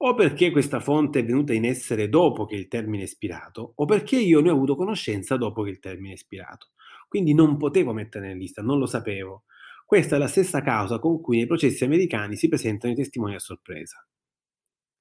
o 0.00 0.14
perché 0.14 0.50
questa 0.50 0.80
fonte 0.80 1.20
è 1.20 1.24
venuta 1.24 1.52
in 1.52 1.64
essere 1.64 2.08
dopo 2.08 2.44
che 2.44 2.54
il 2.54 2.68
termine 2.68 3.02
è 3.02 3.06
espirato, 3.06 3.72
o 3.76 3.84
perché 3.84 4.16
io 4.16 4.40
ne 4.40 4.50
ho 4.50 4.54
avuto 4.54 4.76
conoscenza 4.76 5.36
dopo 5.36 5.62
che 5.62 5.70
il 5.70 5.80
termine 5.80 6.10
è 6.10 6.14
espirato. 6.14 6.68
Quindi 7.08 7.34
non 7.34 7.56
potevo 7.56 7.92
mettere 7.92 8.30
in 8.30 8.38
lista, 8.38 8.62
non 8.62 8.78
lo 8.78 8.86
sapevo. 8.86 9.44
Questa 9.84 10.16
è 10.16 10.18
la 10.18 10.28
stessa 10.28 10.60
causa 10.60 10.98
con 10.98 11.20
cui 11.20 11.38
nei 11.38 11.46
processi 11.46 11.82
americani 11.82 12.36
si 12.36 12.48
presentano 12.48 12.92
i 12.92 12.96
testimoni 12.96 13.34
a 13.34 13.38
sorpresa. 13.38 14.06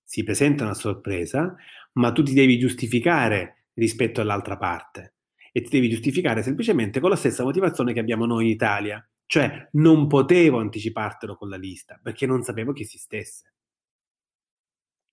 Si 0.04 0.24
presentano 0.24 0.70
a 0.70 0.74
sorpresa, 0.74 1.56
ma 1.94 2.12
tu 2.14 2.24
ti 2.24 2.34
devi 2.34 2.58
giustificare 2.58 3.66
rispetto 3.74 4.22
all'altra 4.22 4.58
parte 4.58 5.16
e 5.52 5.62
ti 5.62 5.70
devi 5.70 5.90
giustificare 5.90 6.42
semplicemente 6.42 7.00
con 7.00 7.10
la 7.10 7.16
stessa 7.16 7.44
motivazione 7.44 7.94
che 7.94 8.00
abbiamo 8.00 8.26
noi 8.26 8.46
in 8.46 8.52
Italia, 8.52 9.06
cioè 9.26 9.68
non 9.74 10.08
potevo 10.08 10.60
anticipartelo 10.60 11.36
con 11.36 11.50
la 11.50 11.58
lista 11.58 12.00
perché 12.02 12.26
non 12.26 12.42
sapevo 12.42 12.72
che 12.72 12.84
esistesse. 12.84 13.57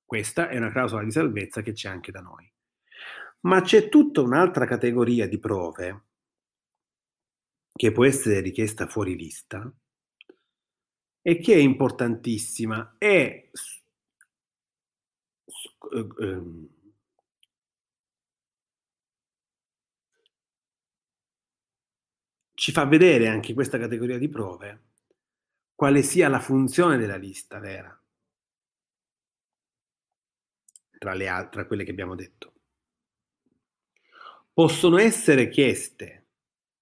Questa 0.05 0.49
è 0.49 0.57
una 0.57 0.71
clausola 0.71 1.03
di 1.03 1.11
salvezza 1.11 1.63
che 1.63 1.73
c'è 1.73 1.89
anche 1.89 2.13
da 2.13 2.21
noi. 2.21 2.51
Ma 3.41 3.61
c'è 3.63 3.89
tutta 3.89 4.21
un'altra 4.21 4.67
categoria 4.67 5.29
di 5.29 5.39
prove 5.39 6.05
che 7.73 7.91
può 7.93 8.05
essere 8.05 8.41
richiesta 8.41 8.87
fuori 8.87 9.17
lista, 9.17 9.71
e 11.27 11.39
che 11.39 11.55
è 11.55 11.57
importantissima, 11.57 12.97
è 12.99 13.51
eh, 15.93 16.09
ehm, 16.19 16.69
ci 22.55 22.73
fa 22.73 22.85
vedere 22.85 23.29
anche 23.29 23.55
questa 23.55 23.79
categoria 23.79 24.19
di 24.19 24.29
prove 24.29 24.83
quale 25.75 26.03
sia 26.03 26.29
la 26.29 26.41
funzione 26.41 26.99
della 26.99 27.17
lista 27.17 27.59
vera 27.59 28.04
tra, 30.99 31.15
le 31.15 31.29
altre, 31.29 31.51
tra 31.51 31.67
quelle 31.67 31.85
che 31.85 31.91
abbiamo 31.91 32.15
detto. 32.15 32.53
Possono 34.53 34.99
essere 34.99 35.49
chieste 35.49 36.27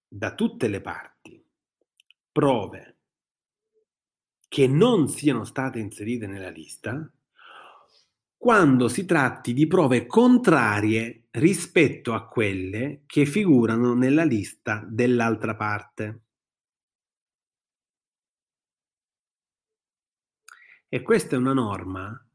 da 0.07 0.35
tutte 0.35 0.69
le 0.69 0.81
parti 0.81 1.43
prove 2.31 2.99
che 4.49 4.67
non 4.67 5.09
siano 5.09 5.45
state 5.45 5.79
inserite 5.79 6.27
nella 6.27 6.51
lista 6.51 7.11
quando 8.37 8.89
si 8.89 9.05
tratti 9.05 9.53
di 9.55 9.67
prove 9.69 10.05
contrarie 10.05 11.29
rispetto 11.31 12.13
a 12.13 12.27
quelle 12.27 13.05
che 13.07 13.25
figurano 13.25 13.95
nella 13.95 14.25
lista 14.25 14.85
dell'altra 14.85 15.55
parte. 15.55 16.23
E 20.89 21.03
questa 21.03 21.37
è 21.37 21.39
una 21.39 21.53
norma 21.53 22.29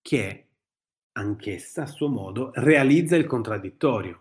che 0.00 0.48
anch'essa 1.14 1.82
a 1.82 1.86
suo 1.86 2.08
modo 2.08 2.52
realizza 2.54 3.16
il 3.16 3.26
contraddittorio. 3.26 4.20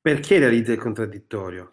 Perché 0.00 0.40
realizza 0.40 0.72
il 0.72 0.78
contraddittorio? 0.80 1.72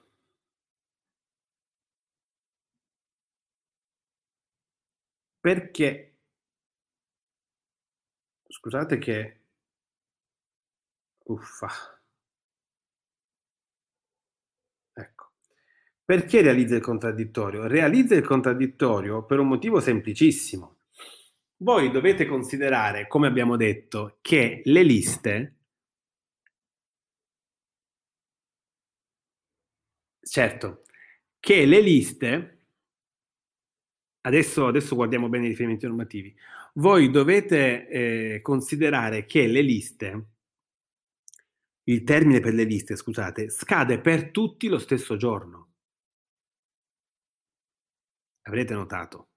Perché, 5.39 6.17
scusate 8.49 8.97
che, 8.97 9.37
uffa, 11.33 11.69
perché 16.05 16.41
realizza 16.41 16.75
il 16.75 16.81
contraddittorio? 16.81 17.67
Realizza 17.67 18.15
il 18.15 18.23
contraddittorio 18.23 19.25
per 19.25 19.39
un 19.39 19.47
motivo 19.47 19.79
semplicissimo. 19.79 20.77
Voi 21.57 21.91
dovete 21.91 22.25
considerare, 22.25 23.07
come 23.07 23.27
abbiamo 23.27 23.55
detto, 23.57 24.19
che 24.21 24.61
le 24.65 24.83
liste 24.83 25.55
Certo, 30.27 30.81
che 31.39 31.65
le 31.65 31.79
liste, 31.79 32.65
adesso, 34.21 34.67
adesso 34.67 34.95
guardiamo 34.95 35.29
bene 35.29 35.45
i 35.45 35.49
riferimenti 35.49 35.85
normativi, 35.85 36.35
voi 36.73 37.09
dovete 37.11 37.87
eh, 37.87 38.41
considerare 38.41 39.25
che 39.25 39.47
le 39.47 39.61
liste, 39.61 40.25
il 41.83 42.03
termine 42.03 42.39
per 42.39 42.53
le 42.53 42.63
liste, 42.63 42.95
scusate, 42.95 43.49
scade 43.49 44.01
per 44.01 44.31
tutti 44.31 44.67
lo 44.67 44.79
stesso 44.79 45.15
giorno. 45.15 45.74
Avrete 48.47 48.73
notato. 48.73 49.29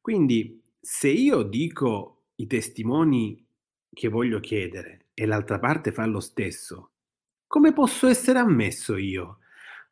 Quindi, 0.00 0.62
se 0.80 1.08
io 1.08 1.42
dico 1.42 2.24
i 2.36 2.46
testimoni 2.46 3.46
che 3.92 4.08
voglio 4.08 4.40
chiedere 4.40 5.08
e 5.14 5.26
l'altra 5.26 5.58
parte 5.58 5.92
fa 5.92 6.04
lo 6.06 6.20
stesso, 6.20 6.92
come 7.46 7.72
posso 7.72 8.06
essere 8.06 8.38
ammesso 8.38 8.96
io 8.96 9.38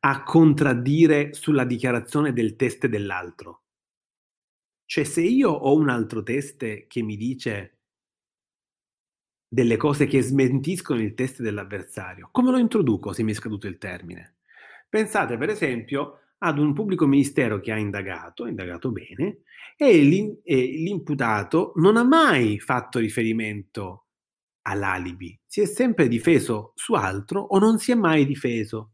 a 0.01 0.23
contraddire 0.23 1.33
sulla 1.33 1.65
dichiarazione 1.65 2.33
del 2.33 2.57
test 2.57 2.87
dell'altro. 2.87 3.63
Cioè, 4.85 5.05
se 5.05 5.23
io 5.23 5.51
ho 5.51 5.75
un 5.75 5.89
altro 5.89 6.23
test 6.23 6.87
che 6.87 7.03
mi 7.03 7.17
dice 7.17 7.79
delle 9.49 9.77
cose 9.77 10.07
che 10.07 10.21
smentiscono 10.21 11.01
il 11.01 11.15
test 11.15 11.41
dell'avversario, 11.41 12.29
come 12.31 12.51
lo 12.51 12.59
introduco 12.59 13.13
se 13.13 13.23
mi 13.23 13.33
è 13.33 13.35
scaduto 13.35 13.67
il 13.67 13.79
termine? 13.79 14.37
Pensate, 14.89 15.37
per 15.37 15.49
esempio, 15.49 16.21
ad 16.39 16.59
un 16.59 16.73
pubblico 16.73 17.07
ministero 17.07 17.61
che 17.61 17.73
ha 17.73 17.79
indagato, 17.79 18.45
ha 18.45 18.49
indagato 18.49 18.91
bene, 18.91 19.43
e, 19.77 19.99
l'in- 20.03 20.41
e 20.43 20.57
l'imputato 20.57 21.73
non 21.77 21.97
ha 21.97 22.05
mai 22.05 22.59
fatto 22.59 22.99
riferimento 22.99 24.07
all'alibi, 24.63 25.39
si 25.47 25.61
è 25.61 25.67
sempre 25.67 26.09
difeso 26.09 26.73
su 26.75 26.95
altro 26.95 27.41
o 27.41 27.59
non 27.59 27.79
si 27.79 27.93
è 27.93 27.95
mai 27.95 28.27
difeso 28.27 28.93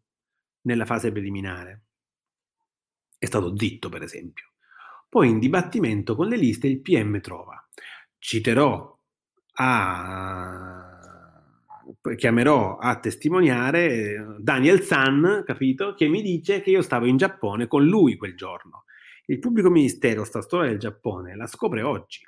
nella 0.62 0.86
fase 0.86 1.10
preliminare. 1.10 1.82
È 3.18 3.26
stato 3.26 3.56
zitto, 3.56 3.88
per 3.88 4.02
esempio. 4.02 4.50
Poi 5.08 5.28
in 5.28 5.38
dibattimento 5.38 6.14
con 6.14 6.28
le 6.28 6.36
liste 6.36 6.66
il 6.66 6.80
PM 6.80 7.20
trova. 7.20 7.66
Citerò 8.18 8.98
a 9.56 10.93
chiamerò 12.16 12.76
a 12.76 12.98
testimoniare 12.98 14.36
Daniel 14.38 14.82
San, 14.82 15.42
capito, 15.44 15.94
che 15.94 16.08
mi 16.08 16.22
dice 16.22 16.60
che 16.60 16.70
io 16.70 16.82
stavo 16.82 17.06
in 17.06 17.16
Giappone 17.16 17.66
con 17.66 17.84
lui 17.84 18.16
quel 18.16 18.36
giorno. 18.36 18.84
Il 19.26 19.38
pubblico 19.38 19.70
ministero 19.70 20.24
sta 20.24 20.42
storia 20.42 20.70
del 20.70 20.78
Giappone 20.78 21.34
la 21.36 21.46
scopre 21.46 21.82
oggi, 21.82 22.26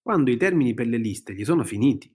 quando 0.00 0.30
i 0.30 0.36
termini 0.36 0.74
per 0.74 0.86
le 0.86 0.98
liste 0.98 1.34
gli 1.34 1.44
sono 1.44 1.64
finiti. 1.64 2.14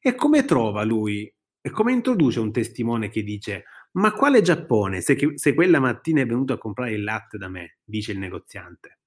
E 0.00 0.14
come 0.14 0.44
trova 0.44 0.84
lui? 0.84 1.32
E 1.60 1.70
come 1.70 1.92
introduce 1.92 2.38
un 2.38 2.52
testimone 2.52 3.08
che 3.08 3.22
dice 3.22 3.64
ma 3.92 4.12
quale 4.12 4.42
Giappone 4.42 5.00
se, 5.00 5.16
se 5.34 5.54
quella 5.54 5.80
mattina 5.80 6.20
è 6.20 6.26
venuto 6.26 6.52
a 6.52 6.58
comprare 6.58 6.92
il 6.92 7.02
latte 7.02 7.38
da 7.38 7.48
me, 7.48 7.78
dice 7.82 8.12
il 8.12 8.18
negoziante? 8.18 8.98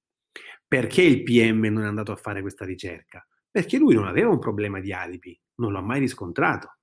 Perché 0.67 1.01
il 1.01 1.23
PM 1.23 1.65
non 1.65 1.83
è 1.83 1.87
andato 1.87 2.11
a 2.11 2.17
fare 2.17 2.41
questa 2.41 2.65
ricerca? 2.65 3.25
Perché 3.49 3.77
lui 3.77 3.93
non 3.93 4.07
aveva 4.07 4.29
un 4.29 4.39
problema 4.39 4.79
di 4.79 4.91
alibi, 4.91 5.39
non 5.55 5.71
l'ha 5.71 5.81
mai 5.81 5.99
riscontrato. 5.99 6.77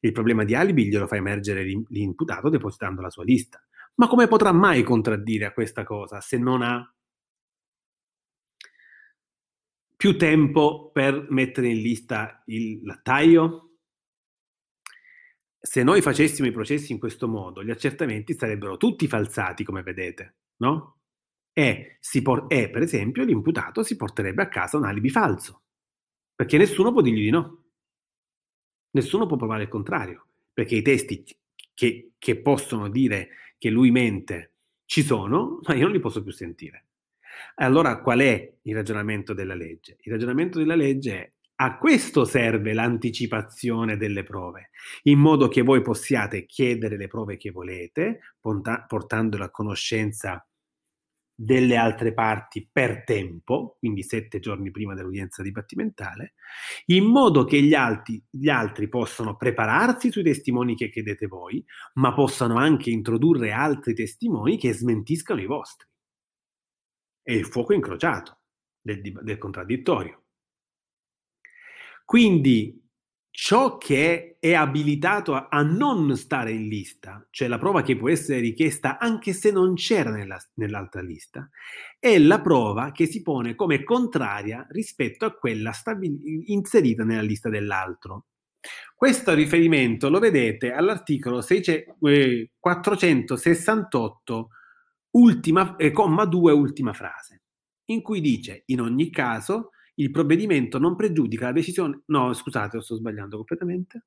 Il 0.00 0.12
problema 0.12 0.44
di 0.44 0.54
alibi 0.54 0.88
glielo 0.88 1.06
fa 1.06 1.16
emergere 1.16 1.62
l'imputato 1.62 2.48
depositando 2.48 3.00
la 3.00 3.10
sua 3.10 3.24
lista. 3.24 3.62
Ma 3.96 4.08
come 4.08 4.28
potrà 4.28 4.52
mai 4.52 4.82
contraddire 4.82 5.44
a 5.44 5.52
questa 5.52 5.84
cosa 5.84 6.20
se 6.20 6.38
non 6.38 6.62
ha 6.62 6.94
più 10.00 10.16
tempo 10.16 10.90
per 10.92 11.26
mettere 11.28 11.68
in 11.68 11.82
lista 11.82 12.42
il 12.46 12.82
lattaio, 12.82 13.74
se 15.60 15.82
noi 15.82 16.00
facessimo 16.00 16.48
i 16.48 16.52
processi 16.52 16.92
in 16.92 16.98
questo 16.98 17.28
modo, 17.28 17.62
gli 17.62 17.70
accertamenti 17.70 18.32
sarebbero 18.32 18.78
tutti 18.78 19.06
falsati, 19.06 19.62
come 19.62 19.82
vedete, 19.82 20.36
no? 20.62 21.00
E, 21.52 21.98
por- 22.22 22.46
e, 22.48 22.70
per 22.70 22.80
esempio, 22.80 23.24
l'imputato 23.24 23.82
si 23.82 23.96
porterebbe 23.96 24.42
a 24.42 24.48
casa 24.48 24.78
un 24.78 24.86
alibi 24.86 25.10
falso, 25.10 25.64
perché 26.34 26.56
nessuno 26.56 26.92
può 26.92 27.02
dirgli 27.02 27.24
di 27.24 27.30
no. 27.30 27.59
Nessuno 28.92 29.26
può 29.26 29.36
provare 29.36 29.64
il 29.64 29.68
contrario, 29.68 30.26
perché 30.52 30.76
i 30.76 30.82
testi 30.82 31.24
che, 31.74 32.12
che 32.18 32.40
possono 32.40 32.88
dire 32.88 33.28
che 33.58 33.70
lui 33.70 33.90
mente 33.90 34.52
ci 34.84 35.02
sono, 35.02 35.60
ma 35.62 35.74
io 35.74 35.84
non 35.84 35.92
li 35.92 36.00
posso 36.00 36.22
più 36.22 36.32
sentire. 36.32 36.86
Allora, 37.56 38.00
qual 38.00 38.20
è 38.20 38.52
il 38.62 38.74
ragionamento 38.74 39.32
della 39.32 39.54
legge? 39.54 39.96
Il 40.00 40.12
ragionamento 40.12 40.58
della 40.58 40.74
legge 40.74 41.12
è 41.12 41.32
a 41.62 41.76
questo 41.76 42.24
serve 42.24 42.72
l'anticipazione 42.72 43.98
delle 43.98 44.22
prove, 44.22 44.70
in 45.02 45.18
modo 45.18 45.48
che 45.48 45.60
voi 45.60 45.82
possiate 45.82 46.46
chiedere 46.46 46.96
le 46.96 47.06
prove 47.06 47.36
che 47.36 47.50
volete, 47.50 48.20
portandole 48.40 49.44
a 49.44 49.50
conoscenza 49.50 50.44
delle 51.42 51.76
altre 51.76 52.12
parti 52.12 52.68
per 52.70 53.02
tempo, 53.02 53.76
quindi 53.78 54.02
sette 54.02 54.40
giorni 54.40 54.70
prima 54.70 54.92
dell'udienza 54.92 55.42
dibattimentale, 55.42 56.34
in 56.86 57.04
modo 57.04 57.44
che 57.44 57.62
gli 57.62 57.72
altri, 57.72 58.22
gli 58.28 58.50
altri 58.50 58.90
possano 58.90 59.36
prepararsi 59.36 60.10
sui 60.10 60.22
testimoni 60.22 60.76
che 60.76 60.90
chiedete 60.90 61.26
voi, 61.28 61.64
ma 61.94 62.12
possano 62.12 62.56
anche 62.56 62.90
introdurre 62.90 63.52
altri 63.52 63.94
testimoni 63.94 64.58
che 64.58 64.74
smentiscano 64.74 65.40
i 65.40 65.46
vostri. 65.46 65.88
È 67.22 67.32
il 67.32 67.46
fuoco 67.46 67.72
incrociato 67.72 68.40
del, 68.78 69.00
del 69.00 69.38
contraddittorio. 69.38 70.24
Quindi 72.04 72.86
ciò 73.30 73.78
che 73.78 74.36
è 74.40 74.54
abilitato 74.54 75.34
a, 75.34 75.48
a, 75.50 75.62
non 75.62 76.16
stare 76.16 76.50
in 76.50 76.68
lista, 76.68 77.26
cioè 77.30 77.48
la 77.48 77.58
prova 77.58 77.82
che 77.82 77.96
può 77.96 78.10
essere 78.10 78.40
richiesta 78.40 78.98
anche 78.98 79.32
se 79.32 79.50
non 79.50 79.74
c'era 79.74 80.10
nella, 80.10 80.38
nell'altra 80.54 81.00
lista, 81.00 81.48
è 81.98 82.18
la 82.18 82.40
prova 82.40 82.92
che 82.92 83.06
si 83.06 83.22
pone 83.22 83.54
come 83.54 83.84
contraria 83.84 84.66
rispetto 84.70 85.24
a 85.24 85.32
quella 85.32 85.72
stabil- 85.72 86.44
inserita 86.46 87.04
nella 87.04 87.22
lista 87.22 87.48
dell'altro. 87.48 88.26
Questo 88.94 89.32
riferimento 89.32 90.10
lo 90.10 90.18
vedete 90.18 90.72
all'articolo 90.72 91.40
6, 91.40 91.62
eh, 92.02 92.50
468, 92.58 94.48
ultima, 95.12 95.76
eh, 95.76 95.90
comma 95.92 96.26
2, 96.26 96.52
ultima 96.52 96.92
frase, 96.92 97.42
in 97.86 98.02
cui 98.02 98.20
dice 98.20 98.64
in 98.66 98.80
ogni 98.82 99.08
caso 99.08 99.70
il 100.00 100.10
provvedimento 100.10 100.78
non 100.78 100.96
pregiudica 100.96 101.46
la 101.46 101.52
decisione... 101.52 102.02
No, 102.06 102.32
scusate, 102.32 102.76
lo 102.76 102.82
sto 102.82 102.96
sbagliando 102.96 103.36
completamente. 103.36 104.04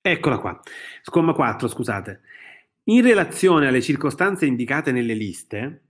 Eccola 0.00 0.38
qua. 0.38 0.60
Comma 1.04 1.32
4, 1.34 1.66
scusate. 1.68 2.20
In 2.84 3.02
relazione 3.02 3.66
alle 3.66 3.82
circostanze 3.82 4.46
indicate 4.46 4.92
nelle 4.92 5.14
liste, 5.14 5.85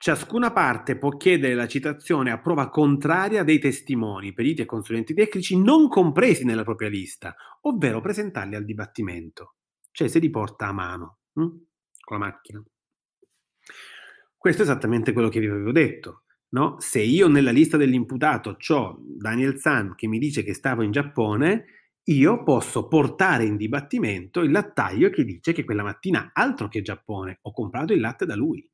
ciascuna 0.00 0.50
parte 0.50 0.96
può 0.96 1.10
chiedere 1.18 1.52
la 1.52 1.68
citazione 1.68 2.30
a 2.30 2.38
prova 2.38 2.70
contraria 2.70 3.44
dei 3.44 3.58
testimoni, 3.58 4.32
periti 4.32 4.62
e 4.62 4.64
consulenti 4.64 5.12
tecnici 5.12 5.60
non 5.60 5.88
compresi 5.88 6.42
nella 6.46 6.64
propria 6.64 6.88
lista, 6.88 7.36
ovvero 7.62 8.00
presentarli 8.00 8.54
al 8.54 8.64
dibattimento. 8.64 9.56
Cioè 9.90 10.08
se 10.08 10.18
li 10.18 10.30
porta 10.30 10.68
a 10.68 10.72
mano, 10.72 11.18
hm? 11.34 11.48
con 12.00 12.18
la 12.18 12.24
macchina. 12.24 12.64
Questo 14.34 14.62
è 14.62 14.64
esattamente 14.64 15.12
quello 15.12 15.28
che 15.28 15.38
vi 15.38 15.48
avevo 15.48 15.70
detto. 15.70 16.22
No? 16.52 16.76
Se 16.78 17.00
io 17.00 17.28
nella 17.28 17.50
lista 17.50 17.76
dell'imputato 17.76 18.56
ho 18.70 18.96
Daniel 19.02 19.58
San 19.58 19.94
che 19.94 20.06
mi 20.06 20.18
dice 20.18 20.42
che 20.42 20.54
stavo 20.54 20.80
in 20.80 20.92
Giappone, 20.92 21.64
io 22.04 22.42
posso 22.42 22.88
portare 22.88 23.44
in 23.44 23.58
dibattimento 23.58 24.40
il 24.40 24.50
lattaio 24.50 25.10
che 25.10 25.24
dice 25.24 25.52
che 25.52 25.64
quella 25.64 25.82
mattina, 25.82 26.30
altro 26.32 26.68
che 26.68 26.80
Giappone, 26.80 27.40
ho 27.42 27.52
comprato 27.52 27.92
il 27.92 28.00
latte 28.00 28.24
da 28.24 28.34
lui. 28.34 28.66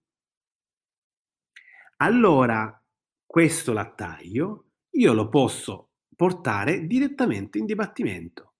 Allora, 1.98 2.78
questo 3.24 3.72
lattaio 3.72 4.64
io 4.90 5.12
lo 5.14 5.28
posso 5.28 5.92
portare 6.14 6.86
direttamente 6.86 7.56
in 7.58 7.64
dibattimento 7.64 8.52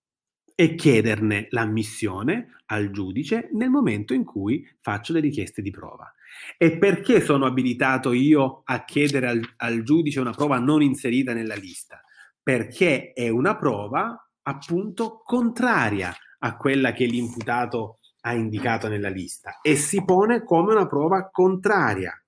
e 0.55 0.73
chiederne 0.73 1.45
l'ammissione 1.51 2.63
al 2.65 2.89
giudice 2.89 3.49
nel 3.53 3.69
momento 3.69 4.15
in 4.15 4.23
cui 4.23 4.67
faccio 4.79 5.13
le 5.13 5.19
richieste 5.19 5.61
di 5.61 5.69
prova. 5.69 6.11
E 6.57 6.79
perché 6.79 7.21
sono 7.21 7.45
abilitato 7.45 8.11
io 8.11 8.61
a 8.65 8.83
chiedere 8.83 9.27
al, 9.27 9.53
al 9.57 9.83
giudice 9.83 10.19
una 10.19 10.33
prova 10.33 10.57
non 10.57 10.81
inserita 10.81 11.33
nella 11.33 11.55
lista? 11.55 12.01
Perché 12.41 13.13
è 13.13 13.29
una 13.29 13.55
prova 13.55 14.19
appunto 14.41 15.21
contraria 15.23 16.11
a 16.39 16.57
quella 16.57 16.91
che 16.91 17.05
l'imputato 17.05 17.99
ha 18.21 18.33
indicato 18.33 18.87
nella 18.87 19.09
lista 19.09 19.59
e 19.61 19.75
si 19.75 20.03
pone 20.03 20.43
come 20.43 20.73
una 20.73 20.87
prova 20.87 21.29
contraria. 21.29 22.19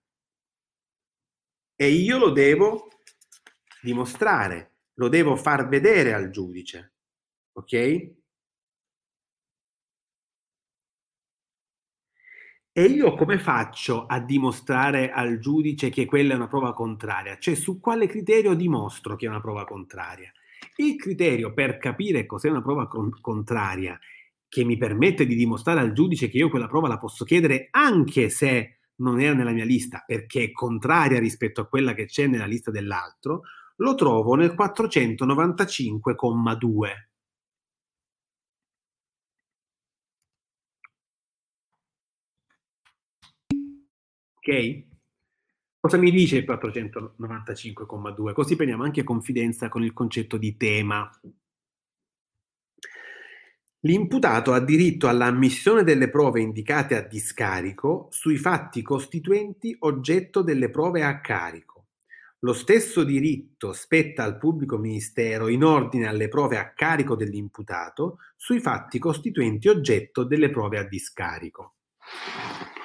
E 1.81 1.87
io 1.87 2.17
lo 2.17 2.31
devo 2.31 2.89
dimostrare, 3.81 4.79
lo 4.95 5.07
devo 5.07 5.37
far 5.37 5.69
vedere 5.69 6.13
al 6.13 6.29
giudice. 6.29 6.95
Ok? 7.53 7.73
E 12.73 12.83
io 12.83 13.15
come 13.15 13.39
faccio 13.39 14.05
a 14.07 14.19
dimostrare 14.19 15.09
al 15.09 15.39
giudice 15.39 15.89
che 15.89 16.03
quella 16.05 16.33
è 16.33 16.35
una 16.35 16.49
prova 16.49 16.73
contraria? 16.73 17.37
Cioè 17.37 17.55
su 17.55 17.79
quale 17.79 18.07
criterio 18.07 18.55
dimostro 18.55 19.15
che 19.15 19.25
è 19.25 19.29
una 19.29 19.39
prova 19.39 19.63
contraria? 19.63 20.33
Il 20.75 20.97
criterio 20.97 21.53
per 21.53 21.77
capire 21.77 22.25
cos'è 22.25 22.49
una 22.49 22.61
prova 22.61 22.89
con- 22.89 23.21
contraria 23.21 23.97
che 24.49 24.65
mi 24.65 24.75
permette 24.75 25.25
di 25.25 25.35
dimostrare 25.35 25.79
al 25.79 25.93
giudice 25.93 26.27
che 26.27 26.39
io 26.39 26.49
quella 26.49 26.67
prova 26.67 26.89
la 26.89 26.97
posso 26.97 27.23
chiedere 27.23 27.69
anche 27.71 28.27
se 28.27 28.78
non 28.99 29.19
era 29.19 29.33
nella 29.33 29.51
mia 29.51 29.65
lista 29.65 30.03
perché 30.05 30.43
è 30.43 30.51
contraria 30.51 31.19
rispetto 31.19 31.61
a 31.61 31.67
quella 31.67 31.93
che 31.93 32.05
c'è 32.05 32.27
nella 32.27 32.45
lista 32.45 32.71
dell'altro, 32.71 33.41
lo 33.77 33.95
trovo 33.95 34.35
nel 34.35 34.53
495,2. 34.57 37.07
Ok? 44.37 44.83
Cosa 45.79 45.97
mi 45.97 46.11
dice 46.11 46.37
il 46.37 46.45
495,2? 46.45 48.33
Così 48.33 48.55
prendiamo 48.55 48.83
anche 48.83 49.03
confidenza 49.03 49.69
con 49.69 49.83
il 49.83 49.93
concetto 49.93 50.37
di 50.37 50.57
tema. 50.57 51.09
L'imputato 53.83 54.51
ha 54.51 54.59
diritto 54.59 55.07
all'ammissione 55.07 55.83
delle 55.83 56.09
prove 56.09 56.41
indicate 56.41 56.97
a 56.97 57.01
discarico 57.01 58.09
sui 58.11 58.35
fatti 58.35 58.81
costituenti 58.81 59.73
oggetto 59.79 60.41
delle 60.41 60.69
prove 60.69 61.01
a 61.01 61.21
carico. 61.21 61.87
Lo 62.39 62.51
stesso 62.51 63.05
diritto 63.05 63.71
spetta 63.71 64.23
al 64.23 64.37
pubblico 64.37 64.77
ministero 64.77 65.47
in 65.47 65.63
ordine 65.63 66.07
alle 66.07 66.27
prove 66.27 66.57
a 66.57 66.73
carico 66.73 67.15
dell'imputato 67.15 68.17
sui 68.35 68.59
fatti 68.59 68.99
costituenti 68.99 69.69
oggetto 69.69 70.25
delle 70.25 70.49
prove 70.49 70.77
a 70.77 70.83
discarico. 70.83 71.75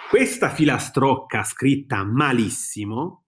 Questa 0.09 0.49
filastrocca 0.51 1.43
scritta 1.43 2.05
malissimo 2.05 3.25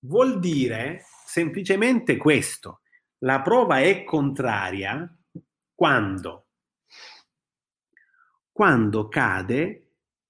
vuol 0.00 0.38
dire 0.40 1.04
semplicemente 1.24 2.18
questo. 2.18 2.80
La 3.20 3.40
prova 3.40 3.80
è 3.80 4.04
contraria 4.04 5.10
quando, 5.74 6.48
quando 8.52 9.08
cade. 9.08 9.78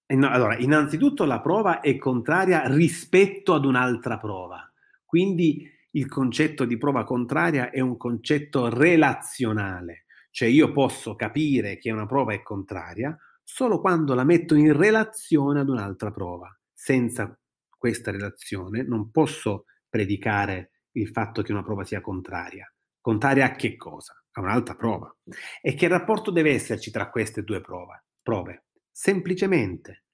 Allora, 0.06 0.56
innanzitutto 0.56 1.24
la 1.24 1.40
prova 1.40 1.80
è 1.80 1.96
contraria 1.96 2.66
rispetto 2.68 3.54
ad 3.54 3.64
un'altra 3.64 4.18
prova. 4.18 4.70
Quindi 5.04 5.68
il 5.92 6.08
concetto 6.08 6.64
di 6.64 6.78
prova 6.78 7.04
contraria 7.04 7.70
è 7.70 7.80
un 7.80 7.96
concetto 7.96 8.68
relazionale, 8.68 10.04
cioè 10.30 10.48
io 10.48 10.72
posso 10.72 11.14
capire 11.16 11.78
che 11.78 11.90
una 11.90 12.06
prova 12.06 12.32
è 12.32 12.42
contraria 12.42 13.16
solo 13.42 13.80
quando 13.80 14.14
la 14.14 14.24
metto 14.24 14.54
in 14.54 14.74
relazione 14.74 15.60
ad 15.60 15.68
un'altra 15.68 16.10
prova. 16.10 16.48
Senza 16.72 17.38
questa 17.68 18.10
relazione 18.10 18.82
non 18.82 19.10
posso 19.10 19.64
predicare 19.88 20.70
il 20.92 21.08
fatto 21.08 21.42
che 21.42 21.52
una 21.52 21.62
prova 21.62 21.84
sia 21.84 22.00
contraria. 22.00 22.72
Contraria 23.00 23.46
a 23.46 23.54
che 23.56 23.76
cosa? 23.76 24.14
A 24.32 24.40
un'altra 24.40 24.74
prova. 24.74 25.14
E 25.60 25.74
che 25.74 25.88
rapporto 25.88 26.30
deve 26.30 26.52
esserci 26.52 26.90
tra 26.90 27.10
queste 27.10 27.42
due 27.42 27.60
prove? 27.60 28.04
Prove? 28.22 28.64
Semplicemente 28.90 30.04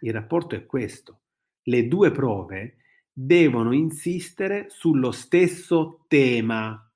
il 0.00 0.12
rapporto 0.12 0.54
è 0.54 0.66
questo. 0.66 1.20
Le 1.62 1.86
due 1.86 2.10
prove 2.10 2.78
devono 3.12 3.72
insistere 3.72 4.68
sullo 4.68 5.12
stesso 5.12 6.04
tema. 6.08 6.90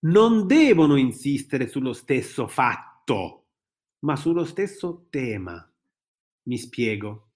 Non 0.00 0.46
devono 0.46 0.96
insistere 0.96 1.66
sullo 1.66 1.92
stesso 1.92 2.46
fatto 2.46 3.48
ma 4.00 4.16
sullo 4.16 4.44
stesso 4.44 5.06
tema. 5.10 5.70
Mi 6.42 6.58
spiego. 6.58 7.27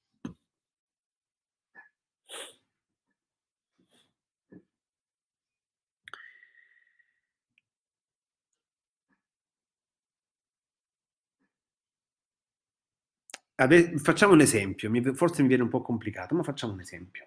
Ade- 13.62 13.98
facciamo 13.98 14.32
un 14.34 14.40
esempio, 14.40 14.90
mi, 14.90 15.02
forse 15.14 15.42
mi 15.42 15.48
viene 15.48 15.62
un 15.62 15.68
po' 15.68 15.82
complicato, 15.82 16.34
ma 16.34 16.42
facciamo 16.42 16.72
un 16.74 16.80
esempio. 16.80 17.26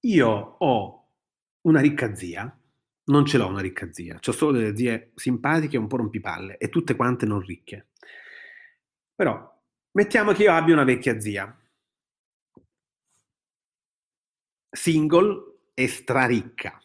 Io 0.00 0.28
ho 0.58 1.06
una 1.62 1.80
ricca 1.80 2.14
zia 2.14 2.52
non 3.08 3.24
ce 3.24 3.38
l'ho 3.38 3.46
una 3.48 3.60
ricca 3.62 3.90
zia, 3.90 4.18
ho 4.22 4.32
solo 4.32 4.52
delle 4.58 4.76
zie 4.76 5.12
simpatiche 5.14 5.76
e 5.76 5.78
un 5.78 5.86
po' 5.86 5.96
rompipalle 5.96 6.58
e 6.58 6.68
tutte 6.68 6.94
quante 6.94 7.24
non 7.24 7.40
ricche. 7.40 7.86
Però 9.14 9.60
mettiamo 9.92 10.32
che 10.32 10.44
io 10.44 10.52
abbia 10.54 10.72
una 10.72 10.84
vecchia 10.84 11.20
zia, 11.20 11.54
single 14.82 15.28
e 15.74 15.86
straricca. 15.88 16.80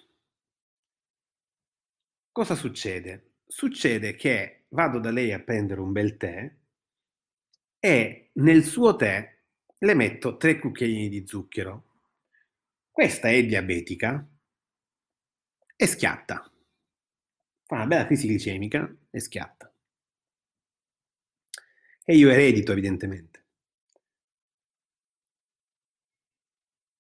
Cosa 2.31 2.53
succede? 2.55 3.32
Succede 3.55 4.15
che 4.15 4.65
vado 4.69 4.97
da 4.97 5.11
lei 5.11 5.31
a 5.31 5.39
prendere 5.39 5.79
un 5.79 5.91
bel 5.91 6.17
tè 6.17 6.51
e 7.77 8.31
nel 8.33 8.63
suo 8.63 8.95
tè 8.95 9.41
le 9.77 9.93
metto 9.93 10.37
tre 10.37 10.57
cucchiaini 10.57 11.07
di 11.07 11.27
zucchero. 11.27 11.99
Questa 12.89 13.29
è 13.29 13.45
diabetica, 13.45 14.27
e 15.75 15.85
schiatta. 15.85 16.51
Fa 17.67 17.75
una 17.75 17.85
bella 17.85 18.07
crisi 18.07 18.27
glicemica 18.27 18.91
e 19.11 19.19
schiatta. 19.19 19.71
E 22.05 22.15
io 22.15 22.31
eredito, 22.31 22.71
evidentemente. 22.71 23.45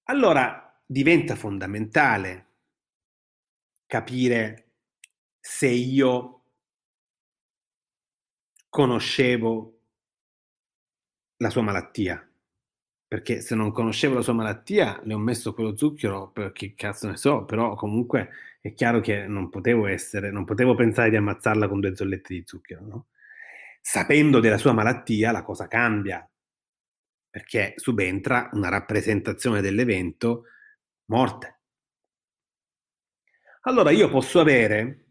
Allora 0.03 0.79
diventa 0.85 1.35
fondamentale 1.35 2.51
capire 3.87 4.63
se 5.39 5.67
io 5.67 6.32
conoscevo 8.73 9.81
la 11.37 11.51
sua 11.51 11.61
malattia, 11.61 12.27
perché 13.07 13.39
se 13.39 13.53
non 13.53 13.71
conoscevo 13.71 14.15
la 14.15 14.23
sua 14.23 14.33
malattia 14.33 14.99
le 15.03 15.13
ho 15.13 15.19
messo 15.19 15.53
quello 15.53 15.77
zucchero 15.77 16.31
perché 16.31 16.73
cazzo 16.73 17.07
ne 17.07 17.15
so, 17.15 17.45
però 17.45 17.75
comunque 17.75 18.29
è 18.61 18.73
chiaro 18.73 18.99
che 18.99 19.27
non 19.27 19.49
potevo 19.49 19.85
essere, 19.85 20.31
non 20.31 20.43
potevo 20.43 20.73
pensare 20.73 21.11
di 21.11 21.17
ammazzarla 21.17 21.67
con 21.67 21.81
due 21.81 21.95
zollette 21.95 22.33
di 22.33 22.41
zucchero, 22.47 22.83
no? 22.83 23.07
Sapendo 23.79 24.39
della 24.39 24.57
sua 24.57 24.73
malattia 24.73 25.31
la 25.31 25.43
cosa 25.43 25.67
cambia, 25.67 26.27
perché 27.29 27.73
subentra 27.75 28.49
una 28.53 28.69
rappresentazione 28.69 29.61
dell'evento 29.61 30.45
morte. 31.11 31.59
Allora 33.65 33.91
io 33.91 34.09
posso 34.09 34.39
avere 34.39 35.02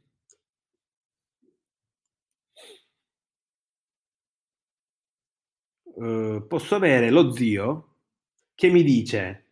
Uh, 5.95 6.47
posso 6.47 6.75
avere 6.75 7.11
lo 7.11 7.33
zio 7.33 7.97
che 8.55 8.71
mi 8.71 8.83
dice 8.83 9.43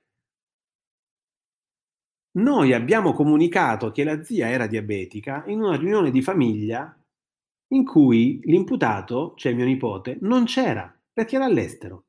noi 2.32 2.72
abbiamo 2.72 3.12
comunicato 3.12 3.90
che 3.90 4.04
la 4.04 4.22
zia 4.22 4.48
era 4.48 4.68
diabetica 4.68 5.44
in 5.46 5.60
una 5.60 5.76
riunione 5.76 6.12
di 6.12 6.22
famiglia 6.22 6.96
in 7.72 7.84
cui 7.84 8.40
l'imputato, 8.44 9.34
cioè 9.36 9.52
mio 9.52 9.64
nipote, 9.64 10.18
non 10.20 10.44
c'era 10.44 10.96
perché 11.12 11.36
era 11.36 11.46
all'estero. 11.46 12.04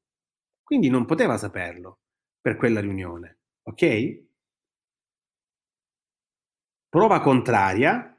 Quindi 0.63 0.89
non 0.89 1.05
poteva 1.05 1.37
saperlo 1.37 2.01
per 2.39 2.55
quella 2.55 2.79
riunione. 2.79 3.37
Ok? 3.63 4.23
Prova 6.87 7.19
contraria, 7.19 8.15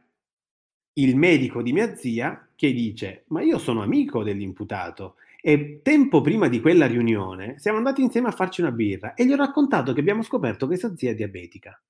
il 0.95 1.17
medico 1.17 1.63
di 1.63 1.73
mia 1.73 1.95
zia 1.95 2.49
che 2.55 2.73
dice: 2.73 3.25
Ma 3.29 3.43
io 3.43 3.59
sono 3.59 3.83
amico 3.83 4.25
dell'imputato 4.25 5.17
e 5.45 5.81
tempo 5.83 6.21
prima 6.21 6.47
di 6.47 6.61
quella 6.61 6.87
riunione 6.87 7.59
siamo 7.59 7.79
andati 7.79 8.01
insieme 8.01 8.29
a 8.29 8.33
farci 8.33 8.61
una 8.61 8.71
birra 8.71 9.15
e 9.15 9.27
gli 9.27 9.33
ho 9.33 9.37
raccontato 9.37 9.93
che 9.93 9.99
abbiamo 9.99 10.23
scoperto 10.23 10.69
che 10.69 10.77
sua 10.77 10.95
zia 10.97 11.11
è 11.11 11.15
diabetica. 11.17 11.83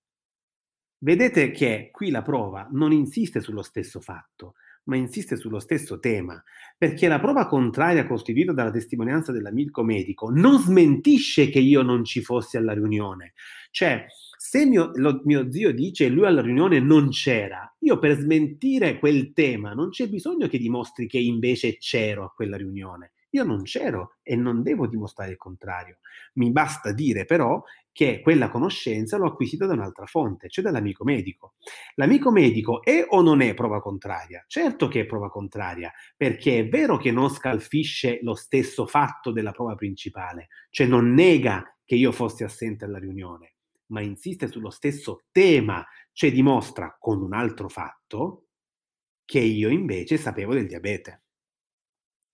Vedete 0.96 1.50
che 1.50 1.90
qui 1.92 2.10
la 2.10 2.22
prova 2.22 2.66
non 2.72 2.92
insiste 2.92 3.42
sullo 3.42 3.60
stesso 3.60 4.00
fatto, 4.00 4.54
ma 4.84 4.96
insiste 4.96 5.36
sullo 5.36 5.58
stesso 5.58 5.98
tema, 5.98 6.42
perché 6.78 7.08
la 7.08 7.20
prova 7.20 7.46
contraria 7.46 8.06
costituita 8.06 8.52
dalla 8.52 8.70
testimonianza 8.70 9.32
dell'amico 9.32 9.82
medico 9.82 10.30
non 10.30 10.58
smentisce 10.58 11.50
che 11.50 11.58
io 11.58 11.82
non 11.82 12.04
ci 12.04 12.22
fossi 12.22 12.56
alla 12.56 12.72
riunione. 12.72 13.34
Cioè, 13.70 14.06
se 14.38 14.64
mio, 14.64 14.92
lo, 14.94 15.20
mio 15.24 15.50
zio 15.52 15.74
dice 15.74 16.08
lui 16.08 16.24
alla 16.24 16.40
riunione 16.40 16.80
non 16.80 17.10
c'era, 17.10 17.70
io 17.80 17.98
per 17.98 18.16
smentire 18.16 18.98
quel 18.98 19.34
tema 19.34 19.74
non 19.74 19.90
c'è 19.90 20.08
bisogno 20.08 20.48
che 20.48 20.58
dimostri 20.58 21.06
che 21.06 21.18
invece 21.18 21.76
c'ero 21.76 22.24
a 22.24 22.32
quella 22.32 22.56
riunione. 22.56 23.12
Io 23.34 23.44
non 23.44 23.62
c'ero 23.62 24.16
e 24.22 24.36
non 24.36 24.62
devo 24.62 24.86
dimostrare 24.86 25.32
il 25.32 25.36
contrario. 25.36 25.98
Mi 26.34 26.50
basta 26.50 26.92
dire 26.92 27.24
però 27.24 27.62
che 27.90 28.20
quella 28.20 28.48
conoscenza 28.48 29.16
l'ho 29.16 29.26
acquisita 29.26 29.66
da 29.66 29.72
un'altra 29.72 30.06
fonte, 30.06 30.48
cioè 30.48 30.64
dall'amico 30.64 31.04
medico. 31.04 31.54
L'amico 31.94 32.30
medico 32.30 32.82
è 32.82 33.04
o 33.06 33.22
non 33.22 33.40
è 33.40 33.54
prova 33.54 33.80
contraria? 33.80 34.44
Certo 34.46 34.88
che 34.88 35.00
è 35.00 35.06
prova 35.06 35.30
contraria, 35.30 35.92
perché 36.16 36.60
è 36.60 36.68
vero 36.68 36.96
che 36.96 37.10
non 37.10 37.30
scalfisce 37.30 38.18
lo 38.22 38.34
stesso 38.34 38.86
fatto 38.86 39.30
della 39.30 39.52
prova 39.52 39.74
principale, 39.74 40.48
cioè 40.70 40.86
non 40.86 41.12
nega 41.12 41.64
che 41.84 41.94
io 41.94 42.12
fossi 42.12 42.44
assente 42.44 42.84
alla 42.84 42.98
riunione, 42.98 43.54
ma 43.86 44.00
insiste 44.00 44.48
sullo 44.48 44.70
stesso 44.70 45.24
tema, 45.30 45.84
cioè 46.12 46.32
dimostra 46.32 46.96
con 46.98 47.22
un 47.22 47.32
altro 47.32 47.68
fatto 47.68 48.46
che 49.24 49.40
io 49.40 49.68
invece 49.70 50.16
sapevo 50.16 50.54
del 50.54 50.66
diabete. 50.66 51.22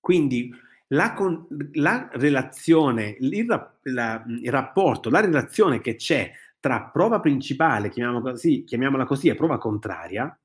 Quindi 0.00 0.50
la, 0.88 1.14
con, 1.14 1.46
la 1.72 2.08
relazione, 2.12 3.16
il, 3.20 3.46
la, 3.82 4.24
il, 4.26 4.50
rapporto, 4.50 5.10
la 5.10 5.20
relazione 5.20 5.80
che 5.80 5.96
c'è 5.96 6.30
tra 6.60 6.84
prova 6.84 7.20
principale, 7.20 7.90
chiamiamola 7.90 8.32
così, 8.32 8.64
chiamiamola 8.64 9.04
così, 9.04 9.28
e 9.28 9.34
prova 9.34 9.58
contraria, 9.58 10.38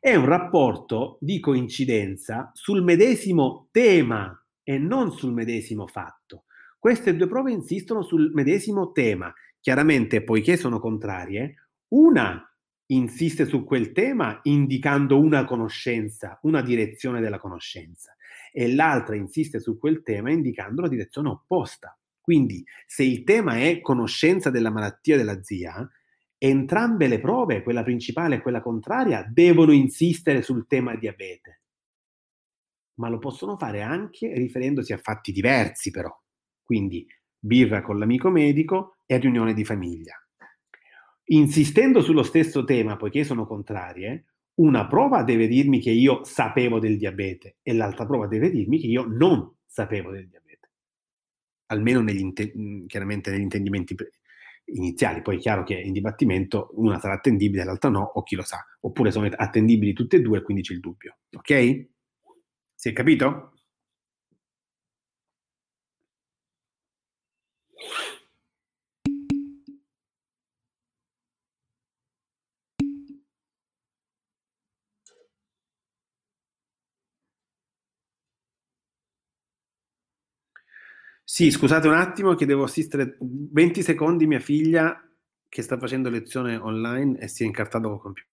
è 0.00 0.14
un 0.14 0.26
rapporto 0.26 1.18
di 1.20 1.40
coincidenza 1.40 2.50
sul 2.54 2.82
medesimo 2.82 3.68
tema 3.72 4.40
e 4.62 4.78
non 4.78 5.12
sul 5.12 5.32
medesimo 5.32 5.86
fatto. 5.86 6.44
Queste 6.78 7.16
due 7.16 7.26
prove 7.26 7.50
insistono 7.50 8.02
sul 8.02 8.30
medesimo 8.32 8.92
tema. 8.92 9.32
Chiaramente, 9.60 10.22
poiché 10.22 10.56
sono 10.56 10.78
contrarie, 10.78 11.70
una 11.88 12.42
insiste 12.90 13.44
su 13.46 13.64
quel 13.64 13.90
tema 13.90 14.38
indicando 14.44 15.18
una 15.18 15.44
conoscenza, 15.44 16.38
una 16.42 16.62
direzione 16.62 17.20
della 17.20 17.38
conoscenza 17.38 18.14
e 18.52 18.72
l'altra 18.72 19.16
insiste 19.16 19.60
su 19.60 19.78
quel 19.78 20.02
tema 20.02 20.30
indicando 20.30 20.82
la 20.82 20.88
direzione 20.88 21.28
opposta. 21.28 21.98
Quindi 22.20 22.64
se 22.86 23.04
il 23.04 23.24
tema 23.24 23.58
è 23.58 23.80
conoscenza 23.80 24.50
della 24.50 24.70
malattia 24.70 25.16
della 25.16 25.42
zia, 25.42 25.88
entrambe 26.36 27.08
le 27.08 27.20
prove, 27.20 27.62
quella 27.62 27.82
principale 27.82 28.36
e 28.36 28.40
quella 28.40 28.60
contraria, 28.60 29.26
devono 29.28 29.72
insistere 29.72 30.42
sul 30.42 30.66
tema 30.66 30.94
diabete. 30.94 31.62
Ma 32.98 33.08
lo 33.08 33.18
possono 33.18 33.56
fare 33.56 33.82
anche 33.82 34.32
riferendosi 34.34 34.92
a 34.92 34.98
fatti 34.98 35.32
diversi 35.32 35.90
però. 35.90 36.14
Quindi 36.62 37.06
birra 37.38 37.82
con 37.82 37.98
l'amico 37.98 38.30
medico 38.30 38.98
e 39.06 39.16
riunione 39.18 39.54
di 39.54 39.64
famiglia. 39.64 40.14
Insistendo 41.30 42.00
sullo 42.00 42.22
stesso 42.22 42.64
tema, 42.64 42.96
poiché 42.96 43.24
sono 43.24 43.46
contrarie, 43.46 44.26
una 44.58 44.86
prova 44.86 45.22
deve 45.22 45.46
dirmi 45.46 45.80
che 45.80 45.90
io 45.90 46.24
sapevo 46.24 46.78
del 46.78 46.96
diabete 46.96 47.58
e 47.62 47.74
l'altra 47.74 48.06
prova 48.06 48.26
deve 48.26 48.50
dirmi 48.50 48.78
che 48.78 48.86
io 48.86 49.04
non 49.04 49.56
sapevo 49.64 50.10
del 50.10 50.28
diabete. 50.28 50.70
Almeno 51.66 52.00
negli 52.00 52.20
inte- 52.20 52.52
mm, 52.56 52.86
chiaramente 52.86 53.30
negli 53.30 53.42
intendimenti 53.42 53.94
iniziali, 54.64 55.22
poi 55.22 55.36
è 55.36 55.38
chiaro 55.38 55.62
che 55.62 55.74
in 55.74 55.92
dibattimento 55.92 56.70
una 56.74 56.98
sarà 56.98 57.14
attendibile, 57.14 57.64
l'altra 57.64 57.90
no, 57.90 58.02
o 58.02 58.22
chi 58.22 58.36
lo 58.36 58.42
sa, 58.42 58.64
oppure 58.80 59.10
sono 59.10 59.28
attendibili 59.34 59.92
tutte 59.92 60.16
e 60.16 60.20
due, 60.20 60.42
quindi 60.42 60.62
c'è 60.62 60.74
il 60.74 60.80
dubbio. 60.80 61.18
Ok? 61.36 61.86
Si 62.74 62.88
è 62.88 62.92
capito? 62.92 63.52
Sì, 81.30 81.50
scusate 81.50 81.86
un 81.88 81.92
attimo 81.94 82.34
che 82.34 82.46
devo 82.46 82.62
assistere 82.64 83.18
20 83.20 83.82
secondi 83.82 84.26
mia 84.26 84.40
figlia 84.40 84.98
che 85.46 85.60
sta 85.60 85.76
facendo 85.78 86.08
lezione 86.08 86.56
online 86.56 87.18
e 87.18 87.28
si 87.28 87.42
è 87.42 87.46
incartata 87.46 87.86
col 87.86 88.00
computer. 88.00 88.32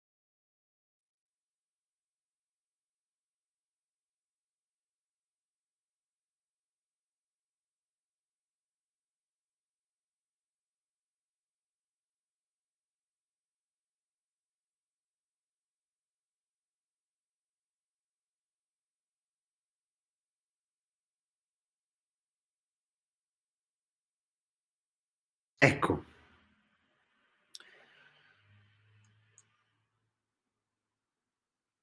Ecco. 25.62 26.04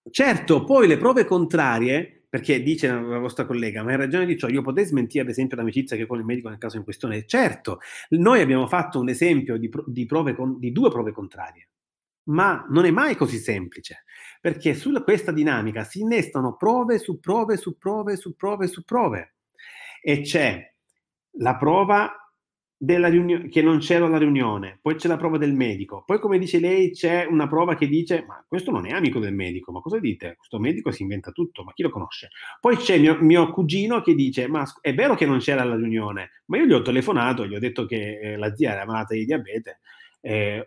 Certo, 0.10 0.64
poi 0.64 0.88
le 0.88 0.98
prove 0.98 1.26
contrarie, 1.26 2.26
perché 2.30 2.62
dice 2.64 2.88
la 2.90 3.18
vostra 3.20 3.46
collega, 3.46 3.84
ma 3.84 3.92
hai 3.92 3.98
ragione 3.98 4.26
di 4.26 4.38
ciò, 4.38 4.48
io 4.48 4.62
potrei 4.62 4.86
smentire 4.86 5.24
ad 5.24 5.30
esempio 5.30 5.58
l'amicizia 5.58 5.98
che 5.98 6.06
con 6.06 6.18
il 6.18 6.26
medico 6.26 6.48
nel 6.50 6.58
caso 6.58 6.78
in 6.78 6.84
questione. 6.84 7.26
Certo, 7.26 7.80
noi 8.10 8.40
abbiamo 8.42 8.68
fatto 8.68 9.00
un 9.00 9.10
esempio 9.10 9.58
di, 9.58 9.70
di, 9.86 10.06
prove 10.06 10.34
con, 10.34 10.58
di 10.60 10.72
due 10.72 10.90
prove 10.90 11.12
contrarie, 11.12 11.70
ma 12.30 12.66
non 12.70 12.86
è 12.86 12.92
mai 12.92 13.16
così 13.16 13.38
semplice, 13.38 14.06
perché 14.40 14.74
su 14.74 14.92
questa 15.04 15.32
dinamica 15.34 15.84
si 15.84 16.00
innestano 16.00 16.56
prove 16.56 17.00
su 17.00 17.20
prove 17.20 17.58
su 17.58 17.78
prove 17.78 18.16
su 18.16 18.36
prove 18.36 18.68
su 18.68 18.84
prove 18.84 19.36
e 20.02 20.22
c'è 20.22 20.74
la 21.40 21.58
prova 21.58 22.27
della 22.80 23.08
riunione, 23.08 23.50
che 23.50 23.64
non 23.64 23.80
c'era 23.80 24.08
la 24.08 24.20
riunione, 24.20 24.78
poi 24.82 24.96
c'è 24.96 25.08
la 25.08 25.18
prova 25.18 25.38
del 25.38 25.54
medico, 25.54 26.04
poi 26.06 26.20
come 26.20 26.38
dice 26.38 26.60
lei 26.60 26.92
c'è 26.92 27.26
una 27.26 27.48
prova 27.48 27.76
che 27.76 27.88
dice 27.88 28.24
ma 28.28 28.44
questo 28.48 28.70
non 28.70 28.86
è 28.86 28.92
amico 28.92 29.20
del 29.20 29.34
medico, 29.34 29.72
ma 29.72 29.80
cosa 29.80 30.00
dite? 30.00 30.36
Questo 30.38 30.60
medico 30.60 30.92
si 30.92 31.02
inventa 31.02 31.32
tutto, 31.32 31.64
ma 31.64 31.74
chi 31.74 31.82
lo 31.82 31.90
conosce? 31.90 32.30
Poi 32.60 32.78
c'è 32.78 33.00
mio, 33.00 33.18
mio 33.22 33.52
cugino 33.52 34.02
che 34.02 34.14
dice 34.14 34.48
ma 34.48 34.64
è 34.82 34.94
vero 34.94 35.16
che 35.16 35.26
non 35.26 35.40
c'era 35.40 35.64
la 35.64 35.76
riunione, 35.76 36.30
ma 36.46 36.58
io 36.58 36.66
gli 36.66 36.74
ho 36.74 36.82
telefonato, 36.84 37.48
gli 37.48 37.56
ho 37.56 37.60
detto 37.60 37.86
che 37.86 38.20
eh, 38.20 38.38
la 38.38 38.56
zia 38.56 38.74
era 38.74 38.86
malata 38.86 39.16
di 39.16 39.26
diabete. 39.26 39.80
Eh, 40.22 40.64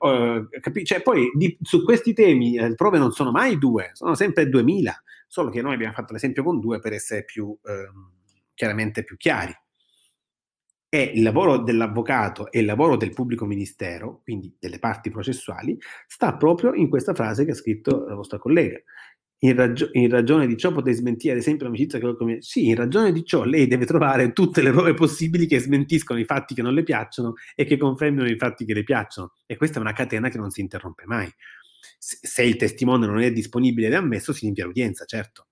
capi- 0.60 0.84
cioè, 0.84 1.02
poi 1.02 1.30
di, 1.34 1.56
su 1.60 1.84
questi 1.84 2.12
temi 2.12 2.56
eh, 2.56 2.68
le 2.68 2.74
prove 2.74 2.98
non 2.98 3.12
sono 3.12 3.30
mai 3.30 3.58
due, 3.58 3.90
sono 3.92 4.14
sempre 4.14 4.48
2000, 4.48 5.02
solo 5.28 5.50
che 5.50 5.62
noi 5.62 5.74
abbiamo 5.74 5.92
fatto 5.92 6.12
l'esempio 6.12 6.42
con 6.42 6.58
due 6.60 6.80
per 6.80 6.92
essere 6.92 7.24
più 7.24 7.56
ehm, 7.64 8.12
chiaramente 8.54 9.04
più 9.04 9.16
chiari. 9.16 9.54
E 10.92 11.12
il 11.14 11.22
lavoro 11.22 11.58
dell'avvocato 11.58 12.50
e 12.50 12.58
il 12.58 12.64
lavoro 12.64 12.96
del 12.96 13.12
pubblico 13.12 13.46
ministero, 13.46 14.22
quindi 14.24 14.56
delle 14.58 14.80
parti 14.80 15.08
processuali, 15.08 15.78
sta 16.08 16.36
proprio 16.36 16.74
in 16.74 16.88
questa 16.88 17.14
frase 17.14 17.44
che 17.44 17.52
ha 17.52 17.54
scritto 17.54 18.06
la 18.08 18.16
vostra 18.16 18.38
collega. 18.38 18.80
In, 19.42 19.54
ragio- 19.54 19.88
in, 19.92 20.10
ragione 20.10 20.48
di 20.48 20.56
ciò 20.56 20.72
potete 20.72 20.96
smentire, 20.96 21.34
ad 21.34 21.38
esempio, 21.38 21.64
l'amicizia 21.66 22.00
che 22.00 22.04
lo 22.04 22.16
Sì, 22.40 22.66
in 22.66 22.74
ragione 22.74 23.12
di 23.12 23.24
ciò 23.24 23.44
lei 23.44 23.68
deve 23.68 23.86
trovare 23.86 24.32
tutte 24.32 24.62
le 24.62 24.72
prove 24.72 24.92
possibili 24.94 25.46
che 25.46 25.60
smentiscono 25.60 26.18
i 26.18 26.24
fatti 26.24 26.54
che 26.54 26.62
non 26.62 26.74
le 26.74 26.82
piacciono 26.82 27.34
e 27.54 27.64
che 27.64 27.76
confermino 27.78 28.26
i 28.28 28.36
fatti 28.36 28.64
che 28.64 28.74
le 28.74 28.82
piacciono. 28.82 29.34
E 29.46 29.56
questa 29.56 29.78
è 29.78 29.80
una 29.80 29.92
catena 29.92 30.28
che 30.28 30.38
non 30.38 30.50
si 30.50 30.60
interrompe 30.60 31.04
mai. 31.06 31.32
Se, 31.98 32.42
il 32.42 32.56
testimone 32.56 33.06
non 33.06 33.20
è 33.20 33.30
disponibile 33.30 33.86
ed 33.86 33.92
è 33.92 33.96
ammesso, 33.96 34.32
si 34.32 34.46
rinvia 34.46 34.66
l'udienza, 34.66 35.04
certo. 35.04 35.49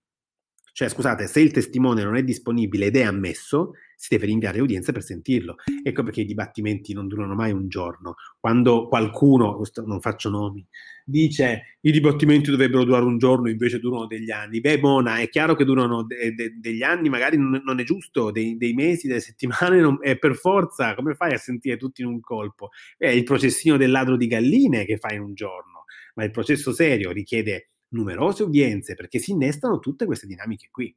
Cioè, 0.79 0.89
scusate, 0.89 1.27
se 1.27 1.41
il 1.41 1.51
testimone 1.51 2.05
non 2.05 2.15
è 2.15 2.23
disponibile 2.23 2.87
ed 2.87 2.95
è 2.95 3.03
ammesso, 3.03 3.73
si 3.97 4.07
deve 4.11 4.27
rinviare 4.27 4.61
udienza 4.61 4.93
per 4.93 5.03
sentirlo. 5.03 5.57
Ecco 5.83 6.05
perché 6.05 6.21
i 6.21 6.25
dibattimenti 6.25 6.93
non 6.93 7.09
durano 7.09 7.35
mai 7.35 7.51
un 7.51 7.67
giorno. 7.67 8.15
Quando 8.39 8.87
qualcuno, 8.87 9.61
non 9.85 10.01
faccio 10.01 10.31
nomi, 10.31 10.65
dice 11.05 11.79
i 11.81 11.91
dibattimenti 11.91 12.53
dovrebbero 12.53 12.85
durare 12.85 13.07
un 13.07 13.19
giorno, 13.19 13.51
invece 13.51 13.81
durano 13.81 14.07
degli 14.07 14.31
anni. 14.31 14.61
Beh, 14.61 14.79
Mona, 14.79 15.19
è 15.19 15.29
chiaro 15.29 15.57
che 15.57 15.65
durano 15.65 16.05
de- 16.05 16.33
de- 16.33 16.55
degli 16.61 16.85
anni, 16.85 17.09
magari 17.09 17.37
non, 17.37 17.61
non 17.65 17.81
è 17.81 17.83
giusto, 17.83 18.31
dei, 18.31 18.57
dei, 18.57 18.73
mesi, 18.73 19.09
delle 19.09 19.19
settimane, 19.19 19.81
non, 19.81 19.99
è 20.01 20.17
per 20.17 20.37
forza, 20.37 20.95
come 20.95 21.15
fai 21.17 21.33
a 21.33 21.39
sentire 21.39 21.77
tutti 21.77 22.03
in 22.03 22.07
un 22.07 22.21
colpo? 22.21 22.69
È 22.97 23.09
il 23.09 23.25
processino 23.25 23.77
del 23.77 23.91
ladro 23.91 24.17
di 24.17 24.29
galline 24.29 24.85
che 24.85 24.97
fai 24.97 25.17
in 25.17 25.23
un 25.23 25.35
giorno, 25.35 25.87
ma 26.15 26.23
il 26.23 26.31
processo 26.31 26.73
serio 26.73 27.11
richiede 27.11 27.71
numerose 27.91 28.43
udienze 28.43 28.95
perché 28.95 29.19
si 29.19 29.33
innestano 29.33 29.79
tutte 29.79 30.05
queste 30.07 30.27
dinamiche 30.27 30.69
qui. 30.71 30.95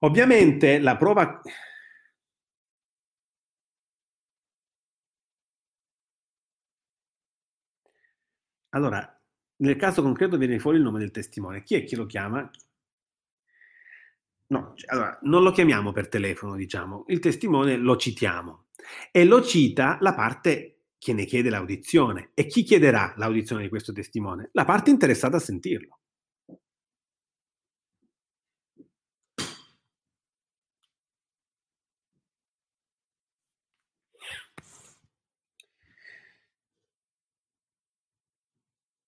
Ovviamente 0.00 0.78
la 0.80 0.96
prova... 0.96 1.40
Allora, 8.70 9.20
nel 9.56 9.76
caso 9.76 10.02
concreto 10.02 10.36
viene 10.38 10.58
fuori 10.58 10.78
il 10.78 10.82
nome 10.82 10.98
del 10.98 11.10
testimone. 11.10 11.62
Chi 11.62 11.76
è 11.76 11.84
che 11.84 11.94
lo 11.96 12.06
chiama? 12.06 12.50
No, 14.48 14.72
cioè, 14.74 14.90
allora, 14.92 15.18
non 15.22 15.42
lo 15.42 15.50
chiamiamo 15.50 15.92
per 15.92 16.08
telefono, 16.08 16.56
diciamo. 16.56 17.04
Il 17.08 17.20
testimone 17.20 17.76
lo 17.76 17.96
citiamo 17.96 18.66
e 19.10 19.24
lo 19.24 19.42
cita 19.42 19.98
la 20.00 20.14
parte 20.14 20.71
che 21.02 21.12
ne 21.12 21.24
chiede 21.24 21.50
l'audizione. 21.50 22.30
E 22.32 22.46
chi 22.46 22.62
chiederà 22.62 23.12
l'audizione 23.16 23.62
di 23.62 23.68
questo 23.68 23.92
testimone? 23.92 24.50
La 24.52 24.64
parte 24.64 24.90
interessata 24.90 25.36
a 25.38 25.40
sentirlo. 25.40 25.98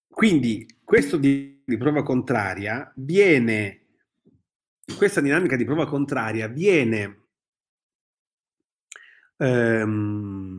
Quindi 0.08 0.66
questo 0.82 1.16
di, 1.16 1.62
di, 1.64 1.76
prova 1.76 2.02
contraria 2.02 2.92
viene, 2.96 3.82
questa 4.96 5.20
dinamica 5.20 5.54
di 5.56 5.64
prova 5.64 5.86
contraria 5.86 6.48
viene 6.48 7.26
ehm, 9.36 10.53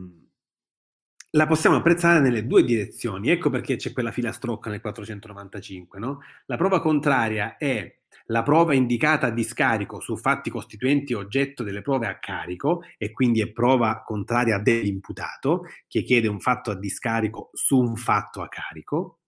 la 1.30 1.46
possiamo 1.46 1.76
apprezzare 1.76 2.20
nelle 2.20 2.46
due 2.46 2.64
direzioni. 2.64 3.30
Ecco 3.30 3.50
perché 3.50 3.76
c'è 3.76 3.92
quella 3.92 4.10
filastrocca 4.10 4.70
nel 4.70 4.80
495. 4.80 5.98
No? 5.98 6.20
La 6.46 6.56
prova 6.56 6.80
contraria 6.80 7.56
è 7.56 7.94
la 8.26 8.42
prova 8.42 8.74
indicata 8.74 9.28
a 9.28 9.30
discarico 9.30 10.00
su 10.00 10.16
fatti 10.16 10.50
costituenti 10.50 11.12
oggetto 11.14 11.62
delle 11.62 11.82
prove 11.82 12.06
a 12.06 12.18
carico 12.18 12.82
e 12.98 13.12
quindi 13.12 13.40
è 13.40 13.52
prova 13.52 14.02
contraria 14.04 14.58
dell'imputato 14.58 15.64
che 15.86 16.02
chiede 16.02 16.26
un 16.26 16.40
fatto 16.40 16.70
a 16.70 16.76
discarico 16.76 17.50
su 17.52 17.78
un 17.78 17.96
fatto 17.96 18.42
a 18.42 18.48
carico. 18.48 19.20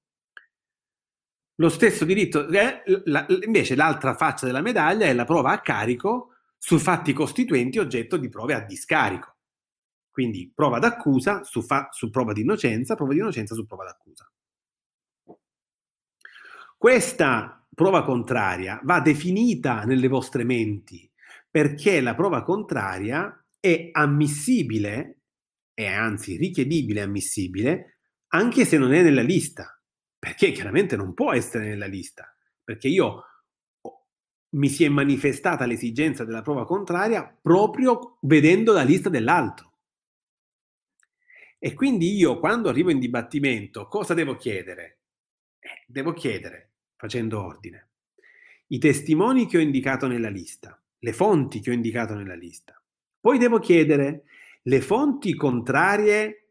Lo 1.61 1.69
stesso 1.69 2.05
diritto, 2.05 2.49
eh, 2.49 2.83
la, 3.07 3.27
invece 3.45 3.75
l'altra 3.75 4.15
faccia 4.15 4.47
della 4.47 4.61
medaglia 4.61 5.07
è 5.07 5.13
la 5.13 5.25
prova 5.25 5.51
a 5.51 5.61
carico 5.61 6.35
su 6.57 6.79
fatti 6.79 7.13
costituenti 7.13 7.79
oggetto 7.79 8.17
di 8.17 8.29
prove 8.29 8.55
a 8.55 8.61
discarico. 8.61 9.38
Quindi 10.19 10.51
prova 10.53 10.81
d'accusa 10.81 11.45
su, 11.45 11.63
fa- 11.63 11.91
su 11.93 12.11
prova 12.11 12.33
di 12.33 12.41
innocenza, 12.41 12.97
prova 12.97 13.13
di 13.13 13.21
innocenza 13.21 13.55
su 13.55 13.65
prova 13.67 13.85
d'accusa. 13.85 14.29
Questa 16.77 17.65
prova 17.73 18.03
contraria 18.03 18.81
va 18.83 18.99
definita 19.01 19.85
nelle 19.85 20.09
vostre 20.09 20.43
menti 20.43 21.09
perché 21.49 22.01
la 22.01 22.17
prova 22.17 22.43
contraria 22.43 23.47
è 23.61 23.91
ammissibile, 23.93 25.21
è 25.73 25.87
anzi 25.87 26.37
richiedibile 26.37 26.99
e 26.99 27.05
ammissibile, 27.05 27.99
anche 28.33 28.65
se 28.65 28.77
non 28.77 28.93
è 28.93 29.03
nella 29.03 29.23
lista, 29.23 29.81
perché 30.19 30.51
chiaramente 30.51 30.97
non 30.97 31.15
può 31.15 31.33
essere 31.33 31.69
nella 31.69 31.87
lista, 31.87 32.37
perché 32.65 32.89
io 32.89 33.23
mi 34.57 34.69
si 34.69 34.83
è 34.83 34.89
manifestata 34.89 35.65
l'esigenza 35.65 36.25
della 36.25 36.43
prova 36.43 36.67
contraria 36.67 37.39
proprio 37.41 38.19
vedendo 38.23 38.73
la 38.73 38.83
lista 38.83 39.09
dell'altro. 39.09 39.68
E 41.59 41.75
quindi 41.75 42.15
io 42.15 42.39
quando 42.39 42.69
arrivo 42.69 42.91
in 42.91 43.01
dibattimento 43.01 43.89
cosa 43.89 44.15
devo 44.15 44.37
chiedere? 44.37 45.01
Eh, 45.59 45.85
devo 45.87 46.13
chiedere, 46.13 46.71
facendo 46.95 47.43
ordine, 47.43 47.89
i 48.69 48.79
testimoni 48.79 49.47
che 49.47 49.59
ho 49.59 49.61
indicato 49.61 50.07
nella 50.07 50.29
lista, 50.29 50.81
le 50.99 51.13
fonti 51.13 51.61
che 51.61 51.71
ho 51.71 51.73
indicato 51.73 52.15
nella 52.15 52.35
lista. 52.37 52.81
Poi 53.21 53.39
devo 53.39 53.59
chiedere 53.59 54.25
le 54.63 54.81
fonti 54.81 55.35
contrarie 55.35 56.49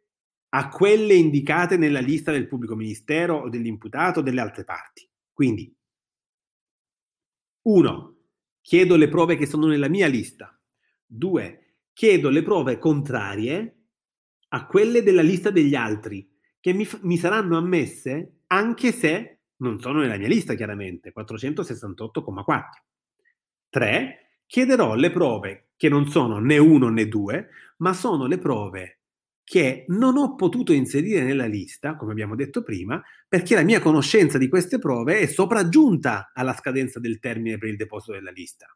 a 0.50 0.70
quelle 0.70 1.14
indicate 1.14 1.78
nella 1.78 2.00
lista 2.00 2.32
del 2.32 2.48
pubblico 2.48 2.76
ministero 2.76 3.38
o 3.38 3.50
dell'imputato 3.50 4.20
o 4.20 4.24
delle 4.24 4.42
altre 4.42 4.66
parti. 4.66 5.08
Quindi, 5.32 5.74
uno, 7.64 8.16
chiedo 8.62 8.96
le 8.96 9.08
prove 9.08 9.38
che 9.38 9.46
sono 9.46 9.68
nella 9.68 9.88
mia 9.88 10.08
lista. 10.08 10.58
Due, 11.06 11.76
chiedo 11.94 12.30
le 12.30 12.44
prove 12.44 12.78
contrarie 12.78 13.77
a 14.50 14.66
quelle 14.66 15.04
della 15.04 15.22
lista 15.22 15.50
degli 15.50 15.76
altri, 15.76 16.30
che 16.60 16.74
mi, 16.74 16.88
mi 17.02 17.18
saranno 17.18 17.58
ammesse 17.58 18.42
anche 18.48 18.92
se 18.92 19.40
non 19.58 19.80
sono 19.80 20.00
nella 20.00 20.18
mia 20.18 20.28
lista, 20.28 20.54
chiaramente, 20.54 21.12
468,4. 21.16 22.62
3. 23.70 24.42
Chiederò 24.46 24.96
le 24.96 25.12
prove 25.12 25.70
che 25.76 25.90
non 25.90 26.08
sono 26.08 26.40
né 26.40 26.58
uno 26.58 26.90
né 26.90 27.08
due, 27.08 27.50
ma 27.78 27.94
sono 27.94 28.26
le 28.26 28.38
prove 28.38 29.00
che 29.44 29.86
non 29.90 30.18
ho 30.18 30.36
potuto 30.36 30.74
inserire 30.74 31.24
nella 31.24 31.46
lista, 31.46 31.96
come 31.96 32.12
abbiamo 32.12 32.36
detto 32.36 32.64
prima, 32.64 33.02
perché 33.28 33.56
la 33.56 33.64
mia 33.64 33.80
conoscenza 33.80 34.38
di 34.38 34.50
queste 34.50 34.78
prove 34.78 35.20
è 35.20 35.26
sopraggiunta 35.26 36.32
alla 36.34 36.54
scadenza 36.54 37.00
del 37.00 37.20
termine 37.20 37.58
per 37.58 37.70
il 37.70 37.78
deposito 37.78 38.12
della 38.12 38.32
lista. 38.32 38.68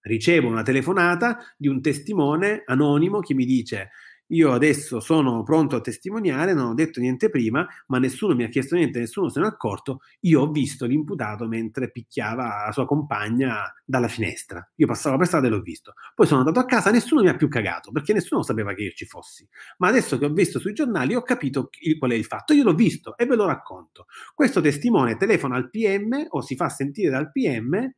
Ricevo 0.00 0.48
una 0.48 0.62
telefonata 0.62 1.54
di 1.56 1.68
un 1.68 1.80
testimone 1.80 2.62
anonimo 2.66 3.20
che 3.20 3.32
mi 3.32 3.46
dice 3.46 3.90
io 4.28 4.52
adesso 4.52 5.00
sono 5.00 5.42
pronto 5.42 5.76
a 5.76 5.80
testimoniare, 5.80 6.54
non 6.54 6.68
ho 6.68 6.74
detto 6.74 7.00
niente 7.00 7.28
prima, 7.28 7.66
ma 7.88 7.98
nessuno 7.98 8.34
mi 8.34 8.44
ha 8.44 8.48
chiesto 8.48 8.74
niente, 8.74 8.98
nessuno 8.98 9.28
se 9.28 9.38
ne 9.40 9.46
è 9.46 9.48
accorto. 9.48 10.00
Io 10.20 10.40
ho 10.40 10.50
visto 10.50 10.86
l'imputato 10.86 11.46
mentre 11.46 11.90
picchiava 11.90 12.64
la 12.66 12.72
sua 12.72 12.86
compagna 12.86 13.72
dalla 13.84 14.08
finestra. 14.08 14.66
Io 14.76 14.86
passavo 14.86 15.16
per 15.18 15.26
strada 15.26 15.46
e 15.46 15.50
l'ho 15.50 15.60
visto. 15.60 15.92
Poi 16.14 16.26
sono 16.26 16.40
andato 16.40 16.58
a 16.58 16.64
casa, 16.64 16.90
nessuno 16.90 17.22
mi 17.22 17.28
ha 17.28 17.36
più 17.36 17.48
cagato 17.48 17.92
perché 17.92 18.12
nessuno 18.12 18.42
sapeva 18.42 18.72
che 18.74 18.82
io 18.82 18.92
ci 18.92 19.04
fossi. 19.04 19.46
Ma 19.78 19.88
adesso 19.88 20.18
che 20.18 20.24
ho 20.24 20.32
visto 20.32 20.58
sui 20.58 20.72
giornali 20.72 21.14
ho 21.14 21.22
capito 21.22 21.68
qual 21.98 22.10
è 22.12 22.14
il 22.14 22.24
fatto. 22.24 22.52
Io 22.54 22.64
l'ho 22.64 22.74
visto 22.74 23.16
e 23.16 23.26
ve 23.26 23.36
lo 23.36 23.46
racconto. 23.46 24.06
Questo 24.34 24.60
testimone 24.60 25.16
telefona 25.16 25.56
al 25.56 25.70
PM 25.70 26.26
o 26.30 26.40
si 26.40 26.56
fa 26.56 26.68
sentire 26.68 27.10
dal 27.10 27.30
PM 27.30 27.92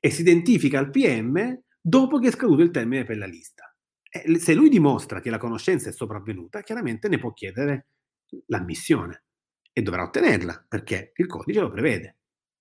e 0.00 0.10
si 0.10 0.20
identifica 0.22 0.78
al 0.78 0.90
PM 0.90 1.60
dopo 1.80 2.18
che 2.18 2.28
è 2.28 2.30
scaduto 2.32 2.62
il 2.62 2.70
termine 2.70 3.04
per 3.04 3.16
la 3.16 3.26
lista. 3.26 3.67
Eh, 4.10 4.38
se 4.38 4.54
lui 4.54 4.68
dimostra 4.68 5.20
che 5.20 5.30
la 5.30 5.38
conoscenza 5.38 5.88
è 5.88 5.92
sopravvenuta, 5.92 6.62
chiaramente 6.62 7.08
ne 7.08 7.18
può 7.18 7.32
chiedere 7.32 7.86
l'ammissione 8.46 9.24
e 9.72 9.82
dovrà 9.82 10.02
ottenerla 10.02 10.66
perché 10.68 11.12
il 11.16 11.26
codice 11.26 11.60
lo 11.60 11.70
prevede. 11.70 12.16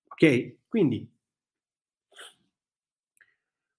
Ok? 0.08 0.58
Quindi 0.68 1.10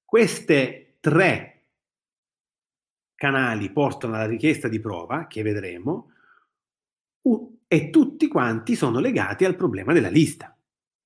queste 0.04 0.96
tre 1.00 1.66
canali 3.14 3.70
portano 3.72 4.14
alla 4.14 4.26
richiesta 4.26 4.68
di 4.68 4.80
prova, 4.80 5.26
che 5.26 5.42
vedremo, 5.42 6.12
e 7.66 7.90
tutti 7.90 8.28
quanti 8.28 8.74
sono 8.74 9.00
legati 9.00 9.44
al 9.44 9.56
problema 9.56 9.92
della 9.92 10.08
lista, 10.08 10.56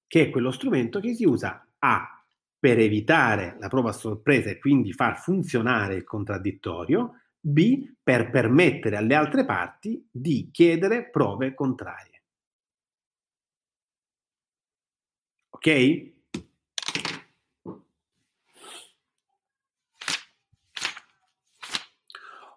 che 0.06 0.26
è 0.26 0.30
quello 0.30 0.52
strumento 0.52 1.00
che 1.00 1.14
si 1.14 1.24
usa 1.24 1.66
a 1.78 2.21
per 2.62 2.78
evitare 2.78 3.56
la 3.58 3.66
prova 3.66 3.88
a 3.88 3.92
sorpresa 3.92 4.48
e 4.48 4.60
quindi 4.60 4.92
far 4.92 5.20
funzionare 5.20 5.96
il 5.96 6.04
contraddittorio, 6.04 7.22
B 7.40 7.92
per 8.00 8.30
permettere 8.30 8.94
alle 8.94 9.16
altre 9.16 9.44
parti 9.44 10.06
di 10.08 10.48
chiedere 10.52 11.10
prove 11.10 11.54
contrarie. 11.54 12.22
Ok? 15.50 16.10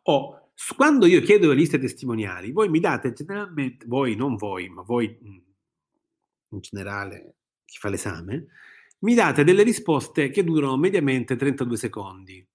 Oh, 0.03 0.51
quando 0.77 1.07
io 1.07 1.21
chiedo 1.21 1.47
le 1.47 1.55
liste 1.55 1.79
testimoniali, 1.79 2.51
voi 2.51 2.69
mi 2.69 2.79
date 2.79 3.11
generalmente, 3.11 3.87
voi, 3.87 4.15
non 4.15 4.35
voi, 4.35 4.69
ma 4.69 4.83
voi 4.83 5.17
in 5.19 6.59
generale, 6.59 7.37
chi 7.65 7.79
fa 7.79 7.89
l'esame, 7.89 8.45
mi 8.99 9.13
date 9.13 9.43
delle 9.43 9.63
risposte 9.63 10.29
che 10.29 10.43
durano 10.43 10.77
mediamente 10.77 11.35
32 11.35 11.77
secondi. 11.77 12.47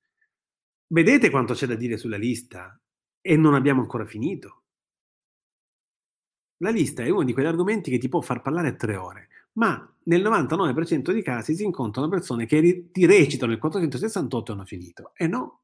Vedete 0.92 1.30
quanto 1.30 1.54
c'è 1.54 1.66
da 1.66 1.74
dire 1.74 1.96
sulla 1.96 2.16
lista? 2.16 2.78
E 3.20 3.36
non 3.36 3.54
abbiamo 3.54 3.80
ancora 3.80 4.06
finito. 4.06 4.62
La 6.62 6.70
lista 6.70 7.02
è 7.02 7.10
uno 7.10 7.24
di 7.24 7.32
quegli 7.32 7.46
argomenti 7.46 7.90
che 7.90 7.98
ti 7.98 8.08
può 8.08 8.20
far 8.20 8.42
parlare 8.42 8.76
tre 8.76 8.96
ore, 8.96 9.28
ma 9.52 9.90
nel 10.04 10.22
99% 10.22 11.12
dei 11.12 11.22
casi 11.22 11.54
si 11.54 11.64
incontrano 11.64 12.08
persone 12.08 12.46
che 12.46 12.90
ti 12.90 13.06
recitano 13.06 13.52
il 13.52 13.58
468 13.58 14.50
e 14.50 14.54
hanno 14.54 14.64
finito. 14.64 15.12
E 15.14 15.26
no. 15.26 15.60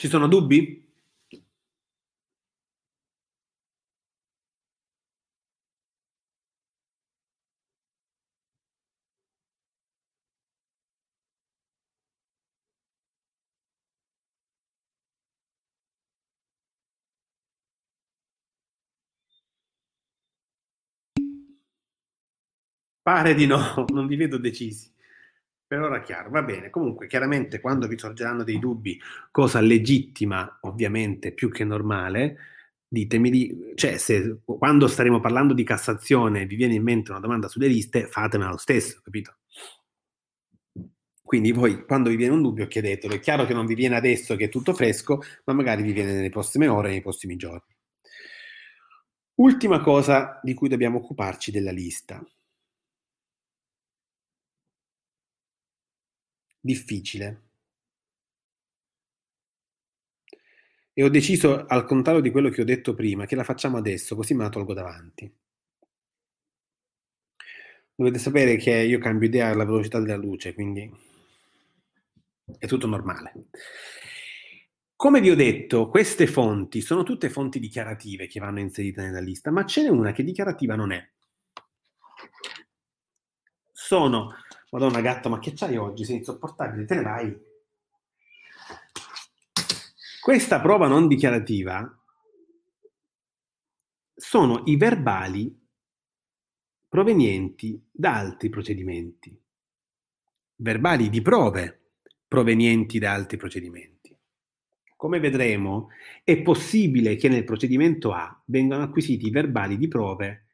Ci 0.00 0.08
sono 0.08 0.28
dubbi? 0.28 0.82
Pare 23.02 23.34
di 23.34 23.44
no, 23.44 23.84
non 23.92 24.06
vi 24.06 24.16
vedo 24.16 24.38
decisi. 24.38 24.90
Per 25.70 25.80
ora 25.80 26.00
chiaro, 26.00 26.30
va 26.30 26.42
bene. 26.42 26.68
Comunque, 26.68 27.06
chiaramente, 27.06 27.60
quando 27.60 27.86
vi 27.86 27.96
sorgeranno 27.96 28.42
dei 28.42 28.58
dubbi, 28.58 29.00
cosa 29.30 29.60
legittima, 29.60 30.58
ovviamente, 30.62 31.32
più 31.32 31.48
che 31.48 31.62
normale, 31.62 32.38
ditemi 32.88 33.30
di, 33.30 33.72
cioè, 33.76 33.96
se 33.96 34.40
quando 34.44 34.88
staremo 34.88 35.20
parlando 35.20 35.54
di 35.54 35.62
Cassazione 35.62 36.44
vi 36.44 36.56
viene 36.56 36.74
in 36.74 36.82
mente 36.82 37.12
una 37.12 37.20
domanda 37.20 37.46
sulle 37.46 37.68
liste, 37.68 38.08
fatemela 38.08 38.50
lo 38.50 38.56
stesso, 38.56 39.00
capito? 39.00 39.36
Quindi 41.22 41.52
voi, 41.52 41.84
quando 41.84 42.10
vi 42.10 42.16
viene 42.16 42.34
un 42.34 42.42
dubbio, 42.42 42.66
chiedetelo. 42.66 43.14
È 43.14 43.20
chiaro 43.20 43.46
che 43.46 43.54
non 43.54 43.66
vi 43.66 43.74
viene 43.76 43.94
adesso 43.94 44.34
che 44.34 44.46
è 44.46 44.48
tutto 44.48 44.74
fresco, 44.74 45.22
ma 45.44 45.52
magari 45.52 45.82
vi 45.82 45.92
viene 45.92 46.14
nelle 46.14 46.30
prossime 46.30 46.66
ore, 46.66 46.88
nei 46.88 47.00
prossimi 47.00 47.36
giorni. 47.36 47.76
Ultima 49.36 49.78
cosa 49.78 50.40
di 50.42 50.52
cui 50.52 50.68
dobbiamo 50.68 50.98
occuparci 50.98 51.52
della 51.52 51.70
lista. 51.70 52.20
Difficile. 56.60 57.42
E 60.92 61.02
ho 61.02 61.08
deciso, 61.08 61.66
al 61.66 61.84
contrario 61.84 62.20
di 62.20 62.30
quello 62.30 62.50
che 62.50 62.60
ho 62.60 62.64
detto 62.64 62.94
prima, 62.94 63.24
che 63.26 63.36
la 63.36 63.44
facciamo 63.44 63.78
adesso, 63.78 64.14
così 64.14 64.34
me 64.34 64.42
la 64.42 64.50
tolgo 64.50 64.74
davanti. 64.74 65.32
Dovete 67.94 68.18
sapere 68.18 68.56
che 68.56 68.70
io 68.70 68.98
cambio 68.98 69.28
idea 69.28 69.48
alla 69.48 69.64
velocità 69.64 70.00
della 70.00 70.16
luce, 70.16 70.54
quindi 70.54 70.90
è 72.58 72.66
tutto 72.66 72.86
normale. 72.86 73.32
Come 74.96 75.20
vi 75.20 75.30
ho 75.30 75.34
detto, 75.34 75.88
queste 75.88 76.26
fonti 76.26 76.82
sono 76.82 77.02
tutte 77.02 77.30
fonti 77.30 77.58
dichiarative 77.58 78.26
che 78.26 78.40
vanno 78.40 78.60
inserite 78.60 79.00
nella 79.00 79.20
lista, 79.20 79.50
ma 79.50 79.64
ce 79.64 79.82
n'è 79.82 79.88
una 79.88 80.12
che 80.12 80.22
dichiarativa 80.22 80.74
non 80.76 80.92
è. 80.92 81.10
Sono 83.72 84.34
Madonna 84.70 85.00
gatto, 85.00 85.28
ma 85.28 85.38
che 85.38 85.52
c'hai 85.54 85.76
oggi? 85.76 86.04
Sei 86.04 86.16
insopportabile, 86.16 86.84
te 86.84 86.94
ne 86.94 87.02
vai. 87.02 87.48
Questa 90.20 90.60
prova 90.60 90.86
non 90.86 91.08
dichiarativa 91.08 91.98
sono 94.14 94.62
i 94.66 94.76
verbali 94.76 95.58
provenienti 96.88 97.82
da 97.90 98.16
altri 98.16 98.48
procedimenti. 98.48 99.36
Verbali 100.56 101.08
di 101.08 101.22
prove 101.22 101.92
provenienti 102.28 102.98
da 102.98 103.12
altri 103.12 103.38
procedimenti. 103.38 104.16
Come 104.94 105.18
vedremo, 105.18 105.88
è 106.22 106.42
possibile 106.42 107.16
che 107.16 107.28
nel 107.28 107.44
procedimento 107.44 108.12
A 108.12 108.42
vengano 108.44 108.82
acquisiti 108.82 109.26
i 109.26 109.30
verbali 109.30 109.78
di 109.78 109.88
prove 109.88 110.48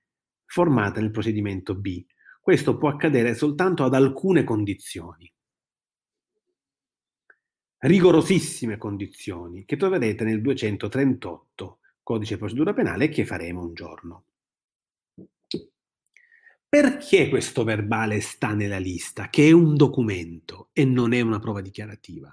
formate 0.45 1.01
nel 1.01 1.11
procedimento 1.11 1.75
B, 1.75 2.07
questo 2.47 2.77
può 2.77 2.91
accadere 2.91 3.35
soltanto 3.35 3.83
ad 3.83 3.93
alcune 3.93 4.45
condizioni, 4.45 5.29
rigorosissime 7.79 8.77
condizioni, 8.79 9.65
che 9.65 9.77
troverete 9.77 10.23
nel 10.23 10.41
238 10.41 11.81
codice 12.05 12.37
procedura 12.37 12.73
penale 12.73 13.09
che 13.09 13.27
faremo 13.27 13.65
un 13.65 13.75
giorno. 13.75 14.27
Perché 16.69 17.29
questo 17.29 17.65
verbale 17.65 18.21
sta 18.21 18.55
nella 18.55 18.79
lista, 18.79 19.29
che 19.29 19.49
è 19.49 19.51
un 19.51 19.75
documento 19.75 20.69
e 20.73 20.85
non 20.85 21.15
è 21.15 21.21
una 21.23 21.41
prova 21.41 21.61
dichiarativa? 21.61 22.31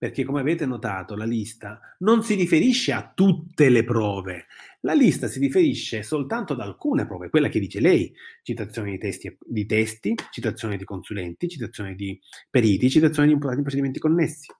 Perché 0.00 0.24
come 0.24 0.40
avete 0.40 0.64
notato 0.64 1.14
la 1.14 1.26
lista 1.26 1.78
non 1.98 2.22
si 2.22 2.34
riferisce 2.34 2.90
a 2.90 3.12
tutte 3.14 3.68
le 3.68 3.84
prove, 3.84 4.46
la 4.80 4.94
lista 4.94 5.28
si 5.28 5.38
riferisce 5.38 6.02
soltanto 6.02 6.54
ad 6.54 6.60
alcune 6.60 7.04
prove, 7.04 7.28
quella 7.28 7.50
che 7.50 7.60
dice 7.60 7.80
lei, 7.80 8.10
citazioni 8.42 8.92
di 8.92 8.98
testi, 8.98 9.36
di 9.44 9.66
testi 9.66 10.14
citazioni 10.30 10.78
di 10.78 10.84
consulenti, 10.84 11.50
citazioni 11.50 11.94
di 11.94 12.18
periti, 12.48 12.88
citazioni 12.88 13.28
di 13.28 13.34
imputati 13.34 13.58
in 13.58 13.62
procedimenti 13.62 13.98
connessi. 13.98 14.50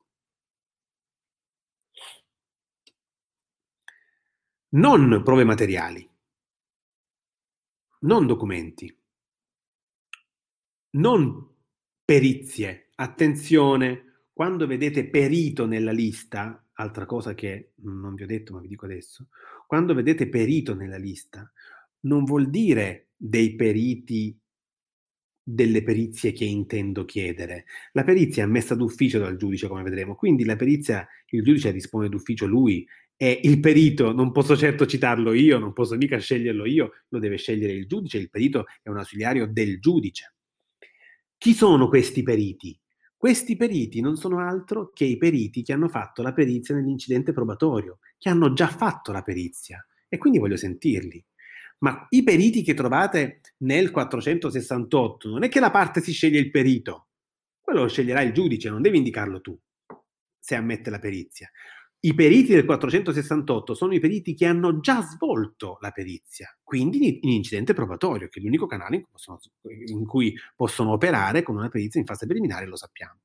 Non 4.72 5.22
prove 5.24 5.44
materiali, 5.44 6.06
non 8.00 8.26
documenti, 8.26 8.94
non 10.90 11.48
perizie, 12.04 12.90
attenzione, 12.96 14.09
quando 14.40 14.66
vedete 14.66 15.06
perito 15.06 15.66
nella 15.66 15.92
lista, 15.92 16.66
altra 16.76 17.04
cosa 17.04 17.34
che 17.34 17.72
non 17.82 18.14
vi 18.14 18.22
ho 18.22 18.26
detto 18.26 18.54
ma 18.54 18.60
vi 18.60 18.68
dico 18.68 18.86
adesso, 18.86 19.28
quando 19.66 19.92
vedete 19.92 20.30
perito 20.30 20.74
nella 20.74 20.96
lista, 20.96 21.52
non 22.04 22.24
vuol 22.24 22.48
dire 22.48 23.08
dei 23.14 23.54
periti 23.54 24.34
delle 25.42 25.82
perizie 25.82 26.32
che 26.32 26.46
intendo 26.46 27.04
chiedere. 27.04 27.66
La 27.92 28.02
perizia 28.02 28.42
è 28.42 28.46
ammessa 28.46 28.74
d'ufficio 28.74 29.18
dal 29.18 29.36
giudice, 29.36 29.68
come 29.68 29.82
vedremo, 29.82 30.14
quindi 30.14 30.46
la 30.46 30.56
perizia 30.56 31.06
il 31.26 31.42
giudice 31.42 31.70
dispone 31.70 32.08
d'ufficio 32.08 32.46
lui 32.46 32.88
e 33.16 33.40
il 33.42 33.60
perito 33.60 34.14
non 34.14 34.32
posso 34.32 34.56
certo 34.56 34.86
citarlo 34.86 35.34
io, 35.34 35.58
non 35.58 35.74
posso 35.74 35.96
mica 35.96 36.16
sceglierlo 36.16 36.64
io, 36.64 36.92
lo 37.08 37.18
deve 37.18 37.36
scegliere 37.36 37.74
il 37.74 37.86
giudice, 37.86 38.16
il 38.16 38.30
perito 38.30 38.64
è 38.82 38.88
un 38.88 38.96
ausiliario 38.96 39.46
del 39.46 39.78
giudice. 39.80 40.32
Chi 41.36 41.52
sono 41.52 41.88
questi 41.88 42.22
periti? 42.22 42.79
Questi 43.20 43.54
periti 43.54 44.00
non 44.00 44.16
sono 44.16 44.38
altro 44.38 44.92
che 44.94 45.04
i 45.04 45.18
periti 45.18 45.62
che 45.62 45.74
hanno 45.74 45.90
fatto 45.90 46.22
la 46.22 46.32
perizia 46.32 46.74
nell'incidente 46.74 47.32
probatorio, 47.32 47.98
che 48.16 48.30
hanno 48.30 48.54
già 48.54 48.66
fatto 48.66 49.12
la 49.12 49.20
perizia 49.20 49.86
e 50.08 50.16
quindi 50.16 50.38
voglio 50.38 50.56
sentirli. 50.56 51.22
Ma 51.80 52.06
i 52.08 52.22
periti 52.22 52.62
che 52.62 52.72
trovate 52.72 53.42
nel 53.58 53.90
468 53.90 55.28
non 55.28 55.42
è 55.42 55.50
che 55.50 55.60
la 55.60 55.70
parte 55.70 56.00
si 56.00 56.12
sceglie 56.12 56.38
il 56.38 56.50
perito, 56.50 57.08
quello 57.60 57.82
lo 57.82 57.88
sceglierà 57.88 58.22
il 58.22 58.32
giudice, 58.32 58.70
non 58.70 58.80
devi 58.80 58.96
indicarlo 58.96 59.42
tu 59.42 59.54
se 60.38 60.54
ammette 60.54 60.88
la 60.88 60.98
perizia. 60.98 61.50
I 62.02 62.14
periti 62.14 62.54
del 62.54 62.64
468 62.64 63.74
sono 63.74 63.92
i 63.92 64.00
periti 64.00 64.34
che 64.34 64.46
hanno 64.46 64.80
già 64.80 65.02
svolto 65.02 65.76
la 65.80 65.90
perizia, 65.90 66.56
quindi 66.62 67.20
in 67.22 67.30
incidente 67.30 67.74
probatorio, 67.74 68.28
che 68.28 68.40
è 68.40 68.42
l'unico 68.42 68.66
canale 68.66 68.96
in 68.96 69.02
cui, 69.02 69.10
possono, 69.12 69.38
in 69.86 70.06
cui 70.06 70.34
possono 70.56 70.92
operare 70.92 71.42
con 71.42 71.56
una 71.56 71.68
perizia 71.68 72.00
in 72.00 72.06
fase 72.06 72.24
preliminare, 72.26 72.66
lo 72.66 72.76
sappiamo. 72.76 73.20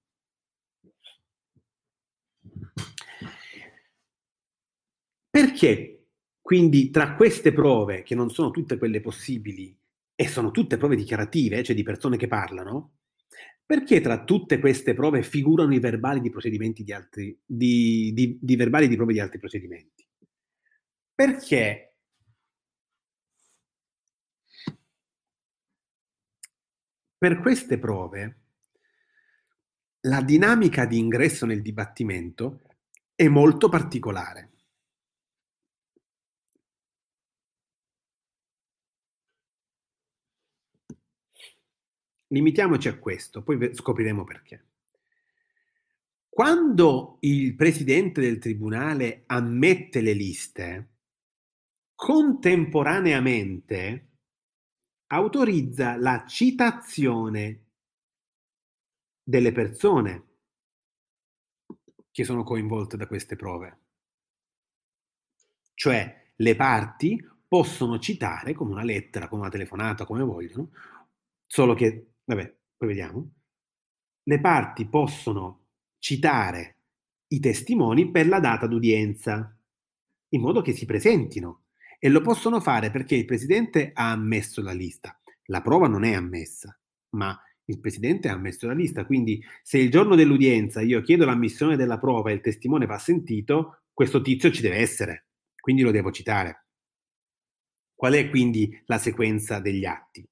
Perché 5.30 6.08
quindi 6.42 6.90
tra 6.92 7.16
queste 7.16 7.54
prove, 7.54 8.04
che 8.04 8.14
non 8.14 8.30
sono 8.30 8.52
tutte 8.52 8.78
quelle 8.78 9.00
possibili, 9.00 9.76
e 10.14 10.28
sono 10.28 10.52
tutte 10.52 10.78
prove 10.78 10.96
dichiarative, 10.96 11.64
cioè 11.64 11.76
di 11.76 11.84
persone 11.84 12.18
che 12.18 12.28
parlano, 12.28 12.92
perché 13.66 14.00
tra 14.00 14.24
tutte 14.24 14.60
queste 14.60 14.94
prove 14.94 15.24
figurano 15.24 15.74
i 15.74 15.80
verbali 15.80 16.22
di 16.22 16.30
procedimenti 16.30 16.84
di 16.84 16.94
altri, 16.94 17.38
di, 17.44 18.12
di, 18.14 18.38
di 18.40 18.56
verbali 18.56 18.88
di 18.88 18.96
prove 18.96 19.14
di 19.14 19.20
altri 19.20 19.40
procedimenti? 19.40 20.08
Perché 21.14 21.96
per 27.18 27.40
queste 27.40 27.80
prove 27.80 28.40
la 30.02 30.22
dinamica 30.22 30.86
di 30.86 31.00
ingresso 31.00 31.48
nel 31.48 31.64
dibattimento 31.64 32.62
è 33.16 33.28
molto 33.28 33.70
particolare. 33.70 34.55
Limitiamoci 42.36 42.90
a 42.90 43.00
questo, 43.00 43.44
poi 43.44 43.74
scopriremo 43.74 44.26
perché. 44.26 44.66
Quando 46.28 47.16
il 47.22 47.56
presidente 47.56 48.20
del 48.20 48.40
tribunale 48.40 49.24
ammette 49.28 50.02
le 50.02 50.12
liste, 50.12 50.90
contemporaneamente 51.96 54.10
autorizza 55.08 55.96
la 55.96 56.26
citazione 56.28 57.68
delle 59.24 59.54
persone 59.54 60.24
che 62.12 62.26
sono 62.26 62.44
coinvolte 62.44 62.98
da 62.98 63.08
queste 63.08 63.38
prove. 63.38 63.80
Cioè 65.74 66.34
le 66.36 66.56
parti 66.58 67.26
possono 67.48 67.98
citare 67.98 68.52
con 68.52 68.70
una 68.70 68.84
lettera, 68.84 69.30
con 69.30 69.40
una 69.40 69.48
telefonata, 69.48 70.04
come 70.04 70.24
vogliono, 70.24 70.72
solo 71.46 71.74
che, 71.76 72.15
vabbè, 72.26 72.56
poi 72.78 72.88
vediamo, 72.88 73.32
le 74.24 74.40
parti 74.40 74.88
possono 74.88 75.68
citare 76.00 76.80
i 77.28 77.40
testimoni 77.40 78.12
per 78.12 78.28
la 78.28 78.40
data 78.40 78.68
d'udienza, 78.68 79.58
in 80.30 80.42
modo 80.42 80.62
che 80.62 80.74
si 80.74 80.86
presentino. 80.86 81.64
E 82.00 82.10
lo 82.10 82.22
possono 82.22 82.60
fare 82.60 82.92
perché 82.92 83.16
il 83.16 83.26
Presidente 83.26 83.92
ha 83.94 84.12
ammesso 84.12 84.62
la 84.62 84.74
lista. 84.74 85.20
La 85.46 85.62
prova 85.62 85.88
non 85.88 86.04
è 86.04 86.14
ammessa, 86.14 86.78
ma 87.12 87.40
il 87.66 87.80
Presidente 87.80 88.28
ha 88.28 88.34
ammesso 88.34 88.68
la 88.68 88.74
lista. 88.74 89.06
Quindi 89.06 89.44
se 89.64 89.78
il 89.78 89.90
giorno 89.90 90.16
dell'udienza 90.16 90.82
io 90.82 91.02
chiedo 91.02 91.26
l'ammissione 91.26 91.76
della 91.76 91.98
prova 91.98 92.30
e 92.30 92.34
il 92.34 92.42
testimone 92.42 92.86
va 92.86 92.98
sentito, 92.98 93.84
questo 93.94 94.22
tizio 94.22 94.52
ci 94.52 94.62
deve 94.62 94.78
essere, 94.78 95.28
quindi 95.60 95.82
lo 95.82 95.92
devo 95.92 96.12
citare. 96.12 96.66
Qual 97.96 98.14
è 98.14 98.30
quindi 98.30 98.80
la 98.86 98.98
sequenza 98.98 99.60
degli 99.60 99.86
atti? 99.86 100.28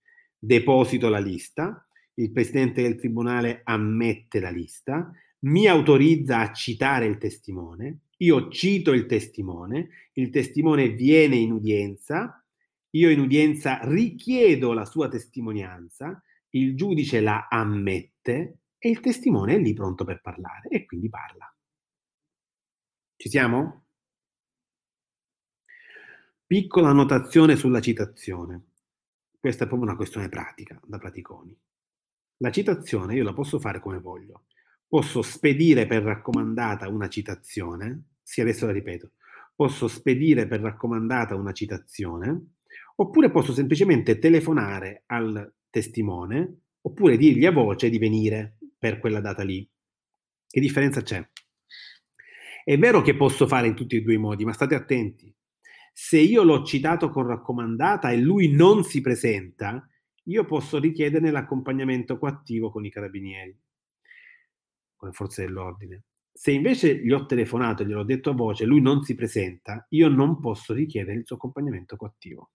Deposito 0.46 1.08
la 1.08 1.20
lista, 1.20 1.88
il 2.16 2.34
Presidente 2.34 2.82
del 2.82 2.98
Tribunale 2.98 3.62
ammette 3.64 4.42
la 4.42 4.50
lista, 4.50 5.10
mi 5.46 5.68
autorizza 5.68 6.40
a 6.40 6.52
citare 6.52 7.06
il 7.06 7.18
testimone, 7.18 8.00
io 8.18 8.50
cito 8.50 8.92
il 8.92 9.06
testimone, 9.06 10.10
il 10.16 10.30
testimone 10.32 10.90
viene 10.90 11.38
in 11.38 11.54
udienza, 11.54 12.46
io 12.90 13.10
in 13.10 13.22
udienza 13.22 13.80
richiedo 13.84 14.74
la 14.74 14.84
sua 14.84 15.08
testimonianza, 15.08 16.22
il 16.50 16.76
giudice 16.76 17.22
la 17.22 17.48
ammette 17.50 18.58
e 18.78 18.90
il 18.90 19.00
testimone 19.00 19.56
è 19.56 19.60
lì 19.60 19.72
pronto 19.72 20.04
per 20.04 20.20
parlare 20.20 20.68
e 20.68 20.84
quindi 20.84 21.08
parla. 21.08 21.56
Ci 23.16 23.30
siamo? 23.30 23.86
Piccola 26.46 26.90
annotazione 26.90 27.56
sulla 27.56 27.80
citazione. 27.80 28.73
Questa 29.44 29.66
è 29.66 29.68
proprio 29.68 29.90
una 29.90 29.98
questione 29.98 30.30
pratica, 30.30 30.80
da 30.86 30.98
praticoni. 30.98 31.54
La 32.38 32.50
citazione 32.50 33.16
io 33.16 33.26
la 33.26 33.34
posso 33.34 33.60
fare 33.60 33.82
come 33.82 34.00
voglio. 34.00 34.46
Posso 34.88 35.22
spedire 35.22 35.86
per 35.86 36.02
raccomandata 36.02 36.88
una 36.88 37.10
citazione, 37.10 38.12
sì 38.22 38.40
adesso 38.40 38.66
la 38.66 38.72
ripeto, 38.72 39.12
posso 39.54 39.90
spedire 39.90 40.48
per 40.48 40.62
raccomandata 40.62 41.36
una 41.36 41.52
citazione, 41.52 42.54
oppure 42.96 43.32
posso 43.32 43.52
semplicemente 43.52 44.18
telefonare 44.18 45.04
al 45.08 45.54
testimone 45.70 46.60
oppure 46.80 47.18
dirgli 47.18 47.46
a 47.46 47.52
voce 47.52 47.90
di 47.90 47.98
venire 47.98 48.60
per 48.80 48.98
quella 48.98 49.20
data 49.20 49.44
lì. 49.44 49.70
Che 50.48 50.60
differenza 50.62 51.02
c'è? 51.02 51.22
È 52.64 52.78
vero 52.78 53.02
che 53.02 53.18
posso 53.18 53.46
fare 53.46 53.68
in 53.68 53.76
tutti 53.76 53.98
e 53.98 54.02
due 54.04 54.14
i 54.14 54.18
modi, 54.18 54.46
ma 54.46 54.54
state 54.54 54.74
attenti. 54.74 55.36
Se 55.96 56.18
io 56.18 56.42
l'ho 56.42 56.64
citato 56.64 57.10
con 57.10 57.28
raccomandata 57.28 58.10
e 58.10 58.18
lui 58.18 58.52
non 58.52 58.84
si 58.84 59.00
presenta, 59.00 59.88
io 60.24 60.44
posso 60.46 60.80
richiederne 60.80 61.30
l'accompagnamento 61.30 62.18
coattivo 62.18 62.72
con 62.72 62.84
i 62.84 62.90
carabinieri, 62.90 63.56
con 64.96 65.10
le 65.10 65.14
forze 65.14 65.46
dell'ordine. 65.46 66.06
Se 66.32 66.52
invece 66.52 66.98
gli 66.98 67.12
ho 67.12 67.28
telefonato 67.28 67.84
e 67.84 67.86
gliel'ho 67.86 68.04
detto 68.04 68.32
a 68.32 68.34
voce, 68.34 68.66
lui 68.66 68.82
non 68.82 69.04
si 69.04 69.14
presenta, 69.14 69.86
io 69.90 70.10
non 70.10 70.40
posso 70.40 70.74
richiedere 70.74 71.20
il 71.20 71.28
suo 71.28 71.36
accompagnamento 71.36 71.96
coattivo. 71.96 72.50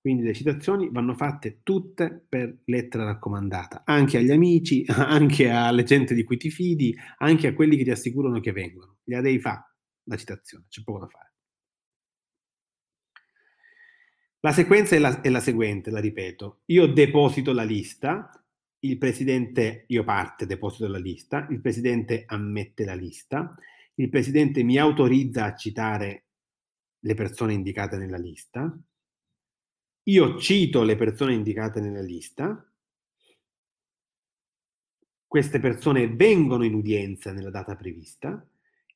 Quindi 0.00 0.22
le 0.22 0.32
citazioni 0.32 0.88
vanno 0.92 1.14
fatte 1.14 1.58
tutte 1.64 2.24
per 2.28 2.60
lettera 2.66 3.02
raccomandata, 3.04 3.82
anche 3.84 4.18
agli 4.18 4.30
amici, 4.30 4.84
anche 4.88 5.50
alle 5.50 5.82
gente 5.82 6.14
di 6.14 6.22
cui 6.22 6.36
ti 6.36 6.50
fidi, 6.50 6.96
anche 7.18 7.48
a 7.48 7.52
quelli 7.52 7.76
che 7.76 7.82
ti 7.82 7.90
assicurano 7.90 8.38
che 8.38 8.52
vengono. 8.52 8.98
Gliela 9.02 9.22
devi 9.22 9.40
fare 9.40 9.77
la 10.08 10.16
citazione, 10.16 10.64
c'è 10.68 10.82
poco 10.82 11.00
da 11.00 11.06
fare. 11.06 11.32
La 14.40 14.52
sequenza 14.52 14.94
è 14.94 14.98
la, 14.98 15.20
è 15.20 15.28
la 15.30 15.40
seguente, 15.40 15.90
la 15.90 16.00
ripeto. 16.00 16.62
Io 16.66 16.86
deposito 16.86 17.52
la 17.52 17.64
lista, 17.64 18.30
il 18.80 18.96
presidente, 18.96 19.84
io 19.88 20.04
parte, 20.04 20.46
deposito 20.46 20.86
la 20.88 20.98
lista, 20.98 21.46
il 21.50 21.60
presidente 21.60 22.24
ammette 22.26 22.84
la 22.84 22.94
lista, 22.94 23.54
il 23.94 24.08
presidente 24.08 24.62
mi 24.62 24.78
autorizza 24.78 25.44
a 25.44 25.54
citare 25.56 26.26
le 27.00 27.14
persone 27.14 27.52
indicate 27.52 27.96
nella 27.96 28.16
lista, 28.16 28.76
io 30.04 30.38
cito 30.38 30.84
le 30.84 30.96
persone 30.96 31.34
indicate 31.34 31.80
nella 31.80 32.00
lista, 32.00 32.64
queste 35.26 35.58
persone 35.58 36.08
vengono 36.08 36.64
in 36.64 36.74
udienza 36.74 37.32
nella 37.32 37.50
data 37.50 37.76
prevista, 37.76 38.42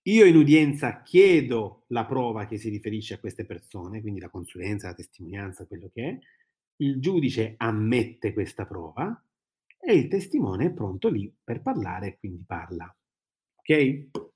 io 0.04 0.24
in 0.24 0.36
udienza 0.36 1.02
chiedo 1.02 1.84
la 1.88 2.04
prova 2.04 2.46
che 2.46 2.58
si 2.58 2.68
riferisce 2.68 3.14
a 3.14 3.18
queste 3.18 3.44
persone, 3.44 4.00
quindi 4.00 4.20
la 4.20 4.30
consulenza, 4.30 4.88
la 4.88 4.94
testimonianza, 4.94 5.66
quello 5.66 5.90
che 5.92 6.08
è, 6.08 6.18
il 6.76 7.00
giudice 7.00 7.54
ammette 7.56 8.32
questa 8.32 8.66
prova 8.66 9.22
e 9.78 9.94
il 9.94 10.08
testimone 10.08 10.66
è 10.66 10.72
pronto 10.72 11.08
lì 11.08 11.32
per 11.42 11.62
parlare 11.62 12.18
quindi 12.18 12.42
parla. 12.46 12.94
Ok? 13.56 14.31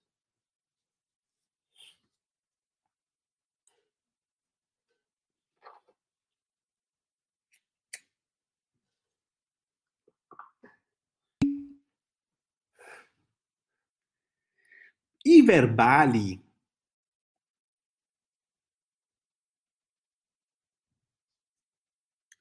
I 15.29 15.43
verbali 15.43 16.41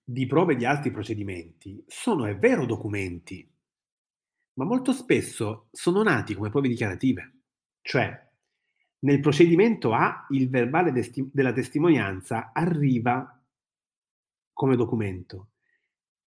di 0.03 0.28
prove 0.28 0.56
di 0.56 0.66
altri 0.66 0.91
procedimenti 0.91 1.84
sono, 1.88 2.26
è 2.26 2.38
vero, 2.38 2.68
documenti, 2.68 3.52
ma 4.53 4.66
molto 4.66 4.94
spesso 4.94 5.70
sono 5.72 6.03
nati 6.03 6.36
come 6.36 6.52
prove 6.52 6.68
dichiarative. 6.68 7.40
Cioè, 7.82 8.30
nel 8.99 9.20
procedimento 9.20 9.91
A 9.91 10.28
il 10.30 10.48
verbale 10.48 10.91
desti- 10.91 11.28
della 11.34 11.53
testimonianza 11.53 12.52
arriva 12.53 13.44
come 14.53 14.76
documento. 14.76 15.53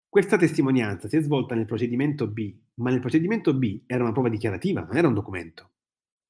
Questa 0.10 0.38
testimonianza 0.38 1.08
si 1.08 1.18
è 1.18 1.22
svolta 1.22 1.54
nel 1.54 1.66
procedimento 1.66 2.26
B, 2.28 2.52
ma 2.76 2.90
nel 2.90 3.00
procedimento 3.00 3.54
B 3.54 3.84
era 3.86 4.02
una 4.02 4.12
prova 4.12 4.30
dichiarativa, 4.30 4.82
non 4.82 4.98
era 4.98 5.08
un 5.08 5.14
documento. 5.14 5.74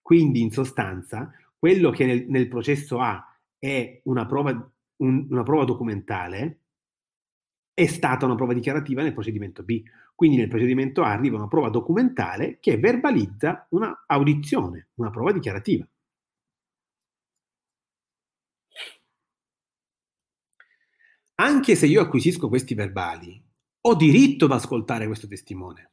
Quindi, 0.07 0.39
in 0.39 0.51
sostanza, 0.51 1.34
quello 1.59 1.89
che 1.89 2.05
nel, 2.05 2.29
nel 2.29 2.47
processo 2.47 3.01
A 3.01 3.38
è 3.57 3.99
una 4.05 4.25
prova, 4.25 4.51
un, 5.01 5.27
una 5.29 5.43
prova 5.43 5.65
documentale 5.65 6.61
è 7.73 7.85
stata 7.88 8.23
una 8.23 8.35
prova 8.35 8.53
dichiarativa 8.53 9.01
nel 9.01 9.11
procedimento 9.11 9.63
B. 9.63 9.84
Quindi 10.15 10.38
nel 10.38 10.47
procedimento 10.47 11.03
A 11.03 11.11
arriva 11.11 11.35
una 11.35 11.49
prova 11.49 11.67
documentale 11.67 12.57
che 12.61 12.77
verbalizza 12.77 13.67
una 13.71 14.05
audizione, 14.07 14.91
una 14.93 15.09
prova 15.09 15.34
dichiarativa. 15.34 15.85
Anche 21.35 21.75
se 21.75 21.85
io 21.85 21.99
acquisisco 21.99 22.47
questi 22.47 22.75
verbali, 22.75 23.43
ho 23.81 23.95
diritto 23.95 24.45
ad 24.45 24.53
ascoltare 24.53 25.05
questo 25.05 25.27
testimone. 25.27 25.91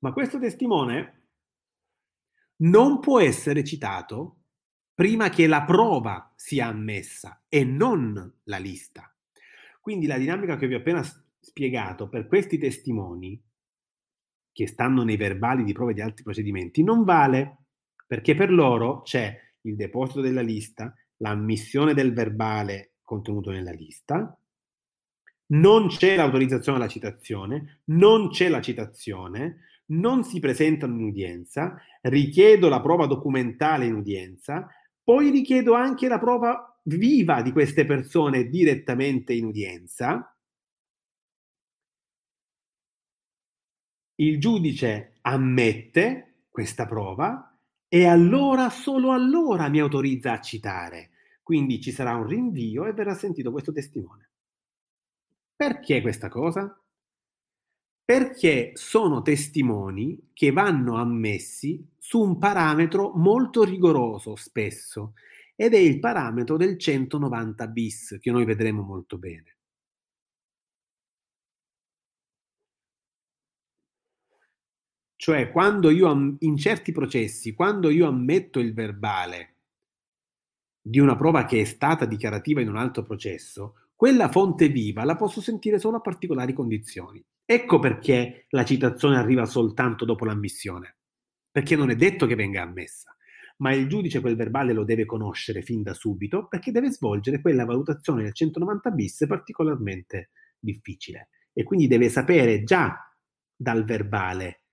Ma 0.00 0.12
questo 0.12 0.38
testimone 0.38 1.26
non 2.56 3.00
può 3.00 3.20
essere 3.20 3.64
citato 3.64 4.36
prima 4.94 5.28
che 5.28 5.46
la 5.46 5.62
prova 5.62 6.32
sia 6.34 6.66
ammessa 6.66 7.44
e 7.48 7.64
non 7.64 8.40
la 8.44 8.58
lista. 8.58 9.14
Quindi 9.80 10.06
la 10.06 10.18
dinamica 10.18 10.56
che 10.56 10.66
vi 10.66 10.74
ho 10.74 10.78
appena 10.78 11.02
spiegato 11.40 12.08
per 12.08 12.26
questi 12.26 12.58
testimoni 12.58 13.40
che 14.52 14.66
stanno 14.66 15.04
nei 15.04 15.16
verbali 15.16 15.62
di 15.62 15.72
prove 15.72 15.94
di 15.94 16.00
altri 16.00 16.24
procedimenti 16.24 16.82
non 16.82 17.04
vale 17.04 17.58
perché 18.06 18.34
per 18.34 18.50
loro 18.50 19.02
c'è 19.02 19.38
il 19.62 19.76
deposito 19.76 20.20
della 20.20 20.40
lista, 20.40 20.92
l'ammissione 21.18 21.94
del 21.94 22.12
verbale 22.12 22.94
contenuto 23.02 23.50
nella 23.50 23.70
lista, 23.70 24.36
non 25.50 25.88
c'è 25.88 26.16
l'autorizzazione 26.16 26.78
alla 26.78 26.88
citazione, 26.88 27.82
non 27.84 28.30
c'è 28.30 28.48
la 28.48 28.60
citazione, 28.60 29.60
non 29.90 30.24
si 30.24 30.40
presentano 30.40 30.94
in 30.94 31.04
udienza, 31.04 31.76
richiedo 32.02 32.68
la 32.68 32.80
prova 32.80 33.06
documentale 33.06 33.86
in 33.86 33.94
udienza, 33.94 34.68
poi 35.02 35.30
richiedo 35.30 35.74
anche 35.74 36.08
la 36.08 36.18
prova 36.18 36.78
viva 36.84 37.42
di 37.42 37.52
queste 37.52 37.84
persone 37.84 38.48
direttamente 38.48 39.32
in 39.32 39.44
udienza. 39.44 40.34
Il 44.16 44.40
giudice 44.40 45.18
ammette 45.22 46.42
questa 46.48 46.86
prova 46.86 47.56
e 47.86 48.06
allora, 48.06 48.68
solo 48.68 49.12
allora 49.12 49.68
mi 49.68 49.80
autorizza 49.80 50.32
a 50.32 50.40
citare. 50.40 51.10
Quindi 51.42 51.80
ci 51.80 51.92
sarà 51.92 52.14
un 52.14 52.26
rinvio 52.26 52.84
e 52.84 52.92
verrà 52.92 53.14
sentito 53.14 53.50
questo 53.50 53.72
testimone. 53.72 54.30
Perché 55.56 56.02
questa 56.02 56.28
cosa? 56.28 56.78
Perché 58.08 58.70
sono 58.72 59.20
testimoni 59.20 60.30
che 60.32 60.50
vanno 60.50 60.96
ammessi 60.96 61.86
su 61.98 62.22
un 62.22 62.38
parametro 62.38 63.12
molto 63.14 63.64
rigoroso 63.64 64.34
spesso 64.34 65.12
ed 65.54 65.74
è 65.74 65.76
il 65.76 65.98
parametro 65.98 66.56
del 66.56 66.78
190 66.78 67.66
bis 67.66 68.16
che 68.18 68.30
noi 68.30 68.46
vedremo 68.46 68.80
molto 68.80 69.18
bene. 69.18 69.56
Cioè, 75.14 75.50
quando 75.52 75.90
io 75.90 76.36
in 76.38 76.56
certi 76.56 76.92
processi, 76.92 77.52
quando 77.52 77.90
io 77.90 78.08
ammetto 78.08 78.58
il 78.58 78.72
verbale 78.72 79.56
di 80.80 80.98
una 80.98 81.14
prova 81.14 81.44
che 81.44 81.60
è 81.60 81.64
stata 81.64 82.06
dichiarativa 82.06 82.62
in 82.62 82.70
un 82.70 82.76
altro 82.78 83.02
processo, 83.02 83.74
quella 83.94 84.30
fonte 84.30 84.68
viva 84.68 85.04
la 85.04 85.16
posso 85.16 85.42
sentire 85.42 85.78
solo 85.78 85.98
a 85.98 86.00
particolari 86.00 86.54
condizioni. 86.54 87.22
Ecco 87.50 87.78
perché 87.78 88.44
la 88.50 88.62
citazione 88.62 89.16
arriva 89.16 89.46
soltanto 89.46 90.04
dopo 90.04 90.26
l'ammissione, 90.26 90.98
perché 91.50 91.76
non 91.76 91.88
è 91.88 91.96
detto 91.96 92.26
che 92.26 92.34
venga 92.34 92.60
ammessa, 92.60 93.16
ma 93.60 93.72
il 93.72 93.88
giudice 93.88 94.20
quel 94.20 94.36
verbale 94.36 94.74
lo 94.74 94.84
deve 94.84 95.06
conoscere 95.06 95.62
fin 95.62 95.82
da 95.82 95.94
subito 95.94 96.46
perché 96.46 96.72
deve 96.72 96.90
svolgere 96.90 97.40
quella 97.40 97.64
valutazione 97.64 98.22
del 98.22 98.34
190 98.34 98.90
bis 98.90 99.24
particolarmente 99.26 100.28
difficile. 100.58 101.30
E 101.54 101.62
quindi 101.62 101.86
deve 101.86 102.10
sapere 102.10 102.64
già 102.64 102.98
dal 103.56 103.82
verbale 103.82 104.64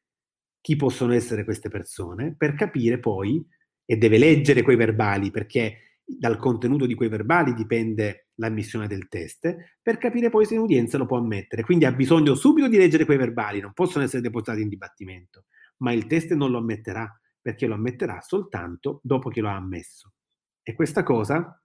chi 0.59 0.75
possono 0.75 1.13
essere 1.13 1.45
queste 1.45 1.69
persone 1.69 2.35
per 2.35 2.55
capire 2.55 2.99
poi 2.99 3.41
e 3.85 3.95
deve 3.95 4.17
leggere 4.17 4.63
quei 4.63 4.75
verbali 4.75 5.31
perché 5.31 5.94
dal 6.05 6.37
contenuto 6.37 6.85
di 6.85 6.93
quei 6.93 7.09
verbali 7.09 7.53
dipende 7.53 8.27
l'ammissione 8.35 8.87
del 8.87 9.07
test, 9.07 9.55
per 9.81 9.97
capire 9.97 10.29
poi 10.29 10.45
se 10.45 10.53
in 10.53 10.59
udienza 10.59 10.97
lo 10.97 11.05
può 11.05 11.17
ammettere. 11.17 11.63
Quindi 11.63 11.85
ha 11.85 11.91
bisogno 11.91 12.35
subito 12.35 12.67
di 12.67 12.77
leggere 12.77 13.05
quei 13.05 13.17
verbali, 13.17 13.59
non 13.59 13.73
possono 13.73 14.03
essere 14.03 14.21
depositati 14.21 14.61
in 14.61 14.69
dibattimento, 14.69 15.45
ma 15.77 15.91
il 15.91 16.05
test 16.05 16.33
non 16.33 16.51
lo 16.51 16.59
ammetterà, 16.59 17.19
perché 17.41 17.65
lo 17.65 17.73
ammetterà 17.73 18.21
soltanto 18.21 18.99
dopo 19.03 19.29
che 19.29 19.41
lo 19.41 19.49
ha 19.49 19.55
ammesso. 19.55 20.13
E 20.61 20.73
questa 20.73 21.03
cosa 21.03 21.61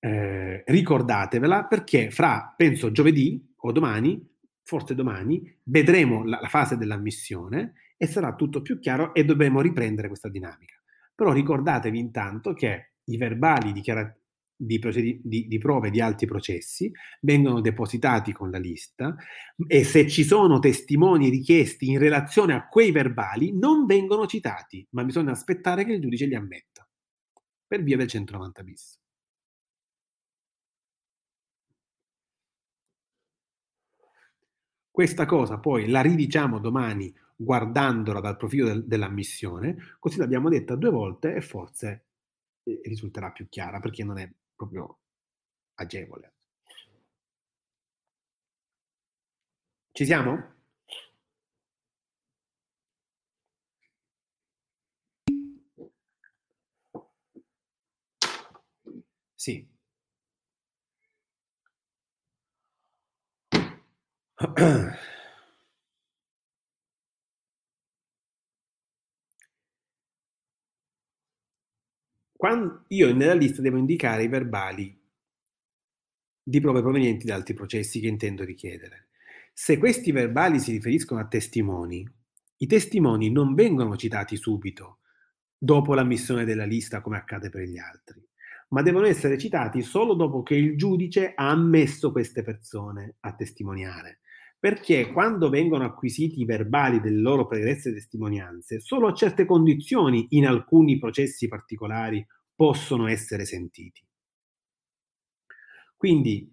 eh, 0.00 0.62
ricordatevela 0.66 1.64
perché 1.64 2.10
fra, 2.10 2.52
penso, 2.56 2.90
giovedì 2.90 3.54
o 3.56 3.72
domani, 3.72 4.26
forse 4.62 4.94
domani, 4.94 5.58
vedremo 5.64 6.24
la, 6.24 6.40
la 6.40 6.48
fase 6.48 6.76
dell'ammissione 6.76 7.74
e 7.96 8.06
sarà 8.06 8.34
tutto 8.34 8.60
più 8.60 8.78
chiaro 8.78 9.14
e 9.14 9.24
dovremo 9.24 9.60
riprendere 9.60 10.08
questa 10.08 10.28
dinamica. 10.28 10.74
Però 11.14 11.32
ricordatevi 11.32 11.98
intanto 11.98 12.52
che 12.54 12.92
i 13.04 13.16
verbali 13.16 13.72
dichiara- 13.72 14.16
di, 14.56 14.80
di, 15.22 15.46
di, 15.48 15.58
prove 15.58 15.90
di 15.90 16.00
altri 16.00 16.26
processi 16.26 16.90
vengono 17.20 17.60
depositati 17.60 18.32
con 18.32 18.50
la 18.50 18.58
lista 18.58 19.14
e 19.66 19.84
se 19.84 20.08
ci 20.08 20.24
sono 20.24 20.58
testimoni 20.58 21.28
richiesti 21.28 21.90
in 21.90 21.98
relazione 21.98 22.54
a 22.54 22.66
quei 22.68 22.92
verbali 22.92 23.56
non 23.56 23.84
vengono 23.84 24.26
citati, 24.26 24.86
ma 24.90 25.04
bisogna 25.04 25.32
aspettare 25.32 25.84
che 25.84 25.92
il 25.92 26.00
giudice 26.00 26.26
li 26.26 26.34
ammetta 26.34 26.86
per 27.66 27.82
via 27.82 27.96
del 27.96 28.08
190 28.08 28.62
bis. 28.62 28.98
Questa 34.90 35.26
cosa 35.26 35.58
poi 35.58 35.88
la 35.88 36.00
ridiciamo 36.00 36.60
domani 36.60 37.12
guardandola 37.36 38.20
dal 38.20 38.36
profilo 38.36 38.66
del, 38.68 38.84
dell'ammissione, 38.86 39.96
così 39.98 40.18
l'abbiamo 40.18 40.48
detta 40.48 40.76
due 40.76 40.90
volte 40.90 41.34
e 41.34 41.40
forse 41.40 42.06
eh, 42.64 42.80
risulterà 42.84 43.30
più 43.32 43.48
chiara 43.48 43.80
perché 43.80 44.04
non 44.04 44.18
è 44.18 44.30
proprio 44.54 44.98
agevole. 45.74 46.32
Ci 49.92 50.04
siamo? 50.04 50.52
Sì. 59.36 59.68
io 72.88 73.14
nella 73.14 73.34
lista 73.34 73.62
devo 73.62 73.78
indicare 73.78 74.24
i 74.24 74.28
verbali 74.28 75.00
di 76.46 76.60
prove 76.60 76.82
provenienti 76.82 77.24
da 77.26 77.34
altri 77.34 77.54
processi 77.54 78.00
che 78.00 78.06
intendo 78.06 78.44
richiedere. 78.44 79.08
Se 79.52 79.78
questi 79.78 80.12
verbali 80.12 80.58
si 80.58 80.72
riferiscono 80.72 81.20
a 81.20 81.26
testimoni, 81.26 82.06
i 82.58 82.66
testimoni 82.66 83.30
non 83.30 83.54
vengono 83.54 83.96
citati 83.96 84.36
subito, 84.36 84.98
dopo 85.56 85.94
l'ammissione 85.94 86.44
della 86.44 86.66
lista 86.66 87.00
come 87.00 87.16
accade 87.16 87.48
per 87.48 87.62
gli 87.62 87.78
altri, 87.78 88.22
ma 88.70 88.82
devono 88.82 89.06
essere 89.06 89.38
citati 89.38 89.80
solo 89.80 90.14
dopo 90.14 90.42
che 90.42 90.54
il 90.54 90.76
giudice 90.76 91.32
ha 91.34 91.48
ammesso 91.48 92.12
queste 92.12 92.42
persone 92.42 93.16
a 93.20 93.34
testimoniare. 93.34 94.18
Perché 94.64 95.12
quando 95.12 95.50
vengono 95.50 95.84
acquisiti 95.84 96.40
i 96.40 96.46
verbali 96.46 96.98
delle 96.98 97.20
loro 97.20 97.46
pregresse 97.46 97.92
testimonianze, 97.92 98.80
solo 98.80 99.08
a 99.08 99.12
certe 99.12 99.44
condizioni 99.44 100.28
in 100.30 100.46
alcuni 100.46 100.98
processi 100.98 101.48
particolari 101.48 102.26
possono 102.54 103.06
essere 103.06 103.44
sentiti. 103.44 104.02
Quindi 105.94 106.50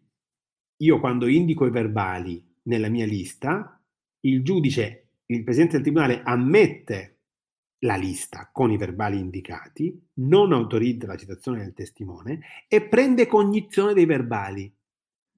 io 0.76 1.00
quando 1.00 1.26
indico 1.28 1.66
i 1.66 1.72
verbali 1.72 2.46
nella 2.64 2.90
mia 2.90 3.06
lista, 3.06 3.82
il 4.26 4.44
giudice, 4.44 5.12
il 5.28 5.46
presidente 5.46 5.76
del 5.76 5.84
tribunale 5.84 6.22
ammette 6.22 7.20
la 7.86 7.96
lista 7.96 8.50
con 8.52 8.72
i 8.72 8.78
verbali 8.78 9.20
indicati, 9.20 9.98
non 10.16 10.52
autorizza 10.52 11.08
la 11.08 11.16
citazione 11.16 11.60
del 11.60 11.74
testimone 11.74 12.42
e 12.68 12.82
prende 12.82 13.26
cognizione 13.26 13.94
dei 13.94 14.06
verbali 14.06 14.70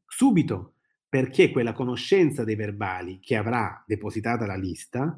subito, 0.08 0.73
perché 1.14 1.52
quella 1.52 1.74
conoscenza 1.74 2.44
dei 2.44 2.56
verbali 2.56 3.20
che 3.20 3.36
avrà 3.36 3.84
depositata 3.86 4.48
la 4.48 4.56
lista 4.56 5.16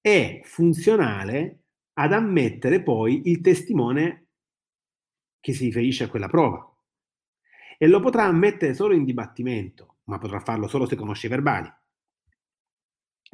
è 0.00 0.38
funzionale 0.44 1.62
ad 1.94 2.12
ammettere 2.12 2.80
poi 2.80 3.22
il 3.24 3.40
testimone 3.40 4.28
che 5.40 5.52
si 5.52 5.64
riferisce 5.64 6.04
a 6.04 6.08
quella 6.08 6.28
prova. 6.28 6.72
E 7.76 7.88
lo 7.88 7.98
potrà 7.98 8.22
ammettere 8.22 8.72
solo 8.72 8.94
in 8.94 9.02
dibattimento, 9.02 9.96
ma 10.04 10.18
potrà 10.18 10.38
farlo 10.38 10.68
solo 10.68 10.86
se 10.86 10.94
conosce 10.94 11.26
i 11.26 11.30
verbali. 11.30 11.72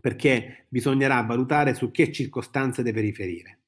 Perché 0.01 0.65
bisognerà 0.71 1.21
valutare 1.21 1.75
su 1.75 1.91
che 1.91 2.11
circostanze 2.11 2.83
deve 2.83 3.03
riferire. 3.03 3.61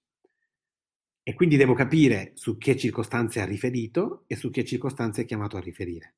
E 1.23 1.35
quindi 1.35 1.59
devo 1.59 1.75
capire 1.75 2.31
su 2.37 2.57
che 2.57 2.75
circostanze 2.75 3.43
ha 3.43 3.45
riferito 3.45 4.25
e 4.29 4.35
su 4.35 4.49
che 4.49 4.65
circostanze 4.65 5.21
è 5.21 5.25
chiamato 5.27 5.59
a 5.59 5.61
riferire. 5.61 6.15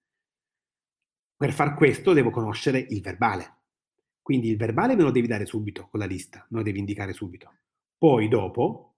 Per 1.37 1.53
far 1.53 1.75
questo 1.75 2.15
devo 2.15 2.31
conoscere 2.31 2.79
il 2.79 3.03
verbale. 3.03 3.57
Quindi 4.23 4.49
il 4.49 4.57
verbale 4.57 4.97
me 4.97 5.03
lo 5.03 5.11
devi 5.11 5.27
dare 5.27 5.45
subito 5.45 5.89
con 5.91 6.01
la 6.01 6.07
lista, 6.07 6.47
me 6.49 6.59
lo 6.59 6.65
devi 6.65 6.79
indicare 6.79 7.13
subito. 7.13 7.53
Poi 7.99 8.27
dopo 8.29 8.95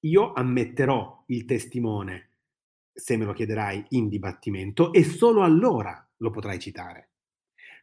io 0.00 0.32
ammetterò 0.32 1.24
il 1.26 1.44
testimone 1.44 2.30
se 2.90 3.16
me 3.16 3.24
lo 3.24 3.32
chiederai 3.32 3.84
in 3.90 4.08
dibattimento 4.08 4.92
e 4.92 5.04
solo 5.04 5.42
allora 5.42 6.08
lo 6.16 6.30
potrai 6.30 6.58
citare. 6.58 7.10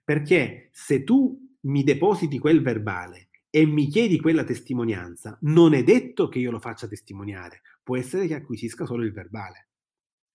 Perché 0.04 0.70
se 0.72 1.04
tu 1.04 1.56
mi 1.62 1.84
depositi 1.84 2.40
quel 2.40 2.62
verbale 2.62 3.30
e 3.50 3.66
mi 3.66 3.88
chiedi 3.88 4.20
quella 4.20 4.44
testimonianza, 4.44 5.38
non 5.44 5.74
è 5.74 5.84
detto 5.84 6.28
che 6.28 6.40
io 6.40 6.52
lo 6.52 6.60
faccia 6.60 6.88
testimoniare, 6.88 7.62
può 7.84 7.96
essere 7.98 8.28
che 8.28 8.34
acquisisca 8.34 8.86
solo 8.86 9.04
il 9.04 9.14
verbale. 9.14 9.70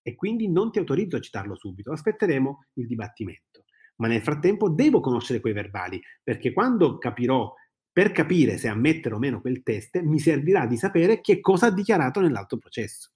E 0.03 0.15
quindi 0.15 0.49
non 0.49 0.71
ti 0.71 0.79
autorizzo 0.79 1.17
a 1.17 1.21
citarlo 1.21 1.57
subito, 1.57 1.93
aspetteremo 1.93 2.67
il 2.75 2.87
dibattimento. 2.87 3.65
Ma 3.97 4.09
nel 4.09 4.23
frattempo 4.23 4.71
devo 4.71 5.01
conoscere 5.01 5.41
quei 5.41 5.53
verbali, 5.53 6.01
perché 6.23 6.53
quando 6.53 6.99
capirò, 6.99 7.53
per 7.93 8.13
capire 8.13 8.57
se 8.57 8.69
ammettere 8.69 9.15
o 9.15 9.19
meno 9.19 9.41
quel 9.41 9.63
test, 9.63 9.99
mi 10.01 10.19
servirà 10.19 10.67
di 10.67 10.77
sapere 10.77 11.21
che 11.21 11.41
cosa 11.41 11.67
ha 11.67 11.71
dichiarato 11.73 12.21
nell'altro 12.21 12.59
processo. 12.59 13.11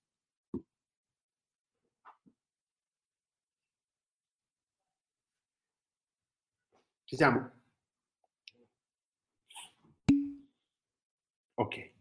Ci 7.04 7.16
siamo? 7.16 7.50
Ok. 11.56 11.92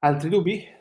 Altri 0.00 0.28
dubbi? 0.28 0.79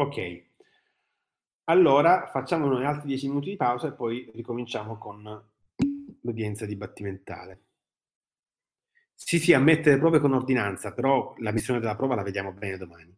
Ok, 0.00 0.16
allora 1.64 2.26
facciamo 2.32 2.66
noi 2.66 2.86
altri 2.86 3.08
10 3.08 3.28
minuti 3.28 3.50
di 3.50 3.56
pausa 3.56 3.88
e 3.88 3.92
poi 3.92 4.30
ricominciamo 4.32 4.96
con 4.96 5.22
l'udienza 6.22 6.64
dibattimentale. 6.64 7.64
Sì, 9.14 9.38
sì, 9.38 9.52
ammettere 9.52 9.98
prove 9.98 10.18
con 10.18 10.32
ordinanza, 10.32 10.94
però 10.94 11.34
la 11.40 11.52
missione 11.52 11.80
della 11.80 11.96
prova 11.96 12.14
la 12.14 12.22
vediamo 12.22 12.50
bene 12.52 12.78
domani. 12.78 13.14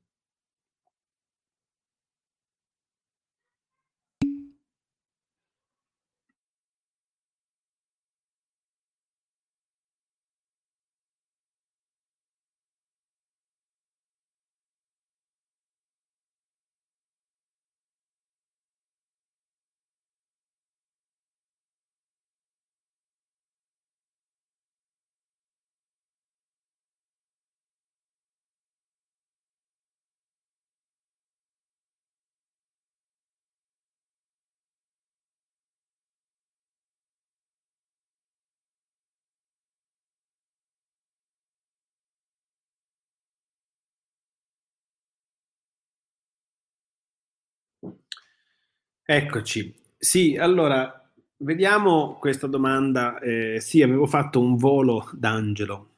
Eccoci. 49.15 49.75
Sì, 49.99 50.39
allora 50.39 51.07
vediamo 51.37 52.17
questa 52.19 52.47
domanda. 52.47 53.19
Eh, 53.19 53.61
sì, 53.61 53.83
avevo 53.83 54.07
fatto 54.07 54.41
un 54.41 54.57
volo 54.57 55.11
d'angelo 55.13 55.97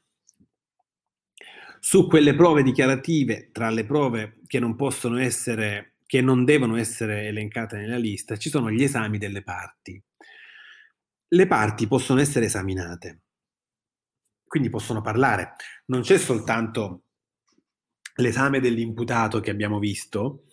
su 1.79 2.09
quelle 2.09 2.35
prove 2.35 2.65
dichiarative, 2.65 3.51
tra 3.53 3.71
le 3.71 3.85
prove 3.85 4.41
che 4.49 4.59
non 4.59 4.75
possono 4.75 5.19
essere, 5.19 5.99
che 6.07 6.21
non 6.21 6.45
devono 6.45 6.77
essere 6.77 7.29
elencate 7.29 7.77
nella 7.77 7.99
lista, 7.99 8.37
ci 8.37 8.49
sono 8.49 8.69
gli 8.69 8.83
esami 8.83 9.19
delle 9.19 9.45
parti. 9.45 10.03
Le 11.29 11.47
parti 11.47 11.87
possono 11.87 12.19
essere 12.21 12.47
esaminate, 12.47 13.21
quindi 14.45 14.71
possono 14.71 15.03
parlare. 15.03 15.55
Non 15.87 16.01
c'è 16.01 16.19
soltanto 16.19 17.03
l'esame 18.17 18.59
dell'imputato 18.59 19.39
che 19.39 19.51
abbiamo 19.51 19.79
visto, 19.79 20.47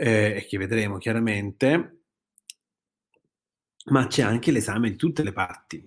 eh, 0.00 0.36
e 0.36 0.46
che 0.46 0.56
vedremo 0.56 0.96
chiaramente, 0.96 2.04
ma 3.90 4.06
c'è 4.06 4.22
anche 4.22 4.50
l'esame 4.50 4.90
di 4.90 4.96
tutte 4.96 5.22
le 5.22 5.32
parti. 5.32 5.86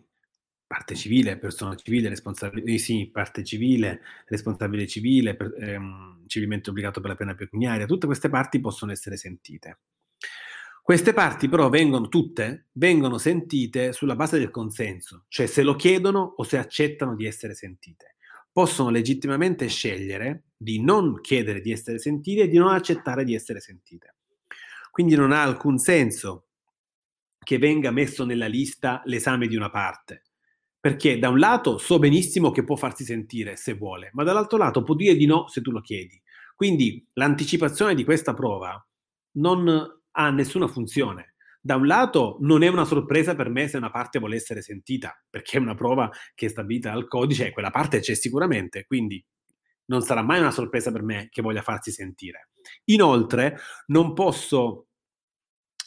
Parte 0.68 0.95
civile, 0.95 1.38
persona 1.38 1.76
civile, 1.76 2.10
responsabile, 2.10 2.72
eh, 2.72 2.77
sì, 2.77 3.10
parte 3.11 3.44
civile, 3.44 4.02
responsabile 4.27 4.88
civile, 4.88 5.35
per, 5.35 5.53
ehm, 5.57 6.27
civilmente 6.27 6.69
obbligato 6.69 7.02
per 7.02 7.10
la 7.10 7.15
pena 7.15 7.35
pecuniaria, 7.35 7.88
tutte 7.88 8.06
queste 8.06 8.30
parti 8.30 8.60
possono 8.60 8.91
essere 8.91 9.18
sentite. 9.18 9.80
Queste 10.84 11.14
parti 11.14 11.49
però 11.49 11.69
vengono 11.69 12.07
tutte, 12.07 12.68
vengono 12.73 13.18
sentite 13.18 13.94
sulla 13.94 14.15
base 14.15 14.38
del 14.38 14.52
consenso, 14.52 15.26
cioè 15.27 15.48
se 15.48 15.64
lo 15.64 15.76
chiedono 15.76 16.34
o 16.38 16.44
se 16.44 16.57
accettano 16.57 17.15
di 17.15 17.26
essere 17.26 17.56
sentite. 17.56 18.15
Possono 18.53 18.91
legittimamente 18.91 19.67
scegliere 19.67 20.51
di 20.55 20.81
non 20.81 21.19
chiedere 21.19 21.59
di 21.59 21.71
essere 21.71 21.97
sentite 21.97 22.43
e 22.43 22.47
di 22.47 22.57
non 22.57 22.71
accettare 22.71 23.25
di 23.25 23.34
essere 23.34 23.59
sentite. 23.59 24.15
Quindi 24.91 25.15
non 25.15 25.31
ha 25.31 25.41
alcun 25.41 25.80
senso 25.80 26.49
che 27.43 27.57
venga 27.57 27.89
messo 27.89 28.25
nella 28.25 28.45
lista 28.45 29.01
l'esame 29.05 29.47
di 29.47 29.55
una 29.55 29.71
parte, 29.71 30.25
perché 30.80 31.17
da 31.17 31.30
un 31.30 31.39
lato 31.39 31.80
so 31.80 31.97
benissimo 31.97 32.51
che 32.51 32.63
può 32.63 32.75
farsi 32.75 33.03
sentire 33.03 33.55
se 33.55 33.73
vuole, 33.73 34.11
ma 34.13 34.23
dall'altro 34.23 34.59
lato 34.59 34.84
può 34.84 34.93
dire 34.93 35.15
di 35.15 35.25
no 35.25 35.47
se 35.47 35.61
tu 35.61 35.71
lo 35.71 35.81
chiedi. 35.81 36.21
Quindi 36.55 37.05
l'anticipazione 37.13 37.95
di 37.95 38.03
questa 38.03 38.35
prova 38.35 38.80
non 39.38 40.01
ha 40.11 40.30
nessuna 40.30 40.67
funzione. 40.67 41.32
Da 41.65 41.77
un 41.77 41.88
lato 41.88 42.35
non 42.41 42.61
è 42.61 42.68
una 42.68 42.84
sorpresa 42.84 43.35
per 43.35 43.48
me 43.48 43.69
se 43.69 43.77
una 43.77 43.90
parte 43.90 44.19
vuole 44.19 44.35
essere 44.35 44.61
sentita, 44.61 45.18
perché 45.30 45.57
è 45.57 45.61
una 45.61 45.76
prova 45.76 46.10
che 46.35 46.48
è 46.48 46.49
stabilita 46.49 46.91
dal 46.91 47.07
codice 47.07 47.48
e 47.48 47.52
quella 47.52 47.72
parte 47.72 48.02
c'è 48.02 48.15
sicuramente, 48.15 48.84
quindi 48.85 49.23
non 49.85 50.02
sarà 50.02 50.22
mai 50.23 50.40
una 50.40 50.52
sorpresa 50.52 50.91
per 50.91 51.03
me 51.03 51.30
che 51.31 51.41
voglia 51.41 51.61
farsi 51.61 51.91
sentire. 51.91 52.49
Inoltre, 52.85 53.57
non 53.88 54.14
posso 54.14 54.88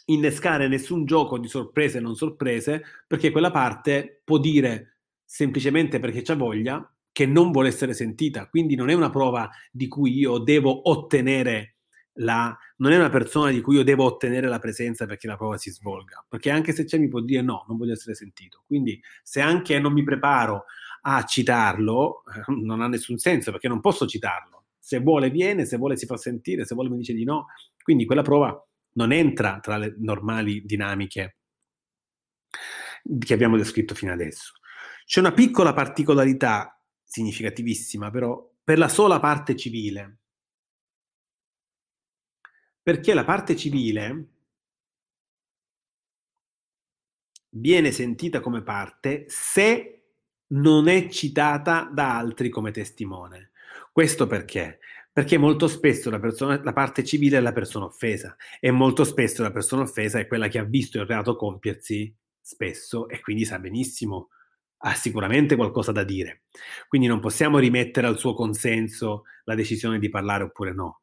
innescare 0.07 0.67
nessun 0.67 1.05
gioco 1.05 1.39
di 1.39 1.49
sorprese 1.49 1.99
e 1.99 2.01
non 2.01 2.15
sorprese 2.15 2.83
perché 3.07 3.31
quella 3.31 3.51
parte 3.51 4.23
può 4.25 4.39
dire 4.39 5.01
semplicemente 5.25 6.01
perché 6.01 6.23
c'ha 6.23 6.37
voglia 6.37 6.91
che 7.13 7.27
non 7.27 7.51
vuole 7.51 7.69
essere 7.69 7.93
sentita, 7.93 8.49
quindi 8.49 8.77
non 8.77 8.89
è 8.89 8.95
una 8.95 9.11
prova 9.11 9.51
di 9.71 9.89
cui 9.89 10.17
io 10.17 10.39
devo 10.39 10.89
ottenere 10.89 11.76
la 12.17 12.57
non 12.79 12.93
è 12.93 12.97
una 12.97 13.09
persona 13.09 13.51
di 13.51 13.61
cui 13.61 13.77
io 13.77 13.85
devo 13.85 14.05
ottenere 14.05 14.49
la 14.49 14.59
presenza 14.59 15.07
perché 15.07 15.27
la 15.27 15.37
prova 15.37 15.57
si 15.57 15.71
svolga, 15.71 16.25
perché 16.29 16.51
anche 16.51 16.73
se 16.73 16.85
c'è 16.85 16.99
mi 16.99 17.09
può 17.09 17.21
dire 17.21 17.43
no, 17.43 17.65
non 17.69 17.77
voglio 17.77 17.93
essere 17.93 18.15
sentito. 18.15 18.63
Quindi 18.67 19.01
se 19.23 19.41
anche 19.41 19.79
non 19.79 19.93
mi 19.93 20.03
preparo 20.03 20.65
a 21.03 21.23
citarlo 21.25 22.23
eh, 22.25 22.53
non 22.53 22.81
ha 22.81 22.89
nessun 22.89 23.19
senso 23.19 23.51
perché 23.51 23.69
non 23.69 23.81
posso 23.81 24.07
citarlo. 24.07 24.65
Se 24.79 25.01
vuole 25.01 25.31
viene, 25.31 25.65
se 25.65 25.77
vuole 25.77 25.97
si 25.97 26.07
fa 26.07 26.17
sentire, 26.17 26.65
se 26.65 26.75
vuole 26.75 26.91
mi 26.91 26.99
dice 26.99 27.13
di 27.13 27.25
no. 27.25 27.47
Quindi 27.83 28.05
quella 28.05 28.23
prova 28.23 28.57
non 28.93 29.13
entra 29.13 29.59
tra 29.61 29.77
le 29.77 29.95
normali 29.99 30.63
dinamiche 30.65 31.37
che 33.19 33.35
abbiamo 33.35 33.57
descritto 33.57 33.95
fino 33.95 34.13
adesso. 34.13 34.53
C'è 35.05 35.21
una 35.21 35.33
piccola 35.33 35.73
particolarità 35.73 36.81
significativissima 37.05 38.11
però 38.11 38.53
per 38.63 38.79
la 38.79 38.89
sola 38.89 39.21
parte 39.21 39.55
civile. 39.57 40.19
Perché 42.87 43.15
la 43.15 43.25
parte 43.25 43.57
civile 43.57 44.29
viene 47.57 47.91
sentita 47.91 48.39
come 48.39 48.63
parte 48.63 49.25
se 49.27 50.05
non 50.53 50.87
è 50.87 51.09
citata 51.09 51.91
da 51.93 52.17
altri 52.17 52.49
come 52.49 52.71
testimone. 52.71 53.51
Questo 53.91 54.29
perché? 54.29 54.79
Perché 55.13 55.37
molto 55.37 55.67
spesso 55.67 56.11
la, 56.11 56.21
persona, 56.21 56.63
la, 56.63 56.73
parte 56.73 57.03
civile 57.03 57.39
è 57.39 57.41
la 57.41 57.53
persona 57.53 57.87
offesa 57.87 58.37
e 58.61 58.71
molto 58.71 59.03
spesso 59.03 59.43
la 59.43 59.51
persona 59.51 59.83
offesa 59.83 60.21
è 60.21 60.29
quella 60.29 60.47
che 60.47 60.61
ha 60.61 60.65
visto 60.65 61.01
il 61.01 61.07
reato 61.07 61.35
compiersi 61.35 62.15
spesso 62.41 63.09
e 63.09 63.21
quindi 63.21 63.45
sa 63.45 63.59
benissimo, 63.59 64.29
ha 64.85 64.95
sicuramente 64.95 65.57
qualcosa 65.57 65.91
da 65.91 66.05
dire. 66.05 66.45
Quindi 66.87 67.09
non 67.09 67.19
possiamo 67.19 67.59
rimettere 67.59 68.07
al 68.07 68.17
suo 68.17 68.33
consenso 68.33 69.25
la 69.43 69.57
decisione 69.57 69.99
di 69.99 70.09
parlare 70.09 70.45
oppure 70.45 70.73
no. 70.73 71.01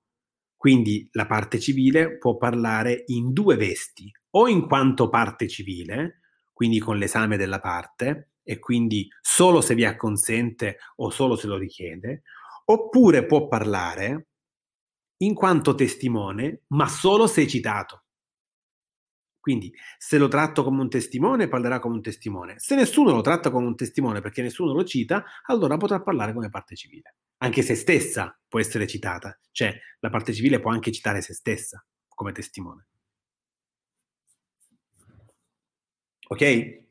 Quindi 0.64 1.10
la 1.12 1.26
parte 1.26 1.60
civile 1.60 2.18
può 2.18 2.38
parlare 2.38 3.04
in 3.08 3.34
due 3.34 3.58
vesti, 3.58 4.10
o 4.30 4.48
in 4.48 4.66
quanto 4.66 5.10
parte 5.10 5.50
civile, 5.50 6.22
quindi 6.54 6.80
con 6.80 6.98
l'esame 6.98 7.36
della 7.36 7.60
parte, 7.60 8.36
e 8.42 8.60
quindi 8.60 9.10
solo 9.20 9.60
se 9.60 9.76
vi 9.76 9.84
acconsente 9.84 10.78
o 10.96 11.10
solo 11.10 11.36
se 11.36 11.48
lo 11.48 11.58
richiede, 11.58 12.22
oppure 12.64 13.26
può 13.26 13.50
parlare 13.50 14.28
in 15.18 15.34
quanto 15.34 15.76
testimone, 15.76 16.62
ma 16.68 16.88
solo 16.88 17.28
se 17.28 17.46
citato. 17.46 18.06
Quindi 19.42 19.70
se 19.98 20.18
lo 20.18 20.30
tratto 20.30 20.64
come 20.64 20.80
un 20.80 20.88
testimone, 20.88 21.50
parlerà 21.50 21.80
come 21.80 21.96
un 21.96 22.02
testimone. 22.02 22.58
Se 22.60 22.76
nessuno 22.76 23.12
lo 23.12 23.20
tratta 23.20 23.52
come 23.52 23.68
un 23.68 23.76
testimone 23.76 24.22
perché 24.22 24.42
nessuno 24.42 24.72
lo 24.72 24.86
cita, 24.86 25.26
allora 25.48 25.76
potrà 25.76 26.02
parlare 26.02 26.32
come 26.32 26.48
parte 26.48 26.78
civile. 26.78 27.18
Anche 27.38 27.62
se 27.62 27.76
stessa 27.76 28.40
può 28.48 28.60
essere 28.60 28.88
citata, 28.88 29.40
cioè 29.52 29.78
la 30.00 30.10
parte 30.10 30.34
civile 30.34 30.60
può 30.60 30.72
anche 30.72 30.92
citare 30.92 31.22
se 31.22 31.34
stessa 31.34 31.84
come 32.08 32.32
testimone. 32.32 32.88
Ok? 36.28 36.83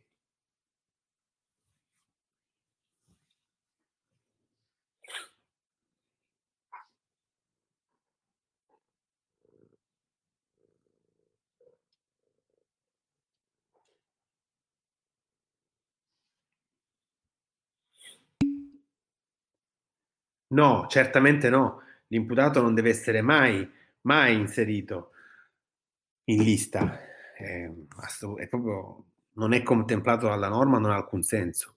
No, 20.53 20.87
certamente 20.89 21.49
no. 21.51 21.83
L'imputato 22.09 22.61
non 22.61 22.75
deve 22.75 22.91
essere 22.91 23.23
mai, 23.23 23.69
mai 24.03 24.37
inserito 24.37 25.13
in 26.25 26.43
lista. 26.43 26.99
È, 27.35 27.71
è 28.37 28.49
proprio, 28.49 29.05
non 29.33 29.53
è 29.53 29.63
contemplato 29.63 30.27
dalla 30.29 30.49
norma, 30.49 30.79
non 30.79 30.91
ha 30.91 30.97
alcun 30.97 31.23
senso. 31.23 31.77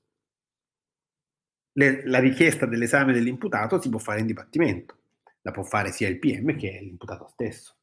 Le, 1.74 2.06
la 2.08 2.20
richiesta 2.20 2.66
dell'esame 2.66 3.14
dell'imputato 3.14 3.82
si 3.82 3.90
può 3.90 4.00
fare 4.00 4.20
in 4.20 4.26
dibattimento. 4.26 4.98
La 5.42 5.52
può 5.52 5.64
fare 5.64 5.92
sia 5.92 6.08
il 6.08 6.20
PM 6.20 6.58
che 6.58 6.80
l'imputato 6.82 7.28
stesso. 7.28 7.76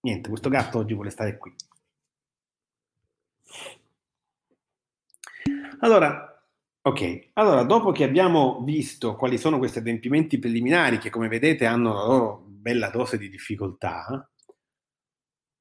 Niente, 0.00 0.28
questo 0.28 0.48
gatto 0.48 0.78
oggi 0.78 0.94
vuole 0.94 1.10
stare 1.10 1.36
qui. 1.36 1.54
Allora, 5.80 6.33
ok, 6.86 7.30
allora 7.34 7.62
dopo 7.64 7.92
che 7.92 8.04
abbiamo 8.04 8.62
visto 8.62 9.16
quali 9.16 9.38
sono 9.38 9.58
questi 9.58 9.78
adempimenti 9.78 10.38
preliminari 10.38 10.98
che 10.98 11.08
come 11.10 11.28
vedete 11.28 11.64
hanno 11.66 11.94
la 11.94 12.04
loro 12.04 12.44
bella 12.46 12.90
dose 12.90 13.16
di 13.18 13.28
difficoltà, 13.30 14.30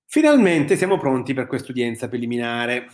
finalmente 0.05 0.77
siamo 0.77 0.97
pronti 0.97 1.33
per 1.33 1.47
quest'udienza 1.47 2.07
preliminare. 2.07 2.87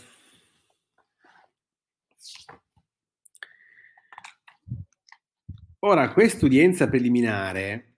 Ora, 5.80 6.14
quest'udienza 6.14 6.88
preliminare 6.88 7.96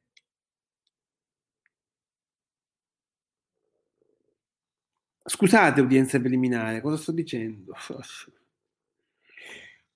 Scusate, 5.23 5.81
udienza 5.81 6.19
preliminare, 6.19 6.81
cosa 6.81 6.97
sto 6.97 7.11
dicendo? 7.11 7.73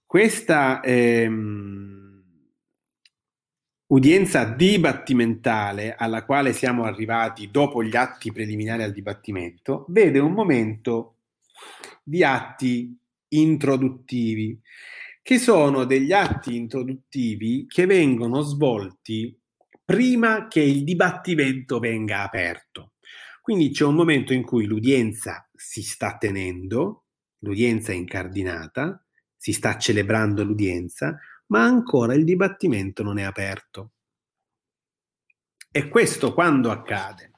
Questa 0.05 0.81
ehm, 0.81 2.23
udienza 3.87 4.45
dibattimentale 4.45 5.95
alla 5.95 6.23
quale 6.23 6.53
siamo 6.53 6.83
arrivati 6.83 7.49
dopo 7.51 7.83
gli 7.83 7.95
atti 7.95 8.31
preliminari 8.31 8.83
al 8.83 8.91
dibattimento 8.91 9.85
vede 9.89 10.19
un 10.19 10.31
momento 10.31 11.17
di 12.03 12.23
atti 12.23 12.97
introduttivi, 13.29 14.59
che 15.21 15.39
sono 15.39 15.85
degli 15.85 16.11
atti 16.11 16.55
introduttivi 16.55 17.65
che 17.67 17.85
vengono 17.85 18.41
svolti 18.41 19.37
prima 19.83 20.47
che 20.47 20.61
il 20.61 20.83
dibattimento 20.83 21.79
venga 21.79 22.23
aperto. 22.23 22.93
Quindi 23.41 23.69
c'è 23.71 23.85
un 23.85 23.95
momento 23.95 24.33
in 24.33 24.43
cui 24.43 24.65
l'udienza 24.65 25.47
si 25.53 25.83
sta 25.83 26.17
tenendo, 26.17 27.05
l'udienza 27.39 27.91
è 27.91 27.95
incardinata, 27.95 29.04
si 29.45 29.53
sta 29.53 29.77
celebrando 29.77 30.43
l'udienza, 30.43 31.19
ma 31.49 31.63
ancora 31.63 32.15
il 32.15 32.23
dibattimento 32.23 33.03
non 33.03 33.19
è 33.19 33.21
aperto. 33.21 33.91
E 35.69 35.87
questo 35.87 36.33
quando 36.33 36.71
accade? 36.71 37.33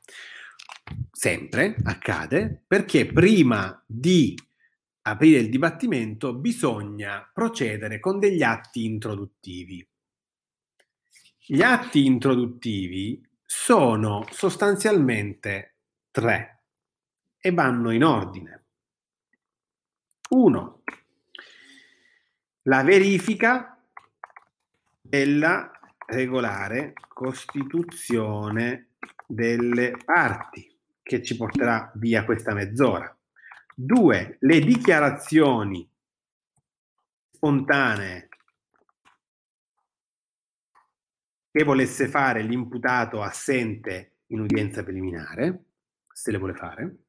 Sempre 1.12 1.76
accade 1.84 2.64
perché 2.66 3.08
prima 3.08 3.84
di 3.86 4.34
aprire 5.02 5.40
il 5.40 5.50
dibattimento 5.50 6.34
bisogna 6.34 7.30
procedere 7.34 8.00
con 8.00 8.20
degli 8.20 8.42
atti 8.42 8.86
introduttivi. 8.86 9.86
Gli 11.46 11.62
atti 11.62 12.06
introduttivi 12.06 13.22
sono 13.44 14.26
sostanzialmente 14.32 15.76
tre 16.10 16.64
e 17.38 17.52
vanno 17.52 17.92
in 17.92 18.06
ordine. 18.06 18.66
Uno, 20.30 20.84
la 22.68 22.84
verifica 22.84 23.82
della 25.02 25.72
regolare 26.06 26.94
costituzione 27.08 28.90
delle 29.26 29.98
parti 30.04 30.78
che 31.02 31.24
ci 31.24 31.38
porterà 31.38 31.92
via 31.96 32.26
questa 32.26 32.54
mezz'ora. 32.54 33.14
Due, 33.74 34.38
le 34.42 34.60
dichiarazioni 34.60 35.90
spontanee 37.32 38.28
che 41.52 41.64
volesse 41.64 42.08
fare 42.10 42.42
l'imputato 42.42 43.22
assente 43.22 44.18
in 44.28 44.42
udienza 44.42 44.84
preliminare 44.84 45.64
se 46.12 46.32
le 46.32 46.38
vuole 46.38 46.54
fare. 46.54 47.07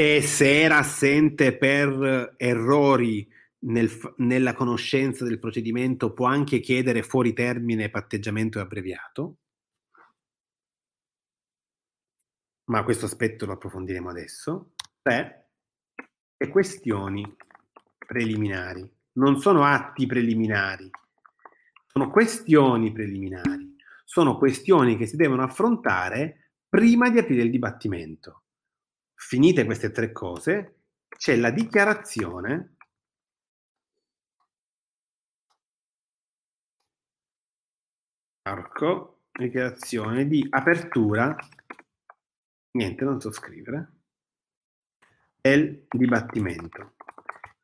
E 0.00 0.22
se 0.22 0.62
era 0.62 0.78
assente 0.78 1.54
per 1.58 2.32
errori 2.38 3.30
nel, 3.66 3.90
nella 4.16 4.54
conoscenza 4.54 5.26
del 5.26 5.38
procedimento, 5.38 6.14
può 6.14 6.24
anche 6.24 6.60
chiedere 6.60 7.02
fuori 7.02 7.34
termine 7.34 7.90
patteggiamento 7.90 8.60
abbreviato. 8.60 9.36
Ma 12.70 12.82
questo 12.82 13.04
aspetto 13.04 13.44
lo 13.44 13.52
approfondiremo 13.52 14.08
adesso. 14.08 14.70
Tre, 15.02 15.50
le 16.34 16.48
questioni 16.48 17.36
preliminari. 17.98 18.90
Non 19.18 19.38
sono 19.38 19.64
atti 19.64 20.06
preliminari, 20.06 20.90
sono 21.86 22.10
questioni 22.10 22.90
preliminari, 22.90 23.76
sono 24.06 24.38
questioni 24.38 24.96
che 24.96 25.04
si 25.04 25.16
devono 25.16 25.42
affrontare 25.42 26.52
prima 26.70 27.10
di 27.10 27.18
aprire 27.18 27.42
il 27.42 27.50
dibattimento. 27.50 28.44
Finite 29.22 29.66
queste 29.66 29.90
tre 29.90 30.12
cose, 30.12 30.76
c'è 31.06 31.36
la 31.36 31.50
dichiarazione 31.50 32.76
arco, 38.42 39.24
dichiarazione 39.30 40.26
di 40.26 40.44
apertura, 40.48 41.36
niente, 42.72 43.04
non 43.04 43.20
so 43.20 43.30
scrivere, 43.30 43.92
del 45.38 45.86
dibattimento, 45.88 46.94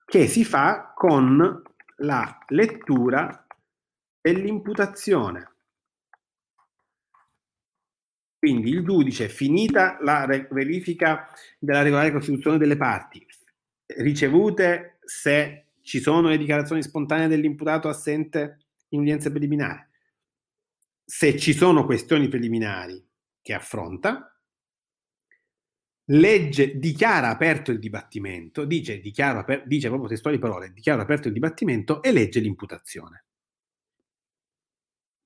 che 0.05 0.29
si 0.29 0.45
fa 0.45 0.93
con 0.95 1.63
la 1.97 2.39
lettura 2.49 3.47
dell'imputazione. 4.21 5.56
Quindi 8.47 8.71
il 8.71 8.85
giudice, 8.85 9.29
finita 9.29 9.99
la 10.03 10.25
verifica 10.51 11.27
della 11.59 11.83
regolare 11.83 12.13
costituzione 12.13 12.59
delle 12.59 12.77
parti, 12.77 13.27
ricevute 13.97 14.99
se 15.05 15.71
ci 15.81 15.99
sono 15.99 16.29
le 16.29 16.39
dichiarazioni 16.39 16.81
spontanee 16.81 17.27
dell'imputato 17.27 17.89
assente 17.89 18.59
in 18.91 19.01
udienza 19.01 19.31
preliminare, 19.31 19.91
se 21.05 21.37
ci 21.37 21.55
sono 21.55 21.85
questioni 21.85 22.29
preliminari 22.29 23.05
che 23.43 23.53
affronta, 23.53 24.41
legge, 26.05 26.79
dichiara 26.79 27.31
aperto 27.31 27.73
il 27.73 27.81
dibattimento, 27.81 28.65
dice, 28.65 29.01
dichiaro, 29.01 29.45
dice 29.65 29.89
proprio 29.89 30.09
testuali 30.09 30.39
parole, 30.39 30.73
dichiaro 30.73 31.03
aperto 31.03 31.27
il 31.27 31.35
dibattimento 31.35 32.01
e 32.01 32.13
legge 32.13 32.39
l'imputazione. 32.39 33.25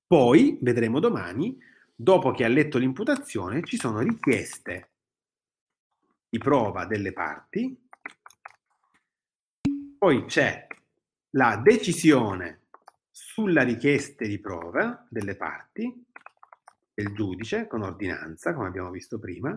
Poi, 0.07 0.57
vedremo 0.59 0.99
domani, 0.99 1.69
dopo 2.01 2.31
che 2.31 2.43
ha 2.43 2.47
letto 2.47 2.79
l'imputazione, 2.79 3.63
ci 3.63 3.77
sono 3.77 3.99
richieste 3.99 4.89
di 6.27 6.39
prova 6.39 6.85
delle 6.85 7.13
parti, 7.13 7.87
poi 9.99 10.25
c'è 10.25 10.65
la 11.31 11.57
decisione 11.57 12.61
sulla 13.11 13.61
richiesta 13.61 14.25
di 14.25 14.39
prova 14.39 15.05
delle 15.09 15.35
parti 15.35 16.05
del 16.93 17.13
giudice 17.13 17.67
con 17.67 17.83
ordinanza, 17.83 18.53
come 18.53 18.67
abbiamo 18.67 18.89
visto 18.89 19.19
prima, 19.19 19.53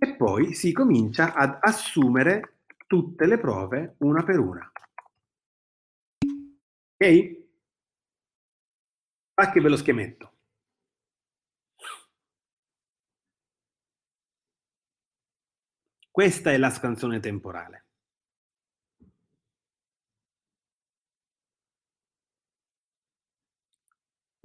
e 0.00 0.14
poi 0.16 0.54
si 0.54 0.72
comincia 0.72 1.34
ad 1.34 1.58
assumere 1.60 2.54
tutte 2.88 3.26
le 3.26 3.38
prove 3.38 3.94
una 3.98 4.24
per 4.24 4.38
una. 4.40 4.72
Ok? 6.94 7.36
Anche 9.34 9.60
ve 9.60 9.68
lo 9.68 9.76
schemetto. 9.76 10.32
Questa 16.18 16.50
è 16.50 16.58
la 16.58 16.70
scansione 16.70 17.20
temporale. 17.20 17.84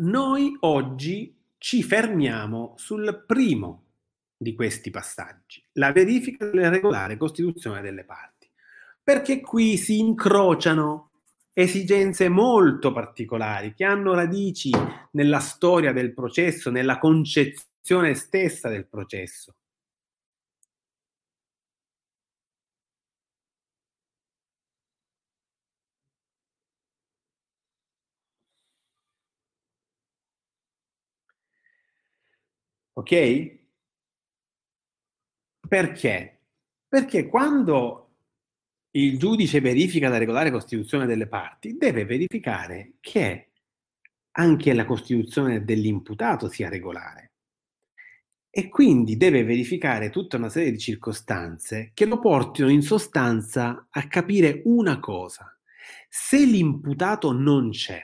Noi 0.03 0.55
oggi 0.59 1.35
ci 1.57 1.81
fermiamo 1.81 2.75
sul 2.77 3.23
primo 3.25 3.85
di 4.37 4.53
questi 4.53 4.91
passaggi, 4.91 5.65
la 5.71 5.91
verifica 5.91 6.45
della 6.47 6.69
regolare 6.69 7.17
costituzione 7.17 7.81
delle 7.81 8.05
parti, 8.05 8.47
perché 9.01 9.41
qui 9.41 9.75
si 9.75 9.97
incrociano 9.97 11.13
esigenze 11.53 12.29
molto 12.29 12.91
particolari 12.91 13.73
che 13.73 13.83
hanno 13.83 14.13
radici 14.13 14.69
nella 15.13 15.39
storia 15.39 15.91
del 15.91 16.13
processo, 16.13 16.69
nella 16.69 16.99
concezione 16.99 18.13
stessa 18.13 18.69
del 18.69 18.85
processo. 18.85 19.55
Ok? 32.93 33.59
Perché? 35.67 36.41
Perché 36.87 37.27
quando 37.27 38.03
il 38.91 39.17
giudice 39.17 39.59
verifica 39.59 40.09
la 40.09 40.17
regolare 40.17 40.51
costituzione 40.51 41.07
delle 41.07 41.27
parti, 41.27 41.77
deve 41.77 42.05
verificare 42.05 42.93
che 42.99 43.49
anche 44.33 44.73
la 44.73 44.85
costituzione 44.85 45.63
dell'imputato 45.63 46.47
sia 46.49 46.69
regolare. 46.69 47.31
E 48.51 48.69
quindi 48.69 49.17
deve 49.17 49.43
verificare 49.43 50.11
tutta 50.11 50.37
una 50.37 50.49
serie 50.49 50.69
di 50.71 50.77
circostanze 50.77 51.89
che 51.95 52.05
lo 52.05 52.19
portino 52.19 52.69
in 52.69 52.83
sostanza 52.83 53.87
a 53.89 54.07
capire 54.07 54.61
una 54.65 54.99
cosa. 54.99 55.57
Se 56.07 56.45
l'imputato 56.45 57.31
non 57.31 57.71
c'è, 57.71 57.99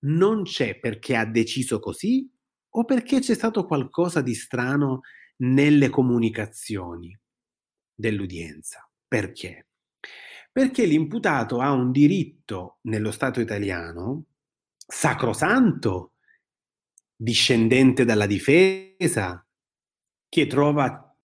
non 0.00 0.44
c'è 0.44 0.78
perché 0.78 1.16
ha 1.16 1.24
deciso 1.24 1.80
così 1.80 2.30
o 2.70 2.84
perché 2.84 3.20
c'è 3.20 3.34
stato 3.34 3.66
qualcosa 3.66 4.20
di 4.20 4.34
strano 4.34 5.00
nelle 5.38 5.88
comunicazioni 5.88 7.16
dell'udienza. 7.94 8.88
Perché? 9.06 9.68
Perché 10.52 10.84
l'imputato 10.84 11.60
ha 11.60 11.72
un 11.72 11.92
diritto 11.92 12.78
nello 12.82 13.10
Stato 13.10 13.40
italiano 13.40 14.24
sacrosanto, 14.76 16.14
discendente 17.14 18.04
dalla 18.04 18.26
difesa, 18.26 19.44
che 20.28 20.46
trova, 20.46 21.16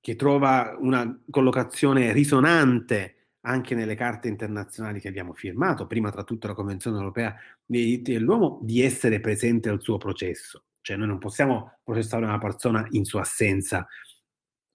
che 0.00 0.16
trova 0.16 0.76
una 0.78 1.20
collocazione 1.30 2.12
risonante 2.12 3.17
anche 3.42 3.74
nelle 3.74 3.94
carte 3.94 4.28
internazionali 4.28 5.00
che 5.00 5.08
abbiamo 5.08 5.32
firmato, 5.32 5.86
prima 5.86 6.10
tra 6.10 6.24
tutte 6.24 6.46
la 6.46 6.54
Convenzione 6.54 6.98
europea 6.98 7.34
dei 7.64 7.84
diritti 7.84 8.12
dell'uomo, 8.12 8.58
di 8.62 8.82
essere 8.82 9.20
presente 9.20 9.68
al 9.68 9.80
suo 9.80 9.96
processo. 9.98 10.64
Cioè 10.80 10.96
noi 10.96 11.06
non 11.08 11.18
possiamo 11.18 11.78
processare 11.84 12.24
una 12.24 12.38
persona 12.38 12.86
in 12.90 13.04
sua 13.04 13.20
assenza 13.20 13.86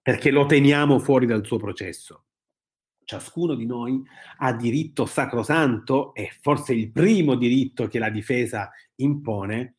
perché 0.02 0.32
lo 0.32 0.46
teniamo 0.46 1.00
fuori 1.00 1.26
dal 1.26 1.46
suo 1.46 1.58
processo. 1.58 2.26
Ciascuno 3.06 3.56
di 3.56 3.66
noi 3.66 4.02
ha 4.38 4.54
diritto 4.54 5.06
sacrosanto, 5.06 6.14
e 6.14 6.32
forse 6.42 6.74
il 6.74 6.92
primo 6.92 7.36
diritto 7.36 7.88
che 7.88 8.00
la 8.00 8.10
difesa 8.10 8.72
impone, 8.96 9.78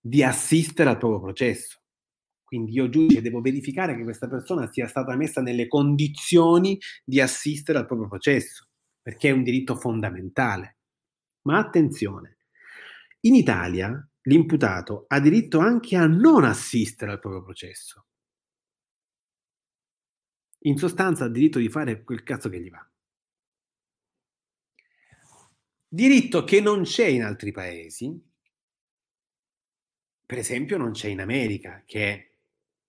di 0.00 0.22
assistere 0.22 0.90
al 0.90 0.98
proprio 0.98 1.20
processo. 1.20 1.80
Quindi 2.44 2.72
io 2.72 2.88
giudice 2.88 3.22
devo 3.22 3.40
verificare 3.40 3.96
che 3.96 4.02
questa 4.02 4.28
persona 4.28 4.70
sia 4.70 4.86
stata 4.86 5.16
messa 5.16 5.40
nelle 5.40 5.66
condizioni 5.66 6.78
di 7.04 7.20
assistere 7.20 7.78
al 7.78 7.86
proprio 7.86 8.08
processo, 8.08 8.68
perché 9.00 9.28
è 9.28 9.32
un 9.32 9.42
diritto 9.42 9.76
fondamentale. 9.76 10.76
Ma 11.42 11.58
attenzione, 11.58 12.38
in 13.20 13.34
Italia 13.34 14.06
l'imputato 14.22 15.04
ha 15.08 15.20
diritto 15.20 15.58
anche 15.58 15.96
a 15.96 16.06
non 16.06 16.44
assistere 16.44 17.12
al 17.12 17.20
proprio 17.20 17.42
processo. 17.42 18.06
In 20.66 20.78
sostanza 20.78 21.24
ha 21.24 21.28
diritto 21.28 21.58
di 21.58 21.68
fare 21.68 22.04
quel 22.04 22.22
cazzo 22.22 22.48
che 22.48 22.60
gli 22.60 22.70
va. 22.70 22.86
Diritto 25.86 26.44
che 26.44 26.60
non 26.60 26.82
c'è 26.82 27.06
in 27.06 27.22
altri 27.22 27.52
paesi, 27.52 28.20
per 30.26 30.38
esempio 30.38 30.78
non 30.78 30.92
c'è 30.92 31.08
in 31.08 31.20
America, 31.20 31.82
che 31.86 32.33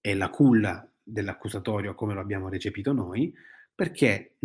è 0.06 0.14
la 0.14 0.30
culla 0.30 0.88
dell'accusatorio 1.02 1.96
come 1.96 2.14
lo 2.14 2.20
abbiamo 2.20 2.48
recepito 2.48 2.94
noi, 2.94 3.34
perché 3.74 4.36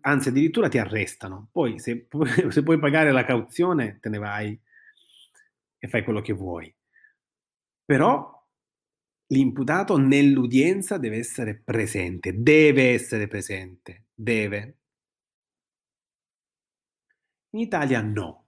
anzi 0.00 0.30
addirittura 0.30 0.70
ti 0.70 0.78
arrestano, 0.78 1.48
poi 1.52 1.78
se, 1.78 2.06
se 2.48 2.62
puoi 2.62 2.78
pagare 2.78 3.12
la 3.12 3.26
cauzione 3.26 3.98
te 4.00 4.08
ne 4.08 4.16
vai 4.16 4.58
e 5.78 5.88
fai 5.88 6.02
quello 6.04 6.22
che 6.22 6.32
vuoi. 6.32 6.74
Però 7.84 8.32
l'imputato 9.26 9.98
nell'udienza 9.98 10.96
deve 10.96 11.18
essere 11.18 11.54
presente, 11.54 12.40
deve 12.40 12.94
essere 12.94 13.28
presente, 13.28 14.04
deve. 14.14 14.78
In 17.50 17.60
Italia 17.60 18.00
no. 18.00 18.43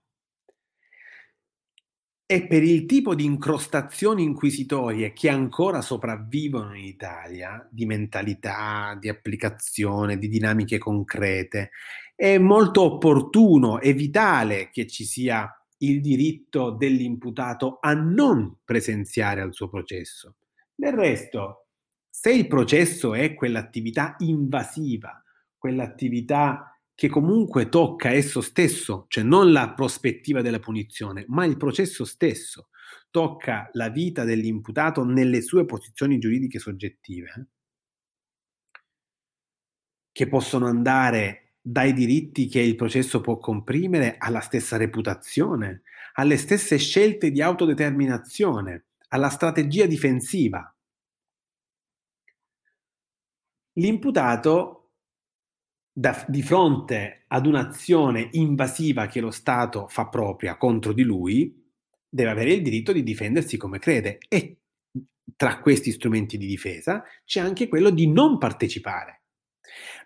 E 2.29 2.45
per 2.45 2.61
il 2.61 2.85
tipo 2.85 3.15
di 3.15 3.23
incrostazioni 3.23 4.21
inquisitorie 4.21 5.13
che 5.13 5.29
ancora 5.29 5.79
sopravvivono 5.79 6.75
in 6.75 6.83
Italia, 6.83 7.65
di 7.71 7.85
mentalità, 7.85 8.97
di 8.99 9.07
applicazione, 9.07 10.17
di 10.17 10.27
dinamiche 10.27 10.77
concrete, 10.77 11.69
è 12.13 12.37
molto 12.37 12.81
opportuno 12.81 13.79
e 13.79 13.93
vitale 13.93 14.69
che 14.71 14.87
ci 14.87 15.05
sia 15.05 15.49
il 15.77 16.01
diritto 16.01 16.71
dell'imputato 16.71 17.77
a 17.79 17.93
non 17.93 18.57
presenziare 18.61 19.39
al 19.39 19.53
suo 19.53 19.69
processo. 19.69 20.35
Del 20.75 20.91
resto, 20.91 21.67
se 22.09 22.33
il 22.33 22.47
processo 22.47 23.13
è 23.13 23.35
quell'attività 23.35 24.15
invasiva, 24.19 25.23
quell'attività 25.57 26.76
che 26.97 27.09
comunque 27.09 27.69
tocca 27.69 28.09
esso 28.09 28.41
stesso, 28.41 29.05
cioè 29.07 29.23
non 29.23 29.51
la 29.51 29.71
prospettiva 29.75 30.41
della 30.41 30.57
punizione, 30.57 31.25
ma 31.27 31.45
il 31.45 31.55
processo 31.55 32.05
stesso, 32.05 32.69
tocca 33.11 33.69
la 33.73 33.89
vita 33.89 34.23
dell'imputato 34.23 35.03
nelle 35.03 35.43
sue 35.43 35.63
posizioni 35.65 36.17
giuridiche 36.17 36.57
soggettive, 36.57 37.49
che 40.11 40.27
possono 40.27 40.65
andare 40.65 41.57
dai 41.61 41.93
diritti 41.93 42.47
che 42.47 42.61
il 42.61 42.75
processo 42.75 43.21
può 43.21 43.37
comprimere 43.37 44.15
alla 44.17 44.39
stessa 44.39 44.75
reputazione, 44.75 45.83
alle 46.13 46.37
stesse 46.37 46.79
scelte 46.79 47.29
di 47.29 47.43
autodeterminazione, 47.43 48.85
alla 49.09 49.29
strategia 49.29 49.85
difensiva. 49.85 50.75
L'imputato 53.73 54.76
da, 55.99 56.23
di 56.27 56.43
fronte 56.43 57.23
ad 57.25 57.47
un'azione 57.47 58.29
invasiva 58.33 59.07
che 59.07 59.19
lo 59.19 59.31
Stato 59.31 59.87
fa 59.87 60.07
propria 60.07 60.55
contro 60.55 60.93
di 60.93 61.01
lui, 61.01 61.65
deve 62.07 62.29
avere 62.29 62.53
il 62.53 62.61
diritto 62.61 62.91
di 62.91 63.01
difendersi 63.01 63.57
come 63.57 63.79
crede 63.79 64.19
e 64.29 64.59
tra 65.35 65.59
questi 65.59 65.91
strumenti 65.91 66.37
di 66.37 66.45
difesa 66.45 67.03
c'è 67.25 67.39
anche 67.39 67.67
quello 67.67 67.89
di 67.89 68.07
non 68.07 68.37
partecipare. 68.37 69.23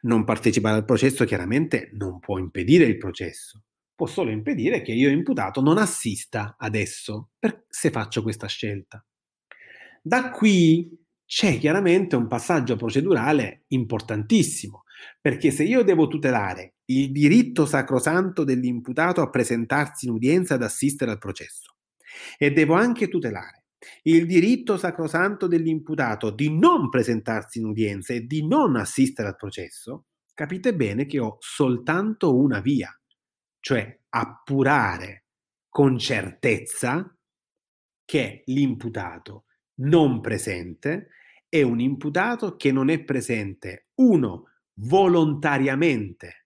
Non 0.04 0.24
partecipare 0.24 0.78
al 0.78 0.86
processo 0.86 1.26
chiaramente 1.26 1.90
non 1.94 2.20
può 2.20 2.38
impedire 2.38 2.86
il 2.86 2.98
processo, 2.98 3.64
può 3.94 4.08
solo 4.08 4.32
impedire 4.32 4.82
che 4.82 4.94
io 4.94 5.10
imputato 5.10 5.60
non 5.60 5.78
assista 5.78 6.56
adesso 6.58 7.32
per, 7.38 7.66
se 7.68 7.92
faccio 7.92 8.22
questa 8.22 8.48
scelta. 8.48 9.06
Da 10.02 10.32
qui 10.32 10.98
c'è 11.26 11.60
chiaramente 11.60 12.16
un 12.16 12.28
passaggio 12.28 12.78
procedurale 12.78 13.66
importantissimo, 13.68 14.84
perché 15.20 15.52
se 15.52 15.64
io 15.64 15.84
devo 15.84 16.08
tutelare 16.08 16.76
il 16.86 17.12
diritto 17.12 17.66
sacrosanto 17.66 18.44
dell'imputato 18.44 19.22
a 19.22 19.30
presentarsi 19.30 20.08
in 20.08 20.14
udienza 20.14 20.56
ad 20.56 20.64
assistere 20.64 21.12
al 21.12 21.18
processo 21.18 21.76
e 22.38 22.52
devo 22.52 22.74
anche 22.74 23.08
tutelare 23.08 23.62
il 24.04 24.28
diritto 24.28 24.78
sacrosanto 24.78 25.48
dell'imputato 25.48 26.30
di 26.30 26.56
non 26.56 26.90
presentarsi 26.90 27.60
in 27.60 27.66
udienza 27.66 28.14
e 28.14 28.22
di 28.22 28.46
non 28.46 28.76
assistere 28.76 29.30
al 29.30 29.36
processo, 29.36 30.06
capite 30.34 30.76
bene 30.76 31.06
che 31.06 31.20
ho 31.20 31.38
soltanto 31.40 32.36
una 32.36 32.60
via, 32.60 32.96
cioè 33.60 34.00
appurare 34.10 35.26
con 35.68 35.98
certezza 35.98 37.16
che 38.06 38.44
l'imputato 38.46 39.46
non 39.76 40.20
presente 40.22 41.08
è 41.48 41.62
un 41.62 41.80
imputato 41.80 42.56
che 42.56 42.72
non 42.72 42.90
è 42.90 43.04
presente, 43.04 43.88
uno, 43.96 44.51
volontariamente, 44.82 46.46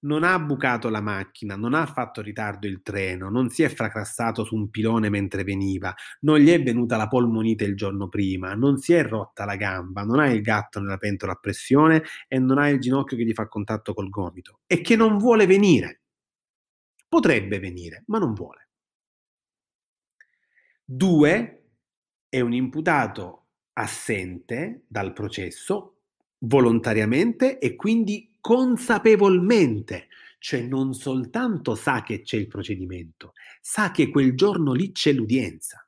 non 0.00 0.22
ha 0.22 0.38
bucato 0.38 0.88
la 0.90 1.00
macchina, 1.00 1.56
non 1.56 1.74
ha 1.74 1.84
fatto 1.86 2.20
ritardo 2.22 2.66
il 2.68 2.82
treno, 2.82 3.30
non 3.30 3.48
si 3.50 3.64
è 3.64 3.68
fracassato 3.68 4.44
su 4.44 4.54
un 4.54 4.70
pilone 4.70 5.08
mentre 5.08 5.42
veniva, 5.42 5.92
non 6.20 6.38
gli 6.38 6.50
è 6.50 6.62
venuta 6.62 6.96
la 6.96 7.08
polmonite 7.08 7.64
il 7.64 7.74
giorno 7.74 8.08
prima, 8.08 8.54
non 8.54 8.78
si 8.78 8.92
è 8.92 9.04
rotta 9.04 9.44
la 9.44 9.56
gamba, 9.56 10.04
non 10.04 10.20
ha 10.20 10.28
il 10.28 10.40
gatto 10.40 10.80
nella 10.80 10.98
pentola 10.98 11.32
a 11.32 11.38
pressione 11.40 12.04
e 12.28 12.38
non 12.38 12.58
ha 12.58 12.68
il 12.68 12.78
ginocchio 12.78 13.16
che 13.16 13.24
gli 13.24 13.32
fa 13.32 13.48
contatto 13.48 13.92
col 13.92 14.08
gomito 14.08 14.60
e 14.66 14.80
che 14.80 14.94
non 14.94 15.18
vuole 15.18 15.46
venire. 15.46 16.02
Potrebbe 17.08 17.58
venire, 17.58 18.04
ma 18.06 18.18
non 18.18 18.34
vuole. 18.34 18.68
Due, 20.84 21.54
è 22.28 22.40
un 22.40 22.52
imputato 22.52 23.46
assente 23.72 24.84
dal 24.86 25.12
processo 25.12 25.97
volontariamente 26.40 27.58
e 27.58 27.74
quindi 27.74 28.36
consapevolmente, 28.40 30.08
cioè 30.38 30.62
non 30.62 30.94
soltanto 30.94 31.74
sa 31.74 32.02
che 32.02 32.22
c'è 32.22 32.36
il 32.36 32.46
procedimento, 32.46 33.34
sa 33.60 33.90
che 33.90 34.08
quel 34.08 34.34
giorno 34.34 34.72
lì 34.72 34.92
c'è 34.92 35.12
l'udienza. 35.12 35.86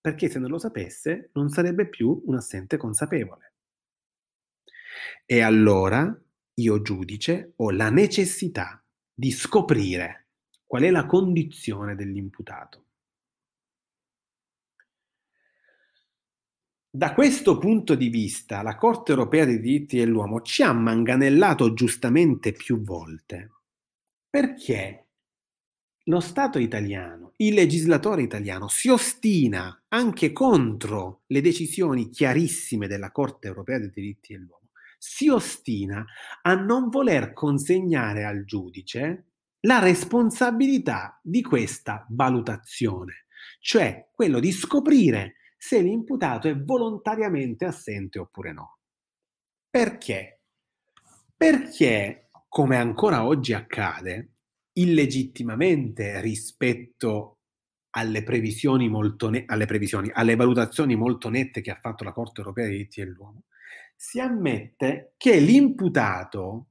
Perché 0.00 0.28
se 0.28 0.38
non 0.38 0.50
lo 0.50 0.58
sapesse 0.58 1.30
non 1.34 1.48
sarebbe 1.48 1.88
più 1.88 2.22
un 2.26 2.34
assente 2.34 2.76
consapevole. 2.76 3.52
E 5.24 5.40
allora 5.40 6.14
io 6.54 6.82
giudice 6.82 7.52
ho 7.56 7.70
la 7.70 7.90
necessità 7.90 8.84
di 9.14 9.30
scoprire 9.30 10.26
qual 10.66 10.82
è 10.82 10.90
la 10.90 11.06
condizione 11.06 11.94
dell'imputato. 11.94 12.86
Da 16.94 17.14
questo 17.14 17.56
punto 17.56 17.94
di 17.94 18.10
vista, 18.10 18.60
la 18.60 18.76
Corte 18.76 19.12
europea 19.12 19.46
dei 19.46 19.60
diritti 19.60 19.96
dell'uomo 19.96 20.42
ci 20.42 20.62
ha 20.62 20.74
manganellato 20.74 21.72
giustamente 21.72 22.52
più 22.52 22.82
volte. 22.82 23.50
Perché 24.28 25.06
lo 26.04 26.20
Stato 26.20 26.58
italiano, 26.58 27.32
il 27.36 27.54
legislatore 27.54 28.20
italiano 28.20 28.68
si 28.68 28.90
ostina 28.90 29.84
anche 29.88 30.32
contro 30.32 31.22
le 31.28 31.40
decisioni 31.40 32.10
chiarissime 32.10 32.86
della 32.88 33.10
Corte 33.10 33.46
europea 33.46 33.78
dei 33.78 33.90
diritti 33.90 34.34
dell'uomo, 34.34 34.68
si 34.98 35.30
ostina 35.30 36.04
a 36.42 36.54
non 36.54 36.90
voler 36.90 37.32
consegnare 37.32 38.24
al 38.24 38.44
giudice 38.44 39.28
la 39.60 39.78
responsabilità 39.78 41.18
di 41.22 41.40
questa 41.40 42.06
valutazione, 42.10 43.24
cioè 43.60 44.10
quello 44.12 44.40
di 44.40 44.52
scoprire 44.52 45.36
se 45.64 45.80
l'imputato 45.80 46.48
è 46.48 46.58
volontariamente 46.58 47.64
assente 47.64 48.18
oppure 48.18 48.52
no. 48.52 48.78
Perché? 49.70 50.40
Perché, 51.36 52.30
come 52.48 52.76
ancora 52.76 53.24
oggi 53.24 53.52
accade, 53.52 54.32
illegittimamente 54.72 56.20
rispetto 56.20 57.38
alle 57.90 58.24
previsioni 58.24 58.88
ne- 58.88 59.44
alle 59.46 59.66
previsioni, 59.66 60.10
alle 60.12 60.34
valutazioni 60.34 60.96
molto 60.96 61.28
nette 61.28 61.60
che 61.60 61.70
ha 61.70 61.78
fatto 61.80 62.02
la 62.02 62.12
Corte 62.12 62.40
europea 62.40 62.66
dei 62.66 62.78
diritti 62.78 63.04
dell'uomo, 63.04 63.44
si 63.94 64.18
ammette 64.18 65.14
che 65.16 65.38
l'imputato 65.38 66.70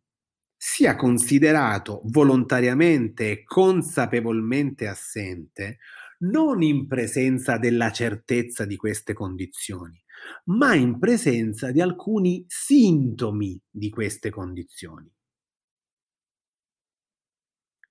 sia 0.58 0.98
considerato 0.98 2.02
volontariamente 2.08 3.32
e 3.32 3.44
consapevolmente 3.46 4.86
assente 4.86 5.78
non 6.22 6.62
in 6.62 6.88
presenza 6.88 7.58
della 7.58 7.92
certezza 7.92 8.66
di 8.66 8.76
queste 8.76 9.14
condizioni, 9.14 10.02
ma 10.46 10.74
in 10.76 11.00
presenza 11.00 11.72
di 11.72 11.82
alcuni 11.82 12.44
sintomi 12.48 13.60
di 13.70 13.90
queste 13.90 14.30
condizioni. 14.30 15.12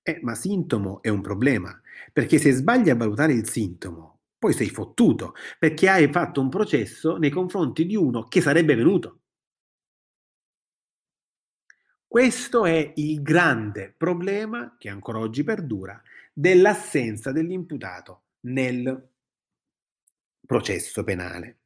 Eh, 0.03 0.19
ma 0.23 0.35
sintomo 0.35 1.03
è 1.03 1.09
un 1.09 1.21
problema, 1.21 1.79
perché 2.13 2.39
se 2.39 2.53
sbagli 2.53 2.91
a 2.91 2.97
valutare 2.97 3.33
il 3.35 3.49
sintomo, 3.49 4.21
poi 4.39 4.53
sei 4.55 4.69
fottuto, 4.71 5.35
perché 5.59 5.89
hai 5.89 6.11
fatto 6.11 6.41
un 6.41 6.49
processo 6.49 7.17
nei 7.17 7.31
confronti 7.31 7.85
di 7.87 7.97
uno 7.97 8.25
che 8.25 8.41
sarebbe 8.41 8.75
venuto. 8.75 9.20
Questo 12.11 12.65
è 12.65 12.93
il 12.97 13.23
grande 13.23 13.95
problema 13.97 14.75
che 14.81 14.89
ancora 14.89 15.21
oggi 15.21 15.45
perdura 15.45 16.03
dell'assenza 16.33 17.31
dell'imputato 17.31 18.23
nel 18.47 19.11
processo 20.45 21.05
penale. 21.05 21.59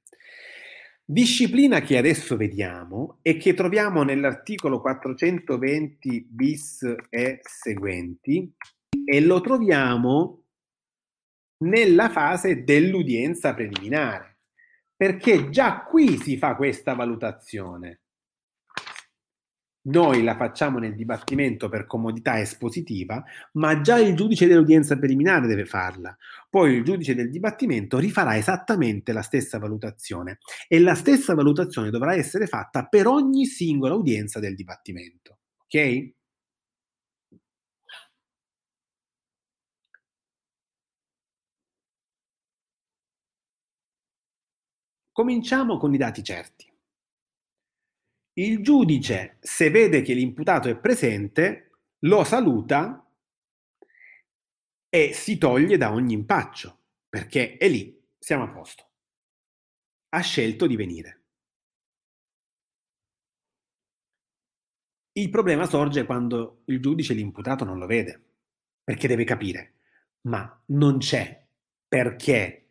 Disciplina 1.02 1.80
che 1.80 1.96
adesso 1.96 2.36
vediamo 2.36 3.20
e 3.22 3.38
che 3.38 3.54
troviamo 3.54 4.02
nell'articolo 4.02 4.82
420 4.82 6.26
bis 6.28 6.94
e 7.08 7.40
seguenti 7.42 8.54
e 9.02 9.20
lo 9.22 9.40
troviamo 9.40 10.42
nella 11.64 12.10
fase 12.10 12.64
dell'udienza 12.64 13.54
preliminare, 13.54 14.40
perché 14.94 15.48
già 15.48 15.84
qui 15.84 16.18
si 16.18 16.36
fa 16.36 16.54
questa 16.54 16.92
valutazione. 16.92 18.00
Noi 19.86 20.22
la 20.22 20.34
facciamo 20.36 20.78
nel 20.78 20.94
dibattimento 20.94 21.68
per 21.68 21.84
comodità 21.86 22.40
espositiva, 22.40 23.22
ma 23.52 23.82
già 23.82 23.98
il 23.98 24.14
giudice 24.16 24.46
dell'udienza 24.46 24.96
preliminare 24.96 25.46
deve 25.46 25.66
farla. 25.66 26.16
Poi 26.48 26.72
il 26.74 26.84
giudice 26.84 27.14
del 27.14 27.30
dibattimento 27.30 27.98
rifarà 27.98 28.36
esattamente 28.36 29.12
la 29.12 29.20
stessa 29.20 29.58
valutazione 29.58 30.38
e 30.68 30.80
la 30.80 30.94
stessa 30.94 31.34
valutazione 31.34 31.90
dovrà 31.90 32.14
essere 32.14 32.46
fatta 32.46 32.86
per 32.86 33.06
ogni 33.06 33.44
singola 33.44 33.94
udienza 33.94 34.40
del 34.40 34.54
dibattimento. 34.54 35.38
Ok? 35.64 36.12
Cominciamo 45.12 45.78
con 45.78 45.94
i 45.94 45.96
dati 45.96 46.22
certi. 46.22 46.73
Il 48.36 48.62
giudice, 48.62 49.36
se 49.40 49.70
vede 49.70 50.02
che 50.02 50.12
l'imputato 50.12 50.68
è 50.68 50.76
presente, 50.76 51.70
lo 52.00 52.24
saluta 52.24 53.08
e 54.88 55.12
si 55.12 55.38
toglie 55.38 55.76
da 55.76 55.92
ogni 55.92 56.14
impaccio, 56.14 56.78
perché 57.08 57.56
è 57.56 57.68
lì, 57.68 57.96
siamo 58.18 58.42
a 58.42 58.48
posto. 58.48 58.90
Ha 60.08 60.20
scelto 60.20 60.66
di 60.66 60.74
venire. 60.74 61.22
Il 65.12 65.30
problema 65.30 65.66
sorge 65.66 66.04
quando 66.04 66.62
il 66.66 66.80
giudice 66.80 67.14
l'imputato 67.14 67.64
non 67.64 67.78
lo 67.78 67.86
vede, 67.86 68.20
perché 68.82 69.06
deve 69.06 69.22
capire, 69.22 69.74
ma 70.22 70.60
non 70.66 70.98
c'è 70.98 71.46
perché 71.86 72.64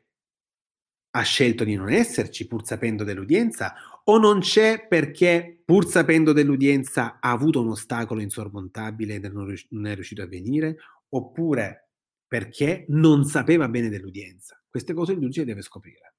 ha 1.16 1.22
scelto 1.22 1.64
di 1.64 1.76
non 1.76 1.90
esserci 1.90 2.48
pur 2.48 2.66
sapendo 2.66 3.04
dell'udienza 3.04 3.76
o 4.06 4.18
non 4.18 4.40
c'è 4.40 4.86
perché 4.88 5.53
pur 5.74 5.88
sapendo 5.88 6.34
dell'udienza 6.34 7.18
ha 7.20 7.32
avuto 7.32 7.60
un 7.60 7.70
ostacolo 7.70 8.22
insormontabile 8.22 9.16
e 9.16 9.20
non 9.30 9.88
è 9.88 9.96
riuscito 9.96 10.22
a 10.22 10.28
venire 10.28 10.76
oppure 11.10 11.90
perché 12.28 12.86
non 12.90 13.26
sapeva 13.26 13.68
bene 13.68 13.90
dell'udienza. 13.90 14.64
Queste 14.70 14.94
cose 14.94 15.14
il 15.14 15.20
giudice 15.20 15.46
deve 15.46 15.64
scoprire. 15.64 16.14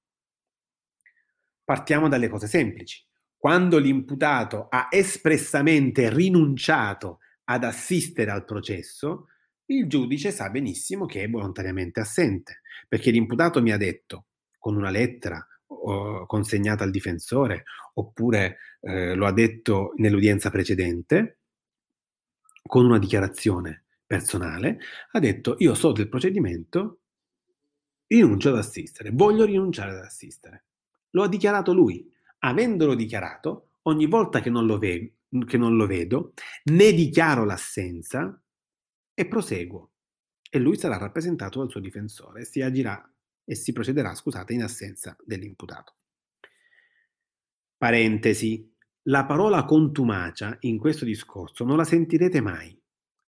Partiamo 1.62 2.08
dalle 2.08 2.28
cose 2.28 2.48
semplici. 2.48 3.06
Quando 3.36 3.78
l'imputato 3.78 4.66
ha 4.68 4.88
espressamente 4.90 6.12
rinunciato 6.12 7.20
ad 7.44 7.62
assistere 7.62 8.32
al 8.32 8.44
processo, 8.44 9.28
il 9.66 9.86
giudice 9.86 10.32
sa 10.32 10.50
benissimo 10.50 11.06
che 11.06 11.22
è 11.22 11.30
volontariamente 11.30 12.00
assente, 12.00 12.62
perché 12.88 13.12
l'imputato 13.12 13.62
mi 13.62 13.70
ha 13.70 13.76
detto 13.76 14.26
con 14.58 14.74
una 14.74 14.90
lettera 14.90 15.46
o, 15.74 16.26
consegnata 16.26 16.84
al 16.84 16.90
difensore, 16.90 17.64
oppure 17.94 18.58
eh, 18.80 19.14
lo 19.14 19.26
ha 19.26 19.32
detto 19.32 19.92
nell'udienza 19.96 20.50
precedente, 20.50 21.38
con 22.62 22.84
una 22.84 22.98
dichiarazione 22.98 23.84
personale, 24.06 24.78
ha 25.12 25.18
detto 25.18 25.56
io 25.58 25.74
so 25.74 25.92
del 25.92 26.08
procedimento, 26.08 27.00
rinuncio 28.06 28.50
ad 28.50 28.56
assistere, 28.56 29.10
voglio 29.10 29.44
rinunciare 29.44 29.92
ad 29.92 29.98
assistere. 29.98 30.64
Lo 31.10 31.22
ha 31.22 31.28
dichiarato 31.28 31.72
lui. 31.72 32.10
Avendolo 32.40 32.94
dichiarato, 32.94 33.70
ogni 33.82 34.06
volta 34.06 34.40
che 34.40 34.50
non 34.50 34.66
lo, 34.66 34.78
ve- 34.78 35.14
che 35.46 35.56
non 35.56 35.76
lo 35.76 35.86
vedo, 35.86 36.34
ne 36.64 36.92
dichiaro 36.92 37.44
l'assenza 37.44 38.40
e 39.14 39.26
proseguo. 39.26 39.90
E 40.50 40.58
lui 40.58 40.76
sarà 40.76 40.98
rappresentato 40.98 41.58
dal 41.58 41.70
suo 41.70 41.80
difensore 41.80 42.42
e 42.42 42.44
si 42.44 42.60
agirà 42.60 43.08
e 43.44 43.54
si 43.54 43.72
procederà, 43.72 44.14
scusate, 44.14 44.52
in 44.52 44.62
assenza 44.62 45.16
dell'imputato. 45.24 45.96
Parentesi. 47.76 48.72
La 49.08 49.26
parola 49.26 49.64
contumacia 49.64 50.56
in 50.60 50.78
questo 50.78 51.04
discorso 51.04 51.64
non 51.64 51.76
la 51.76 51.84
sentirete 51.84 52.40
mai, 52.40 52.74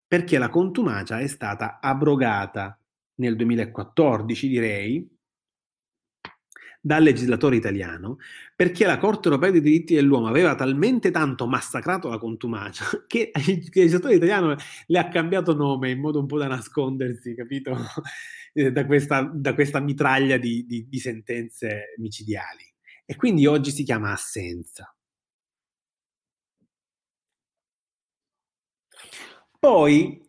perché 0.07 0.39
la 0.39 0.49
contumacia 0.49 1.19
è 1.19 1.27
stata 1.27 1.79
abrogata 1.79 2.79
nel 3.15 3.35
2014, 3.35 4.47
direi, 4.47 5.16
dal 6.81 7.03
legislatore 7.03 7.55
italiano, 7.55 8.17
perché 8.55 8.85
la 8.85 8.97
Corte 8.97 9.27
europea 9.27 9.51
dei 9.51 9.61
diritti 9.61 9.95
dell'uomo 9.95 10.27
aveva 10.27 10.55
talmente 10.55 11.11
tanto 11.11 11.47
massacrato 11.47 12.09
la 12.09 12.17
contumacia 12.17 12.85
che 13.07 13.31
il 13.33 13.69
legislatore 13.73 14.15
italiano 14.15 14.55
le 14.85 14.99
ha 14.99 15.07
cambiato 15.09 15.53
nome 15.53 15.91
in 15.91 15.99
modo 15.99 16.19
un 16.19 16.25
po' 16.27 16.37
da 16.37 16.47
nascondersi, 16.47 17.35
capito? 17.35 17.75
Eh, 18.57 18.71
da, 18.71 18.87
questa, 18.87 19.21
da, 19.21 19.53
questa, 19.53 19.79
mitraglia 19.79 20.37
di, 20.37 20.65
di, 20.65 20.87
di 20.89 20.99
sentenze 20.99 21.93
micidiali. 21.97 22.63
E 23.05 23.15
quindi 23.15 23.45
oggi 23.45 23.69
si 23.69 23.83
chiama 23.83 24.11
assenza. 24.11 24.91
Poi, 29.59 30.26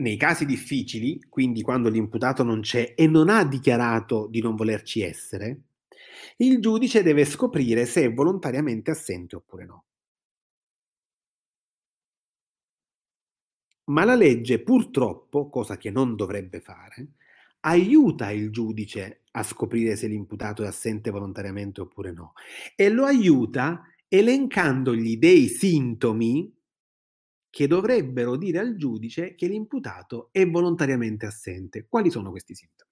nei 0.00 0.16
casi 0.16 0.44
difficili, 0.46 1.20
quindi 1.28 1.62
quando 1.62 1.88
l'imputato 1.88 2.42
non 2.42 2.60
c'è 2.60 2.94
e 2.96 3.06
non 3.06 3.28
ha 3.28 3.44
dichiarato 3.44 4.26
di 4.28 4.40
non 4.40 4.56
volerci 4.56 5.02
essere, 5.02 5.60
il 6.38 6.60
giudice 6.60 7.02
deve 7.02 7.24
scoprire 7.24 7.86
se 7.86 8.04
è 8.04 8.12
volontariamente 8.12 8.90
assente 8.90 9.36
oppure 9.36 9.64
no. 9.66 9.84
Ma 13.90 14.04
la 14.04 14.14
legge 14.14 14.60
purtroppo, 14.60 15.48
cosa 15.48 15.76
che 15.76 15.90
non 15.90 16.14
dovrebbe 16.14 16.60
fare, 16.60 17.08
aiuta 17.60 18.30
il 18.30 18.50
giudice 18.50 19.22
a 19.32 19.42
scoprire 19.42 19.96
se 19.96 20.06
l'imputato 20.06 20.62
è 20.62 20.66
assente 20.66 21.10
volontariamente 21.10 21.82
oppure 21.82 22.10
no 22.12 22.32
e 22.74 22.88
lo 22.88 23.04
aiuta 23.04 23.82
elencandogli 24.08 25.18
dei 25.18 25.46
sintomi 25.46 26.52
che 27.50 27.66
dovrebbero 27.66 28.36
dire 28.36 28.60
al 28.60 28.76
giudice 28.76 29.34
che 29.34 29.48
l'imputato 29.48 30.28
è 30.30 30.48
volontariamente 30.48 31.26
assente. 31.26 31.86
Quali 31.88 32.10
sono 32.10 32.30
questi 32.30 32.54
sintomi? 32.54 32.90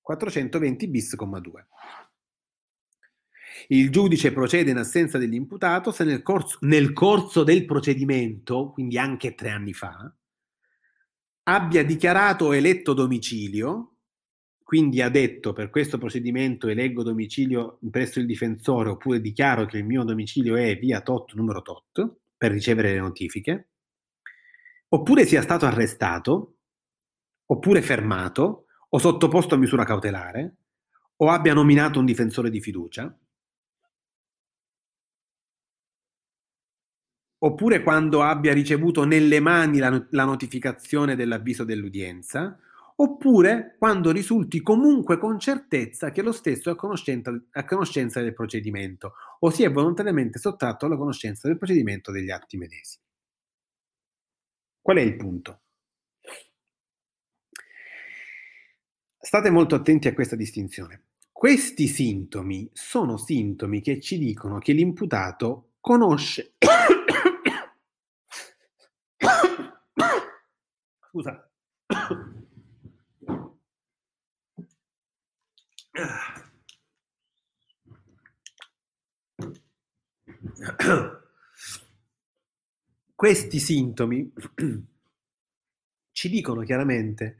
420 0.00 0.88
bis, 0.88 1.14
2. 1.16 1.66
Il 3.68 3.90
giudice 3.90 4.32
procede 4.32 4.70
in 4.70 4.78
assenza 4.78 5.18
dell'imputato 5.18 5.90
se 5.90 6.04
nel 6.04 6.22
corso, 6.22 6.58
nel 6.62 6.92
corso 6.92 7.42
del 7.42 7.64
procedimento, 7.64 8.70
quindi 8.70 8.98
anche 8.98 9.34
tre 9.34 9.50
anni 9.50 9.72
fa, 9.72 10.12
abbia 11.44 11.84
dichiarato 11.84 12.52
eletto 12.52 12.92
domicilio, 12.92 13.96
quindi 14.62 15.00
ha 15.00 15.08
detto 15.08 15.52
per 15.52 15.70
questo 15.70 15.98
procedimento 15.98 16.68
eleggo 16.68 17.02
domicilio 17.02 17.78
presso 17.90 18.18
il 18.18 18.26
difensore 18.26 18.90
oppure 18.90 19.20
dichiaro 19.20 19.64
che 19.64 19.78
il 19.78 19.84
mio 19.84 20.02
domicilio 20.02 20.56
è 20.56 20.76
via 20.76 21.00
tot 21.00 21.34
numero 21.34 21.62
tot 21.62 22.16
per 22.36 22.52
ricevere 22.52 22.92
le 22.92 23.00
notifiche, 23.00 23.70
oppure 24.88 25.24
sia 25.24 25.42
stato 25.42 25.66
arrestato, 25.66 26.56
oppure 27.46 27.82
fermato 27.82 28.66
o 28.88 28.98
sottoposto 28.98 29.54
a 29.54 29.58
misura 29.58 29.84
cautelare, 29.84 30.56
o 31.16 31.30
abbia 31.30 31.54
nominato 31.54 31.98
un 31.98 32.04
difensore 32.04 32.50
di 32.50 32.60
fiducia, 32.60 33.18
oppure 37.38 37.82
quando 37.82 38.22
abbia 38.22 38.52
ricevuto 38.52 39.04
nelle 39.04 39.40
mani 39.40 39.78
la, 39.78 40.06
la 40.10 40.24
notificazione 40.24 41.16
dell'avviso 41.16 41.64
dell'udienza, 41.64 42.58
oppure 42.96 43.76
quando 43.78 44.10
risulti 44.10 44.62
comunque 44.62 45.18
con 45.18 45.38
certezza 45.38 46.10
che 46.10 46.22
lo 46.22 46.32
stesso 46.32 46.70
è 46.70 46.72
a 46.72 46.76
conoscenza, 46.76 47.30
a 47.52 47.64
conoscenza 47.64 48.20
del 48.22 48.32
procedimento 48.32 49.14
o 49.40 49.50
si 49.50 49.64
è 49.64 49.70
volontariamente 49.70 50.38
sottratto 50.38 50.86
alla 50.86 50.96
conoscenza 50.96 51.46
del 51.48 51.58
procedimento 51.58 52.10
degli 52.10 52.30
atti 52.30 52.56
medesimi. 52.56 53.04
Qual 54.80 54.96
è 54.96 55.00
il 55.00 55.16
punto? 55.16 55.60
State 59.18 59.50
molto 59.50 59.74
attenti 59.74 60.06
a 60.08 60.14
questa 60.14 60.36
distinzione. 60.36 61.06
Questi 61.32 61.88
sintomi 61.88 62.70
sono 62.72 63.16
sintomi 63.18 63.82
che 63.82 64.00
ci 64.00 64.16
dicono 64.18 64.58
che 64.58 64.72
l'imputato 64.72 65.72
conosce... 65.80 66.54
Scusa. 71.10 71.50
Questi 83.14 83.58
sintomi 83.58 84.32
ci 86.12 86.28
dicono 86.28 86.62
chiaramente 86.62 87.38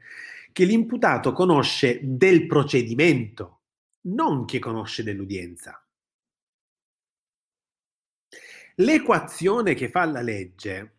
che 0.52 0.64
l'imputato 0.64 1.32
conosce 1.32 2.00
del 2.02 2.46
procedimento, 2.46 3.60
non 4.02 4.46
che 4.46 4.58
conosce 4.58 5.02
dell'udienza. 5.02 5.86
L'equazione 8.76 9.74
che 9.74 9.90
fa 9.90 10.04
la 10.06 10.22
legge, 10.22 10.94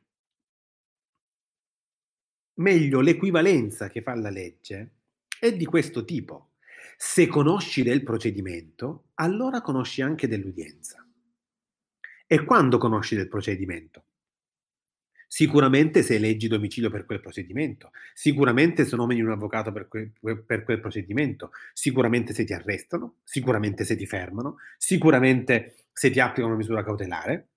meglio 2.56 3.02
l'equivalenza 3.02 3.88
che 3.88 4.02
fa 4.02 4.16
la 4.16 4.30
legge, 4.30 4.92
è 5.40 5.56
di 5.56 5.66
questo 5.66 6.06
tipo. 6.06 6.47
Se 7.00 7.28
conosci 7.28 7.84
del 7.84 8.04
procedimento, 8.04 9.10
allora 9.16 9.62
conosci 9.62 10.02
anche 10.02 10.28
dell'udienza. 10.28 11.08
E 12.26 12.44
quando 12.44 12.78
conosci 12.78 13.16
del 13.16 13.30
procedimento? 13.30 14.04
Sicuramente 15.30 16.04
se 16.04 16.18
leggi 16.18 16.48
domicilio 16.48 16.90
per 16.90 17.06
quel 17.06 17.20
procedimento, 17.20 17.92
sicuramente 18.14 18.86
se 18.86 18.96
nomini 18.96 19.22
un 19.22 19.32
avvocato 19.32 19.72
per, 19.72 19.88
que- 19.88 20.14
per 20.46 20.64
quel 20.64 20.80
procedimento, 20.80 21.52
sicuramente 21.74 22.34
se 22.34 22.46
ti 22.46 22.54
arrestano, 22.54 23.18
sicuramente 23.24 23.84
se 23.84 23.96
ti 23.96 24.08
fermano, 24.08 24.56
sicuramente 24.78 25.76
se 25.92 26.10
ti 26.10 26.20
applicano 26.20 26.48
una 26.48 26.58
misura 26.58 26.84
cautelare 26.84 27.50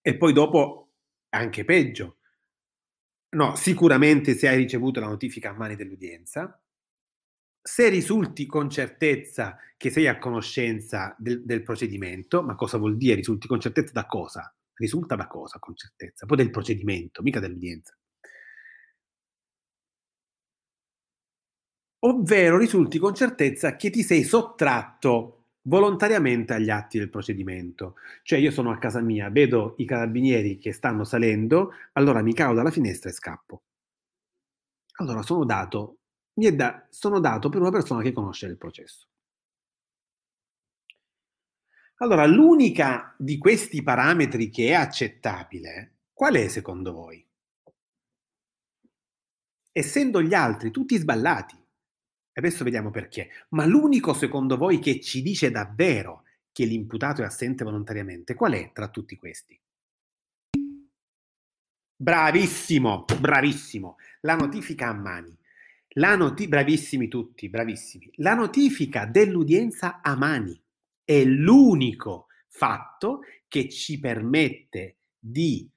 e 0.00 0.16
poi 0.16 0.32
dopo 0.32 0.92
anche 1.30 1.64
peggio. 1.64 2.16
No, 3.32 3.54
sicuramente 3.54 4.34
se 4.34 4.48
hai 4.48 4.56
ricevuto 4.56 4.98
la 5.00 5.06
notifica 5.06 5.50
a 5.50 5.52
mani 5.54 5.76
dell'udienza, 5.76 6.60
se 7.62 7.88
risulti 7.88 8.46
con 8.46 8.70
certezza 8.70 9.56
che 9.76 9.90
sei 9.90 10.06
a 10.06 10.18
conoscenza 10.18 11.14
del, 11.18 11.44
del 11.44 11.62
procedimento, 11.62 12.42
ma 12.42 12.54
cosa 12.54 12.78
vuol 12.78 12.96
dire 12.96 13.16
risulti 13.16 13.46
con 13.46 13.60
certezza 13.60 13.92
da 13.92 14.06
cosa? 14.06 14.54
Risulta 14.74 15.14
da 15.14 15.26
cosa 15.26 15.58
con 15.58 15.74
certezza? 15.76 16.26
Poi 16.26 16.36
del 16.36 16.50
procedimento, 16.50 17.22
mica 17.22 17.40
dell'udienza. 17.40 17.94
Ovvero 22.02 22.56
risulti 22.58 22.98
con 22.98 23.14
certezza 23.14 23.76
che 23.76 23.90
ti 23.90 24.02
sei 24.02 24.22
sottratto 24.22 25.40
volontariamente 25.62 26.54
agli 26.54 26.70
atti 26.70 26.98
del 26.98 27.10
procedimento. 27.10 27.96
Cioè 28.22 28.38
io 28.38 28.50
sono 28.50 28.70
a 28.70 28.78
casa 28.78 29.00
mia, 29.00 29.28
vedo 29.30 29.74
i 29.78 29.84
carabinieri 29.84 30.58
che 30.58 30.72
stanno 30.72 31.04
salendo, 31.04 31.72
allora 31.92 32.22
mi 32.22 32.32
cavo 32.34 32.54
dalla 32.54 32.70
finestra 32.70 33.10
e 33.10 33.12
scappo. 33.12 33.62
Allora 34.98 35.22
sono 35.22 35.44
dato, 35.44 35.99
da, 36.32 36.86
sono 36.90 37.20
dato 37.20 37.48
per 37.48 37.60
una 37.60 37.70
persona 37.70 38.02
che 38.02 38.12
conosce 38.12 38.46
il 38.46 38.56
processo. 38.56 39.06
Allora, 41.96 42.24
l'unica 42.24 43.14
di 43.18 43.36
questi 43.36 43.82
parametri 43.82 44.48
che 44.48 44.68
è 44.68 44.72
accettabile, 44.72 45.96
qual 46.14 46.34
è 46.34 46.48
secondo 46.48 46.92
voi? 46.92 47.26
Essendo 49.70 50.22
gli 50.22 50.32
altri 50.32 50.70
tutti 50.70 50.96
sballati, 50.96 51.62
adesso 52.32 52.64
vediamo 52.64 52.90
perché, 52.90 53.28
ma 53.50 53.66
l'unico 53.66 54.14
secondo 54.14 54.56
voi 54.56 54.78
che 54.78 54.98
ci 55.00 55.20
dice 55.20 55.50
davvero 55.50 56.24
che 56.52 56.64
l'imputato 56.64 57.20
è 57.20 57.26
assente 57.26 57.64
volontariamente, 57.64 58.34
qual 58.34 58.54
è 58.54 58.72
tra 58.72 58.88
tutti 58.88 59.16
questi? 59.16 59.60
Bravissimo, 61.96 63.04
bravissimo, 63.20 63.96
la 64.22 64.36
notifica 64.36 64.88
a 64.88 64.94
mani. 64.94 65.36
La 65.94 66.14
noti- 66.14 66.46
bravissimi 66.46 67.08
tutti, 67.08 67.48
bravissimi. 67.48 68.10
La 68.16 68.34
notifica 68.34 69.06
dell'udienza 69.06 70.00
a 70.02 70.16
mani 70.16 70.60
è 71.04 71.24
l'unico 71.24 72.26
fatto 72.46 73.22
che 73.48 73.68
ci 73.68 73.98
permette 73.98 74.98
di 75.18 75.68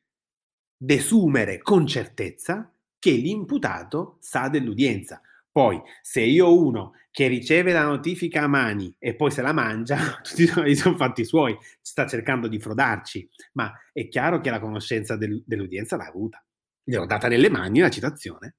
desumere 0.78 1.62
con 1.64 1.88
certezza 1.88 2.72
che 3.00 3.12
l'imputato 3.12 4.18
sa 4.20 4.50
dell'udienza. 4.50 5.20
Poi, 5.52 5.82
se 6.02 6.22
io 6.22 6.46
ho 6.46 6.62
uno 6.62 6.94
che 7.10 7.28
riceve 7.28 7.74
la 7.74 7.84
notifica 7.84 8.44
a 8.44 8.48
mani 8.48 8.94
e 9.00 9.16
poi 9.16 9.32
se 9.32 9.42
la 9.42 9.54
mangia, 9.54 9.98
tutti 10.22 10.44
i 10.44 10.76
sono 10.76 10.96
fatti 10.96 11.26
suoi, 11.26 11.58
sta 11.82 12.06
cercando 12.06 12.48
di 12.48 12.60
frodarci, 12.60 13.28
ma 13.54 13.72
è 13.92 14.08
chiaro 14.08 14.40
che 14.42 14.52
la 14.52 14.60
conoscenza 14.60 15.16
del, 15.16 15.42
dell'udienza 15.44 15.96
l'ha 15.96 16.06
avuta. 16.06 16.44
Gli 16.84 16.96
ho 16.96 17.06
data 17.06 17.28
nelle 17.28 17.50
mani 17.50 17.80
la 17.80 17.90
citazione 17.90 18.58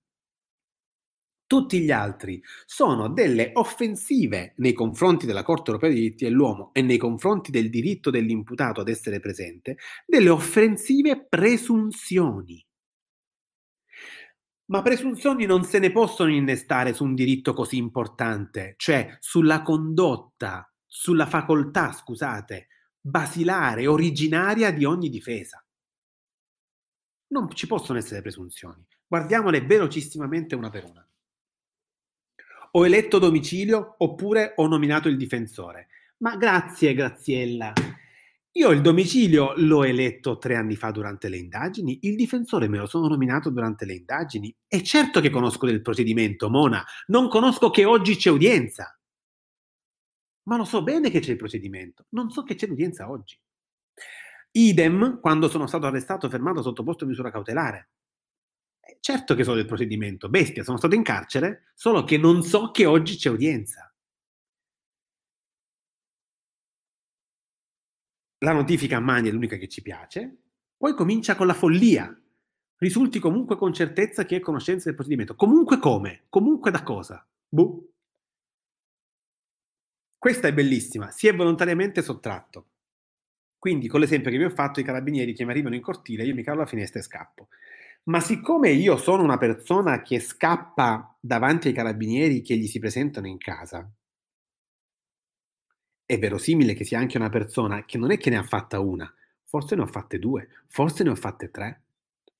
tutti 1.46 1.80
gli 1.80 1.90
altri 1.90 2.42
sono 2.64 3.08
delle 3.08 3.50
offensive 3.54 4.54
nei 4.56 4.72
confronti 4.72 5.26
della 5.26 5.42
Corte 5.42 5.70
europea 5.70 5.90
dei 5.90 6.00
diritti 6.00 6.24
dell'uomo 6.24 6.70
e 6.72 6.80
nei 6.80 6.96
confronti 6.96 7.50
del 7.50 7.68
diritto 7.68 8.10
dell'imputato 8.10 8.80
ad 8.80 8.88
essere 8.88 9.20
presente, 9.20 9.76
delle 10.06 10.30
offensive 10.30 11.26
presunzioni. 11.28 12.64
Ma 14.66 14.80
presunzioni 14.80 15.44
non 15.44 15.64
se 15.64 15.78
ne 15.78 15.92
possono 15.92 16.30
innestare 16.30 16.94
su 16.94 17.04
un 17.04 17.14
diritto 17.14 17.52
così 17.52 17.76
importante, 17.76 18.74
cioè 18.78 19.14
sulla 19.20 19.60
condotta, 19.60 20.72
sulla 20.86 21.26
facoltà, 21.26 21.92
scusate, 21.92 22.68
basilare, 22.98 23.86
originaria 23.86 24.72
di 24.72 24.86
ogni 24.86 25.10
difesa. 25.10 25.62
Non 27.28 27.50
ci 27.50 27.66
possono 27.66 27.98
essere 27.98 28.22
presunzioni. 28.22 28.86
Guardiamole 29.06 29.60
velocissimamente 29.60 30.54
una 30.54 30.70
per 30.70 30.84
una 30.84 31.06
ho 32.76 32.84
eletto 32.84 33.18
domicilio 33.18 33.94
oppure 33.98 34.54
ho 34.56 34.66
nominato 34.66 35.08
il 35.08 35.16
difensore. 35.16 35.88
Ma 36.18 36.36
grazie, 36.36 36.94
Graziella. 36.94 37.72
Io 38.56 38.70
il 38.70 38.80
domicilio 38.80 39.52
l'ho 39.56 39.84
eletto 39.84 40.38
tre 40.38 40.56
anni 40.56 40.76
fa 40.76 40.90
durante 40.90 41.28
le 41.28 41.36
indagini, 41.36 41.98
il 42.02 42.14
difensore 42.16 42.68
me 42.68 42.78
lo 42.78 42.86
sono 42.86 43.08
nominato 43.08 43.50
durante 43.50 43.84
le 43.84 43.94
indagini. 43.94 44.54
E 44.66 44.82
certo 44.82 45.20
che 45.20 45.30
conosco 45.30 45.66
del 45.66 45.82
procedimento, 45.82 46.48
Mona, 46.48 46.84
non 47.08 47.28
conosco 47.28 47.70
che 47.70 47.84
oggi 47.84 48.16
c'è 48.16 48.30
udienza. 48.30 48.96
Ma 50.44 50.56
lo 50.56 50.64
so 50.64 50.82
bene 50.82 51.10
che 51.10 51.20
c'è 51.20 51.32
il 51.32 51.36
procedimento, 51.36 52.06
non 52.10 52.30
so 52.30 52.42
che 52.42 52.54
c'è 52.54 52.66
l'udienza 52.66 53.10
oggi. 53.10 53.38
Idem 54.52 55.20
quando 55.20 55.48
sono 55.48 55.66
stato 55.66 55.86
arrestato, 55.86 56.28
fermato, 56.28 56.62
sottoposto 56.62 57.04
a 57.04 57.08
misura 57.08 57.30
cautelare. 57.30 57.90
Certo 59.04 59.34
che 59.34 59.44
so 59.44 59.52
del 59.52 59.66
procedimento, 59.66 60.30
bestia, 60.30 60.64
sono 60.64 60.78
stato 60.78 60.94
in 60.94 61.02
carcere, 61.02 61.64
solo 61.74 62.04
che 62.04 62.16
non 62.16 62.42
so 62.42 62.70
che 62.70 62.86
oggi 62.86 63.16
c'è 63.16 63.28
udienza. 63.28 63.94
La 68.38 68.52
notifica 68.52 68.96
a 68.96 69.00
mani 69.00 69.28
è 69.28 69.30
l'unica 69.30 69.56
che 69.58 69.68
ci 69.68 69.82
piace, 69.82 70.36
poi 70.78 70.94
comincia 70.94 71.36
con 71.36 71.46
la 71.46 71.52
follia. 71.52 72.18
Risulti 72.76 73.18
comunque 73.18 73.56
con 73.56 73.74
certezza 73.74 74.24
che 74.24 74.36
è 74.36 74.40
conoscenza 74.40 74.84
del 74.86 74.94
procedimento. 74.94 75.34
Comunque 75.34 75.78
come? 75.78 76.24
Comunque 76.30 76.70
da 76.70 76.82
cosa? 76.82 77.28
Boh. 77.46 77.90
questa 80.16 80.48
è 80.48 80.54
bellissima, 80.54 81.10
si 81.10 81.28
è 81.28 81.34
volontariamente 81.34 82.00
sottratto. 82.00 82.68
Quindi, 83.58 83.86
con 83.86 84.00
l'esempio 84.00 84.30
che 84.30 84.38
vi 84.38 84.44
ho 84.44 84.50
fatto, 84.50 84.80
i 84.80 84.82
carabinieri 84.82 85.34
che 85.34 85.44
mi 85.44 85.50
arrivano 85.50 85.74
in 85.74 85.82
cortile, 85.82 86.24
io 86.24 86.34
mi 86.34 86.42
cavo 86.42 86.60
la 86.60 86.66
finestra 86.66 87.00
e 87.00 87.02
scappo. 87.02 87.48
Ma 88.04 88.18
siccome 88.20 88.70
io 88.70 88.96
sono 88.96 89.22
una 89.22 89.36
persona 89.36 90.00
che 90.00 90.18
scappa 90.18 91.18
davanti 91.20 91.68
ai 91.68 91.74
carabinieri 91.74 92.40
che 92.40 92.56
gli 92.56 92.66
si 92.66 92.78
presentano 92.78 93.26
in 93.26 93.36
casa, 93.36 93.86
è 96.06 96.18
verosimile 96.18 96.72
che 96.72 96.82
sia 96.82 96.98
anche 96.98 97.18
una 97.18 97.28
persona 97.28 97.84
che 97.84 97.98
non 97.98 98.10
è 98.10 98.16
che 98.16 98.30
ne 98.30 98.38
ha 98.38 98.42
fatta 98.42 98.80
una, 98.80 99.12
forse 99.42 99.74
ne 99.76 99.82
ho 99.82 99.86
fatte 99.86 100.18
due, 100.18 100.48
forse 100.66 101.04
ne 101.04 101.10
ho 101.10 101.14
fatte 101.14 101.50
tre. 101.50 101.83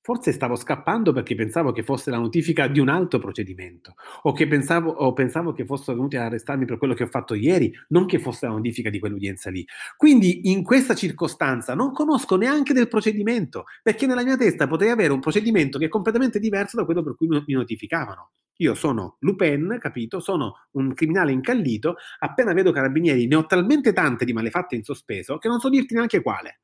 Forse 0.07 0.33
stavo 0.33 0.55
scappando 0.55 1.15
perché 1.15 1.35
pensavo 1.35 1.73
che 1.73 1.83
fosse 1.83 2.11
la 2.11 2.19
notifica 2.19 2.67
di 2.67 2.79
un 2.79 2.91
altro 2.91 3.19
procedimento 3.19 3.95
o 4.25 4.33
che 4.35 4.47
pensavo, 4.47 4.91
o 4.91 5.15
pensavo 5.15 5.55
che 5.55 5.65
fossero 5.65 5.97
venuti 5.97 6.19
ad 6.19 6.25
arrestarmi 6.25 6.67
per 6.67 6.77
quello 6.77 6.93
che 6.93 7.05
ho 7.05 7.07
fatto 7.07 7.33
ieri, 7.33 7.73
non 7.89 8.05
che 8.05 8.19
fosse 8.19 8.45
la 8.45 8.53
notifica 8.53 8.91
di 8.91 8.99
quell'udienza 8.99 9.49
lì. 9.49 9.67
Quindi 9.97 10.51
in 10.51 10.63
questa 10.63 10.95
circostanza 10.95 11.75
non 11.75 11.93
conosco 11.93 12.37
neanche 12.37 12.75
del 12.75 12.87
procedimento, 12.87 13.65
perché 13.83 14.05
nella 14.05 14.23
mia 14.25 14.37
testa 14.37 14.67
potrei 14.67 14.91
avere 14.91 15.11
un 15.11 15.21
procedimento 15.21 15.79
che 15.79 15.87
è 15.87 15.89
completamente 15.89 16.39
diverso 16.39 16.77
da 16.77 16.85
quello 16.85 17.03
per 17.03 17.17
cui 17.17 17.27
mi 17.27 17.55
notificavano. 17.55 18.33
Io 18.59 18.75
sono 18.75 19.17
Lupin, 19.21 19.79
capito? 19.81 20.21
Sono 20.21 20.67
un 20.73 20.93
criminale 20.93 21.33
incallito, 21.33 21.97
appena 22.19 22.53
vedo 22.53 22.73
carabinieri 22.73 23.27
ne 23.27 23.37
ho 23.37 23.47
talmente 23.47 23.95
tante 23.95 24.27
di 24.27 24.35
malefatte 24.35 24.75
in 24.75 24.83
sospeso 24.83 25.39
che 25.39 25.49
non 25.49 25.61
so 25.61 25.71
dirti 25.71 25.95
neanche 25.95 26.21
quale. 26.21 26.61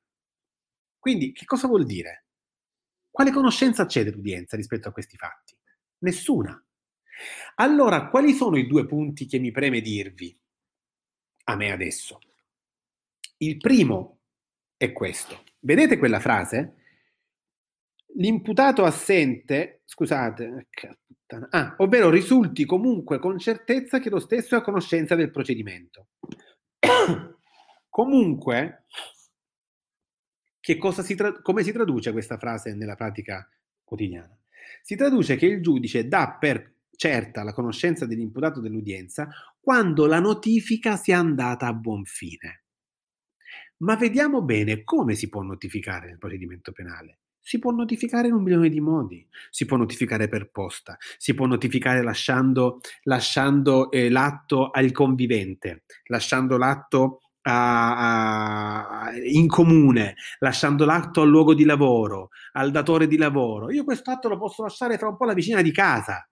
Quindi 0.99 1.33
che 1.33 1.47
cosa 1.47 1.67
vuol 1.69 1.87
dire? 1.87 2.27
Quale 3.21 3.35
conoscenza 3.35 3.85
c'è 3.85 4.03
dell'udienza 4.03 4.57
rispetto 4.57 4.89
a 4.89 4.93
questi 4.93 5.19
fatti? 5.19 5.55
Nessuna. 5.99 6.59
Allora, 7.57 8.09
quali 8.09 8.33
sono 8.33 8.57
i 8.57 8.67
due 8.67 8.87
punti 8.87 9.27
che 9.27 9.39
mi 9.39 9.51
preme 9.51 9.83
dirvi 9.83 10.35
a 11.45 11.55
me 11.55 11.71
adesso? 11.71 12.19
Il 13.37 13.59
primo 13.59 14.21
è 14.75 14.91
questo. 14.93 15.43
Vedete 15.59 15.99
quella 15.99 16.19
frase? 16.19 16.77
L'imputato 18.17 18.85
assente, 18.85 19.83
scusate, 19.85 20.69
ah, 21.51 21.75
ovvero 21.77 22.09
risulti 22.09 22.65
comunque 22.65 23.19
con 23.19 23.39
certezza 23.39 23.99
che 23.99 24.09
lo 24.09 24.19
stesso 24.19 24.55
è 24.55 24.59
a 24.61 24.63
conoscenza 24.63 25.15
del 25.15 25.31
procedimento. 25.31 26.07
comunque, 27.91 28.87
si 30.61 31.15
tra- 31.15 31.41
come 31.41 31.63
si 31.63 31.73
traduce 31.73 32.13
questa 32.13 32.37
frase 32.37 32.75
nella 32.75 32.95
pratica 32.95 33.49
quotidiana? 33.83 34.37
Si 34.83 34.97
traduce 34.97 35.37
che 35.37 35.47
il 35.47 35.63
giudice 35.63 36.07
dà 36.07 36.37
per 36.39 36.75
certa 36.95 37.43
la 37.43 37.55
conoscenza 37.55 38.05
dell'imputato 38.05 38.61
dell'udienza 38.61 39.29
quando 39.59 40.07
la 40.07 40.21
notifica 40.21 40.97
sia 40.97 41.19
andata 41.19 41.67
a 41.67 41.73
buon 41.73 42.05
fine. 42.05 42.65
Ma 43.79 43.97
vediamo 43.97 44.43
bene 44.43 44.85
come 44.85 45.15
si 45.15 45.31
può 45.31 45.41
notificare 45.41 46.09
nel 46.09 46.19
procedimento 46.19 46.73
penale. 46.73 47.21
Si 47.41 47.59
può 47.59 47.71
notificare 47.71 48.29
in 48.29 48.35
un 48.35 48.43
milione 48.43 48.69
di 48.69 48.81
modi. 48.81 49.27
Si 49.49 49.65
può 49.65 49.79
notificare 49.79 50.29
per 50.29 50.51
posta, 50.51 50.99
si 51.17 51.33
può 51.33 51.47
notificare 51.47 52.03
lasciando, 52.03 52.81
lasciando 53.05 53.91
eh, 53.91 54.11
l'atto 54.11 54.71
al 54.71 54.93
convivente, 54.93 55.85
lasciando 56.05 56.59
l'atto 56.59 57.21
a, 57.43 59.03
a, 59.03 59.17
in 59.17 59.47
comune, 59.49 60.15
lasciando 60.39 60.85
l'atto 60.85 61.23
al 61.23 61.29
luogo 61.29 61.55
di 61.55 61.65
lavoro, 61.65 62.31
al 62.53 62.71
datore 62.71 63.07
di 63.07 63.17
lavoro. 63.17 63.71
Io 63.71 63.85
questo 63.85 64.11
atto 64.11 64.29
lo 64.29 64.39
posso 64.39 64.63
lasciare 64.63 64.99
fra 64.99 65.09
un 65.09 65.17
po' 65.17 65.25
alla 65.25 65.35
vicina 65.35 65.63
di 65.63 65.73
casa, 65.73 66.29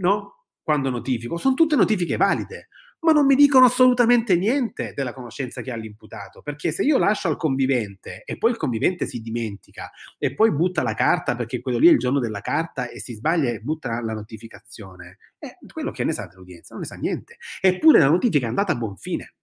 no? 0.00 0.44
Quando 0.62 0.90
notifico. 0.90 1.36
Sono 1.38 1.54
tutte 1.54 1.76
notifiche 1.76 2.16
valide, 2.16 2.68
ma 3.00 3.12
non 3.12 3.26
mi 3.26 3.34
dicono 3.34 3.66
assolutamente 3.66 4.36
niente 4.36 4.92
della 4.94 5.12
conoscenza 5.12 5.62
che 5.62 5.70
ha 5.70 5.76
l'imputato, 5.76 6.42
perché 6.42 6.72
se 6.72 6.82
io 6.82 6.98
lascio 6.98 7.28
al 7.28 7.36
convivente 7.36 8.22
e 8.24 8.36
poi 8.38 8.50
il 8.50 8.56
convivente 8.56 9.06
si 9.06 9.20
dimentica 9.20 9.90
e 10.18 10.34
poi 10.34 10.52
butta 10.52 10.82
la 10.82 10.94
carta 10.94 11.36
perché 11.36 11.60
quello 11.60 11.78
lì 11.78 11.88
è 11.88 11.92
il 11.92 11.98
giorno 11.98 12.18
della 12.18 12.40
carta 12.40 12.88
e 12.88 13.00
si 13.00 13.14
sbaglia 13.14 13.50
e 13.50 13.60
butta 13.60 14.00
la 14.02 14.14
notificazione, 14.14 15.18
eh, 15.38 15.58
quello 15.72 15.90
che 15.90 16.04
ne 16.04 16.12
sa 16.12 16.26
dell'udienza 16.26 16.74
non 16.74 16.82
ne 16.82 16.88
sa 16.88 16.96
niente. 16.96 17.36
Eppure 17.60 18.00
la 18.00 18.08
notifica 18.08 18.46
è 18.46 18.48
andata 18.48 18.72
a 18.72 18.76
buon 18.76 18.96
fine. 18.96 19.34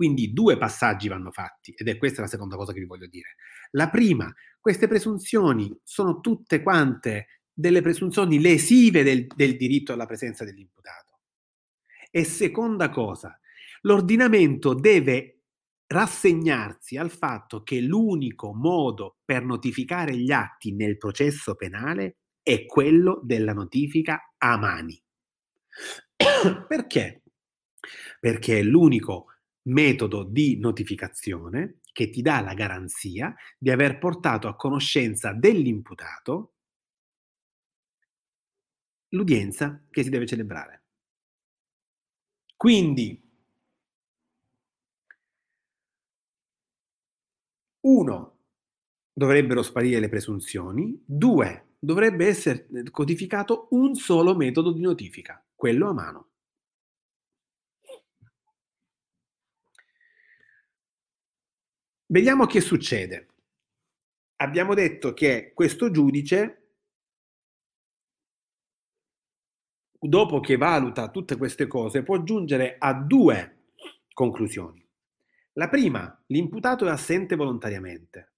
Quindi 0.00 0.32
due 0.32 0.56
passaggi 0.56 1.08
vanno 1.08 1.30
fatti 1.30 1.74
ed 1.76 1.86
è 1.86 1.98
questa 1.98 2.22
la 2.22 2.26
seconda 2.26 2.56
cosa 2.56 2.72
che 2.72 2.80
vi 2.80 2.86
voglio 2.86 3.06
dire. 3.06 3.34
La 3.72 3.90
prima, 3.90 4.32
queste 4.58 4.88
presunzioni 4.88 5.78
sono 5.84 6.20
tutte 6.20 6.62
quante 6.62 7.42
delle 7.52 7.82
presunzioni 7.82 8.40
lesive 8.40 9.02
del, 9.02 9.26
del 9.26 9.58
diritto 9.58 9.92
alla 9.92 10.06
presenza 10.06 10.42
dell'imputato. 10.42 11.18
E 12.10 12.24
seconda 12.24 12.88
cosa, 12.88 13.38
l'ordinamento 13.82 14.72
deve 14.72 15.42
rassegnarsi 15.86 16.96
al 16.96 17.10
fatto 17.10 17.62
che 17.62 17.82
l'unico 17.82 18.54
modo 18.54 19.18
per 19.22 19.44
notificare 19.44 20.16
gli 20.16 20.32
atti 20.32 20.72
nel 20.72 20.96
processo 20.96 21.56
penale 21.56 22.20
è 22.42 22.64
quello 22.64 23.20
della 23.22 23.52
notifica 23.52 24.32
a 24.38 24.56
mani. 24.56 24.98
Perché? 26.66 27.22
Perché 28.18 28.60
è 28.60 28.62
l'unico 28.62 29.26
metodo 29.62 30.24
di 30.24 30.58
notificazione 30.58 31.80
che 31.92 32.10
ti 32.10 32.22
dà 32.22 32.40
la 32.40 32.54
garanzia 32.54 33.34
di 33.58 33.70
aver 33.70 33.98
portato 33.98 34.48
a 34.48 34.56
conoscenza 34.56 35.32
dell'imputato 35.32 36.54
l'udienza 39.10 39.84
che 39.88 40.02
si 40.02 40.10
deve 40.10 40.26
celebrare. 40.26 40.82
Quindi, 42.56 43.20
uno, 47.80 48.38
dovrebbero 49.12 49.62
sparire 49.62 50.00
le 50.00 50.08
presunzioni, 50.08 51.02
due, 51.04 51.74
dovrebbe 51.78 52.26
essere 52.26 52.68
codificato 52.90 53.68
un 53.70 53.94
solo 53.94 54.34
metodo 54.34 54.72
di 54.72 54.80
notifica, 54.80 55.44
quello 55.54 55.88
a 55.88 55.92
mano. 55.92 56.29
Vediamo 62.10 62.46
che 62.46 62.60
succede. 62.60 63.28
Abbiamo 64.38 64.74
detto 64.74 65.14
che 65.14 65.52
questo 65.54 65.92
giudice, 65.92 66.72
dopo 69.96 70.40
che 70.40 70.56
valuta 70.56 71.08
tutte 71.10 71.36
queste 71.36 71.68
cose, 71.68 72.02
può 72.02 72.20
giungere 72.24 72.74
a 72.78 72.94
due 72.94 73.66
conclusioni. 74.12 74.84
La 75.52 75.68
prima, 75.68 76.20
l'imputato 76.26 76.84
è 76.84 76.90
assente 76.90 77.36
volontariamente. 77.36 78.32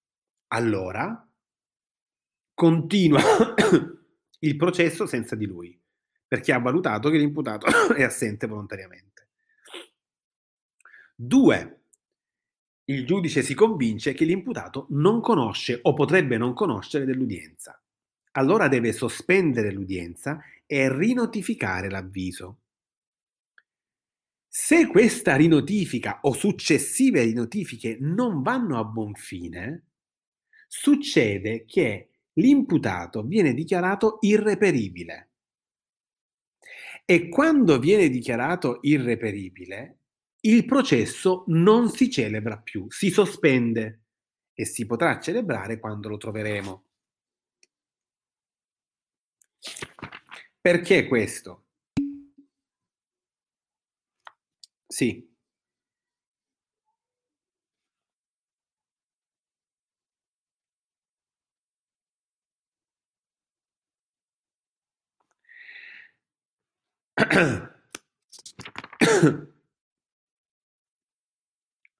Allora, 0.48 1.26
continua 2.52 3.22
il 4.40 4.56
processo 4.56 5.06
senza 5.06 5.34
di 5.34 5.46
lui, 5.46 5.80
perché 6.28 6.52
ha 6.52 6.58
valutato 6.58 7.08
che 7.08 7.16
l'imputato 7.16 7.68
è 7.96 8.02
assente 8.02 8.46
volontariamente. 8.46 9.28
Due, 11.14 11.81
il 12.86 13.06
giudice 13.06 13.42
si 13.42 13.54
convince 13.54 14.12
che 14.12 14.24
l'imputato 14.24 14.86
non 14.90 15.20
conosce 15.20 15.78
o 15.82 15.92
potrebbe 15.94 16.36
non 16.36 16.52
conoscere 16.52 17.04
dell'udienza. 17.04 17.80
Allora 18.32 18.68
deve 18.68 18.92
sospendere 18.92 19.70
l'udienza 19.70 20.40
e 20.66 20.92
rinotificare 20.92 21.90
l'avviso. 21.90 22.58
Se 24.48 24.86
questa 24.86 25.36
rinotifica 25.36 26.20
o 26.22 26.32
successive 26.32 27.22
rinotifiche 27.22 27.96
non 28.00 28.42
vanno 28.42 28.78
a 28.78 28.84
buon 28.84 29.14
fine, 29.14 29.86
succede 30.66 31.64
che 31.64 32.10
l'imputato 32.34 33.22
viene 33.22 33.54
dichiarato 33.54 34.18
irreperibile. 34.20 35.30
E 37.04 37.28
quando 37.28 37.78
viene 37.78 38.08
dichiarato 38.08 38.78
irreperibile, 38.82 40.01
il 40.42 40.64
processo 40.64 41.44
non 41.48 41.90
si 41.90 42.10
celebra 42.10 42.58
più, 42.58 42.86
si 42.90 43.10
sospende 43.10 44.00
e 44.54 44.64
si 44.64 44.86
potrà 44.86 45.20
celebrare 45.20 45.78
quando 45.78 46.08
lo 46.08 46.16
troveremo. 46.16 46.84
Perché 50.60 51.08
questo? 51.08 51.64
Sì. 54.88 55.28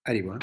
Arrivo, 0.03 0.35
eh? 0.35 0.39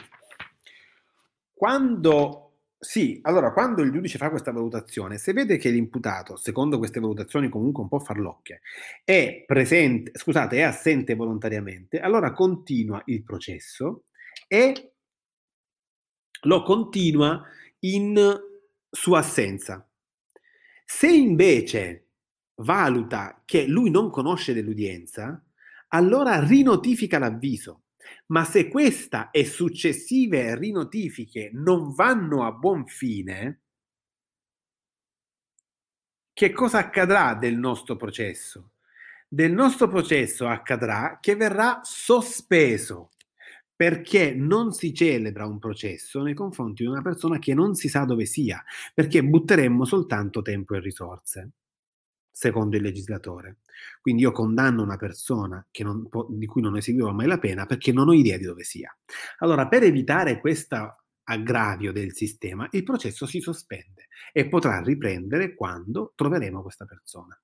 Quando 1.53 2.45
Sì, 2.81 3.19
allora 3.23 3.51
quando 3.51 3.81
il 3.81 3.91
giudice 3.91 4.17
fa 4.17 4.29
questa 4.29 4.53
valutazione, 4.53 5.17
se 5.17 5.33
vede 5.33 5.57
che 5.57 5.69
l'imputato, 5.69 6.37
secondo 6.37 6.77
queste 6.77 7.01
valutazioni 7.01 7.49
comunque 7.49 7.83
un 7.83 7.89
po' 7.89 7.99
farlocche, 7.99 8.61
è 9.03 9.43
presente, 9.45 10.11
scusate, 10.17 10.57
è 10.57 10.61
assente 10.61 11.13
volontariamente, 11.15 11.99
allora 11.99 12.31
continua 12.31 13.01
il 13.07 13.21
processo 13.23 14.05
e 14.47 14.93
lo 16.43 16.63
continua 16.63 17.43
in 17.79 18.17
sua 18.89 19.19
assenza. 19.19 19.85
Se 20.85 21.07
invece 21.07 22.07
valuta 22.55 23.41
che 23.45 23.67
lui 23.67 23.89
non 23.89 24.09
conosce 24.09 24.53
dell'udienza, 24.53 25.43
allora 25.89 26.45
rinotifica 26.45 27.19
l'avviso. 27.19 27.83
Ma 28.27 28.43
se 28.43 28.67
questa 28.67 29.31
e 29.31 29.45
successive 29.45 30.57
rinotifiche 30.57 31.49
non 31.53 31.93
vanno 31.93 32.45
a 32.45 32.51
buon 32.51 32.85
fine, 32.85 33.61
che 36.33 36.51
cosa 36.51 36.77
accadrà 36.77 37.35
del 37.35 37.57
nostro 37.57 37.95
processo? 37.95 38.71
Del 39.27 39.51
nostro 39.51 39.87
processo 39.87 40.47
accadrà 40.47 41.17
che 41.21 41.35
verrà 41.35 41.81
sospeso 41.83 43.11
perché 43.75 44.33
non 44.33 44.73
si 44.73 44.93
celebra 44.93 45.45
un 45.45 45.57
processo 45.57 46.21
nei 46.21 46.33
confronti 46.33 46.83
di 46.83 46.89
una 46.89 47.01
persona 47.01 47.39
che 47.39 47.53
non 47.53 47.75
si 47.75 47.87
sa 47.87 48.03
dove 48.03 48.25
sia, 48.25 48.61
perché 48.93 49.23
butteremmo 49.23 49.85
soltanto 49.85 50.41
tempo 50.41 50.75
e 50.75 50.79
risorse, 50.81 51.51
secondo 52.39 52.77
il 52.77 52.81
legislatore. 52.81 53.57
Quindi 53.99 54.21
io 54.21 54.31
condanno 54.31 54.81
una 54.81 54.95
persona 54.95 55.65
non, 55.79 56.07
di 56.29 56.45
cui 56.45 56.61
non 56.61 56.77
eseguivo 56.77 57.11
mai 57.11 57.27
la 57.27 57.37
pena 57.37 57.65
perché 57.65 57.91
non 57.91 58.07
ho 58.07 58.13
idea 58.13 58.37
di 58.37 58.45
dove 58.45 58.63
sia. 58.63 58.97
Allora, 59.39 59.67
per 59.67 59.83
evitare 59.83 60.39
questo 60.39 61.03
aggravio 61.23 61.91
del 61.91 62.13
sistema, 62.13 62.65
il 62.71 62.83
processo 62.83 63.25
si 63.25 63.41
sospende 63.41 64.07
e 64.31 64.47
potrà 64.47 64.81
riprendere 64.81 65.53
quando 65.53 66.13
troveremo 66.15 66.61
questa 66.61 66.85
persona. 66.85 67.37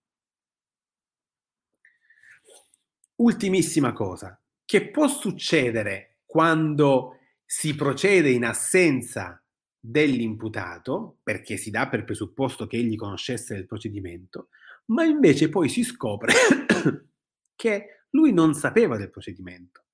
Ultimissima 3.16 3.92
cosa, 3.92 4.42
che 4.64 4.92
può 4.92 5.10
succedere 5.10 6.20
quando 6.26 7.18
si 7.46 7.76
procede 7.76 8.30
in 8.30 8.46
assenza 8.46 9.44
dell'imputato, 9.78 11.20
perché 11.22 11.58
si 11.58 11.70
dà 11.70 11.88
per 11.90 12.06
presupposto 12.06 12.66
che 12.66 12.78
egli 12.78 12.96
conoscesse 12.96 13.54
del 13.54 13.68
procedimento, 13.68 14.50
ma 14.88 15.04
invece 15.04 15.50
poi 15.50 15.70
si 15.70 15.84
scopre 15.84 16.34
che 17.56 18.06
lui 18.12 18.32
non 18.32 18.54
sapeva 18.54 18.98
del 18.98 19.10
procedimento. 19.10 19.86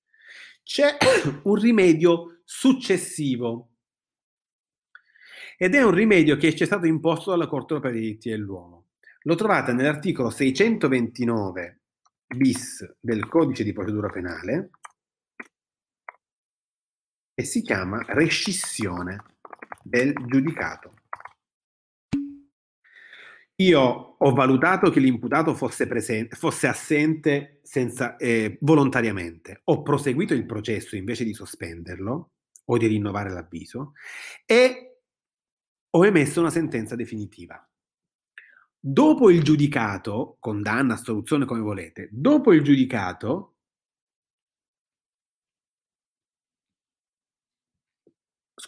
C'è 0.64 0.98
un 1.44 1.56
rimedio 1.56 2.42
successivo 2.44 3.70
ed 5.58 5.76
è 5.76 5.84
un 5.84 5.92
rimedio 5.92 6.38
che 6.38 6.56
ci 6.56 6.64
è 6.64 6.66
stato 6.66 6.88
imposto 6.88 7.32
dalla 7.32 7.48
Corte 7.48 7.74
europea 7.74 7.92
dei 7.92 8.02
diritti 8.02 8.30
dell'uomo. 8.30 8.88
Lo 9.24 9.36
trovate 9.36 9.74
nell'articolo 9.74 10.30
629 10.30 11.82
bis 12.36 12.98
del 13.00 13.28
codice 13.28 13.64
di 13.64 13.74
procedura 13.74 14.10
penale 14.10 14.72
e 17.34 17.44
si 17.44 17.61
chiama 17.61 18.03
rescissione 18.08 19.24
del 19.84 20.14
giudicato. 20.26 20.94
Io 23.62 24.16
ho 24.18 24.34
valutato 24.34 24.90
che 24.90 25.00
l'imputato 25.00 25.54
fosse, 25.54 25.86
presente, 25.86 26.36
fosse 26.36 26.66
assente 26.66 27.60
senza, 27.62 28.16
eh, 28.16 28.58
volontariamente, 28.62 29.62
ho 29.66 29.84
proseguito 29.84 30.34
il 30.34 30.48
processo 30.48 30.96
invece 30.96 31.24
di 31.24 31.34
sospenderlo 31.34 32.32
o 32.66 32.78
di 32.78 32.88
rinnovare 32.88 33.30
l'avviso 33.30 33.94
e 34.46 35.02
ho 35.92 36.06
emesso 36.06 36.40
una 36.40 36.50
sentenza 36.50 36.96
definitiva. 36.96 37.64
Dopo 38.80 39.30
il 39.30 39.44
giudicato, 39.44 40.38
condanna, 40.40 40.96
assoluzione 40.96 41.46
come 41.46 41.60
volete, 41.60 42.10
dopo 42.12 42.54
il 42.54 42.64
giudicato 42.64 43.58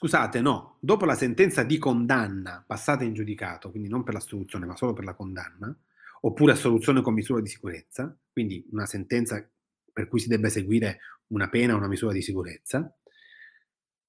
Scusate, 0.03 0.41
no, 0.41 0.79
dopo 0.81 1.05
la 1.05 1.15
sentenza 1.15 1.63
di 1.63 1.77
condanna 1.77 2.61
passata 2.67 3.05
in 3.05 3.13
giudicato, 3.13 3.69
quindi 3.69 3.87
non 3.87 4.03
per 4.03 4.15
l'assoluzione 4.15 4.65
ma 4.65 4.75
solo 4.75 4.91
per 4.91 5.05
la 5.05 5.13
condanna, 5.13 5.73
oppure 6.23 6.51
assoluzione 6.51 7.01
con 7.01 7.13
misura 7.13 7.39
di 7.39 7.47
sicurezza, 7.47 8.13
quindi 8.29 8.67
una 8.71 8.85
sentenza 8.85 9.49
per 9.93 10.09
cui 10.09 10.19
si 10.19 10.27
debba 10.27 10.47
eseguire 10.47 10.99
una 11.27 11.47
pena 11.47 11.73
o 11.73 11.77
una 11.77 11.87
misura 11.87 12.11
di 12.11 12.21
sicurezza, 12.21 12.93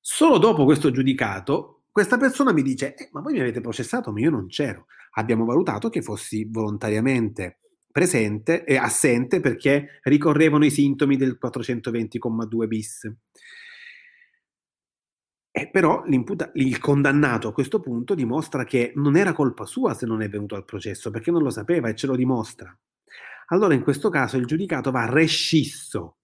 solo 0.00 0.38
dopo 0.38 0.64
questo 0.64 0.90
giudicato 0.90 1.84
questa 1.92 2.16
persona 2.16 2.52
mi 2.52 2.62
dice, 2.62 2.96
eh, 2.96 3.10
ma 3.12 3.20
voi 3.20 3.34
mi 3.34 3.40
avete 3.40 3.60
processato, 3.60 4.10
ma 4.10 4.18
io 4.18 4.30
non 4.30 4.48
c'ero. 4.48 4.86
Abbiamo 5.12 5.44
valutato 5.44 5.90
che 5.90 6.02
fossi 6.02 6.44
volontariamente 6.50 7.60
presente 7.92 8.64
e 8.64 8.76
assente 8.76 9.38
perché 9.38 10.00
ricorrevano 10.02 10.64
i 10.64 10.70
sintomi 10.72 11.16
del 11.16 11.38
420,2 11.40 12.66
bis. 12.66 13.08
Eh, 15.56 15.68
però 15.70 16.02
il 16.06 16.78
condannato 16.80 17.46
a 17.46 17.52
questo 17.52 17.78
punto 17.78 18.16
dimostra 18.16 18.64
che 18.64 18.90
non 18.96 19.16
era 19.16 19.32
colpa 19.32 19.66
sua 19.66 19.94
se 19.94 20.04
non 20.04 20.20
è 20.20 20.28
venuto 20.28 20.56
al 20.56 20.64
processo, 20.64 21.12
perché 21.12 21.30
non 21.30 21.44
lo 21.44 21.50
sapeva 21.50 21.88
e 21.88 21.94
ce 21.94 22.08
lo 22.08 22.16
dimostra. 22.16 22.76
Allora 23.48 23.74
in 23.74 23.82
questo 23.84 24.08
caso 24.08 24.36
il 24.36 24.46
giudicato 24.46 24.90
va 24.90 25.08
rescisso, 25.08 26.16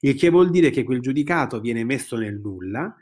il 0.00 0.14
che 0.14 0.28
vuol 0.28 0.50
dire 0.50 0.68
che 0.70 0.82
quel 0.84 1.00
giudicato 1.00 1.60
viene 1.60 1.84
messo 1.84 2.16
nel 2.16 2.38
nulla, 2.38 2.94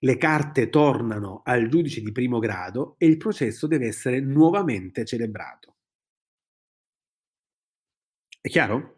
le 0.00 0.16
carte 0.16 0.68
tornano 0.68 1.42
al 1.44 1.68
giudice 1.68 2.00
di 2.00 2.12
primo 2.12 2.38
grado 2.38 2.94
e 2.98 3.06
il 3.06 3.16
processo 3.16 3.66
deve 3.66 3.86
essere 3.86 4.20
nuovamente 4.20 5.04
celebrato. 5.04 5.76
È 8.40 8.48
chiaro? 8.48 8.96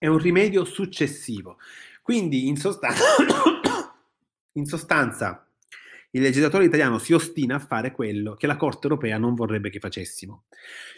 È 0.00 0.06
un 0.06 0.16
rimedio 0.16 0.64
successivo. 0.64 1.58
Quindi 2.00 2.48
in 2.48 2.56
sostanza, 2.56 3.04
in 4.52 4.64
sostanza 4.64 5.46
il 6.12 6.22
legislatore 6.22 6.64
italiano 6.64 6.96
si 6.96 7.12
ostina 7.12 7.56
a 7.56 7.58
fare 7.58 7.92
quello 7.92 8.34
che 8.34 8.46
la 8.46 8.56
Corte 8.56 8.88
europea 8.88 9.18
non 9.18 9.34
vorrebbe 9.34 9.68
che 9.68 9.78
facessimo. 9.78 10.44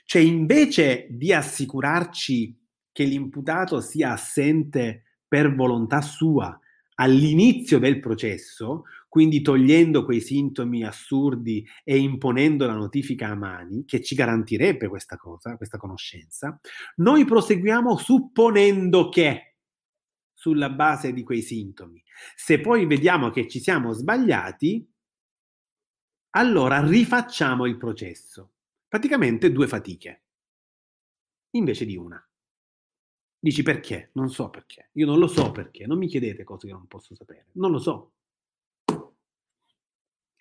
Cioè 0.05 0.23
invece 0.23 1.09
di 1.11 1.33
assicurarci 1.33 2.57
che 2.93 3.03
l'imputato 3.03 3.81
sia 3.81 4.13
assente 4.13 5.03
per 5.27 5.53
volontà 5.53 6.01
sua 6.01 6.57
all'inizio 6.95 7.81
del 7.81 7.99
processo, 7.99 8.85
quindi 9.13 9.43
togliendo 9.43 10.07
quei 10.07 10.23
sintomi 10.23 10.85
assurdi 10.85 11.69
e 11.85 11.99
imponendo 11.99 12.65
la 12.65 12.73
notifica 12.73 13.29
a 13.29 13.35
mani, 13.35 13.85
che 13.85 14.01
ci 14.01 14.15
garantirebbe 14.15 14.89
questa 14.89 15.19
cosa, 15.19 15.59
questa 15.59 15.77
conoscenza, 15.77 16.59
noi 16.97 17.27
proseguiamo 17.27 17.99
supponendo 17.99 19.11
che 19.11 19.57
sulla 20.33 20.71
base 20.71 21.13
di 21.13 21.25
quei 21.25 21.43
sintomi. 21.43 22.03
Se 22.35 22.59
poi 22.63 22.87
vediamo 22.87 23.29
che 23.29 23.49
ci 23.49 23.61
siamo 23.61 23.93
sbagliati, 23.93 24.91
allora 26.31 26.83
rifacciamo 26.83 27.67
il 27.67 27.77
processo. 27.77 28.53
Praticamente 28.89 29.53
due 29.53 29.69
fatiche, 29.69 30.23
invece 31.51 31.85
di 31.85 31.99
una. 31.99 32.27
Dici 33.39 33.63
perché? 33.63 34.09
Non 34.15 34.31
so 34.31 34.49
perché. 34.49 34.89
Io 34.93 35.05
non 35.05 35.19
lo 35.19 35.27
so 35.27 35.53
perché. 35.53 35.87
Non 35.87 35.99
mi 35.99 36.07
chiedete 36.07 36.45
cose 36.45 36.69
che 36.69 36.73
non 36.73 36.87
posso 36.87 37.15
sapere. 37.15 37.49
Non 37.53 37.71
lo 37.71 37.79
so. 37.79 38.13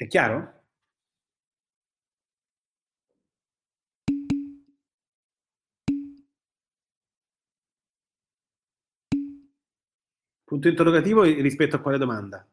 È 0.01 0.07
chiaro? 0.07 0.51
Punto 10.43 10.67
interrogativo 10.67 11.21
rispetto 11.21 11.75
a 11.75 11.79
quale 11.79 11.99
domanda? 11.99 12.43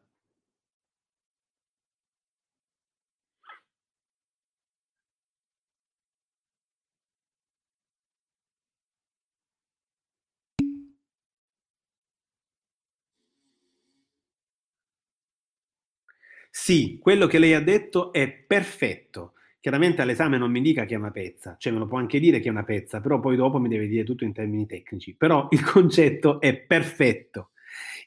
Sì, 16.49 16.99
quello 17.01 17.27
che 17.27 17.39
lei 17.39 17.53
ha 17.53 17.61
detto 17.61 18.11
è 18.11 18.29
perfetto. 18.29 19.33
Chiaramente 19.59 20.01
all'esame 20.01 20.37
non 20.37 20.51
mi 20.51 20.61
dica 20.61 20.85
che 20.85 20.95
è 20.95 20.97
una 20.97 21.11
pezza, 21.11 21.55
cioè 21.59 21.73
me 21.73 21.79
lo 21.79 21.87
può 21.87 21.97
anche 21.97 22.19
dire 22.19 22.39
che 22.39 22.47
è 22.47 22.51
una 22.51 22.63
pezza, 22.63 23.01
però 23.01 23.19
poi 23.19 23.35
dopo 23.35 23.59
mi 23.59 23.67
deve 23.67 23.87
dire 23.87 24.03
tutto 24.03 24.23
in 24.23 24.33
termini 24.33 24.65
tecnici. 24.65 25.15
Però 25.15 25.47
il 25.51 25.63
concetto 25.63 26.39
è 26.39 26.55
perfetto. 26.55 27.51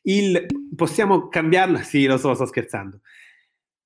Il, 0.02 0.46
possiamo 0.74 1.28
cambiarlo? 1.28 1.78
Sì, 1.78 2.06
lo 2.06 2.16
so, 2.16 2.34
sto 2.34 2.46
scherzando. 2.46 3.00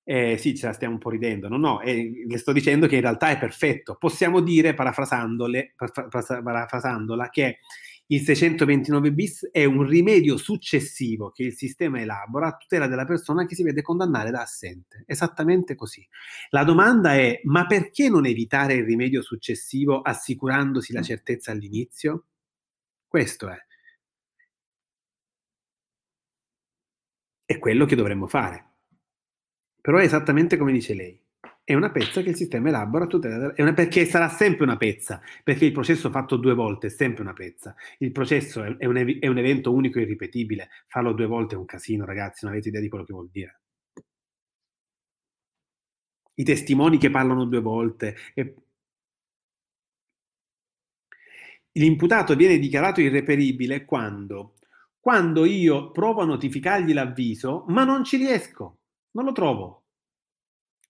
Eh, 0.04 0.36
sì, 0.38 0.54
ce 0.56 0.66
la 0.66 0.72
stiamo 0.72 0.94
un 0.94 1.00
po' 1.00 1.10
ridendo. 1.10 1.48
No, 1.48 1.56
no, 1.56 1.80
eh, 1.80 2.24
le 2.26 2.38
sto 2.38 2.52
dicendo 2.52 2.86
che 2.86 2.96
in 2.96 3.00
realtà 3.02 3.30
è 3.30 3.38
perfetto. 3.38 3.96
Possiamo 3.98 4.40
dire, 4.40 4.74
parafrasandola, 4.74 7.28
che 7.30 7.58
il 8.08 8.22
629 8.22 9.12
bis 9.12 9.48
è 9.50 9.64
un 9.64 9.82
rimedio 9.84 10.36
successivo 10.36 11.30
che 11.30 11.42
il 11.42 11.54
sistema 11.54 12.00
elabora 12.00 12.48
a 12.48 12.56
tutela 12.56 12.86
della 12.86 13.04
persona 13.04 13.46
che 13.46 13.56
si 13.56 13.64
vede 13.64 13.82
condannare 13.82 14.30
da 14.30 14.42
assente. 14.42 15.02
Esattamente 15.06 15.74
così. 15.74 16.06
La 16.50 16.62
domanda 16.62 17.14
è, 17.14 17.40
ma 17.44 17.66
perché 17.66 18.08
non 18.08 18.26
evitare 18.26 18.74
il 18.74 18.84
rimedio 18.84 19.22
successivo 19.22 20.02
assicurandosi 20.02 20.92
la 20.92 21.02
certezza 21.02 21.50
all'inizio? 21.50 22.26
Questo 23.08 23.48
è. 23.48 23.58
È 27.44 27.58
quello 27.58 27.86
che 27.86 27.96
dovremmo 27.96 28.28
fare. 28.28 28.74
Però 29.80 29.98
è 29.98 30.04
esattamente 30.04 30.56
come 30.56 30.72
dice 30.72 30.94
lei. 30.94 31.25
È 31.66 31.74
una 31.74 31.90
pezza 31.90 32.22
che 32.22 32.28
il 32.28 32.36
sistema 32.36 32.68
elabora 32.68 33.08
tutela, 33.08 33.52
una, 33.56 33.72
perché 33.74 34.04
sarà 34.04 34.28
sempre 34.28 34.62
una 34.62 34.76
pezza, 34.76 35.20
perché 35.42 35.64
il 35.64 35.72
processo 35.72 36.10
fatto 36.10 36.36
due 36.36 36.54
volte 36.54 36.86
è 36.86 36.90
sempre 36.90 37.22
una 37.22 37.32
pezza. 37.32 37.74
Il 37.98 38.12
processo 38.12 38.62
è, 38.62 38.76
è, 38.76 38.86
un, 38.86 38.96
è 39.18 39.26
un, 39.26 39.38
evento 39.38 39.74
unico 39.74 39.98
e 39.98 40.02
irripetibile. 40.02 40.68
Farlo 40.86 41.12
due 41.12 41.26
volte 41.26 41.56
è 41.56 41.58
un 41.58 41.64
casino, 41.64 42.04
ragazzi, 42.04 42.44
non 42.44 42.52
avete 42.52 42.68
idea 42.68 42.80
di 42.80 42.88
quello 42.88 43.04
che 43.04 43.12
vuol 43.12 43.28
dire. 43.32 43.60
I 46.34 46.44
testimoni 46.44 46.98
che 46.98 47.10
parlano 47.10 47.44
due 47.46 47.60
volte. 47.60 48.14
E... 48.34 48.54
L'imputato 51.72 52.36
viene 52.36 52.58
dichiarato 52.58 53.00
irreperibile 53.00 53.84
quando? 53.84 54.54
Quando 55.00 55.44
io 55.44 55.90
provo 55.90 56.20
a 56.20 56.26
notificargli 56.26 56.92
l'avviso, 56.92 57.64
ma 57.70 57.82
non 57.82 58.04
ci 58.04 58.18
riesco. 58.18 58.78
Non 59.10 59.24
lo 59.24 59.32
trovo. 59.32 59.85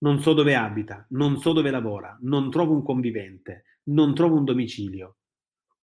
Non 0.06 0.20
so 0.20 0.34
dove 0.34 0.54
abita, 0.54 1.04
non 1.10 1.40
so 1.40 1.52
dove 1.52 1.68
lavora, 1.68 2.16
non 2.20 2.48
trovo 2.48 2.72
un 2.72 2.84
convivente, 2.84 3.80
non 3.86 4.14
trovo 4.14 4.36
un 4.36 4.44
domicilio. 4.44 5.16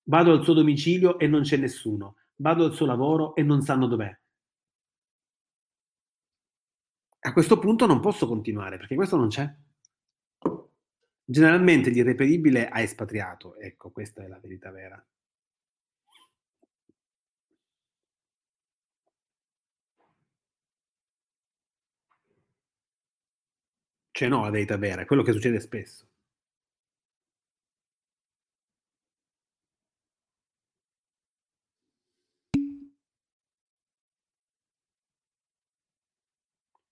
Vado 0.04 0.30
al 0.30 0.44
suo 0.44 0.54
domicilio 0.54 1.18
e 1.18 1.26
non 1.26 1.42
c'è 1.42 1.56
nessuno. 1.56 2.18
Vado 2.36 2.64
al 2.64 2.72
suo 2.72 2.86
lavoro 2.86 3.34
e 3.34 3.42
non 3.42 3.62
sanno 3.62 3.88
dov'è. 3.88 4.16
A 7.24 7.32
questo 7.32 7.58
punto 7.58 7.86
non 7.86 7.98
posso 7.98 8.28
continuare 8.28 8.76
perché 8.76 8.94
questo 8.94 9.16
non 9.16 9.26
c'è. 9.26 9.52
Generalmente 11.24 11.90
l'irreperibile 11.90 12.68
ha 12.68 12.80
espatriato, 12.80 13.56
ecco, 13.56 13.90
questa 13.90 14.22
è 14.22 14.28
la 14.28 14.38
verità 14.38 14.70
vera. 14.70 15.04
Cioè 24.14 24.28
no, 24.28 24.42
la 24.42 24.50
verità 24.50 24.76
vera, 24.76 25.02
è 25.02 25.06
quello 25.06 25.22
che 25.22 25.32
succede 25.32 25.58
spesso. 25.58 26.06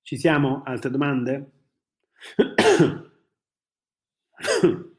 Ci 0.03 0.19
siamo? 0.19 0.63
Altre 0.65 0.91
domande? 0.91 1.51